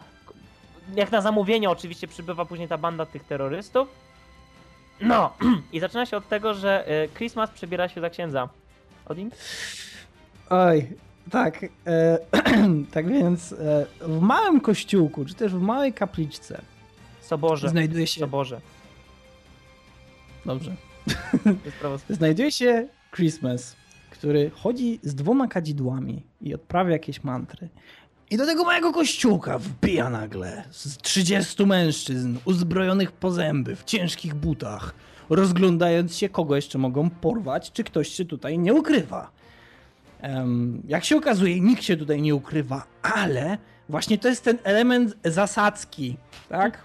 jak 0.97 1.12
na 1.12 1.20
zamówienie 1.20 1.70
oczywiście 1.70 2.09
przybywa 2.09 2.45
później 2.45 2.68
ta 2.68 2.78
banda 2.78 3.07
tych 3.07 3.24
terrorystów. 3.24 3.89
No 5.01 5.32
i 5.72 5.80
zaczyna 5.80 6.07
się 6.07 6.16
od 6.16 6.28
tego, 6.28 6.55
że 6.55 6.89
e, 6.89 7.09
Christmas 7.09 7.51
przebiera 7.51 7.89
się 7.89 8.01
za 8.01 8.11
księdza. 8.11 8.49
Odin? 9.07 9.30
Oj, 10.51 10.89
tak. 11.30 11.66
E, 11.87 12.18
tak 12.95 13.09
więc 13.09 13.53
e, 13.53 13.87
w 14.01 14.20
małym 14.20 14.61
kościółku, 14.61 15.24
czy 15.24 15.35
też 15.35 15.55
w 15.55 15.61
małej 15.61 15.93
kapliczce 15.93 16.61
Soborze. 17.20 17.68
znajduje 17.68 18.07
się... 18.07 18.20
Soborze. 18.20 18.61
Dobrze. 20.47 20.74
Znajduje 22.11 22.53
się 22.53 22.89
Christmas, 23.14 23.76
który 24.11 24.51
chodzi 24.51 25.01
z 25.03 25.14
dwoma 25.14 25.49
kadzidłami 25.49 26.22
i 26.41 26.55
odprawia 26.55 26.93
jakieś 26.93 27.24
mantry. 27.24 27.68
I 28.31 28.37
do 28.37 28.47
tego 28.47 28.64
małego 28.64 28.93
kościółka 28.93 29.59
wbija 29.59 30.11
nagle 30.11 30.64
z 30.70 30.97
30 30.97 31.66
mężczyzn 31.66 32.37
uzbrojonych 32.45 33.12
po 33.12 33.31
zęby 33.31 33.77
w 33.77 33.85
ciężkich 33.85 34.35
butach, 34.35 34.95
rozglądając 35.31 36.16
się, 36.16 36.29
kogo 36.29 36.57
jeszcze 36.57 36.79
mogą 36.79 37.11
porwać, 37.11 37.72
czy 37.72 37.85
ktoś 37.85 38.09
się 38.09 38.25
tutaj 38.25 38.59
nie 38.59 38.75
ukrywa. 38.75 39.31
Em, 40.20 40.83
jak 40.89 41.05
się 41.05 41.16
okazuje, 41.16 41.61
nikt 41.61 41.83
się 41.83 41.97
tutaj 41.97 42.22
nie 42.22 42.35
ukrywa, 42.35 42.87
ale 43.03 43.59
właśnie 43.89 44.18
to 44.18 44.29
jest 44.29 44.45
ten 44.45 44.59
element 44.64 45.16
zasadzki, 45.25 46.16
tak? 46.49 46.85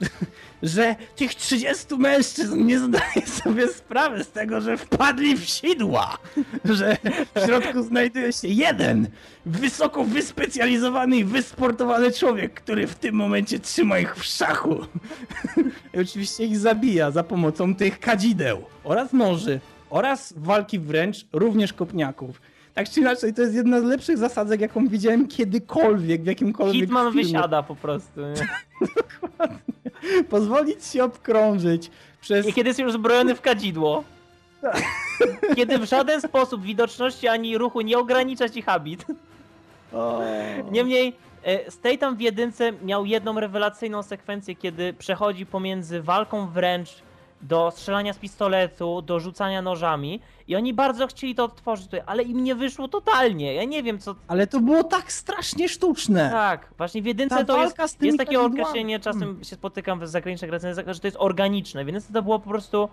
że 0.62 0.96
tych 1.16 1.34
30 1.34 1.96
mężczyzn 1.96 2.66
nie 2.66 2.78
zdaje 2.78 3.26
sobie 3.26 3.68
sprawy 3.68 4.24
z 4.24 4.30
tego, 4.30 4.60
że 4.60 4.76
wpadli 4.76 5.36
w 5.36 5.44
sidła, 5.44 6.18
że 6.64 6.96
w 7.34 7.46
środku 7.46 7.82
znajduje 7.82 8.32
się 8.32 8.48
jeden 8.48 9.08
wysoko 9.46 10.04
wyspecjalizowany 10.04 11.16
i 11.16 11.24
wysportowany 11.24 12.12
człowiek, 12.12 12.54
który 12.54 12.86
w 12.86 12.94
tym 12.94 13.14
momencie 13.14 13.58
trzyma 13.58 13.98
ich 13.98 14.16
w 14.16 14.24
szachu. 14.24 14.78
I 15.94 15.98
oczywiście 15.98 16.44
ich 16.44 16.58
zabija 16.58 17.10
za 17.10 17.24
pomocą 17.24 17.74
tych 17.74 18.00
kadzideł 18.00 18.64
oraz 18.84 19.12
noży 19.12 19.60
oraz 19.90 20.34
walki 20.36 20.78
wręcz 20.78 21.26
również 21.32 21.72
kopniaków. 21.72 22.40
Tak 22.80 22.88
czy 22.88 23.00
inaczej, 23.00 23.34
to 23.34 23.42
jest 23.42 23.54
jedna 23.54 23.80
z 23.80 23.84
lepszych 23.84 24.18
zasadzek, 24.18 24.60
jaką 24.60 24.88
widziałem 24.88 25.28
kiedykolwiek 25.28 26.22
w 26.22 26.26
jakimkolwiek 26.26 26.82
Hitman 26.82 27.12
filmie. 27.12 27.24
wysiada 27.24 27.62
po 27.62 27.76
prostu. 27.76 28.20
Nie? 28.20 28.34
Pozwolić 30.30 30.84
się 30.84 31.04
obkrążyć 31.04 31.90
przez... 32.20 32.46
I 32.48 32.52
kiedy 32.52 32.68
jest 32.68 32.80
już 32.80 32.92
zbrojony 32.92 33.34
w 33.34 33.40
kadzidło. 33.40 34.04
Kiedy 35.56 35.78
w 35.78 35.84
żaden 35.84 36.20
sposób 36.20 36.62
widoczności 36.62 37.28
ani 37.28 37.58
ruchu 37.58 37.80
nie 37.80 37.98
ogranicza 37.98 38.48
ci 38.48 38.62
habit. 38.62 39.06
O. 39.92 40.20
Niemniej 40.70 41.16
e, 41.42 41.70
Statham 41.70 42.16
w 42.16 42.20
jedynce 42.20 42.72
miał 42.72 43.06
jedną 43.06 43.40
rewelacyjną 43.40 44.02
sekwencję, 44.02 44.56
kiedy 44.56 44.92
przechodzi 44.92 45.46
pomiędzy 45.46 46.02
walką 46.02 46.48
wręcz 46.48 47.02
do 47.42 47.70
strzelania 47.70 48.12
z 48.12 48.18
pistoletu, 48.18 49.02
do 49.02 49.20
rzucania 49.20 49.62
nożami 49.62 50.20
i 50.48 50.56
oni 50.56 50.74
bardzo 50.74 51.06
chcieli 51.06 51.34
to 51.34 51.44
odtworzyć 51.44 51.84
tutaj, 51.84 52.02
ale 52.06 52.22
im 52.22 52.44
nie 52.44 52.54
wyszło 52.54 52.88
totalnie. 52.88 53.54
Ja 53.54 53.64
nie 53.64 53.82
wiem 53.82 53.98
co... 53.98 54.14
Ale 54.28 54.46
to 54.46 54.60
było 54.60 54.84
tak 54.84 55.12
strasznie 55.12 55.68
sztuczne. 55.68 56.30
Tak, 56.30 56.68
właśnie 56.78 57.02
w 57.02 57.06
jedynce 57.06 57.36
Ta 57.36 57.44
to 57.44 57.62
jest, 57.62 58.02
jest 58.02 58.18
takie 58.18 58.40
określenie, 58.40 59.00
czasem 59.00 59.44
się 59.44 59.56
spotykam 59.56 60.00
w 60.00 60.08
zagranicznych 60.08 60.50
recenzjach, 60.50 60.86
że 60.94 61.00
to 61.00 61.06
jest 61.06 61.16
organiczne, 61.20 61.84
w 61.84 61.86
jedynce 61.86 62.12
to 62.12 62.22
było 62.22 62.38
po 62.38 62.50
prostu 62.50 62.88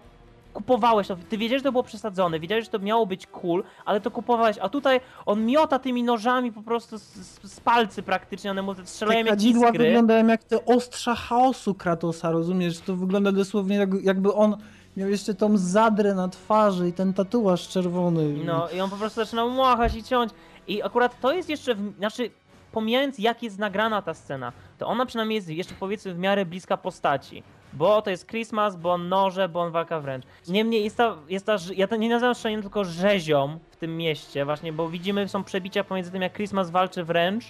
kupowałeś 0.57 1.07
to, 1.07 1.17
ty 1.29 1.37
wiedziałeś, 1.37 1.59
że 1.59 1.63
to 1.63 1.71
było 1.71 1.83
przesadzone, 1.83 2.39
wiedziałeś, 2.39 2.65
że 2.65 2.71
to 2.71 2.79
miało 2.79 3.05
być 3.05 3.27
cool, 3.27 3.63
ale 3.85 4.01
to 4.01 4.11
kupowałeś, 4.11 4.57
a 4.61 4.69
tutaj 4.69 4.99
on 5.25 5.45
miota 5.45 5.79
tymi 5.79 6.03
nożami 6.03 6.51
po 6.51 6.61
prostu 6.61 6.97
z, 6.99 7.01
z, 7.03 7.53
z 7.53 7.59
palcy 7.59 8.03
praktycznie, 8.03 8.51
one 8.51 8.61
mu 8.61 8.75
strzelają 8.83 9.23
Te 9.23 9.29
kadzidła 9.29 9.69
iskry. 9.69 9.85
wyglądają 9.85 10.27
jak 10.27 10.43
te 10.43 10.65
ostrza 10.65 11.15
chaosu 11.15 11.73
Kratosa, 11.75 12.31
rozumiesz? 12.31 12.79
To 12.79 12.95
wygląda 12.95 13.31
dosłownie 13.31 13.75
jak, 13.75 13.89
jakby 14.03 14.33
on 14.33 14.57
miał 14.97 15.09
jeszcze 15.09 15.33
tą 15.33 15.57
zadrę 15.57 16.13
na 16.13 16.27
twarzy 16.27 16.89
i 16.89 16.93
ten 16.93 17.13
tatuaż 17.13 17.67
czerwony. 17.67 18.33
No 18.45 18.69
i 18.69 18.79
on 18.79 18.89
po 18.89 18.95
prostu 18.95 19.21
zaczyna 19.21 19.45
machać 19.45 19.95
i 19.95 20.03
ciąć. 20.03 20.31
I 20.67 20.83
akurat 20.83 21.19
to 21.19 21.33
jest 21.33 21.49
jeszcze, 21.49 21.75
w, 21.75 21.93
znaczy 21.97 22.29
pomijając 22.71 23.19
jak 23.19 23.43
jest 23.43 23.59
nagrana 23.59 24.01
ta 24.01 24.13
scena, 24.13 24.51
to 24.77 24.87
ona 24.87 25.05
przynajmniej 25.05 25.35
jest 25.35 25.49
jeszcze 25.49 25.73
powiedzmy 25.79 26.13
w 26.13 26.17
miarę 26.19 26.45
bliska 26.45 26.77
postaci. 26.77 27.43
Bo 27.77 28.01
to 28.01 28.09
jest 28.09 28.27
Christmas, 28.27 28.75
bo 28.75 28.93
on 28.93 29.09
noże, 29.09 29.49
bo 29.49 29.61
on 29.61 29.71
walka 29.71 29.99
wręcz. 29.99 30.25
Niemniej 30.47 30.83
jest 30.83 30.97
ta, 30.97 31.15
jest 31.29 31.45
ta 31.45 31.55
ja 31.75 31.87
to 31.87 31.95
nie 31.95 32.09
nazywam 32.09 32.35
szczeleniem, 32.35 32.61
tylko 32.61 32.83
rzezią 32.83 33.59
w 33.71 33.75
tym 33.75 33.97
mieście 33.97 34.45
właśnie, 34.45 34.73
bo 34.73 34.89
widzimy, 34.89 35.27
są 35.27 35.43
przebicia 35.43 35.83
pomiędzy 35.83 36.11
tym 36.11 36.21
jak 36.21 36.33
Christmas 36.33 36.69
walczy 36.69 37.03
wręcz, 37.03 37.45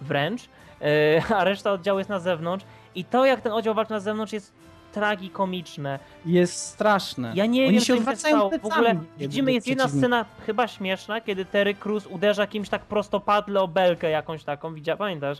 wręcz, 0.00 0.42
yy, 0.80 0.86
a 1.36 1.44
reszta 1.44 1.72
oddziału 1.72 1.98
jest 1.98 2.10
na 2.10 2.18
zewnątrz. 2.18 2.64
I 2.94 3.04
to 3.04 3.24
jak 3.24 3.40
ten 3.40 3.52
oddział 3.52 3.74
walczy 3.74 3.92
na 3.92 4.00
zewnątrz 4.00 4.32
jest 4.32 4.52
tragikomiczne. 4.92 5.98
Jest 6.26 6.56
straszne. 6.56 7.32
Ja 7.34 7.46
nie 7.46 7.62
Oni 7.62 7.72
wiem, 7.72 7.80
się 7.80 7.86
się 7.86 7.94
odwracają 7.94 8.36
stało. 8.36 8.50
W 8.62 8.66
ogóle 8.66 8.96
widzimy, 9.18 9.52
jest 9.52 9.66
jedna 9.66 9.88
scena 9.88 10.24
chyba 10.46 10.68
śmieszna, 10.68 11.20
kiedy 11.20 11.44
Terry 11.44 11.74
Crews 11.74 12.06
uderza 12.06 12.46
kimś 12.46 12.68
tak 12.68 12.82
prostopadle 12.82 13.60
o 13.60 13.68
belkę 13.68 14.10
jakąś 14.10 14.44
taką, 14.44 14.74
widziała, 14.74 14.96
pamiętasz? 14.96 15.38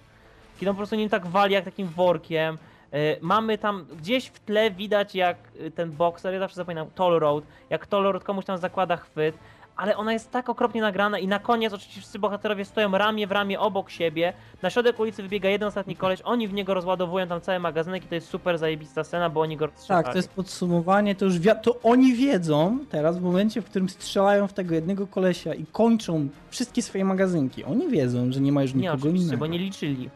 Kiedy 0.61 0.71
on 0.71 0.77
po 0.77 0.79
prostu 0.79 0.97
nim 0.97 1.09
tak 1.09 1.27
wali 1.27 1.55
jak 1.55 1.65
takim 1.65 1.89
workiem. 1.89 2.59
Yy, 2.93 2.99
mamy 3.21 3.59
tam, 3.59 3.87
gdzieś 3.99 4.27
w 4.27 4.41
tle 4.41 4.71
widać 4.71 5.15
jak 5.15 5.37
y, 5.61 5.71
ten 5.71 5.91
bokser, 5.93 6.33
ja 6.35 6.39
zawsze 6.41 6.57
zapominam, 6.57 6.87
Toll 6.95 7.19
Road, 7.19 7.45
jak 7.71 7.87
Toll 7.87 8.05
Road 8.13 8.25
komuś 8.25 8.45
tam 8.45 8.59
zakłada 8.59 8.97
chwyt, 8.97 9.35
ale 9.77 9.97
ona 9.97 10.13
jest 10.13 10.31
tak 10.31 10.49
okropnie 10.49 10.81
nagrana 10.81 11.19
i 11.19 11.27
na 11.27 11.39
koniec 11.39 11.73
oczywiście 11.73 12.01
wszyscy 12.01 12.19
bohaterowie 12.19 12.65
stoją 12.65 12.93
ramię 12.99 13.27
w 13.27 13.33
ramię 13.33 13.61
obok 13.61 13.91
siebie, 13.91 14.33
na 14.63 14.71
środek 14.71 15.01
ulicy 15.01 15.23
wybiega 15.23 15.49
jeden 15.49 15.69
ostatni 15.69 15.97
koleś, 15.97 16.21
oni 16.25 16.49
w 16.49 16.53
niego 16.53 16.75
rozładowują 16.75 17.27
tam 17.29 17.41
cały 17.41 17.59
magazynek 17.59 18.05
i 18.05 18.09
to 18.09 18.15
jest 18.15 18.29
super 18.29 18.59
zajebista 18.59 19.05
scena, 19.05 19.31
bo 19.31 19.41
oni 19.41 19.57
go 19.57 19.67
rozstrzelają. 19.67 20.05
Tak, 20.05 20.13
to 20.13 20.19
jest 20.19 20.31
podsumowanie, 20.35 21.15
to 21.15 21.25
już 21.25 21.39
wi- 21.39 21.51
to 21.63 21.81
oni 21.83 22.15
wiedzą 22.15 22.79
teraz 22.91 23.19
w 23.19 23.23
momencie, 23.23 23.63
w 23.63 23.65
którym 23.65 23.89
strzelają 23.89 24.47
w 24.47 24.53
tego 24.53 24.75
jednego 24.75 25.07
kolesia 25.07 25.55
i 25.55 25.67
kończą 25.73 26.29
wszystkie 26.51 26.83
swoje 26.83 27.05
magazynki. 27.05 27.65
Oni 27.65 27.89
wiedzą, 27.89 28.33
że 28.33 28.41
nie 28.41 28.53
ma 28.53 28.63
już 28.63 28.75
Nie, 28.75 28.81
nikogo 28.81 28.99
oczywiście, 28.99 29.27
innego. 29.27 29.41
bo 29.41 29.47
nie 29.47 29.59
liczyli. 29.59 30.11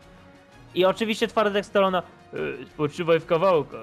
I 0.75 0.85
oczywiście 0.85 1.29
Twardek 1.29 1.67
Stallona 1.67 1.99
e, 1.99 2.05
spoczywaj 2.75 3.21
w 3.21 3.27
kawałkach. 3.27 3.81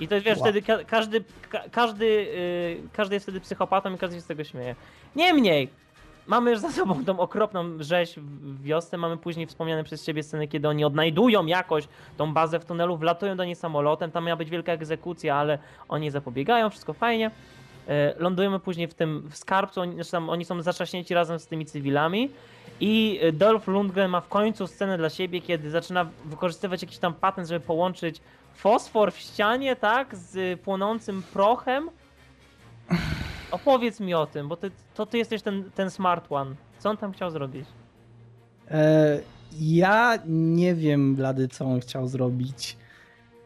I 0.00 0.08
to 0.08 0.20
wiesz, 0.20 0.38
Wow. 0.38 0.44
wtedy 0.44 0.62
ka 0.62 0.84
każdy, 0.84 1.24
ka 1.50 1.60
każdy, 1.70 2.04
y, 2.06 2.88
każdy 2.92 3.14
jest 3.16 3.26
wtedy 3.26 3.40
psychopatą 3.40 3.94
i 3.94 3.98
każdy 3.98 4.16
się 4.16 4.20
z 4.22 4.26
tego 4.26 4.44
śmieje. 4.44 4.74
Niemniej, 5.16 5.68
mamy 6.26 6.50
już 6.50 6.60
za 6.60 6.72
sobą 6.72 7.04
tą 7.04 7.18
okropną 7.20 7.64
rzeź 7.80 8.14
w 8.18 8.62
wiosce, 8.62 8.96
mamy 8.96 9.16
później 9.16 9.46
wspomniane 9.46 9.84
przez 9.84 10.04
ciebie 10.04 10.22
sceny, 10.22 10.48
kiedy 10.48 10.68
oni 10.68 10.84
odnajdują 10.84 11.46
jakoś 11.46 11.88
tą 12.16 12.32
bazę 12.34 12.60
w 12.60 12.64
tunelu, 12.64 12.96
wlatują 12.96 13.36
do 13.36 13.44
niej 13.44 13.54
samolotem, 13.54 14.10
tam 14.10 14.24
miała 14.24 14.36
być 14.36 14.50
wielka 14.50 14.72
egzekucja, 14.72 15.36
ale 15.36 15.58
oni 15.88 16.10
zapobiegają, 16.10 16.70
wszystko 16.70 16.92
fajnie. 16.92 17.30
E, 17.88 18.14
Lądujemy 18.18 18.60
później 18.60 18.88
w 18.88 18.94
tym 18.94 19.28
w 19.30 19.36
skarbcu, 19.36 19.80
oni, 19.80 19.94
znaczy 19.94 20.10
tam, 20.10 20.30
oni 20.30 20.44
są 20.44 20.62
zatrzaśnięci 20.62 21.14
razem 21.14 21.38
z 21.38 21.46
tymi 21.46 21.66
cywilami 21.66 22.30
i 22.80 23.18
e, 23.22 23.32
Dolph 23.32 23.66
Lundgren 23.66 24.10
ma 24.10 24.20
w 24.20 24.28
końcu 24.28 24.66
scenę 24.66 24.98
dla 24.98 25.10
siebie, 25.10 25.40
kiedy 25.40 25.70
zaczyna 25.70 26.06
wykorzystywać 26.24 26.82
jakiś 26.82 26.98
tam 26.98 27.14
patent, 27.14 27.48
żeby 27.48 27.60
połączyć 27.60 28.20
fosfor 28.54 29.12
w 29.12 29.18
ścianie, 29.18 29.76
tak, 29.76 30.16
z 30.16 30.60
płonącym 30.60 31.22
prochem. 31.32 31.90
Opowiedz 33.50 34.00
mi 34.00 34.14
o 34.14 34.26
tym, 34.26 34.48
bo 34.48 34.56
ty, 34.56 34.70
to 34.94 35.06
ty 35.06 35.18
jesteś 35.18 35.42
ten, 35.42 35.70
ten 35.74 35.90
smart 35.90 36.26
one. 36.30 36.54
Co 36.78 36.90
on 36.90 36.96
tam 36.96 37.12
chciał 37.12 37.30
zrobić? 37.30 37.66
E, 38.70 39.20
ja 39.60 40.18
nie 40.26 40.74
wiem, 40.74 41.14
Blady, 41.14 41.48
co 41.48 41.64
on 41.64 41.80
chciał 41.80 42.08
zrobić. 42.08 42.76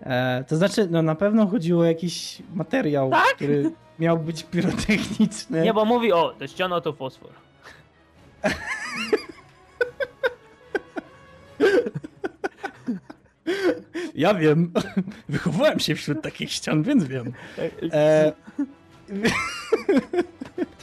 E, 0.01 0.45
to 0.49 0.57
znaczy, 0.57 0.89
no 0.91 1.03
na 1.03 1.15
pewno 1.15 1.47
chodziło 1.47 1.81
o 1.83 1.85
jakiś 1.85 2.43
materiał, 2.55 3.11
który 3.37 3.71
miał 3.99 4.19
być 4.19 4.43
pirotechniczny. 4.45 5.63
Nie, 5.63 5.75
bo 5.75 5.85
mówi, 5.85 6.13
o, 6.13 6.35
to 6.39 6.47
ściana 6.47 6.81
to 6.81 6.93
fosfor. 6.93 7.31
Ja 14.15 14.35
wiem. 14.35 14.73
Wychowałem 15.29 15.81
się 15.81 15.95
wśród 15.95 16.23
takich 16.23 16.53
ścian, 16.53 16.83
więc 16.83 17.05
wiem. 17.05 17.33
E, 17.93 18.33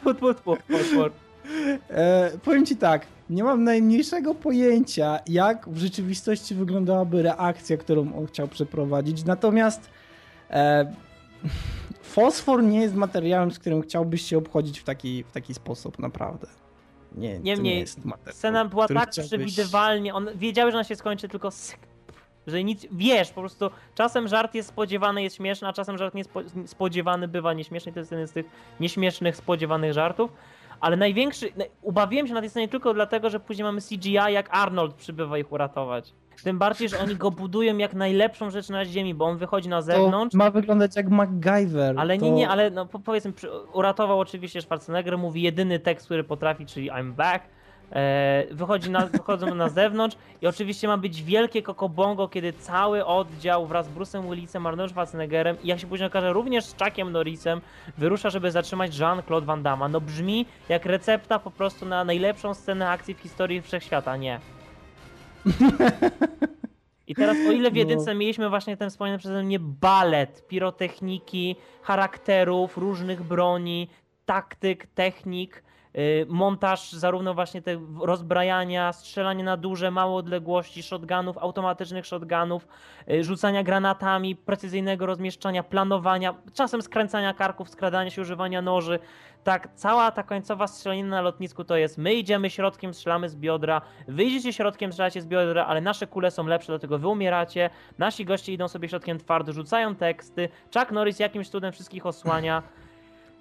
Tu, 0.04 0.14
tu, 0.14 0.34
tu, 0.34 0.56
fosfor. 0.72 1.12
e, 1.90 2.32
powiem 2.44 2.66
ci 2.66 2.76
tak. 2.76 3.06
Nie 3.30 3.44
mam 3.44 3.64
najmniejszego 3.64 4.36
pojęcia, 4.36 5.20
jak 5.28 5.70
w 5.70 5.78
rzeczywistości 5.78 6.56
wyglądałaby 6.56 7.22
reakcja, 7.22 7.78
którą 7.78 8.16
on 8.18 8.26
chciał 8.28 8.48
przeprowadzić. 8.48 9.24
Natomiast 9.26 9.90
e, 10.50 10.94
fosfor 12.10 12.64
nie 12.64 12.82
jest 12.82 12.96
materiałem, 12.96 13.52
z 13.52 13.60
którym 13.60 13.82
chciałbyś 13.82 14.22
się 14.22 14.38
obchodzić 14.38 14.80
w 14.80 14.84
taki, 14.84 15.24
w 15.24 15.32
taki 15.32 15.54
sposób, 15.54 16.00
naprawdę. 16.00 16.48
Nie, 17.16 17.30
to 17.32 17.38
nie 17.38 17.44
Niemniej, 17.54 17.80
jest 17.80 18.06
materiał. 18.06 18.34
Scena 18.36 18.66
była 18.66 18.88
tak 18.88 19.10
chciałbyś- 19.12 19.28
przewidywalnie, 19.28 20.14
on 20.14 20.30
wiedział, 20.36 20.72
że 20.72 20.78
ona 20.78 20.84
się 20.84 20.96
skończy, 20.96 21.28
tylko 21.30 21.52
syk, 21.52 21.80
że 22.48 22.64
nic, 22.64 22.88
wiesz, 22.92 23.30
po 23.32 23.42
prostu 23.42 23.70
czasem 23.96 24.28
żart 24.28 24.56
jest 24.56 24.70
spodziewany, 24.70 25.24
jest 25.24 25.36
śmieszny, 25.36 25.68
a 25.68 25.74
czasem 25.74 25.98
żart 25.98 26.16
niespodziewany 26.56 27.28
bywa 27.28 27.54
nieśmieszny, 27.54 27.92
to 27.94 28.00
jest 28.00 28.12
jeden 28.12 28.28
z 28.28 28.32
tych 28.32 28.46
nieśmiesznych, 28.80 29.36
spodziewanych 29.36 29.94
żartów, 29.94 30.32
ale 30.80 30.98
największy, 30.98 31.50
naj- 31.52 31.70
ubawiłem 31.82 32.28
się 32.28 32.34
na 32.34 32.40
tej 32.42 32.50
scenie 32.50 32.68
tylko 32.68 32.94
dlatego, 32.94 33.30
że 33.30 33.40
później 33.40 33.64
mamy 33.64 33.82
CGI, 33.82 34.14
jak 34.14 34.48
Arnold 34.52 34.96
przybywa 34.96 35.38
ich 35.38 35.52
uratować. 35.52 36.14
Tym 36.44 36.58
bardziej, 36.60 36.90
że 36.90 37.00
oni 37.00 37.16
go 37.16 37.32
budują 37.32 37.78
jak 37.78 37.94
najlepszą 37.94 38.50
rzecz 38.50 38.70
na 38.70 38.86
ziemi, 38.86 39.14
bo 39.14 39.26
on 39.26 39.38
wychodzi 39.38 39.70
na 39.70 39.76
To 39.78 39.82
zewnątrz, 39.82 40.36
ma 40.36 40.52
wyglądać 40.52 40.96
jak 40.96 41.10
MacGyver. 41.10 41.96
ale 42.00 42.18
to... 42.18 42.26
nie, 42.26 42.32
nie, 42.32 42.50
ale 42.50 42.70
no 42.70 42.86
po- 42.86 43.00
powiedzmy, 43.00 43.34
uratował 43.74 44.20
oczywiście 44.20 44.62
Schwarzenegger, 44.62 45.18
mówi 45.18 45.42
jedyny 45.42 45.80
tekst, 45.80 46.06
który 46.06 46.24
potrafi, 46.24 46.66
czyli 46.66 46.92
I'm 46.92 47.12
back. 47.12 47.44
E, 47.92 48.44
wychodzi 48.52 48.90
na, 48.92 49.06
wychodzą 49.06 49.56
na 49.56 49.70
zewnątrz 49.70 50.18
i 50.42 50.48
oczywiście 50.48 50.88
ma 50.88 50.98
być 50.98 51.24
wielkie 51.24 51.62
kokobongo, 51.62 52.28
kiedy 52.28 52.54
cały 52.54 53.06
oddział 53.06 53.68
wraz 53.68 53.86
z 53.86 53.90
Bruce'em 53.90 54.30
Willisem, 54.30 54.66
Arnoldem 54.68 54.90
Schwarzeneggerem 54.90 55.58
i 55.64 55.68
jak 55.68 55.80
się 55.80 55.88
później 55.88 56.08
okaże 56.08 56.34
również 56.34 56.66
z 56.66 56.76
Chuckiem 56.84 57.12
Norrisem 57.12 57.62
wyrusza, 57.98 58.30
żeby 58.30 58.52
zatrzymać 58.52 59.00
Jean-Claude 59.00 59.46
Van 59.46 59.64
Damme. 59.64 59.90
No 59.90 60.02
brzmi 60.02 60.46
jak 60.70 60.86
recepta 60.86 61.40
po 61.40 61.52
prostu 61.52 61.86
na 61.86 62.04
najlepszą 62.04 62.54
scenę 62.54 62.90
akcji 62.90 63.14
w 63.14 63.20
historii 63.20 63.62
wszechświata, 63.62 64.18
nie. 64.18 64.40
I 67.08 67.16
teraz 67.16 67.38
o 67.48 67.52
ile 67.52 67.70
w 67.72 67.74
No. 67.74 67.80
jedynce 67.80 68.16
mieliśmy 68.16 68.50
właśnie 68.50 68.78
ten 68.78 68.90
wspomniany 68.90 69.20
przeze 69.20 69.44
mnie 69.44 69.60
balet, 69.60 70.48
pirotechniki, 70.48 71.56
charakterów, 71.82 72.78
różnych 72.78 73.24
broni, 73.24 73.88
taktyk, 74.26 74.88
technik, 74.88 75.64
y, 75.98 76.26
montaż 76.30 76.92
zarówno 76.94 77.34
właśnie 77.34 77.62
te 77.62 77.80
rozbrajania, 78.02 78.94
strzelanie 78.94 79.44
na 79.44 79.58
duże, 79.58 79.92
małe 79.92 80.14
odległości, 80.16 80.84
shotgunów, 80.84 81.38
automatycznych 81.38 82.06
shotgunów, 82.06 82.68
y, 83.10 83.24
rzucania 83.24 83.64
granatami, 83.64 84.36
precyzyjnego 84.36 85.06
rozmieszczania, 85.06 85.64
planowania, 85.64 86.34
czasem 86.54 86.82
skręcania 86.82 87.34
karków, 87.34 87.70
skradania 87.70 88.10
się, 88.10 88.22
używania 88.22 88.62
noży. 88.62 89.00
Tak, 89.46 89.70
cała 89.76 90.12
ta 90.12 90.24
końcowa 90.24 90.68
strzelanina 90.68 91.10
na 91.10 91.22
lotnisku 91.22 91.64
to 91.64 91.78
jest 91.78 91.98
my 91.98 92.14
idziemy 92.14 92.50
środkiem, 92.50 92.94
strzelamy 92.94 93.30
z 93.30 93.36
biodra, 93.36 93.82
wy 94.08 94.24
idziecie 94.24 94.54
środkiem, 94.54 94.92
strzelacie 94.92 95.22
z 95.22 95.26
biodra, 95.26 95.66
ale 95.66 95.82
nasze 95.82 96.08
kule 96.08 96.32
są 96.32 96.48
lepsze, 96.48 96.68
dlatego 96.72 97.00
wy 97.00 97.08
umieracie, 97.08 97.70
nasi 97.98 98.26
goście 98.26 98.54
idą 98.54 98.68
sobie 98.68 98.90
środkiem 98.90 99.18
twardy, 99.18 99.54
rzucają 99.54 99.96
teksty, 99.96 100.50
Chuck 100.74 100.92
Norris 100.92 101.20
jakimś 101.20 101.50
cudem 101.50 101.72
wszystkich 101.72 102.06
osłania, 102.06 102.64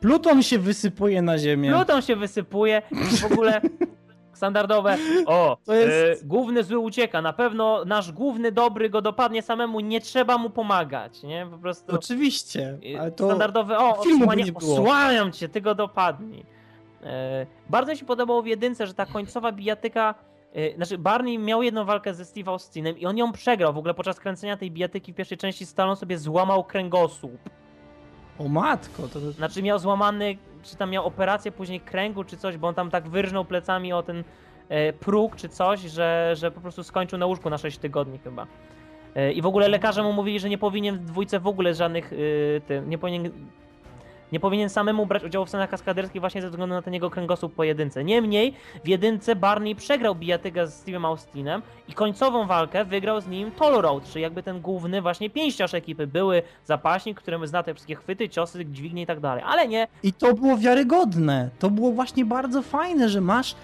Pluton 0.00 0.42
się 0.42 0.58
wysypuje 0.58 1.22
na 1.22 1.38
ziemię. 1.38 1.70
Pluton 1.70 2.02
się 2.02 2.16
wysypuje 2.16 2.82
i 2.90 3.16
w 3.16 3.32
ogóle 3.32 3.60
standardowe. 4.36 4.96
O, 5.26 5.56
To 5.64 5.74
jest- 5.74 6.22
e, 6.22 6.26
główny 6.26 6.64
zły 6.64 6.78
ucieka. 6.78 7.22
Na 7.22 7.32
pewno 7.32 7.84
nasz 7.84 8.12
główny 8.12 8.52
dobry 8.52 8.90
go 8.90 9.02
dopadnie 9.02 9.42
samemu, 9.42 9.80
nie 9.80 10.00
trzeba 10.00 10.38
mu 10.38 10.50
pomagać, 10.50 11.22
nie? 11.22 11.46
Po 11.50 11.58
prostu. 11.58 11.94
Oczywiście, 11.94 12.78
ale 13.00 13.10
to 13.12 13.26
Standardowe. 13.26 13.78
O, 13.78 13.98
osłania, 13.98 14.44
osłaniam 14.54 15.32
cię, 15.32 15.48
ty 15.48 15.60
go 15.60 15.74
dopadnij. 15.74 16.46
E, 17.02 17.46
bardzo 17.70 17.92
mi 17.92 17.98
się 17.98 18.04
podobało 18.06 18.42
w 18.42 18.46
jedynce, 18.46 18.86
że 18.86 18.94
ta 18.94 19.06
końcowa 19.06 19.52
bijatyka. 19.52 20.14
e, 20.54 20.76
Znaczy, 20.76 20.98
Barney 20.98 21.38
miał 21.38 21.62
jedną 21.62 21.84
walkę 21.84 22.14
ze 22.14 22.24
Steve 22.24 22.50
Austinem 22.50 22.98
i 22.98 23.06
on 23.06 23.16
ją 23.18 23.32
przegrał. 23.32 23.72
W 23.72 23.78
ogóle 23.78 23.94
podczas 23.94 24.20
kręcenia 24.20 24.56
tej 24.56 24.70
bijatyki 24.70 25.12
w 25.12 25.16
pierwszej 25.16 25.38
części 25.38 25.66
Stallone 25.66 25.96
sobie 25.96 26.18
złamał 26.18 26.64
kręgosłup. 26.64 27.38
O 28.38 28.48
matko, 28.48 29.08
to... 29.08 29.32
Znaczy 29.32 29.62
miał 29.62 29.78
złamany, 29.78 30.36
czy 30.62 30.76
tam 30.76 30.90
miał 30.90 31.06
operację 31.06 31.52
później 31.52 31.80
kręgu, 31.80 32.24
czy 32.24 32.36
coś, 32.36 32.56
bo 32.56 32.68
on 32.68 32.74
tam 32.74 32.90
tak 32.90 33.08
wyrżnął 33.08 33.44
plecami 33.44 33.92
o 33.92 34.02
ten 34.02 34.24
e, 34.68 34.92
próg, 34.92 35.36
czy 35.36 35.48
coś, 35.48 35.80
że, 35.80 36.32
że 36.36 36.50
po 36.50 36.60
prostu 36.60 36.84
skończył 36.84 37.18
na 37.18 37.26
łóżku 37.26 37.50
na 37.50 37.58
6 37.58 37.78
tygodni 37.78 38.18
chyba. 38.18 38.46
E, 39.14 39.32
I 39.32 39.42
w 39.42 39.46
ogóle 39.46 39.68
lekarze 39.68 40.02
mu 40.02 40.12
mówili, 40.12 40.40
że 40.40 40.48
nie 40.48 40.58
powinien 40.58 40.98
w 40.98 41.04
dwójce 41.04 41.40
w 41.40 41.46
ogóle 41.46 41.74
żadnych, 41.74 42.12
yy, 42.12 42.62
tym, 42.66 42.90
nie 42.90 42.98
powinien 42.98 43.30
nie 44.32 44.40
powinien 44.40 44.68
samemu 44.68 45.06
brać 45.06 45.24
udziału 45.24 45.46
w 45.46 45.48
scenach 45.48 45.70
kaskaderskich 45.70 46.20
właśnie 46.20 46.42
ze 46.42 46.50
względu 46.50 46.74
na 46.74 46.82
ten 46.82 46.94
jego 46.94 47.10
kręgosłup 47.10 47.54
po 47.54 47.64
jedynce. 47.64 48.04
Niemniej 48.04 48.54
w 48.84 48.88
jedynce 48.88 49.36
Barney 49.36 49.74
przegrał 49.74 50.14
bijatyga 50.14 50.66
z 50.66 50.84
Steve'em 50.84 51.06
Austinem 51.06 51.62
i 51.88 51.92
końcową 51.92 52.46
walkę 52.46 52.84
wygrał 52.84 53.20
z 53.20 53.26
nim 53.26 53.50
Toll 53.50 53.82
Road, 53.82 54.04
czyli 54.10 54.22
jakby 54.22 54.42
ten 54.42 54.60
główny 54.60 55.02
właśnie 55.02 55.30
pięściarz 55.30 55.74
ekipy. 55.74 56.06
Były 56.06 56.42
zapaśnik, 56.64 57.20
którym 57.20 57.46
zna 57.46 57.62
te 57.62 57.74
wszystkie 57.74 57.94
chwyty, 57.94 58.28
ciosy, 58.28 58.64
dźwignie 58.64 59.02
i 59.02 59.06
tak 59.06 59.20
dalej. 59.20 59.44
Ale 59.46 59.68
nie, 59.68 59.88
I 60.02 60.12
to 60.12 60.34
było 60.34 60.56
wiarygodne. 60.56 61.50
To 61.58 61.70
było 61.70 61.92
właśnie 61.92 62.24
bardzo 62.24 62.62
fajne, 62.62 63.08
że 63.08 63.20
masz 63.20 63.54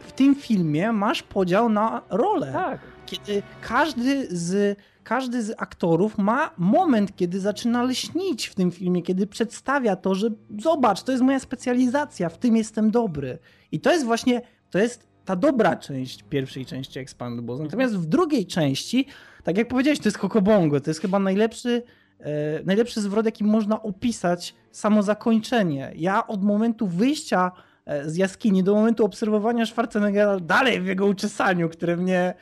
w 0.00 0.12
tym 0.12 0.34
filmie 0.34 0.92
masz 0.92 1.22
podział 1.22 1.68
na 1.68 2.02
role. 2.10 2.52
tak. 2.52 2.80
Kiedy 3.06 3.42
każdy 3.60 4.26
z, 4.36 4.78
każdy 5.04 5.42
z 5.42 5.54
aktorów 5.58 6.18
ma 6.18 6.50
moment, 6.58 7.16
kiedy 7.16 7.40
zaczyna 7.40 7.82
lśnić 7.82 8.46
w 8.46 8.54
tym 8.54 8.70
filmie, 8.70 9.02
kiedy 9.02 9.26
przedstawia 9.26 9.96
to, 9.96 10.14
że 10.14 10.30
zobacz, 10.58 11.02
to 11.02 11.12
jest 11.12 11.24
moja 11.24 11.38
specjalizacja, 11.38 12.28
w 12.28 12.38
tym 12.38 12.56
jestem 12.56 12.90
dobry. 12.90 13.38
I 13.72 13.80
to 13.80 13.92
jest 13.92 14.04
właśnie, 14.04 14.42
to 14.70 14.78
jest 14.78 15.06
ta 15.24 15.36
dobra 15.36 15.76
część 15.76 16.22
pierwszej 16.22 16.66
części 16.66 16.98
Expandables. 16.98 17.60
Natomiast 17.60 17.96
w 17.96 18.06
drugiej 18.06 18.46
części, 18.46 19.06
tak 19.44 19.58
jak 19.58 19.68
powiedziałeś, 19.68 19.98
to 19.98 20.04
jest 20.04 20.18
Kokobongo, 20.18 20.80
to 20.80 20.90
jest 20.90 21.00
chyba 21.00 21.18
najlepszy, 21.18 21.82
e, 22.20 22.62
najlepszy 22.64 23.00
zwrot, 23.00 23.26
jaki 23.26 23.44
można 23.44 23.82
opisać 23.82 24.54
samo 24.70 25.02
zakończenie. 25.02 25.92
Ja 25.96 26.26
od 26.26 26.42
momentu 26.42 26.86
wyjścia 26.86 27.52
e, 27.86 28.10
z 28.10 28.16
jaskini 28.16 28.62
do 28.62 28.74
momentu 28.74 29.04
obserwowania 29.04 29.66
Schwarzeneggera 29.66 30.40
dalej 30.40 30.80
w 30.80 30.86
jego 30.86 31.06
uczesaniu, 31.06 31.68
które 31.68 31.96
mnie 31.96 32.34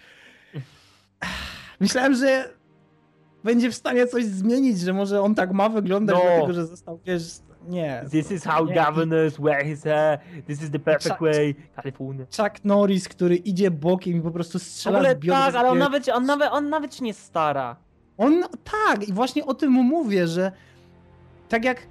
Myślałem, 1.83 2.15
że 2.15 2.49
będzie 3.45 3.71
w 3.71 3.75
stanie 3.75 4.07
coś 4.07 4.25
zmienić, 4.25 4.81
że 4.81 4.93
może 4.93 5.21
on 5.23 5.35
tak 5.35 5.53
ma 5.53 5.69
wyglądać, 5.69 6.17
No. 6.17 6.23
dlatego 6.25 6.53
że 6.53 6.67
został, 6.67 6.99
wiesz, 7.05 7.23
nie. 7.69 8.05
This 8.11 8.31
is 8.33 8.45
how 8.45 8.67
Nie. 8.67 8.75
governors 8.75 9.37
wear 9.39 9.65
his 9.65 9.83
hair. 9.83 10.19
This 10.47 10.63
is 10.63 10.71
the 10.71 10.79
perfect 10.79 11.15
Cza- 11.17 11.21
way. 11.21 11.55
California. 11.77 12.25
Chuck 12.37 12.65
Norris, 12.65 13.09
który 13.09 13.37
idzie 13.37 13.71
bokiem 13.71 14.17
i 14.17 14.21
po 14.21 14.31
prostu 14.31 14.59
W 14.59 14.63
strzela 14.63 14.99
ogóle 14.99 15.17
z 15.23 15.27
tak, 15.29 15.55
ale 15.55 15.69
on 15.69 15.79
nawet, 15.79 16.09
on, 16.09 16.27
nawet, 16.27 16.49
on 16.53 16.69
nawet 16.69 16.95
się 16.95 17.05
nie 17.05 17.15
stara. 17.15 17.77
On, 18.19 18.43
tak, 18.89 19.09
i 19.09 19.13
właśnie 19.13 19.45
o 19.47 19.55
tym 19.55 19.71
mu 19.73 19.83
mówię, 19.83 20.27
że 20.27 20.53
tak 21.49 21.65
jak 21.65 21.87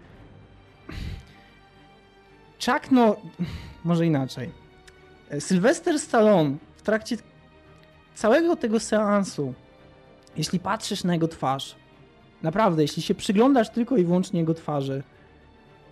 Chuck, 2.66 2.92
no, 2.92 3.16
może 3.84 4.06
inaczej. 4.06 4.50
Sylvester 5.40 6.00
Stallone 6.00 6.56
w 6.76 6.82
trakcie 6.82 7.18
całego 8.16 8.56
tego 8.56 8.80
seansu, 8.80 9.54
jeśli 10.38 10.60
patrzysz 10.60 11.04
na 11.04 11.14
jego 11.14 11.28
twarz, 11.28 11.76
naprawdę, 12.42 12.82
jeśli 12.82 13.04
się 13.04 13.16
przyglądasz 13.16 13.70
tylko 13.70 13.98
i 13.98 14.04
wyłącznie 14.04 14.40
jego 14.40 14.54
twarzy, 14.54 15.04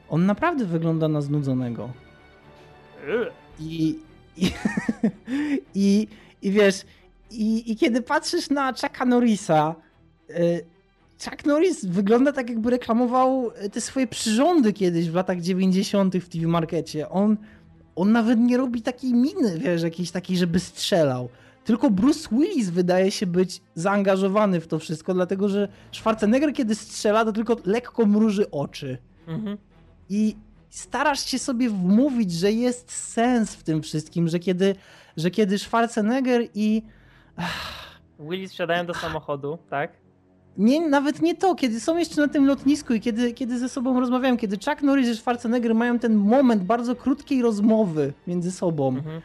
on 0.10 0.26
naprawdę 0.26 0.66
wygląda 0.66 1.08
na 1.08 1.22
znudzonego. 1.22 1.90
I, 3.60 4.00
i, 4.38 4.52
i, 5.76 6.08
i 6.42 6.52
wiesz, 6.52 6.86
i, 7.32 7.72
i 7.72 7.76
kiedy 7.76 8.02
patrzysz 8.02 8.50
na 8.50 8.74
Chucka 8.74 9.06
Norrisa, 9.06 9.76
y, 10.30 10.66
Chuck 11.24 11.46
Norris 11.46 11.86
wygląda 11.86 12.32
tak, 12.32 12.50
jakby 12.50 12.70
reklamował 12.70 13.52
te 13.72 13.82
swoje 13.82 14.08
przyrządy 14.08 14.74
kiedyś 14.74 15.10
w 15.10 15.16
latach 15.16 15.42
90. 15.42 16.18
w 16.18 16.30
TV 16.30 16.48
Markecie. 16.48 17.10
On, 17.10 17.38
on 17.96 18.12
nawet 18.12 18.40
nie 18.40 18.58
robi 18.58 18.82
takiej 18.82 19.14
miny, 19.14 19.60
wiesz, 19.60 19.84
jakiejś 19.84 20.12
takiej, 20.12 20.38
żeby 20.38 20.60
strzelał. 20.60 21.30
Tylko 21.70 21.90
Bruce 21.90 22.30
Willis 22.32 22.70
wydaje 22.70 23.12
się 23.12 23.26
być 23.26 23.62
zaangażowany 23.76 24.62
w 24.62 24.68
to 24.68 24.80
wszystko, 24.80 25.14
dlatego 25.14 25.50
że 25.50 25.68
Schwarzenegger, 25.92 26.54
kiedy 26.54 26.76
strzela, 26.76 27.26
to 27.26 27.32
tylko 27.32 27.56
lekko 27.66 28.06
mruży 28.06 28.52
oczy 28.52 28.98
Mhm. 29.28 29.58
i 30.10 30.36
starasz 30.70 31.26
się 31.26 31.40
sobie 31.40 31.70
wmówić, 31.70 32.32
że 32.32 32.52
jest 32.52 32.92
sens 32.92 33.56
w 33.56 33.64
tym 33.64 33.82
wszystkim, 33.82 34.28
że 34.28 34.40
kiedy, 34.40 34.76
że 35.18 35.32
kiedy 35.32 35.58
Schwarzenegger 35.60 36.48
i 36.56 36.82
Willis 38.20 38.52
wsiadają 38.52 38.86
do 38.86 38.94
samochodu, 38.94 39.58
tak? 39.70 39.92
nie, 40.58 40.90
nawet 40.90 41.22
nie 41.22 41.36
to, 41.36 41.56
kiedy 41.56 41.80
są 41.80 41.98
jeszcze 41.98 42.22
na 42.22 42.28
tym 42.28 42.46
lotnisku 42.46 42.94
i 42.94 43.00
kiedy, 43.02 43.34
kiedy 43.34 43.60
ze 43.60 43.70
sobą 43.70 44.00
rozmawiają, 44.00 44.38
kiedy 44.38 44.58
Chuck 44.58 44.82
Norris 44.82 45.10
i 45.10 45.16
Schwarzenegger 45.16 45.76
mają 45.76 46.00
ten 46.00 46.16
moment 46.16 46.64
bardzo 46.64 46.96
krótkiej 46.96 47.42
rozmowy 47.42 48.14
między 48.28 48.52
sobą, 48.52 48.88
Mhm. 48.88 49.22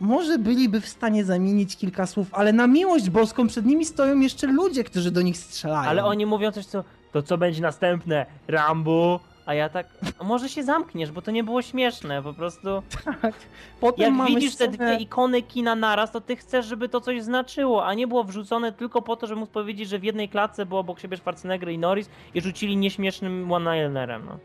Może 0.00 0.38
byliby 0.38 0.80
w 0.80 0.88
stanie 0.88 1.24
zamienić 1.24 1.76
kilka 1.76 2.06
słów, 2.06 2.26
ale 2.32 2.52
na 2.52 2.66
miłość 2.66 3.10
boską 3.10 3.46
przed 3.46 3.66
nimi 3.66 3.84
stoją 3.84 4.20
jeszcze 4.20 4.46
ludzie, 4.46 4.84
którzy 4.84 5.10
do 5.10 5.22
nich 5.22 5.36
strzelają. 5.36 5.90
Ale 5.90 6.04
oni 6.04 6.26
mówią 6.26 6.52
coś, 6.52 6.66
co. 6.66 6.84
To 7.12 7.22
co 7.22 7.38
będzie 7.38 7.62
następne? 7.62 8.26
Rambo? 8.48 9.20
A 9.46 9.54
ja 9.54 9.68
tak. 9.68 9.86
a 10.18 10.24
Może 10.24 10.48
się 10.48 10.62
zamkniesz, 10.62 11.12
bo 11.12 11.22
to 11.22 11.30
nie 11.30 11.44
było 11.44 11.62
śmieszne. 11.62 12.22
Po 12.22 12.34
prostu. 12.34 12.68
Tak. 13.22 13.34
Potem 13.80 14.04
Jak 14.04 14.14
mamy 14.14 14.30
widzisz 14.30 14.56
te 14.56 14.64
scenę- 14.64 14.76
dwie 14.96 14.96
ikony 15.04 15.42
kina 15.42 15.74
naraz, 15.74 16.12
to 16.12 16.20
ty 16.20 16.36
chcesz, 16.36 16.66
żeby 16.66 16.88
to 16.88 17.00
coś 17.00 17.22
znaczyło, 17.22 17.86
a 17.86 17.94
nie 17.94 18.06
było 18.06 18.24
wrzucone 18.24 18.72
tylko 18.72 19.02
po 19.02 19.16
to, 19.16 19.26
żeby 19.26 19.40
móc 19.40 19.50
powiedzieć, 19.50 19.88
że 19.88 19.98
w 19.98 20.04
jednej 20.04 20.28
klatce 20.28 20.66
było 20.66 20.80
obok 20.80 21.00
siebie 21.00 21.16
Schwarzenegger 21.16 21.68
i 21.70 21.78
Norris 21.78 22.08
i 22.34 22.40
rzucili 22.40 22.76
nieśmiesznym 22.76 23.52
one-linerem. 23.52 24.22
No. 24.26 24.38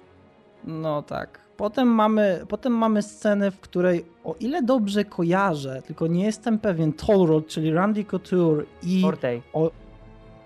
No 0.64 1.02
tak. 1.02 1.49
Potem 1.60 1.88
mamy, 1.88 2.46
potem 2.48 2.74
mamy 2.74 3.02
scenę, 3.02 3.52
w 3.52 3.60
której 3.60 4.06
o 4.24 4.36
ile 4.40 4.64
dobrze 4.64 5.06
kojarzę, 5.06 5.82
tylko 5.82 6.08
nie 6.08 6.26
jestem 6.26 6.60
pewien, 6.60 6.94
Toll 6.94 7.28
Road, 7.28 7.48
czyli 7.48 7.74
Randy 7.74 8.06
Couture 8.06 8.66
i 8.84 9.02
Cortej. 9.02 9.42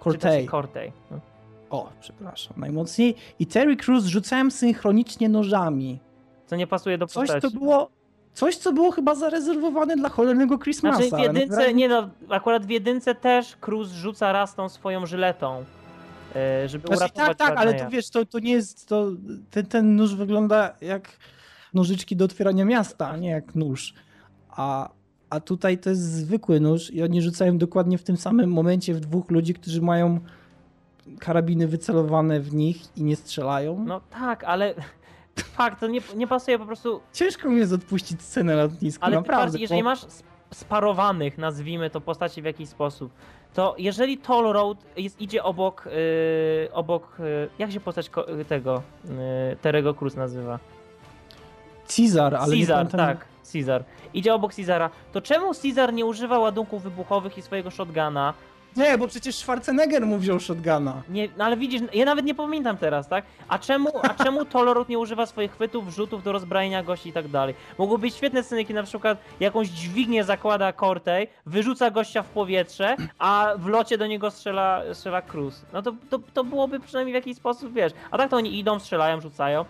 Cortez. 0.03 0.49
Cortej. 0.49 0.91
No. 1.11 1.19
O, 1.69 1.89
przepraszam, 1.99 2.53
najmocniej. 2.57 3.15
I 3.39 3.45
Terry 3.45 3.75
Crews 3.75 4.05
rzucałem 4.05 4.51
synchronicznie 4.51 5.29
nożami. 5.29 5.99
Co 6.45 6.55
nie 6.55 6.67
pasuje 6.67 6.97
do 6.97 7.07
Coś, 7.07 7.29
postaci. 7.29 7.53
co 7.53 7.59
było, 7.59 7.89
coś, 8.33 8.57
co 8.57 8.73
było 8.73 8.91
chyba 8.91 9.15
zarezerwowane 9.15 9.95
dla 9.95 10.09
cholernego 10.09 10.57
Christmasa. 10.57 11.03
Znaczy 11.03 11.15
w 11.15 11.19
jedynce, 11.19 11.73
nie 11.73 11.89
no, 11.89 12.09
akurat 12.29 12.65
w 12.65 12.69
jedynce 12.69 13.15
też 13.15 13.55
Cruz 13.55 13.91
rzuca 13.91 14.31
raz 14.31 14.55
tą 14.55 14.69
swoją 14.69 15.05
żyletą, 15.05 15.63
żeby 16.65 16.87
Znaczy, 16.87 16.97
uratować 17.03 17.37
tak, 17.37 17.37
tak, 17.37 17.57
ale 17.57 17.73
to 17.73 17.89
wiesz, 17.89 18.09
to, 18.09 18.25
to 18.25 18.39
nie 18.39 18.51
jest, 18.51 18.87
to, 18.87 19.11
ten, 19.51 19.65
ten 19.65 19.95
nóż 19.95 20.15
wygląda 20.15 20.75
jak 20.81 21.17
nożyczki 21.73 22.15
do 22.15 22.25
otwierania 22.25 22.65
miasta, 22.65 23.09
a 23.09 23.17
nie 23.17 23.29
jak 23.29 23.55
nóż. 23.55 23.93
A, 24.49 24.89
a 25.29 25.39
tutaj 25.39 25.77
to 25.77 25.89
jest 25.89 26.01
zwykły 26.01 26.59
nóż 26.59 26.91
i 26.91 27.03
oni 27.03 27.21
rzucają 27.21 27.57
dokładnie 27.57 27.97
w 27.97 28.03
tym 28.03 28.17
samym 28.17 28.51
momencie 28.51 28.93
w 28.93 28.99
dwóch 28.99 29.31
ludzi, 29.31 29.53
którzy 29.53 29.81
mają 29.81 30.19
karabiny 31.19 31.67
wycelowane 31.67 32.39
w 32.39 32.53
nich 32.53 32.97
i 32.97 33.03
nie 33.03 33.15
strzelają. 33.15 33.83
No 33.87 34.01
tak, 34.09 34.43
ale 34.43 34.73
fakt, 35.57 35.79
to 35.79 35.87
nie, 35.87 36.01
nie 36.15 36.27
pasuje 36.27 36.59
po 36.59 36.65
prostu. 36.65 37.01
Ciężko 37.13 37.49
mi 37.49 37.57
jest 37.57 37.73
odpuścić 37.73 38.21
scenę 38.21 38.55
na 38.55 38.63
lotnisku, 38.63 39.05
Ale 39.05 39.15
naprawdę. 39.15 39.51
patrz, 39.51 39.61
jeżeli 39.61 39.81
bo- 39.83 39.89
masz 39.89 40.03
sp- 40.19 40.33
sparowanych, 40.53 41.37
nazwijmy 41.37 41.89
to, 41.89 42.01
postaci 42.01 42.41
w 42.41 42.45
jakiś 42.45 42.69
sposób, 42.69 43.13
to 43.53 43.75
jeżeli 43.77 44.17
Toll 44.17 44.53
Road 44.53 44.77
jest, 44.97 45.21
idzie 45.21 45.43
obok, 45.43 45.85
yy, 45.85 46.73
obok, 46.73 47.15
yy, 47.19 47.49
jak 47.59 47.71
się 47.71 47.79
postać 47.79 48.09
ko- 48.09 48.25
tego, 48.47 48.81
yy, 49.05 49.11
Terego 49.61 49.93
Cruz 49.93 50.15
nazywa? 50.15 50.59
Caesar, 51.97 52.35
ale 52.35 52.55
pamiętam- 52.77 52.99
tak, 53.17 53.25
Caesar. 53.53 53.83
Idzie 54.13 54.33
obok 54.33 54.53
Caesara. 54.55 54.89
To 55.11 55.21
czemu 55.21 55.51
Caesar 55.63 55.93
nie 55.93 56.05
używa 56.05 56.39
ładunków 56.39 56.83
wybuchowych 56.83 57.37
i 57.37 57.41
swojego 57.41 57.71
shotguna? 57.71 58.33
Nie, 58.77 58.97
bo 58.97 59.07
przecież 59.07 59.35
Schwarzenegger 59.35 60.05
mu 60.05 60.17
wziął 60.17 60.39
shotguna. 60.39 61.01
Nie, 61.09 61.29
no 61.37 61.45
ale 61.45 61.57
widzisz, 61.57 61.81
ja 61.93 62.05
nawet 62.05 62.25
nie 62.25 62.35
pamiętam 62.35 62.77
teraz, 62.77 63.07
tak? 63.07 63.25
A 63.47 63.59
czemu, 63.59 63.89
a 64.01 64.23
czemu 64.23 64.45
Tolorot 64.53 64.89
nie 64.89 64.99
używa 64.99 65.25
swoich 65.25 65.51
chwytów, 65.51 65.89
rzutów 65.89 66.23
do 66.23 66.31
rozbrajania 66.31 66.83
gości 66.83 67.09
i 67.09 67.13
tak 67.13 67.27
dalej? 67.27 67.55
Mogły 67.77 67.97
być 67.97 68.15
świetne 68.15 68.43
sceny, 68.43 68.65
kiedy 68.65 68.73
na 68.73 68.83
przykład 68.83 69.17
jakąś 69.39 69.67
dźwignię 69.67 70.23
zakłada 70.23 70.73
Cortej, 70.73 71.27
wyrzuca 71.45 71.91
gościa 71.91 72.23
w 72.23 72.27
powietrze, 72.27 72.95
a 73.19 73.53
w 73.57 73.67
locie 73.67 73.97
do 73.97 74.07
niego 74.07 74.31
strzela, 74.31 74.81
strzela 74.93 75.21
Cruz. 75.21 75.65
No 75.73 75.81
to, 75.81 75.93
to, 76.09 76.19
to 76.33 76.43
byłoby 76.43 76.79
przynajmniej 76.79 77.13
w 77.13 77.15
jakiś 77.15 77.37
sposób, 77.37 77.73
wiesz. 77.73 77.93
A 78.11 78.17
tak 78.17 78.29
to 78.29 78.37
oni 78.37 78.59
idą, 78.59 78.79
strzelają, 78.79 79.21
rzucają. 79.21 79.65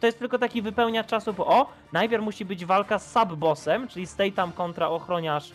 To 0.00 0.06
jest 0.06 0.18
tylko 0.18 0.38
taki 0.38 0.62
wypełniacz 0.62 1.06
czasu, 1.06 1.32
bo 1.32 1.46
o, 1.46 1.66
najpierw 1.92 2.24
musi 2.24 2.44
być 2.44 2.64
walka 2.64 2.98
z 2.98 3.12
subbossem, 3.12 3.88
czyli 3.88 4.06
Statham 4.06 4.52
kontra 4.52 4.88
ochroniarz 4.88 5.52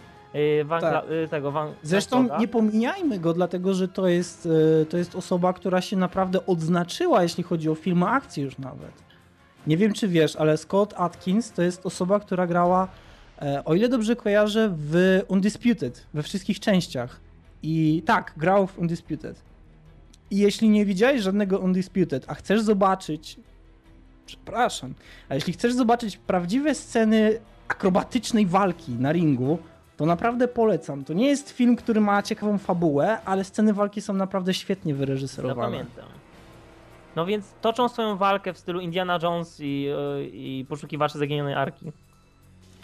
Van, 0.65 0.81
Tak. 0.81 1.09
yy, 1.09 1.27
tego 1.27 1.51
Van 1.51 1.73
Zresztą 1.83 2.39
nie 2.39 2.47
pomijajmy 2.47 3.19
go, 3.19 3.33
dlatego 3.33 3.73
że 3.73 3.87
to 3.87 4.07
jest, 4.07 4.49
e, 4.81 4.85
to 4.85 4.97
jest 4.97 5.15
osoba, 5.15 5.53
która 5.53 5.81
się 5.81 5.97
naprawdę 5.97 6.45
odznaczyła, 6.45 7.23
jeśli 7.23 7.43
chodzi 7.43 7.69
o 7.69 7.75
filmy 7.75 8.07
akcji 8.07 8.43
już 8.43 8.57
nawet. 8.57 9.03
Nie 9.67 9.77
wiem, 9.77 9.93
czy 9.93 10.07
wiesz, 10.07 10.35
ale 10.35 10.57
Scott 10.57 10.93
Atkins 10.97 11.51
to 11.51 11.61
jest 11.61 11.85
osoba, 11.85 12.19
która 12.19 12.47
grała, 12.47 12.87
e, 13.41 13.65
o 13.65 13.75
ile 13.75 13.89
dobrze 13.89 14.15
kojarzę, 14.15 14.75
w 14.77 15.21
Undisputed, 15.27 16.07
we 16.13 16.23
wszystkich 16.23 16.59
częściach. 16.59 17.19
I 17.63 18.03
tak, 18.05 18.33
grał 18.37 18.67
w 18.67 18.79
Undisputed. 18.79 19.41
I 20.31 20.37
jeśli 20.37 20.69
nie 20.69 20.85
widziałeś 20.85 21.21
żadnego 21.21 21.59
Undisputed, 21.59 22.25
a 22.27 22.33
chcesz 22.33 22.61
zobaczyć, 22.61 23.39
przepraszam, 24.25 24.93
a 25.29 25.35
jeśli 25.35 25.53
chcesz 25.53 25.73
zobaczyć 25.73 26.17
prawdziwe 26.17 26.75
sceny 26.75 27.39
akrobatycznej 27.67 28.45
walki 28.45 28.91
na 28.91 29.11
ringu, 29.11 29.57
to 29.97 30.05
naprawdę 30.05 30.47
polecam. 30.47 31.05
To 31.05 31.13
nie 31.13 31.27
jest 31.27 31.51
film, 31.51 31.75
który 31.75 32.01
ma 32.01 32.23
ciekawą 32.23 32.57
fabułę, 32.57 33.17
ale 33.25 33.43
sceny 33.43 33.73
walki 33.73 34.01
są 34.01 34.13
naprawdę 34.13 34.53
świetnie 34.53 34.95
wyreżyserowane. 34.95 35.77
Zapamiętam. 35.77 36.05
No 37.15 37.25
więc 37.25 37.45
toczą 37.61 37.89
swoją 37.89 38.17
walkę 38.17 38.53
w 38.53 38.57
stylu 38.57 38.79
Indiana 38.79 39.19
Jones 39.23 39.57
i, 39.59 39.89
i 40.33 40.65
poszukiwacze 40.69 41.19
zaginionej 41.19 41.53
arki. 41.53 41.91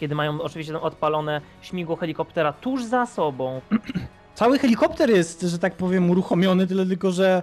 Kiedy 0.00 0.14
mają 0.14 0.42
oczywiście 0.42 0.72
tam 0.72 0.82
odpalone 0.82 1.40
śmigło 1.62 1.96
helikoptera 1.96 2.52
tuż 2.52 2.84
za 2.84 3.06
sobą. 3.06 3.60
Cały 4.34 4.58
helikopter 4.58 5.10
jest, 5.10 5.42
że 5.42 5.58
tak 5.58 5.74
powiem, 5.74 6.10
uruchomiony, 6.10 6.66
tyle 6.66 6.86
tylko, 6.86 7.10
że 7.10 7.42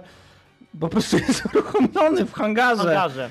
po 0.80 0.88
prostu 0.88 1.16
jest 1.28 1.46
uruchomiony 1.46 2.24
w 2.24 2.30
W 2.30 2.34
hangarze. 2.34 3.30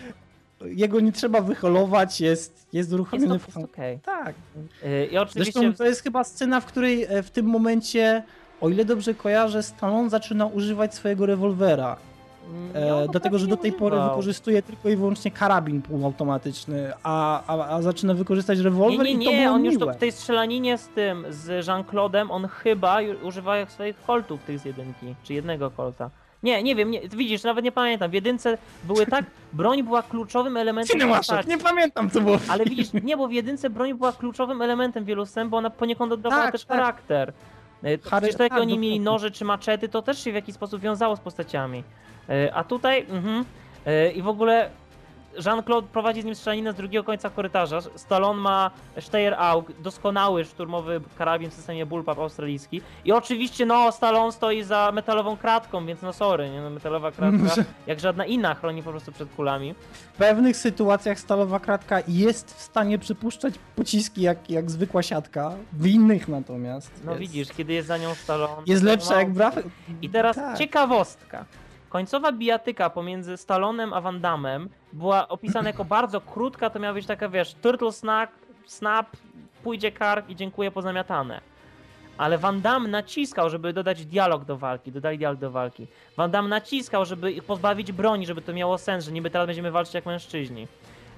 Jego 0.65 0.99
nie 0.99 1.11
trzeba 1.11 1.41
wyholować, 1.41 2.21
jest, 2.21 2.67
jest 2.73 2.93
uruchomiony 2.93 3.27
to 3.27 3.39
w 3.39 3.41
jest 3.41 3.53
hangarze. 3.53 3.73
okej. 3.73 3.99
Tak. 4.05 4.35
Yy, 4.83 5.05
I 5.05 5.17
oczywiście 5.17 5.51
Zresztą 5.59 5.77
to 5.77 5.85
jest 5.85 6.03
chyba 6.03 6.23
scena, 6.23 6.61
w 6.61 6.65
której 6.65 7.03
e, 7.03 7.23
w 7.23 7.31
tym 7.31 7.45
momencie, 7.45 8.23
o 8.61 8.69
ile 8.69 8.85
dobrze 8.85 9.13
kojarzę, 9.13 9.63
Stallone 9.63 10.09
zaczyna 10.09 10.45
używać 10.45 10.95
swojego 10.95 11.25
rewolwera. 11.25 11.97
nie, 12.75 12.93
on 12.95 13.03
E, 13.03 13.05
go 13.05 13.11
dlatego, 13.11 13.39
że 13.39 13.47
do 13.47 13.57
tej 13.57 13.71
nie 13.71 13.77
pory 13.77 13.97
wykorzystuje 14.09 14.61
tylko 14.61 14.89
i 14.89 14.95
wyłącznie 14.95 15.31
karabin 15.31 15.81
półautomatyczny, 15.81 16.93
a, 17.03 17.43
a, 17.47 17.67
a 17.75 17.81
zaczyna 17.81 18.13
wykorzystać 18.13 18.59
rewolwer 18.59 19.05
Nie, 19.05 19.15
nie, 19.15 19.23
i 19.23 19.25
to 19.25 19.31
nie, 19.31 19.43
było 19.43 19.55
on 19.55 19.65
już 19.65 19.75
miłe. 19.75 19.85
to 19.85 19.93
w 19.97 19.99
tej 19.99 20.11
strzelaninie 20.11 20.77
z 20.77 20.87
tym, 20.87 21.25
z 21.29 21.67
Jean-Claude'em, 21.67 22.27
on 22.29 22.47
chyba 22.47 22.97
używa 23.23 23.65
swoich 23.65 23.95
koltów 24.07 24.43
tych 24.43 24.59
z 24.59 24.65
jedynki, 24.65 25.15
czy 25.23 25.33
jednego 25.33 25.71
kolta. 25.71 26.09
Nie, 26.43 26.63
nie 26.63 26.75
wiem, 26.75 26.91
nie, 26.91 27.01
widzisz, 27.09 27.43
nawet 27.43 27.65
nie 27.65 27.71
pamiętam. 27.71 28.11
W 28.11 28.13
jedynce 28.13 28.57
były 28.83 29.05
tak, 29.05 29.25
broń 29.53 29.83
była 29.83 30.03
kluczowym 30.03 30.57
elementem 30.57 30.99
Cinemaszek, 30.99 31.47
nie 31.47 31.57
pamiętam 31.57 32.09
co 32.09 32.21
było. 32.21 32.37
Ale 32.49 32.65
widzisz, 32.65 32.87
nie, 33.03 33.17
bo 33.17 33.27
w 33.27 33.31
jedynce 33.31 33.69
broń 33.69 33.93
była 33.93 34.11
kluczowym 34.13 34.61
elementem 34.61 35.05
wielu 35.05 35.25
scen, 35.25 35.49
bo 35.49 35.57
ona 35.57 35.69
poniekąd 35.69 36.11
oddawała 36.11 36.41
Tak, 36.43 36.51
też 36.51 36.65
tak. 36.65 36.77
charakter. 36.77 37.33
E, 37.83 37.97
to 37.97 38.09
Harry- 38.09 38.21
Przecież 38.21 38.37
to 38.37 38.43
jak 38.43 38.51
tak, 38.51 38.61
oni 38.61 38.79
mieli 38.79 38.99
noże 38.99 39.31
czy 39.31 39.45
maczety, 39.45 39.89
to 39.89 40.01
też 40.01 40.23
się 40.23 40.31
w 40.31 40.35
jakiś 40.35 40.55
sposób 40.55 40.81
wiązało 40.81 41.15
z 41.15 41.19
postaciami. 41.19 41.83
E, 42.29 42.53
A 42.55 42.63
tutaj, 42.63 43.05
mhm, 43.09 43.45
e, 43.85 44.11
i 44.11 44.21
w 44.21 44.27
ogóle 44.27 44.69
Jean-Claude 45.45 45.87
prowadzi 45.87 46.21
z 46.21 46.25
nim 46.25 46.35
strzelaninę 46.35 46.73
z 46.73 46.75
drugiego 46.75 47.03
końca 47.03 47.29
korytarza. 47.29 47.79
Stallone 47.95 48.41
ma 48.41 48.71
Steyr 48.99 49.33
Aug, 49.37 49.71
doskonały 49.81 50.45
szturmowy 50.45 51.01
karabin 51.17 51.49
w 51.49 51.53
systemie 51.53 51.85
Bullpup 51.85 52.19
australijski. 52.19 52.81
I 53.05 53.11
oczywiście, 53.11 53.65
no, 53.65 53.91
Stallone 53.91 54.31
stoi 54.31 54.63
za 54.63 54.91
metalową 54.91 55.37
kratką, 55.37 55.85
więc 55.85 56.01
no 56.01 56.13
sorry, 56.13 56.49
nie? 56.49 56.61
No, 56.61 56.69
metalowa 56.69 57.11
kratka, 57.17 57.63
jak 57.87 57.99
żadna 57.99 58.25
inna, 58.25 58.55
chroni 58.55 58.83
po 58.83 58.91
prostu 58.91 59.11
przed 59.11 59.29
kulami. 59.35 59.75
W 60.13 60.17
pewnych 60.17 60.57
sytuacjach 60.57 61.19
stalowa 61.19 61.59
kratka 61.59 61.99
jest 62.07 62.55
w 62.55 62.61
stanie 62.61 62.99
przypuszczać 62.99 63.53
pociski 63.75 64.21
jak, 64.21 64.49
jak 64.49 64.71
zwykła 64.71 65.03
siatka, 65.03 65.51
w 65.73 65.85
innych 65.87 66.27
natomiast 66.27 66.91
No 67.05 67.11
jest, 67.11 67.21
widzisz, 67.21 67.47
kiedy 67.57 67.73
jest 67.73 67.87
za 67.87 67.97
nią 67.97 68.15
Stallone... 68.15 68.63
jest 68.65 68.83
lepsza 68.83 69.13
no, 69.13 69.19
jak 69.19 69.33
braw... 69.33 69.55
I 70.01 70.09
teraz 70.09 70.35
Tak. 70.35 70.57
ciekawostka. 70.57 71.45
Końcowa 71.89 72.31
bijatyka 72.31 72.89
pomiędzy 72.89 73.37
Stallonem 73.37 73.93
a 73.93 74.01
Van 74.01 74.21
Damme 74.21 74.59
była 74.93 75.27
opisana 75.27 75.69
jako 75.69 75.85
bardzo 75.85 76.21
krótka, 76.21 76.69
to 76.69 76.79
miała 76.79 76.93
być 76.93 77.05
taka, 77.05 77.29
wiesz, 77.29 77.53
turtle 77.53 77.91
snack, 77.91 78.33
snap, 78.65 79.07
pójdzie 79.63 79.91
kark 79.91 80.29
i 80.29 80.35
dziękuję, 80.35 80.71
pozamiatane. 80.71 81.41
Ale 82.17 82.37
Van 82.37 82.61
Damme 82.61 82.89
naciskał, 82.89 83.49
żeby 83.49 83.73
dodać 83.73 84.05
dialog 84.05 84.45
do 84.45 84.57
walki, 84.57 84.91
dodali 84.91 85.17
dialog 85.17 85.39
do 85.39 85.51
walki. 85.51 85.87
Van 86.17 86.31
Damme 86.31 86.49
naciskał, 86.49 87.05
żeby 87.05 87.31
ich 87.31 87.43
pozbawić 87.43 87.91
broni, 87.91 88.25
żeby 88.25 88.41
to 88.41 88.53
miało 88.53 88.77
sens, 88.77 89.05
że 89.05 89.11
niby 89.11 89.29
teraz 89.29 89.47
będziemy 89.47 89.71
walczyć 89.71 89.93
jak 89.93 90.05
mężczyźni. 90.05 90.67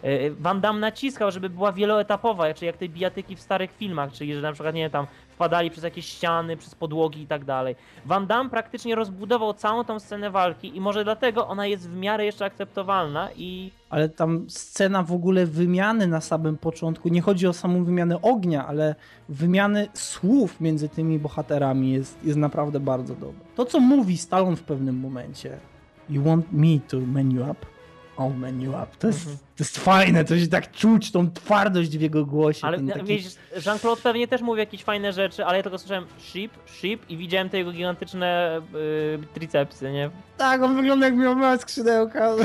Yy, 0.04 0.36
Van 0.40 0.62
Damme 0.62 0.80
naciskał, 0.80 1.32
żeby 1.32 1.50
była 1.50 1.72
wieloetapowa, 1.72 2.54
czyli 2.54 2.68
jak 2.68 2.78
te 2.78 2.90
bijatyki 2.90 3.36
w 3.36 3.40
starych 3.40 3.72
filmach, 3.72 4.12
czyli 4.12 4.36
że 4.36 4.42
na 4.42 4.54
przykład, 4.54 4.76
nie 4.76 4.82
wiem, 4.82 4.92
tam 4.92 5.08
wpadali 5.30 5.72
przez 5.72 5.84
jakieś 5.84 6.06
ściany, 6.06 6.58
przez 6.58 6.76
podłogi 6.76 7.22
i 7.22 7.28
tak 7.28 7.46
dalej. 7.46 7.76
Van 8.06 8.28
Damme 8.28 8.50
praktycznie 8.50 8.96
rozbudował 8.96 9.54
całą 9.54 9.84
tą 9.84 10.00
scenę 10.00 10.32
walki 10.32 10.78
i 10.78 10.82
może 10.82 11.04
dlatego 11.04 11.48
ona 11.48 11.68
jest 11.68 11.90
w 11.90 11.96
miarę 11.96 12.26
jeszcze 12.26 12.46
akceptowalna 12.46 13.30
i 13.36 13.72
Ale 13.90 14.10
tam 14.10 14.46
scena 14.50 15.04
w 15.04 15.12
ogóle 15.12 15.46
wymiany 15.46 16.08
na 16.08 16.22
samym 16.22 16.58
początku, 16.58 17.10
nie 17.10 17.22
chodzi 17.22 17.48
o 17.48 17.54
samą 17.54 17.84
wymianę 17.84 18.22
ognia, 18.22 18.68
ale 18.68 18.96
wymiany 19.30 19.88
słów 19.94 20.62
między 20.62 20.90
tymi 20.90 21.20
bohaterami 21.20 21.92
jest, 21.92 22.24
jest 22.24 22.38
naprawdę 22.38 22.80
bardzo 22.80 23.16
dobra. 23.16 23.46
To, 23.56 23.66
co 23.66 23.80
mówi 23.80 24.18
Stallone 24.18 24.56
w 24.56 24.64
pewnym 24.64 25.00
momencie, 25.00 25.58
You 26.10 26.24
want 26.24 26.52
me 26.52 26.80
to 26.88 27.00
man 27.00 27.32
you 27.32 27.44
up? 27.44 27.66
Man 28.40 28.62
you 28.62 28.72
up. 28.72 28.88
To 29.00 29.08
jest, 29.08 29.20
Mhm. 29.20 29.38
to 29.38 29.64
jest 29.64 29.78
fajne, 29.78 30.26
to 30.26 30.40
się 30.40 30.48
tak 30.48 30.72
czuć, 30.72 31.12
tą 31.12 31.32
twardość 31.32 31.98
w 31.98 32.02
jego 32.02 32.26
głosie. 32.26 32.68
ale 32.68 32.80
taki... 32.80 33.06
wiesz, 33.06 33.36
Jean-Claude 33.66 34.02
pewnie 34.02 34.28
też 34.28 34.42
mówi 34.42 34.60
jakieś 34.60 34.84
fajne 34.84 35.14
rzeczy, 35.14 35.46
ale 35.46 35.58
ja 35.58 35.64
tylko 35.64 35.78
słyszałem 35.78 36.06
ship, 36.20 36.52
ship 36.66 37.10
i 37.10 37.18
widziałem 37.18 37.50
te 37.50 37.58
jego 37.58 37.72
gigantyczne 37.72 38.62
yy, 38.74 39.20
tricepsy, 39.34 39.92
nie? 39.92 40.10
Tak, 40.38 40.62
on 40.62 40.76
wygląda 40.76 41.06
jak 41.06 41.16
miał 41.16 41.36
małe 41.36 41.58
skrzydełka. 41.60 42.30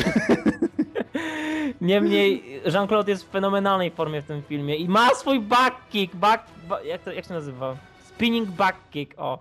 Niemniej 1.80 2.60
Jean-Claude 2.72 3.09
jest 3.10 3.24
w 3.24 3.30
fenomenalnej 3.30 3.90
formie 3.90 4.22
w 4.22 4.24
tym 4.26 4.42
filmie 4.42 4.76
i 4.76 4.88
ma 4.88 5.09
swój 5.14 5.40
back 5.40 5.76
kick, 5.90 6.16
back, 6.16 6.44
ba, 6.68 6.82
jak, 6.82 7.02
to, 7.02 7.12
jak 7.12 7.24
się 7.24 7.34
nazywa? 7.34 7.76
Spinning 8.09 8.48
back 8.48 8.78
kick, 8.90 9.14
o. 9.16 9.38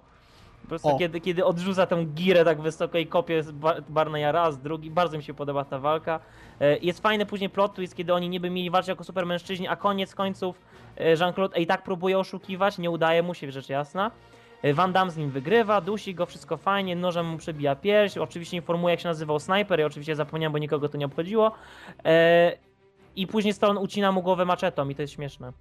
Po 0.64 0.68
prostu 0.70 0.88
O. 0.88 0.98
kiedy, 1.00 1.22
kiedy 1.22 1.46
odrzuca 1.46 1.86
tę 1.86 2.06
girę 2.06 2.46
tak 2.46 2.62
wysoko 2.62 2.98
i 2.98 3.08
kopie 3.08 3.44
z 3.44 3.52
Ba- 3.52 3.76
Barneya 3.90 4.32
raz, 4.32 4.58
drugi, 4.62 4.92
bardzo 4.92 5.18
mi 5.18 5.24
się 5.24 5.34
podoba 5.34 5.66
ta 5.66 5.80
walka. 5.80 6.20
E, 6.62 6.78
Jest 6.78 7.02
fajny 7.02 7.26
później 7.26 7.50
plot 7.50 7.74
twist, 7.76 7.96
kiedy 7.96 8.14
oni 8.14 8.30
niby 8.30 8.50
mieli 8.50 8.70
walczyć 8.70 8.88
jako 8.90 9.04
super 9.04 9.26
mężczyźni, 9.26 9.68
a 9.68 9.76
koniec 9.76 10.16
końców 10.16 10.56
e, 10.98 11.16
Jean-Claude 11.16 11.60
i 11.60 11.68
tak 11.68 11.84
próbuje 11.84 12.20
oszukiwać, 12.20 12.78
nie 12.78 12.90
udaje 12.92 13.24
mu 13.24 13.34
się, 13.34 13.52
rzecz 13.52 13.70
jasna. 13.70 14.12
E, 14.62 14.74
Van 14.74 14.94
Damme 14.94 15.12
z 15.12 15.18
nim 15.18 15.30
wygrywa, 15.30 15.82
dusi 15.82 16.16
go, 16.16 16.26
wszystko 16.26 16.58
fajnie, 16.58 16.96
nożem 16.96 17.26
mu 17.26 17.38
przebija 17.38 17.76
pierś, 17.76 18.18
oczywiście 18.18 18.58
informuje 18.58 18.92
jak 18.94 19.00
się 19.00 19.08
nazywał 19.08 19.40
snajper, 19.40 19.80
ja 19.80 19.86
oczywiście 19.86 20.16
zapomniałem, 20.16 20.52
bo 20.54 20.58
nikogo 20.58 20.90
to 20.90 20.98
nie 20.98 21.06
obchodziło. 21.06 21.52
I 23.16 23.28
później 23.28 23.54
Stallone 23.54 23.80
ucina 23.80 24.12
mu 24.12 24.22
głowę 24.22 24.46
maczetą 24.46 24.90
i 24.90 24.96
to 24.96 25.02
jest 25.02 25.14
śmieszne. 25.14 25.52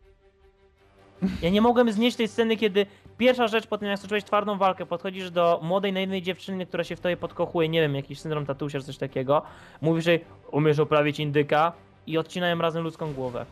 Ja 1.43 1.51
nie 1.51 1.61
mogłem 1.61 1.93
znieść 1.93 2.17
tej 2.17 2.29
sceny, 2.29 2.57
kiedy 2.57 2.87
pierwsza 3.19 3.49
rzecz 3.49 3.67
po 3.67 3.79
tym, 3.79 3.89
jak 3.89 3.99
stoczyłeś 3.99 4.25
twardą 4.25 4.59
walkę, 4.59 4.87
podchodzisz 4.87 5.31
do 5.31 5.61
młodej, 5.63 5.93
naiwnej 5.93 6.23
dziewczyny, 6.23 6.67
która 6.67 6.85
się 6.85 6.97
w 6.97 7.01
tobie 7.01 7.17
podkochuje, 7.17 7.69
nie 7.69 7.81
wiem, 7.81 7.95
jakiś 7.95 8.21
syndrom 8.21 8.47
tatusia 8.47 8.79
czy 8.79 8.85
coś 8.85 8.99
takiego, 8.99 9.43
mówisz 9.81 10.07
jej, 10.07 10.25
umiesz 10.51 10.79
oprawić 10.79 11.21
indyka 11.21 11.73
i 12.07 12.19
odcinają 12.19 12.59
razem 12.59 12.85
ludzką 12.85 13.13
głowę. 13.13 13.47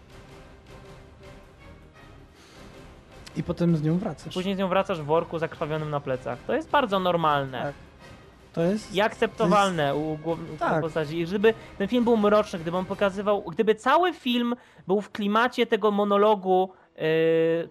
I 3.37 3.43
potem 3.43 3.77
z 3.77 3.83
nią 3.83 3.99
wracasz. 3.99 4.35
Później 4.35 4.55
z 4.55 4.59
nią 4.59 4.69
wracasz 4.69 5.01
w 5.01 5.05
worku 5.05 5.39
zakrwawionym 5.39 5.91
na 5.91 6.01
plecach. 6.01 6.39
To 6.47 6.55
jest 6.55 6.71
bardzo 6.71 6.99
normalne. 6.99 7.63
Tak. 7.63 7.75
To 8.53 8.63
jest... 8.63 8.95
i 8.95 9.01
akceptowalne 9.01 9.97
u 9.97 10.17
głównej 10.17 10.59
Tak. 10.59 10.83
postaci. 10.83 11.19
I 11.19 11.25
gdyby 11.25 11.55
ten 11.79 11.89
film 11.89 12.05
był 12.05 12.17
mroczny, 12.17 12.59
gdyby 12.59 12.77
on 12.77 12.85
pokazywał, 12.85 13.43
gdyby 13.43 13.75
cały 13.75 14.13
film 14.13 14.57
był 14.87 15.01
w 15.01 15.11
klimacie 15.11 15.67
tego 15.67 15.91
monologu 15.91 16.73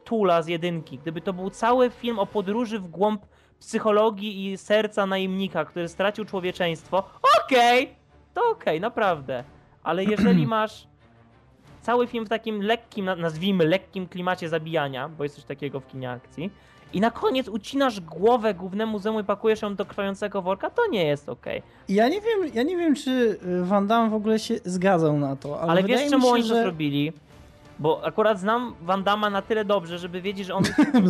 Tula 0.04 0.42
z 0.42 0.48
jedynki, 0.48 0.98
gdyby 0.98 1.22
to 1.22 1.34
był 1.34 1.50
cały 1.50 1.90
film 1.90 2.20
o 2.20 2.26
podróży 2.26 2.80
w 2.80 2.88
głąb 2.88 3.26
psychologii 3.60 4.52
i 4.52 4.58
serca 4.58 5.06
najemnika, 5.06 5.66
który 5.66 5.88
stracił 5.88 6.26
człowieczeństwo, 6.26 7.04
okej, 7.46 7.90
to 8.34 8.42
okej, 8.52 8.82
naprawdę. 8.82 9.44
Ale 9.84 10.04
jeżeli 10.04 10.48
masz 10.58 10.88
cały 11.82 12.08
film 12.08 12.26
w 12.26 12.30
takim 12.30 12.62
lekkim, 12.62 13.06
na- 13.06 13.16
nazwijmy 13.16 13.66
lekkim 13.66 14.08
klimacie 14.08 14.50
zabijania, 14.50 15.10
bo 15.10 15.24
jest 15.24 15.36
coś 15.36 15.44
takiego 15.46 15.80
w 15.80 15.88
kinie 15.88 16.12
akcji, 16.12 16.52
i 16.94 17.00
na 17.00 17.12
koniec 17.12 17.48
ucinasz 17.48 18.00
głowę 18.02 18.54
głównemu 18.54 19.00
zemu 19.00 19.20
i 19.20 19.24
pakujesz 19.24 19.62
ją 19.62 19.76
do 19.76 19.86
krwawiącego 19.86 20.42
worka, 20.42 20.70
to 20.70 20.88
nie 20.88 21.06
jest 21.06 21.30
okej. 21.30 21.62
I 21.88 21.94
Ja 21.96 22.10
nie 22.10 22.22
wiem, 22.22 22.52
ja 22.54 22.64
nie 22.64 22.78
wiem, 22.78 22.96
czy 22.96 23.12
y, 23.62 23.66
Van 23.66 23.88
Damme 23.88 24.10
w 24.10 24.14
ogóle 24.14 24.40
się 24.40 24.56
zgadzał 24.66 25.18
na 25.20 25.36
to, 25.36 25.62
ale, 25.62 25.72
Ale, 25.72 25.84
wiesz 25.84 26.10
czemu 26.10 26.26
się, 26.28 26.32
oni 26.34 26.42
to 26.42 26.48
że... 26.48 26.62
zrobili? 26.62 27.14
Bo 27.80 28.06
akurat 28.06 28.40
znam 28.40 28.76
Van 28.82 29.04
Damme 29.04 29.30
na 29.30 29.42
tyle 29.42 29.66
dobrze, 29.66 30.00
żeby 30.00 30.22
wiedzieć, 30.22 30.48
że 30.48 30.56
on... 30.56 30.64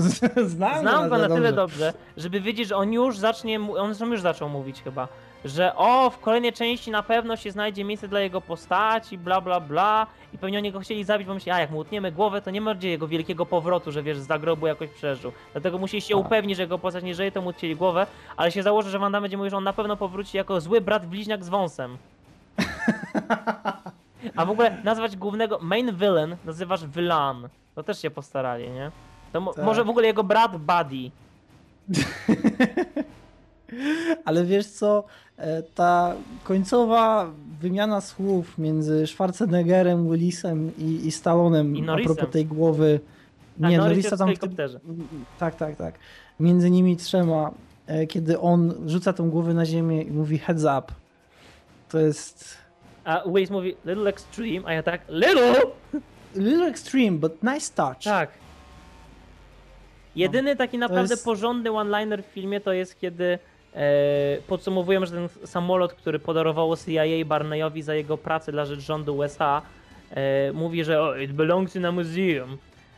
Znam, 0.45 0.79
znam 0.81 1.09
go 1.09 1.17
na 1.17 1.27
tyle 1.27 1.53
dobrze. 1.53 1.93
żeby 2.17 2.41
wiedzieć, 2.41 2.67
że 2.67 2.75
on 2.75 2.93
już 2.93 3.17
zacznie... 3.17 3.59
On 3.77 3.87
zresztą 3.93 4.05
już 4.11 4.21
zaczął 4.21 4.49
mówić 4.49 4.81
chyba, 4.83 5.07
że 5.45 5.75
o, 5.75 6.09
w 6.09 6.19
kolejnej 6.19 6.53
części 6.53 6.91
na 6.91 7.03
pewno 7.03 7.35
się 7.35 7.51
znajdzie 7.51 7.83
miejsce 7.83 8.07
dla 8.07 8.19
jego 8.19 8.41
postaci, 8.41 9.17
bla 9.17 9.41
bla 9.41 9.59
bla 9.59 10.07
i 10.33 10.37
pewnie 10.37 10.57
oni 10.57 10.71
go 10.71 10.79
chcieli 10.79 11.03
zabić, 11.03 11.27
bo 11.27 11.33
myśleli, 11.33 11.57
a 11.57 11.61
jak 11.61 11.71
mu 11.71 11.77
utniemy 11.77 12.11
głowę, 12.11 12.41
to 12.41 12.51
nie 12.51 12.61
będzie 12.61 12.89
jego 12.89 13.07
wielkiego 13.07 13.45
powrotu, 13.45 13.91
że 13.91 14.03
wiesz, 14.03 14.17
z 14.19 14.27
zagrobu 14.27 14.67
jakoś 14.67 14.89
przeżył. 14.89 15.31
Dlatego 15.51 15.77
musieli 15.77 16.01
się 16.01 16.15
Tak. 16.15 16.25
upewnić, 16.25 16.57
że 16.57 16.63
jego 16.63 16.79
postać 16.79 17.03
nie 17.03 17.15
żyje, 17.15 17.31
to 17.31 17.41
mu 17.41 17.49
odcięli 17.49 17.75
głowę, 17.75 18.07
ale 18.37 18.51
się 18.51 18.63
założy, 18.63 18.89
że 18.89 18.99
Van 18.99 19.11
Damme 19.11 19.25
będzie 19.25 19.37
mówił, 19.37 19.49
że 19.49 19.57
on 19.57 19.63
na 19.63 19.73
pewno 19.73 19.97
powróci 19.97 20.37
jako 20.37 20.61
zły 20.61 20.81
brat 20.81 21.05
bliźniak 21.05 21.43
z 21.43 21.49
wąsem. 21.49 21.97
A 24.35 24.45
w 24.45 24.49
ogóle 24.49 24.77
nazwać 24.83 25.17
głównego 25.17 25.59
main 25.61 25.95
villain 25.95 26.35
nazywasz 26.45 26.87
Villan. 26.87 27.49
To 27.75 27.83
też 27.83 28.01
się 28.01 28.11
postarali, 28.11 28.69
nie? 28.69 28.91
To 29.33 29.41
mo- 29.41 29.53
Tak. 29.53 29.65
może 29.65 29.83
w 29.83 29.89
ogóle 29.89 30.07
jego 30.07 30.23
brat 30.23 30.57
Buddy. 30.57 31.11
Ale 34.25 34.45
wiesz 34.45 34.67
co, 34.67 35.03
e, 35.37 35.63
ta 35.63 36.15
końcowa 36.43 37.31
wymiana 37.61 38.01
słów 38.01 38.57
między 38.57 39.07
Schwarzeneggerem, 39.07 40.11
Willisem 40.11 40.71
i, 40.77 41.07
i 41.07 41.11
Stallonem 41.11 41.75
I 41.75 41.89
a 41.89 41.97
propos 41.97 42.29
tej 42.31 42.45
głowy 42.45 42.99
Nie, 43.57 43.77
Norris 43.77 43.77
Norrisa 43.77 44.07
jest 44.07 44.15
w 44.15 44.17
tam... 44.19 44.27
helikopterze. 44.27 44.79
Tak, 45.39 45.55
tak, 45.55 45.75
tak. 45.75 45.95
Między 46.39 46.71
nimi 46.71 46.97
trzema, 46.97 47.51
e, 47.87 48.07
kiedy 48.07 48.39
on 48.39 48.73
rzuca 48.85 49.13
tą 49.13 49.29
głowę 49.29 49.53
na 49.53 49.65
ziemię 49.65 50.01
i 50.01 50.11
mówi 50.11 50.37
heads 50.37 50.63
up. 50.63 50.83
To 51.89 51.99
jest... 51.99 52.57
A 53.09 53.23
Willis 53.25 53.49
mówi 53.49 53.75
little 53.85 54.09
extreme, 54.09 54.61
a 54.65 54.73
ja 54.73 54.83
tak 54.83 55.01
little! 55.09 55.61
Little 56.35 56.67
extreme, 56.67 57.17
but 57.17 57.43
nice 57.43 57.73
touch. 57.75 58.03
Tak. 58.03 58.29
Jedyny 60.15 60.55
taki 60.55 60.77
naprawdę 60.77 61.13
jest- 61.13 61.25
porządny 61.25 61.71
one-liner 61.71 62.23
w 62.23 62.27
filmie 62.27 62.61
to 62.61 62.73
jest 62.73 62.99
kiedy 62.99 63.39
e, 63.73 64.41
podsumowujemy, 64.47 65.05
że 65.05 65.11
ten 65.11 65.29
samolot, 65.45 65.93
który 65.93 66.19
podarowało 66.19 66.77
CIA 66.77 67.25
Barneyowi 67.25 67.81
za 67.81 67.95
jego 67.95 68.17
pracę 68.17 68.51
dla 68.51 68.65
rzecz 68.65 68.79
rządu 68.79 69.17
USA, 69.17 69.61
e, 70.11 70.51
mówi, 70.51 70.83
że 70.83 71.01
oh, 71.01 71.21
it 71.21 71.31
belongs 71.31 71.75
in 71.75 71.85
a 71.85 71.91
museum. 71.91 72.57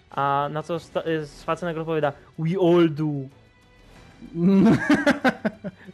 A 0.09 0.49
na 0.51 0.63
co 0.63 0.75
e, 0.75 1.25
Schwarzenegger 1.25 1.81
odpowiada 1.81 2.13
we 2.39 2.59
all 2.59 2.89
do. 2.89 3.05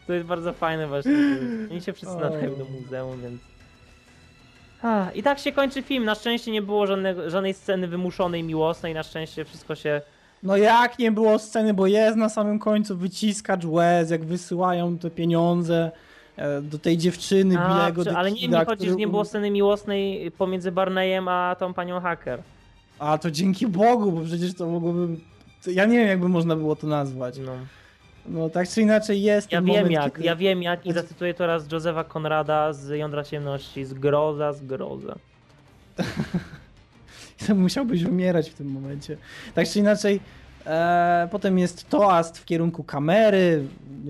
To 0.07 0.14
jest 0.14 0.26
bardzo 0.26 0.53
fajne 0.53 0.88
właśnie. 0.88 1.14
Oni 1.72 1.81
się 1.81 1.94
wszyscy 1.94 2.15
nadają 2.15 2.56
do 2.56 2.65
muzeum, 2.65 3.22
więc... 3.22 3.57
A, 4.82 5.12
I 5.12 5.24
tak 5.24 5.40
się 5.40 5.52
kończy 5.52 5.82
film. 5.82 6.06
Na 6.06 6.16
szczęście 6.16 6.52
nie 6.52 6.62
było 6.62 6.88
żadnego, 6.88 7.30
żadnej 7.30 7.54
sceny 7.54 7.88
wymuszonej, 7.88 8.44
miłosnej. 8.44 8.94
Na 8.94 9.04
szczęście 9.04 9.45
wszystko 9.45 9.76
się... 9.76 10.02
No 10.44 10.58
jak 10.58 10.99
nie 10.99 11.12
było 11.12 11.40
sceny, 11.40 11.74
bo 11.74 11.88
jest 11.88 12.18
na 12.18 12.30
samym 12.30 12.60
końcu 12.60 12.98
wyciskacz 12.98 13.66
łez, 13.66 14.10
jak 14.10 14.26
wysyłają 14.26 14.98
te 14.98 15.10
pieniądze 15.10 15.91
e, 16.36 16.62
do 16.62 16.80
tej 16.80 16.98
dziewczyny 16.98 17.60
A, 17.60 17.68
Bilego 17.68 18.04
czy, 18.04 18.12
ale 18.12 18.32
nie, 18.32 18.48
nie 18.48 18.66
chodzi, 18.66 18.70
że 18.70 18.76
który 18.76 18.95
nie 18.95 19.08
było 19.08 19.26
sceny 19.26 19.52
miłosnej 19.52 20.32
pomiędzy 20.32 20.72
Barneyem 20.72 21.28
a 21.28 21.56
tą 21.60 21.74
panią 21.74 21.99
hacker. 21.99 22.41
A 22.99 23.18
to 23.18 23.32
dzięki 23.32 23.68
Bogu, 23.68 24.12
bo 24.12 24.22
przecież 24.22 24.54
to 24.54 24.68
mogłoby... 24.68 25.08
Ja 25.68 25.86
nie 25.86 25.98
wiem, 25.98 26.08
jakby 26.08 26.30
można 26.30 26.56
było 26.56 26.76
to 26.76 26.88
nazwać. 26.88 27.38
No. 27.38 27.52
No 28.28 28.49
tak 28.49 28.70
czy 28.70 28.82
inaczej 28.82 29.22
jest 29.22 29.52
Ja 29.52 29.62
wiem 29.62 29.68
moment, 29.76 29.91
jak, 29.91 30.14
kiedy- 30.14 30.26
ja 30.26 30.36
wiem 30.36 30.62
jak 30.64 30.86
i 30.86 30.94
zacytuję 30.94 31.34
to 31.34 31.48
raz 31.48 31.72
Josefa 31.72 32.04
Konrada 32.04 32.74
z 32.74 32.90
Jądra 32.90 33.24
Ciemności. 33.24 33.86
Zgroza, 33.86 34.54
zgroza. 34.54 35.16
Musiałbyś 37.56 38.04
umierać 38.04 38.49
w 38.49 38.54
tym 38.54 38.68
momencie. 38.72 39.18
Tak 39.54 39.68
czy 39.70 39.80
inaczej, 39.80 40.20
e, 40.66 41.28
potem 41.32 41.60
jest 41.60 41.90
toast 41.90 42.38
w 42.38 42.45
kierunku 42.45 42.84
kamery, 42.84 43.64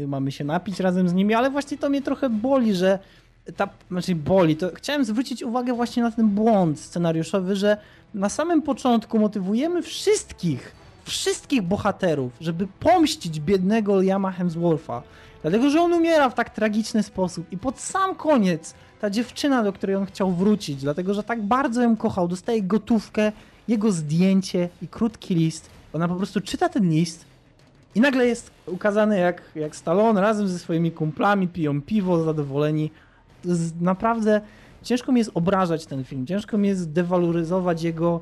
mamy 0.07 0.31
się 0.31 0.43
napić 0.43 0.79
razem 0.79 1.09
z 1.09 1.13
nimi, 1.13 1.33
ale 1.33 1.49
właśnie 1.49 1.77
to 1.77 1.89
mnie 1.89 2.01
trochę 2.01 2.29
boli, 2.29 2.75
że 2.75 2.99
ta, 3.55 3.69
znaczy 3.91 4.15
boli, 4.15 4.55
to 4.55 4.69
chciałem 4.75 5.05
zwrócić 5.05 5.43
uwagę 5.43 5.73
właśnie 5.73 6.03
na 6.03 6.11
ten 6.11 6.27
błąd 6.29 6.79
scenariuszowy, 6.79 7.55
że 7.55 7.77
na 8.13 8.29
samym 8.29 8.61
początku 8.61 9.19
motywujemy 9.19 9.81
wszystkich, 9.81 10.71
wszystkich 11.07 11.61
bohaterów, 11.61 12.31
żeby 12.41 12.67
pomścić 12.79 13.39
biednego 13.39 14.01
Liama 14.01 14.31
Hemswortha, 14.31 15.03
dlatego 15.41 15.69
że 15.69 15.81
on 15.81 15.93
umiera 15.93 16.29
w 16.29 16.33
tak 16.33 16.49
tragiczny 16.49 17.03
sposób 17.03 17.51
i 17.51 17.57
pod 17.57 17.79
sam 17.79 18.15
koniec 18.15 18.73
ta 19.01 19.09
dziewczyna, 19.09 19.63
do 19.63 19.73
której 19.73 19.95
on 19.95 20.05
chciał 20.05 20.31
wrócić, 20.31 20.81
dlatego 20.81 21.13
że 21.13 21.23
tak 21.23 21.41
bardzo 21.41 21.81
ją 21.81 21.97
kochał, 21.97 22.27
dostaje 22.27 22.63
gotówkę, 22.63 23.31
jego 23.67 23.91
zdjęcie 23.91 24.69
i 24.81 24.87
krótki 24.87 25.35
list. 25.35 25.69
Ona 25.93 26.07
po 26.07 26.15
prostu 26.15 26.41
czyta 26.41 26.69
ten 26.69 26.89
list 26.89 27.25
i 27.95 28.01
nagle 28.01 28.27
jest 28.27 28.51
ukazany 28.65 29.19
jak, 29.19 29.41
jak 29.55 29.75
Stallone 29.75 30.21
razem 30.21 30.47
ze 30.47 30.59
swoimi 30.59 30.91
kumplami, 30.91 31.47
piją 31.47 31.81
piwo, 31.81 32.23
zadowoleni. 32.23 32.91
Naprawdę 33.81 34.41
ciężko 34.83 35.11
mi 35.11 35.19
jest 35.19 35.31
obrażać 35.33 35.85
ten 35.85 36.03
film, 36.03 36.27
ciężko 36.27 36.57
mi 36.57 36.67
jest 36.67 36.91
dewaloryzować 36.91 37.83
jego, 37.83 38.19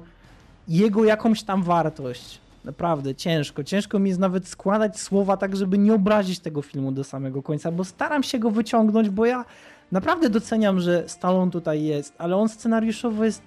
jego 0.67 1.03
jakąś 1.03 1.43
tam 1.43 1.63
wartość. 1.63 2.39
Naprawdę 2.65 3.15
ciężko. 3.15 3.63
Ciężko 3.63 3.99
mi 3.99 4.09
jest 4.09 4.19
nawet 4.19 4.47
składać 4.47 4.99
słowa 4.99 5.37
tak, 5.37 5.55
żeby 5.55 5.77
nie 5.77 5.93
obrazić 5.93 6.39
tego 6.39 6.61
filmu 6.61 6.91
do 6.91 7.03
samego 7.03 7.43
końca, 7.43 7.71
bo 7.71 7.83
staram 7.83 8.23
się 8.23 8.39
go 8.39 8.51
wyciągnąć, 8.51 9.09
bo 9.09 9.25
ja 9.25 9.45
naprawdę 9.91 10.29
doceniam, 10.29 10.79
że 10.79 11.09
Stallone 11.09 11.51
tutaj 11.51 11.83
jest, 11.83 12.13
ale 12.17 12.35
on 12.35 12.49
scenariuszowo 12.49 13.25
jest 13.25 13.41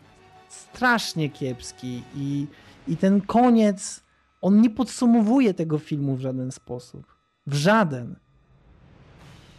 strasznie 0.49 1.31
kiepski 1.31 2.03
i, 2.16 2.47
i 2.89 2.97
ten 2.97 3.20
koniec, 3.20 4.05
on 4.40 4.61
nie 4.61 4.70
podsumowuje 4.70 5.55
tego 5.55 5.78
filmu 5.78 6.16
w 6.16 6.20
żaden 6.20 6.53
sposób. 6.53 7.15
W 7.47 7.55
żaden. 7.55 8.16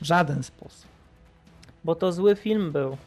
W 0.02 0.06
żaden 0.06 0.44
sposób. 0.44 0.88
Bo 1.84 1.96
to 1.96 2.12
zły 2.12 2.36
film 2.36 2.72
był. 2.72 2.98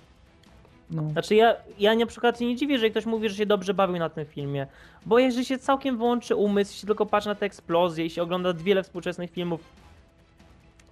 No. 0.93 1.11
Znaczy 1.11 1.35
ja, 1.35 1.57
ja 1.79 1.95
na 1.95 2.07
przykład 2.07 2.39
się 2.39 2.47
nie 2.47 2.57
dziwię, 2.57 2.79
że 2.79 2.91
ktoś 2.91 3.07
mówi, 3.07 3.29
że 3.29 3.37
się 3.37 3.47
dobrze 3.47 3.75
bawił 3.75 3.99
na 3.99 4.09
tym 4.09 4.27
filmie. 4.27 4.67
Bo 5.07 5.19
jeżeli 5.19 5.45
się 5.45 5.59
całkiem 5.59 5.97
wyłączy 5.99 6.37
umysł, 6.37 6.81
się 6.81 6.87
tylko 6.87 7.07
patrzy 7.07 7.29
na 7.29 7.35
te 7.35 7.47
eksplozje 7.47 8.07
i 8.07 8.11
się 8.11 8.23
ogląda 8.23 8.53
wiele 8.55 8.83
współczesnych 8.83 9.31
filmów, 9.31 9.61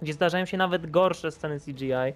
gdzie 0.01 0.13
zdarzają 0.13 0.45
się 0.45 0.57
nawet 0.57 0.91
gorsze 0.91 1.31
sceny 1.31 1.59
CGI, 1.59 2.13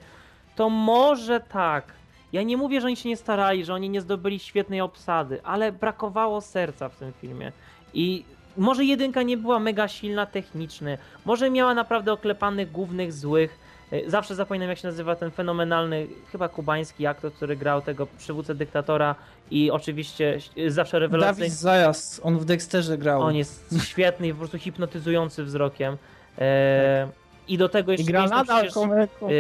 to 0.56 0.70
może 0.70 1.40
tak. 1.40 1.94
Ja 2.34 2.44
nie 2.44 2.58
mówię, 2.58 2.82
że 2.82 2.88
oni 2.88 2.96
się 2.96 3.10
nie 3.10 3.18
starali, 3.18 3.66
że 3.66 3.74
oni 3.74 3.90
nie 3.90 4.02
zdobyli 4.02 4.40
świetnej 4.40 4.82
obsady, 4.82 5.40
ale 5.44 5.72
brakowało 5.72 6.42
serca 6.42 6.90
w 6.90 6.96
tym 6.96 7.14
filmie. 7.22 7.52
I 7.94 8.26
może 8.58 8.86
jedynka 8.86 9.24
nie 9.24 9.38
była 9.38 9.60
mega 9.60 9.88
silna 9.88 10.26
technicznie, 10.26 10.98
może 11.26 11.50
miała 11.50 11.74
naprawdę 11.74 12.14
oklepanych 12.14 12.72
głównych 12.72 13.14
złych, 13.14 13.60
Zawsze 14.08 14.36
zapominam, 14.36 14.70
jak 14.70 14.78
się 14.78 14.88
nazywa 14.88 15.16
ten 15.16 15.32
fenomenalny, 15.32 16.08
chyba 16.32 16.50
kubański 16.50 17.08
aktor, 17.08 17.34
który 17.34 17.56
grał 17.56 17.82
tego 17.82 18.08
przywódcę 18.18 18.56
dyktatora 18.56 19.16
i 19.52 19.72
oczywiście 19.72 20.40
e, 20.58 20.72
zawsze 20.72 21.00
rewelacyjny. 21.00 21.40
Dawid 21.48 21.60
Zajazd, 21.60 22.22
on 22.24 22.38
w 22.40 22.46
Dexterze 22.46 22.98
grał. 22.98 23.22
On 23.22 23.36
jest 23.36 23.76
świetny 23.84 24.28
i 24.28 24.32
po 24.32 24.38
prostu 24.38 24.58
hipnotyzujący 24.58 25.44
wzrokiem. 25.44 25.98
E, 26.38 27.08
I 27.48 27.58
do 27.58 27.70
tego 27.70 27.92
I 27.92 27.94
jeszcze 27.96 28.12
gra 28.12 28.20
mieliśmy 28.20 28.38
nadal 28.38 28.58
przecież, 28.58 28.74
komeko. 28.74 29.28
e, 29.28 29.32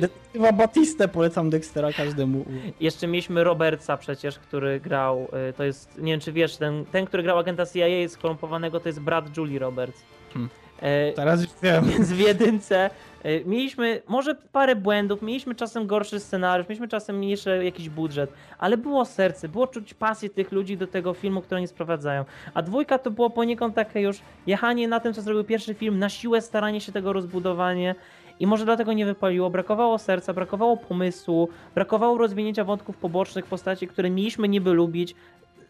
Detektywa 0.00 0.52
Batistę 0.52 1.08
polecam 1.08 1.50
Dextera 1.50 1.92
każdemu. 1.92 2.44
jeszcze 2.80 3.06
mieliśmy 3.06 3.44
Robertsa 3.44 3.96
przecież, 3.96 4.38
który 4.38 4.80
grał, 4.80 5.28
e, 5.48 5.52
to 5.52 5.64
jest, 5.64 5.98
nie 5.98 6.12
wiem 6.12 6.20
czy 6.20 6.32
wiesz, 6.32 6.56
ten, 6.56 6.84
ten 6.84 7.06
który 7.06 7.22
grał 7.22 7.38
agenta 7.38 7.66
CIA 7.66 8.08
skorumpowanego, 8.08 8.80
to 8.80 8.88
jest 8.88 9.00
brat 9.00 9.36
Julie 9.36 9.58
Roberts. 9.58 10.02
Hmm. 10.32 10.50
E, 10.82 11.12
Teraz 11.12 11.42
już 11.42 11.50
wiem. 11.62 11.84
Więc 11.84 12.12
w 12.12 12.18
jedynce 12.18 12.90
y, 13.26 13.42
mieliśmy 13.46 14.02
może 14.08 14.34
parę 14.34 14.76
błędów, 14.76 15.22
mieliśmy 15.22 15.54
czasem 15.54 15.86
gorszy 15.86 16.20
scenariusz, 16.20 16.68
mieliśmy 16.68 16.88
czasem 16.88 17.18
mniejszy 17.18 17.64
jakiś 17.64 17.88
budżet, 17.88 18.32
ale 18.58 18.76
było 18.76 19.04
serce, 19.04 19.48
było 19.48 19.66
czuć 19.66 19.94
pasję 19.94 20.30
tych 20.30 20.52
ludzi 20.52 20.76
do 20.76 20.86
tego 20.86 21.14
filmu, 21.14 21.40
który 21.42 21.56
oni 21.56 21.68
sprowadzają. 21.68 22.24
A 22.54 22.62
dwójka 22.62 22.98
to 22.98 23.10
było 23.10 23.30
poniekąd 23.30 23.74
takie 23.74 24.00
już 24.00 24.20
jechanie 24.46 24.88
na 24.88 25.00
tym, 25.00 25.14
co 25.14 25.22
zrobił 25.22 25.44
pierwszy 25.44 25.74
film, 25.74 25.98
na 25.98 26.08
siłę 26.08 26.40
staranie 26.40 26.80
się 26.80 26.92
tego 26.92 27.12
rozbudowanie. 27.12 27.94
I 28.40 28.46
może 28.46 28.64
dlatego 28.64 28.92
nie 28.92 29.06
wypaliło. 29.06 29.50
Brakowało 29.50 29.98
serca, 29.98 30.32
brakowało 30.32 30.76
pomysłu, 30.76 31.48
brakowało 31.74 32.18
rozwinięcia 32.18 32.64
wątków 32.64 32.96
pobocznych 32.96 33.46
postaci, 33.46 33.88
które 33.88 34.10
mieliśmy 34.10 34.48
niby 34.48 34.72
lubić. 34.72 35.14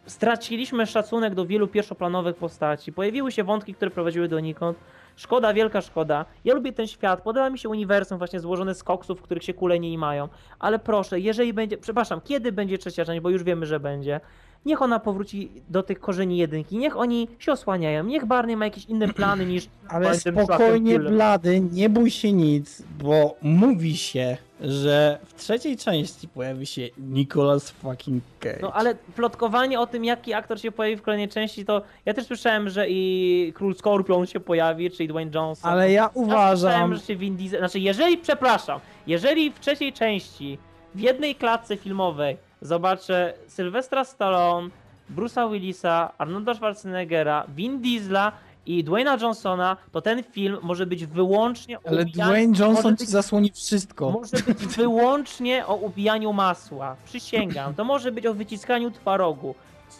Straciliśmy 0.06 0.86
szacunek 0.86 1.34
do 1.34 1.46
wielu 1.46 1.68
pierwszoplanowych 1.68 2.36
postaci. 2.36 2.92
Pojawiły 2.92 3.32
się 3.32 3.44
wątki, 3.44 3.74
które 3.74 3.90
prowadziły 3.90 4.28
donikąd. 4.28 4.78
Szkoda, 5.16 5.54
wielka 5.54 5.80
szkoda. 5.80 6.24
Ja 6.44 6.54
lubię 6.54 6.72
ten 6.72 6.86
świat, 6.86 7.22
podoba 7.22 7.50
mi 7.50 7.58
się 7.58 7.68
uniwersum 7.68 8.18
właśnie 8.18 8.40
złożone 8.40 8.74
z 8.74 8.84
koksów, 8.84 9.18
w 9.18 9.22
których 9.22 9.44
się 9.44 9.54
kule 9.54 9.78
nie 9.78 9.98
mają. 9.98 10.28
Ale 10.58 10.78
proszę, 10.78 11.20
jeżeli 11.20 11.52
będzie, 11.52 11.78
przepraszam, 11.78 12.20
kiedy 12.20 12.52
będzie 12.52 12.78
trzecia 12.78 13.04
część, 13.04 13.20
bo 13.20 13.30
już 13.30 13.42
wiemy, 13.42 13.66
że 13.66 13.80
będzie. 13.80 14.20
Niech 14.66 14.82
ona 14.82 15.00
powróci 15.00 15.50
do 15.68 15.82
tych 15.82 16.00
korzeni 16.00 16.36
jedynki, 16.36 16.78
niech 16.78 16.96
oni 16.96 17.28
się 17.38 17.52
osłaniają, 17.52 18.04
niech 18.04 18.24
Barney 18.26 18.56
ma 18.56 18.64
jakieś 18.64 18.84
inne 18.84 19.08
plany 19.08 19.46
niż... 19.46 19.68
Ale 19.88 20.14
spokojnie, 20.14 20.98
Blady, 20.98 21.60
nie 21.60 21.88
bój 21.88 22.10
się 22.10 22.32
nic, 22.32 22.82
bo 22.98 23.36
mówi 23.42 23.96
się, 23.96 24.36
że 24.60 25.18
w 25.24 25.34
trzeciej 25.34 25.76
części 25.76 26.28
pojawi 26.28 26.66
się 26.66 26.88
Nicolas 26.98 27.70
fucking 27.70 28.22
Cage. 28.40 28.58
No 28.62 28.72
ale 28.72 28.94
plotkowanie 29.16 29.80
o 29.80 29.86
tym, 29.86 30.04
jaki 30.04 30.34
aktor 30.34 30.60
się 30.60 30.72
pojawi 30.72 30.96
w 30.96 31.02
kolejnej 31.02 31.28
części, 31.28 31.64
to 31.64 31.82
ja 32.06 32.14
też 32.14 32.26
słyszałem, 32.26 32.68
że 32.68 32.86
i 32.88 33.52
Król 33.56 33.74
Skorpion 33.74 34.26
się 34.26 34.40
pojawi, 34.40 34.90
czyli 34.90 35.08
Dwayne 35.08 35.30
Johnson. 35.34 35.70
Ale 35.72 35.92
ja 35.92 36.02
Ja 36.02 36.10
uważam, 36.14 36.58
słyszałem, 36.58 36.94
że 36.94 37.00
się 37.00 37.16
Vin 37.16 37.36
Diesel... 37.36 37.58
Znaczy, 37.58 37.78
jeżeli, 37.78 38.18
przepraszam, 38.18 38.80
jeżeli 39.06 39.50
w 39.50 39.60
trzeciej 39.60 39.92
części 39.92 40.58
w 40.94 41.00
jednej 41.00 41.34
klatce 41.34 41.76
filmowej 41.76 42.36
zobaczę 42.62 43.34
Sylwestra 43.46 44.04
Stallone, 44.04 44.68
Bruce'a 45.16 45.52
Willisa, 45.52 46.12
Arnolda 46.18 46.54
Schwarzeneggera, 46.54 47.44
Vin 47.56 47.80
Diesla 47.80 48.32
i 48.66 48.84
Dwayna 48.84 49.16
Johnsona, 49.20 49.76
to 49.92 50.00
ten 50.02 50.22
film 50.22 50.56
może 50.62 50.86
być 50.86 51.06
wyłącznie 51.06 51.78
o 51.78 51.82
ale 51.88 52.04
ubijaniu- 52.04 52.24
Dwayne 52.26 52.58
Johnson 52.58 52.90
być 52.92 53.00
ci 53.00 53.06
zasłoni 53.06 53.50
wszystko. 53.54 54.10
może 54.10 54.36
być 54.46 54.66
wyłącznie 54.76 55.66
o 55.66 55.74
ubijaniu 55.74 56.32
masła. 56.32 56.96
Przysięgam. 57.04 57.74
To 57.74 57.84
może 57.84 58.12
być 58.12 58.26
o 58.26 58.34
wyciskaniu 58.34 58.90
twarogu. 58.90 59.54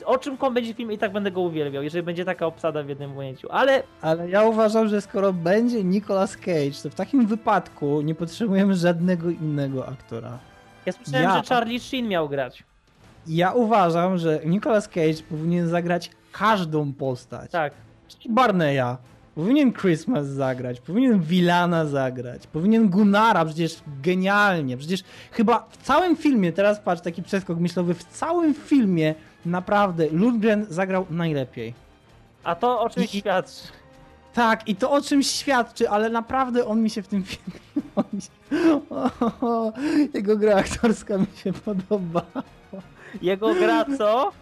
O 0.05 0.18
czym 0.18 0.36
będzie 0.55 0.74
film 0.74 0.93
i 0.93 0.98
tak 0.98 1.12
będę 1.12 1.30
go 1.30 1.40
uwielbiał, 1.40 1.82
jeżeli 1.82 2.02
będzie 2.02 2.24
taka 2.24 2.47
obsada 2.47 2.82
w 2.82 2.89
jednym 2.89 3.16
ujęciu. 3.16 3.48
Ale 3.51 3.82
Ale 4.02 4.30
ja 4.30 4.43
uważam, 4.44 4.89
że 4.89 5.01
skoro 5.01 5.32
będzie 5.32 5.84
Nicolas 5.84 6.36
Cage, 6.36 6.82
to 6.82 6.90
w 6.90 6.94
takim 6.94 7.26
wypadku 7.26 8.01
nie 8.01 8.14
potrzebujemy 8.14 8.74
żadnego 8.74 9.30
innego 9.30 9.89
aktora. 9.89 10.39
Ja 10.86 10.92
słyszałem, 10.92 11.22
Ja- 11.24 11.42
że 11.42 11.54
Charlie 11.54 11.80
Sheen 11.80 12.09
miał 12.09 12.28
grać. 12.28 12.64
Ja 13.26 13.52
uważam, 13.52 14.18
że 14.18 14.40
Nicolas 14.46 14.88
Cage 14.88 15.22
powinien 15.30 15.68
zagrać 15.68 16.10
każdą 16.32 16.92
postać. 16.92 17.50
Tak. 17.50 17.72
Czyli 18.09 18.34
Barneya. 18.34 18.96
Powinien 19.34 19.72
Christmas 19.72 20.26
zagrać, 20.26 20.80
powinien 20.80 21.20
Villana 21.20 21.86
zagrać, 21.86 22.46
powinien 22.46 22.88
Gunnara, 22.88 23.44
przecież 23.44 23.76
genialnie. 24.02 24.76
Przecież 24.76 25.00
chyba 25.30 25.66
w 25.70 25.76
całym 25.76 26.16
filmie, 26.16 26.52
teraz 26.52 26.80
patrz, 26.80 27.02
taki 27.02 27.22
przeskok 27.22 27.59
myślowy, 27.59 27.94
w 27.94 28.04
całym 28.04 28.54
filmie 28.54 29.14
naprawdę 29.46 30.09
Lundgren 30.09 30.66
zagrał 30.68 31.06
najlepiej. 31.10 31.74
A 32.44 32.54
to 32.54 32.80
o 32.80 32.90
czymś 32.90 33.14
I- 33.14 33.18
świadczy. 33.18 33.62
Tak, 34.34 34.68
i 34.68 34.76
to 34.76 34.90
o 34.90 35.00
czymś 35.00 35.26
świadczy, 35.30 35.90
ale 35.90 36.10
naprawdę 36.10 36.66
on 36.66 36.82
mi 36.82 36.90
się 36.90 37.02
w 37.02 37.09
tym 37.09 37.24
filmie. 37.24 37.60
Się, 38.20 38.80
o, 39.40 39.72
jego 40.14 40.36
gra 40.36 40.56
aktorska 40.56 41.18
mi 41.18 41.26
się 41.36 41.52
podoba. 41.52 42.22
Jego 43.22 43.54
gra 43.54 43.84
co? 43.98 44.32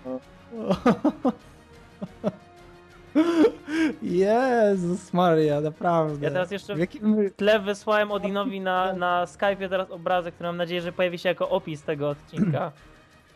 Jezus 4.02 5.12
Maria, 5.12 5.60
naprawdę. 5.60 6.24
Ja 6.24 6.30
teraz 6.30 6.50
jeszcze 6.50 6.74
W 6.74 6.78
jakim... 6.78 7.28
W 7.28 7.34
tle 7.36 7.60
wysłałem 7.60 8.12
Odinowi 8.12 8.60
na, 8.60 8.92
na 8.92 9.24
Skype'ie 9.24 9.68
teraz 9.68 9.90
obrazek, 9.90 10.34
który 10.34 10.48
mam 10.48 10.56
nadzieję, 10.56 10.80
że 10.80 10.92
pojawi 10.92 11.18
się 11.18 11.28
jako 11.28 11.48
opis 11.48 11.82
tego 11.82 12.08
odcinka. 12.08 12.72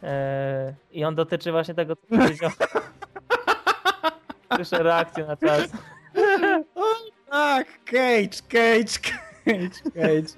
Eee, 0.03 0.75
I 0.93 1.05
on 1.05 1.15
dotyczy 1.15 1.53
właśnie 1.53 1.75
tego, 1.75 1.97
co 1.97 2.07
powiedział. 2.07 2.51
Słyszę 4.55 4.83
reakcję 4.83 5.27
na 5.27 5.37
czas. 5.37 5.71
Tak, 7.31 7.67
Cage, 7.85 8.43
Cage, 8.49 8.99
Cage, 9.45 9.81
Cage, 9.95 10.37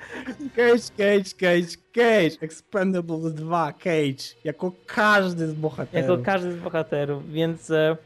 Cage, 0.57 0.91
Cage, 0.97 1.35
Cage, 1.39 1.77
Cage, 1.93 2.41
Expendables 2.41 3.35
2, 3.35 3.73
Cage, 3.73 4.35
jako 4.45 4.73
każdy 4.87 5.47
z 5.47 5.55
bohaterów. 5.55 6.09
Jako 6.09 6.25
każdy 6.25 6.53
z 6.53 6.57
bohaterów, 6.57 7.33
więc 7.33 7.71
e, 7.71 7.97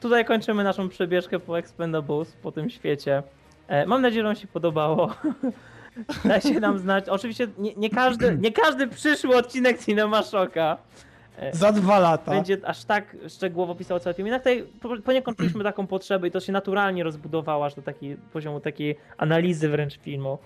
tutaj 0.00 0.24
kończymy 0.24 0.64
naszą 0.64 0.88
przebieżkę 0.88 1.40
po 1.40 1.58
Expendables, 1.58 2.32
po 2.32 2.52
tym 2.52 2.70
świecie. 2.70 3.22
E, 3.68 3.86
mam 3.86 4.02
nadzieję, 4.02 4.22
że 4.22 4.28
wam 4.28 4.36
się 4.36 4.46
podobało. 4.46 5.14
Dajcie 6.24 6.60
nam 6.60 6.78
znać. 6.78 7.08
Oczywiście 7.08 7.48
nie, 7.58 7.74
nie, 7.74 7.90
każdy, 7.90 8.38
nie 8.40 8.52
każdy 8.52 8.86
przyszły 8.86 9.36
odcinek 9.36 9.84
Cinema 9.84 10.22
Shocka 10.22 10.76
e, 10.76 10.78
Za 11.52 11.72
dwa 11.72 11.98
lata. 11.98 12.30
będzie 12.30 12.56
aż 12.64 12.84
tak 12.84 13.16
szczegółowo 13.28 13.74
pisał 13.74 14.00
cały 14.00 14.14
film. 14.14 14.26
Jednak 14.26 14.42
tutaj 14.42 14.64
po- 14.80 15.02
poniekąd 15.02 15.36
czuliśmy 15.38 15.64
taką 15.64 15.86
potrzebę 15.86 16.28
i 16.28 16.30
to 16.30 16.40
się 16.40 16.52
naturalnie 16.52 17.04
rozbudowało 17.04 17.64
aż 17.66 17.74
do 17.74 17.82
takiej 17.82 18.16
poziomu 18.32 18.60
takiej 18.60 18.96
analizy 19.18 19.68
wręcz 19.68 19.98
filmu. 19.98 20.38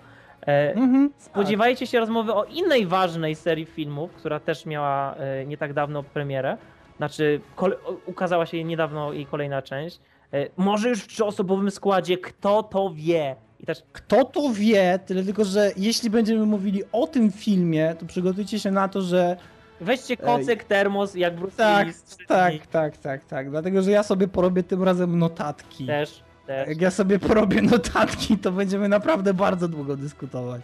E, 0.47 0.73
Mhm. 0.75 1.09
Spodziewajcie 1.17 1.87
się 1.87 1.99
rozmowy 1.99 2.33
o 2.33 2.43
innej 2.43 2.85
ważnej 2.87 3.35
serii 3.35 3.65
filmów, 3.65 4.11
która 4.13 4.39
też 4.39 4.65
miała 4.65 5.15
e, 5.15 5.45
nie 5.45 5.57
tak 5.57 5.73
dawno 5.73 6.03
premierę. 6.03 6.57
Znaczy, 6.97 7.41
kole- 7.55 7.75
ukazała 8.05 8.45
się 8.45 8.63
niedawno 8.63 9.13
jej 9.13 9.25
kolejna 9.25 9.61
część. 9.61 9.99
E, 10.33 10.47
może 10.57 10.89
już 10.89 10.99
w 11.03 11.07
trzyosobowym 11.07 11.71
składzie, 11.71 12.17
kto 12.17 12.63
to 12.63 12.91
wie? 12.95 13.35
I 13.59 13.65
też 13.65 13.83
Kto 13.93 14.23
to 14.25 14.49
wie, 14.53 14.99
tyle 15.05 15.23
tylko, 15.23 15.45
że 15.45 15.71
jeśli 15.77 16.09
będziemy 16.09 16.45
mówili 16.45 16.81
o 16.91 17.07
tym 17.07 17.31
filmie, 17.31 17.95
to 17.99 18.05
przygotujcie 18.05 18.59
się 18.59 18.71
na 18.71 18.87
to, 18.87 19.01
że 19.01 19.37
weźcie 19.81 20.17
kocyk, 20.17 20.63
termos, 20.63 21.15
jak 21.15 21.35
Bruce 21.35 21.57
tak, 21.57 21.87
tak, 22.27 22.67
tak, 22.67 22.97
tak, 22.97 23.25
tak, 23.25 23.49
dlatego, 23.49 23.81
że 23.81 23.91
ja 23.91 24.03
sobie 24.03 24.27
porobię 24.27 24.63
tym 24.63 24.83
razem 24.83 25.19
notatki. 25.19 25.85
Też, 25.85 26.23
też. 26.47 26.69
Jak 26.69 26.81
ja 26.81 26.91
sobie 26.91 27.19
porobię 27.19 27.61
notatki, 27.61 28.37
to 28.37 28.51
będziemy 28.51 28.89
naprawdę 28.89 29.33
bardzo 29.33 29.67
długo 29.67 29.95
dyskutować. 29.95 30.61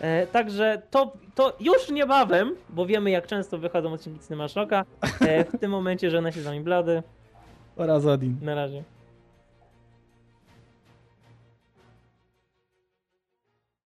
E, 0.00 0.26
także 0.26 0.82
to, 0.90 1.12
to 1.34 1.56
już 1.60 1.90
niebawem, 1.90 2.54
bo 2.70 2.86
wiemy 2.86 3.10
jak 3.10 3.26
często 3.26 3.58
wychodzą 3.58 3.92
odcinki 3.92 4.26
Cinema 4.26 4.48
Shocka. 4.48 4.84
E, 5.20 5.44
w 5.44 5.58
tym 5.60 5.70
momencie 5.70 6.10
żegna 6.10 6.32
się 6.32 6.40
z 6.40 6.44
wami 6.44 6.60
Blady. 6.60 7.02
Oraz 7.76 8.06
Odin. 8.06 8.36
Na 8.42 8.54
razie. 8.54 8.82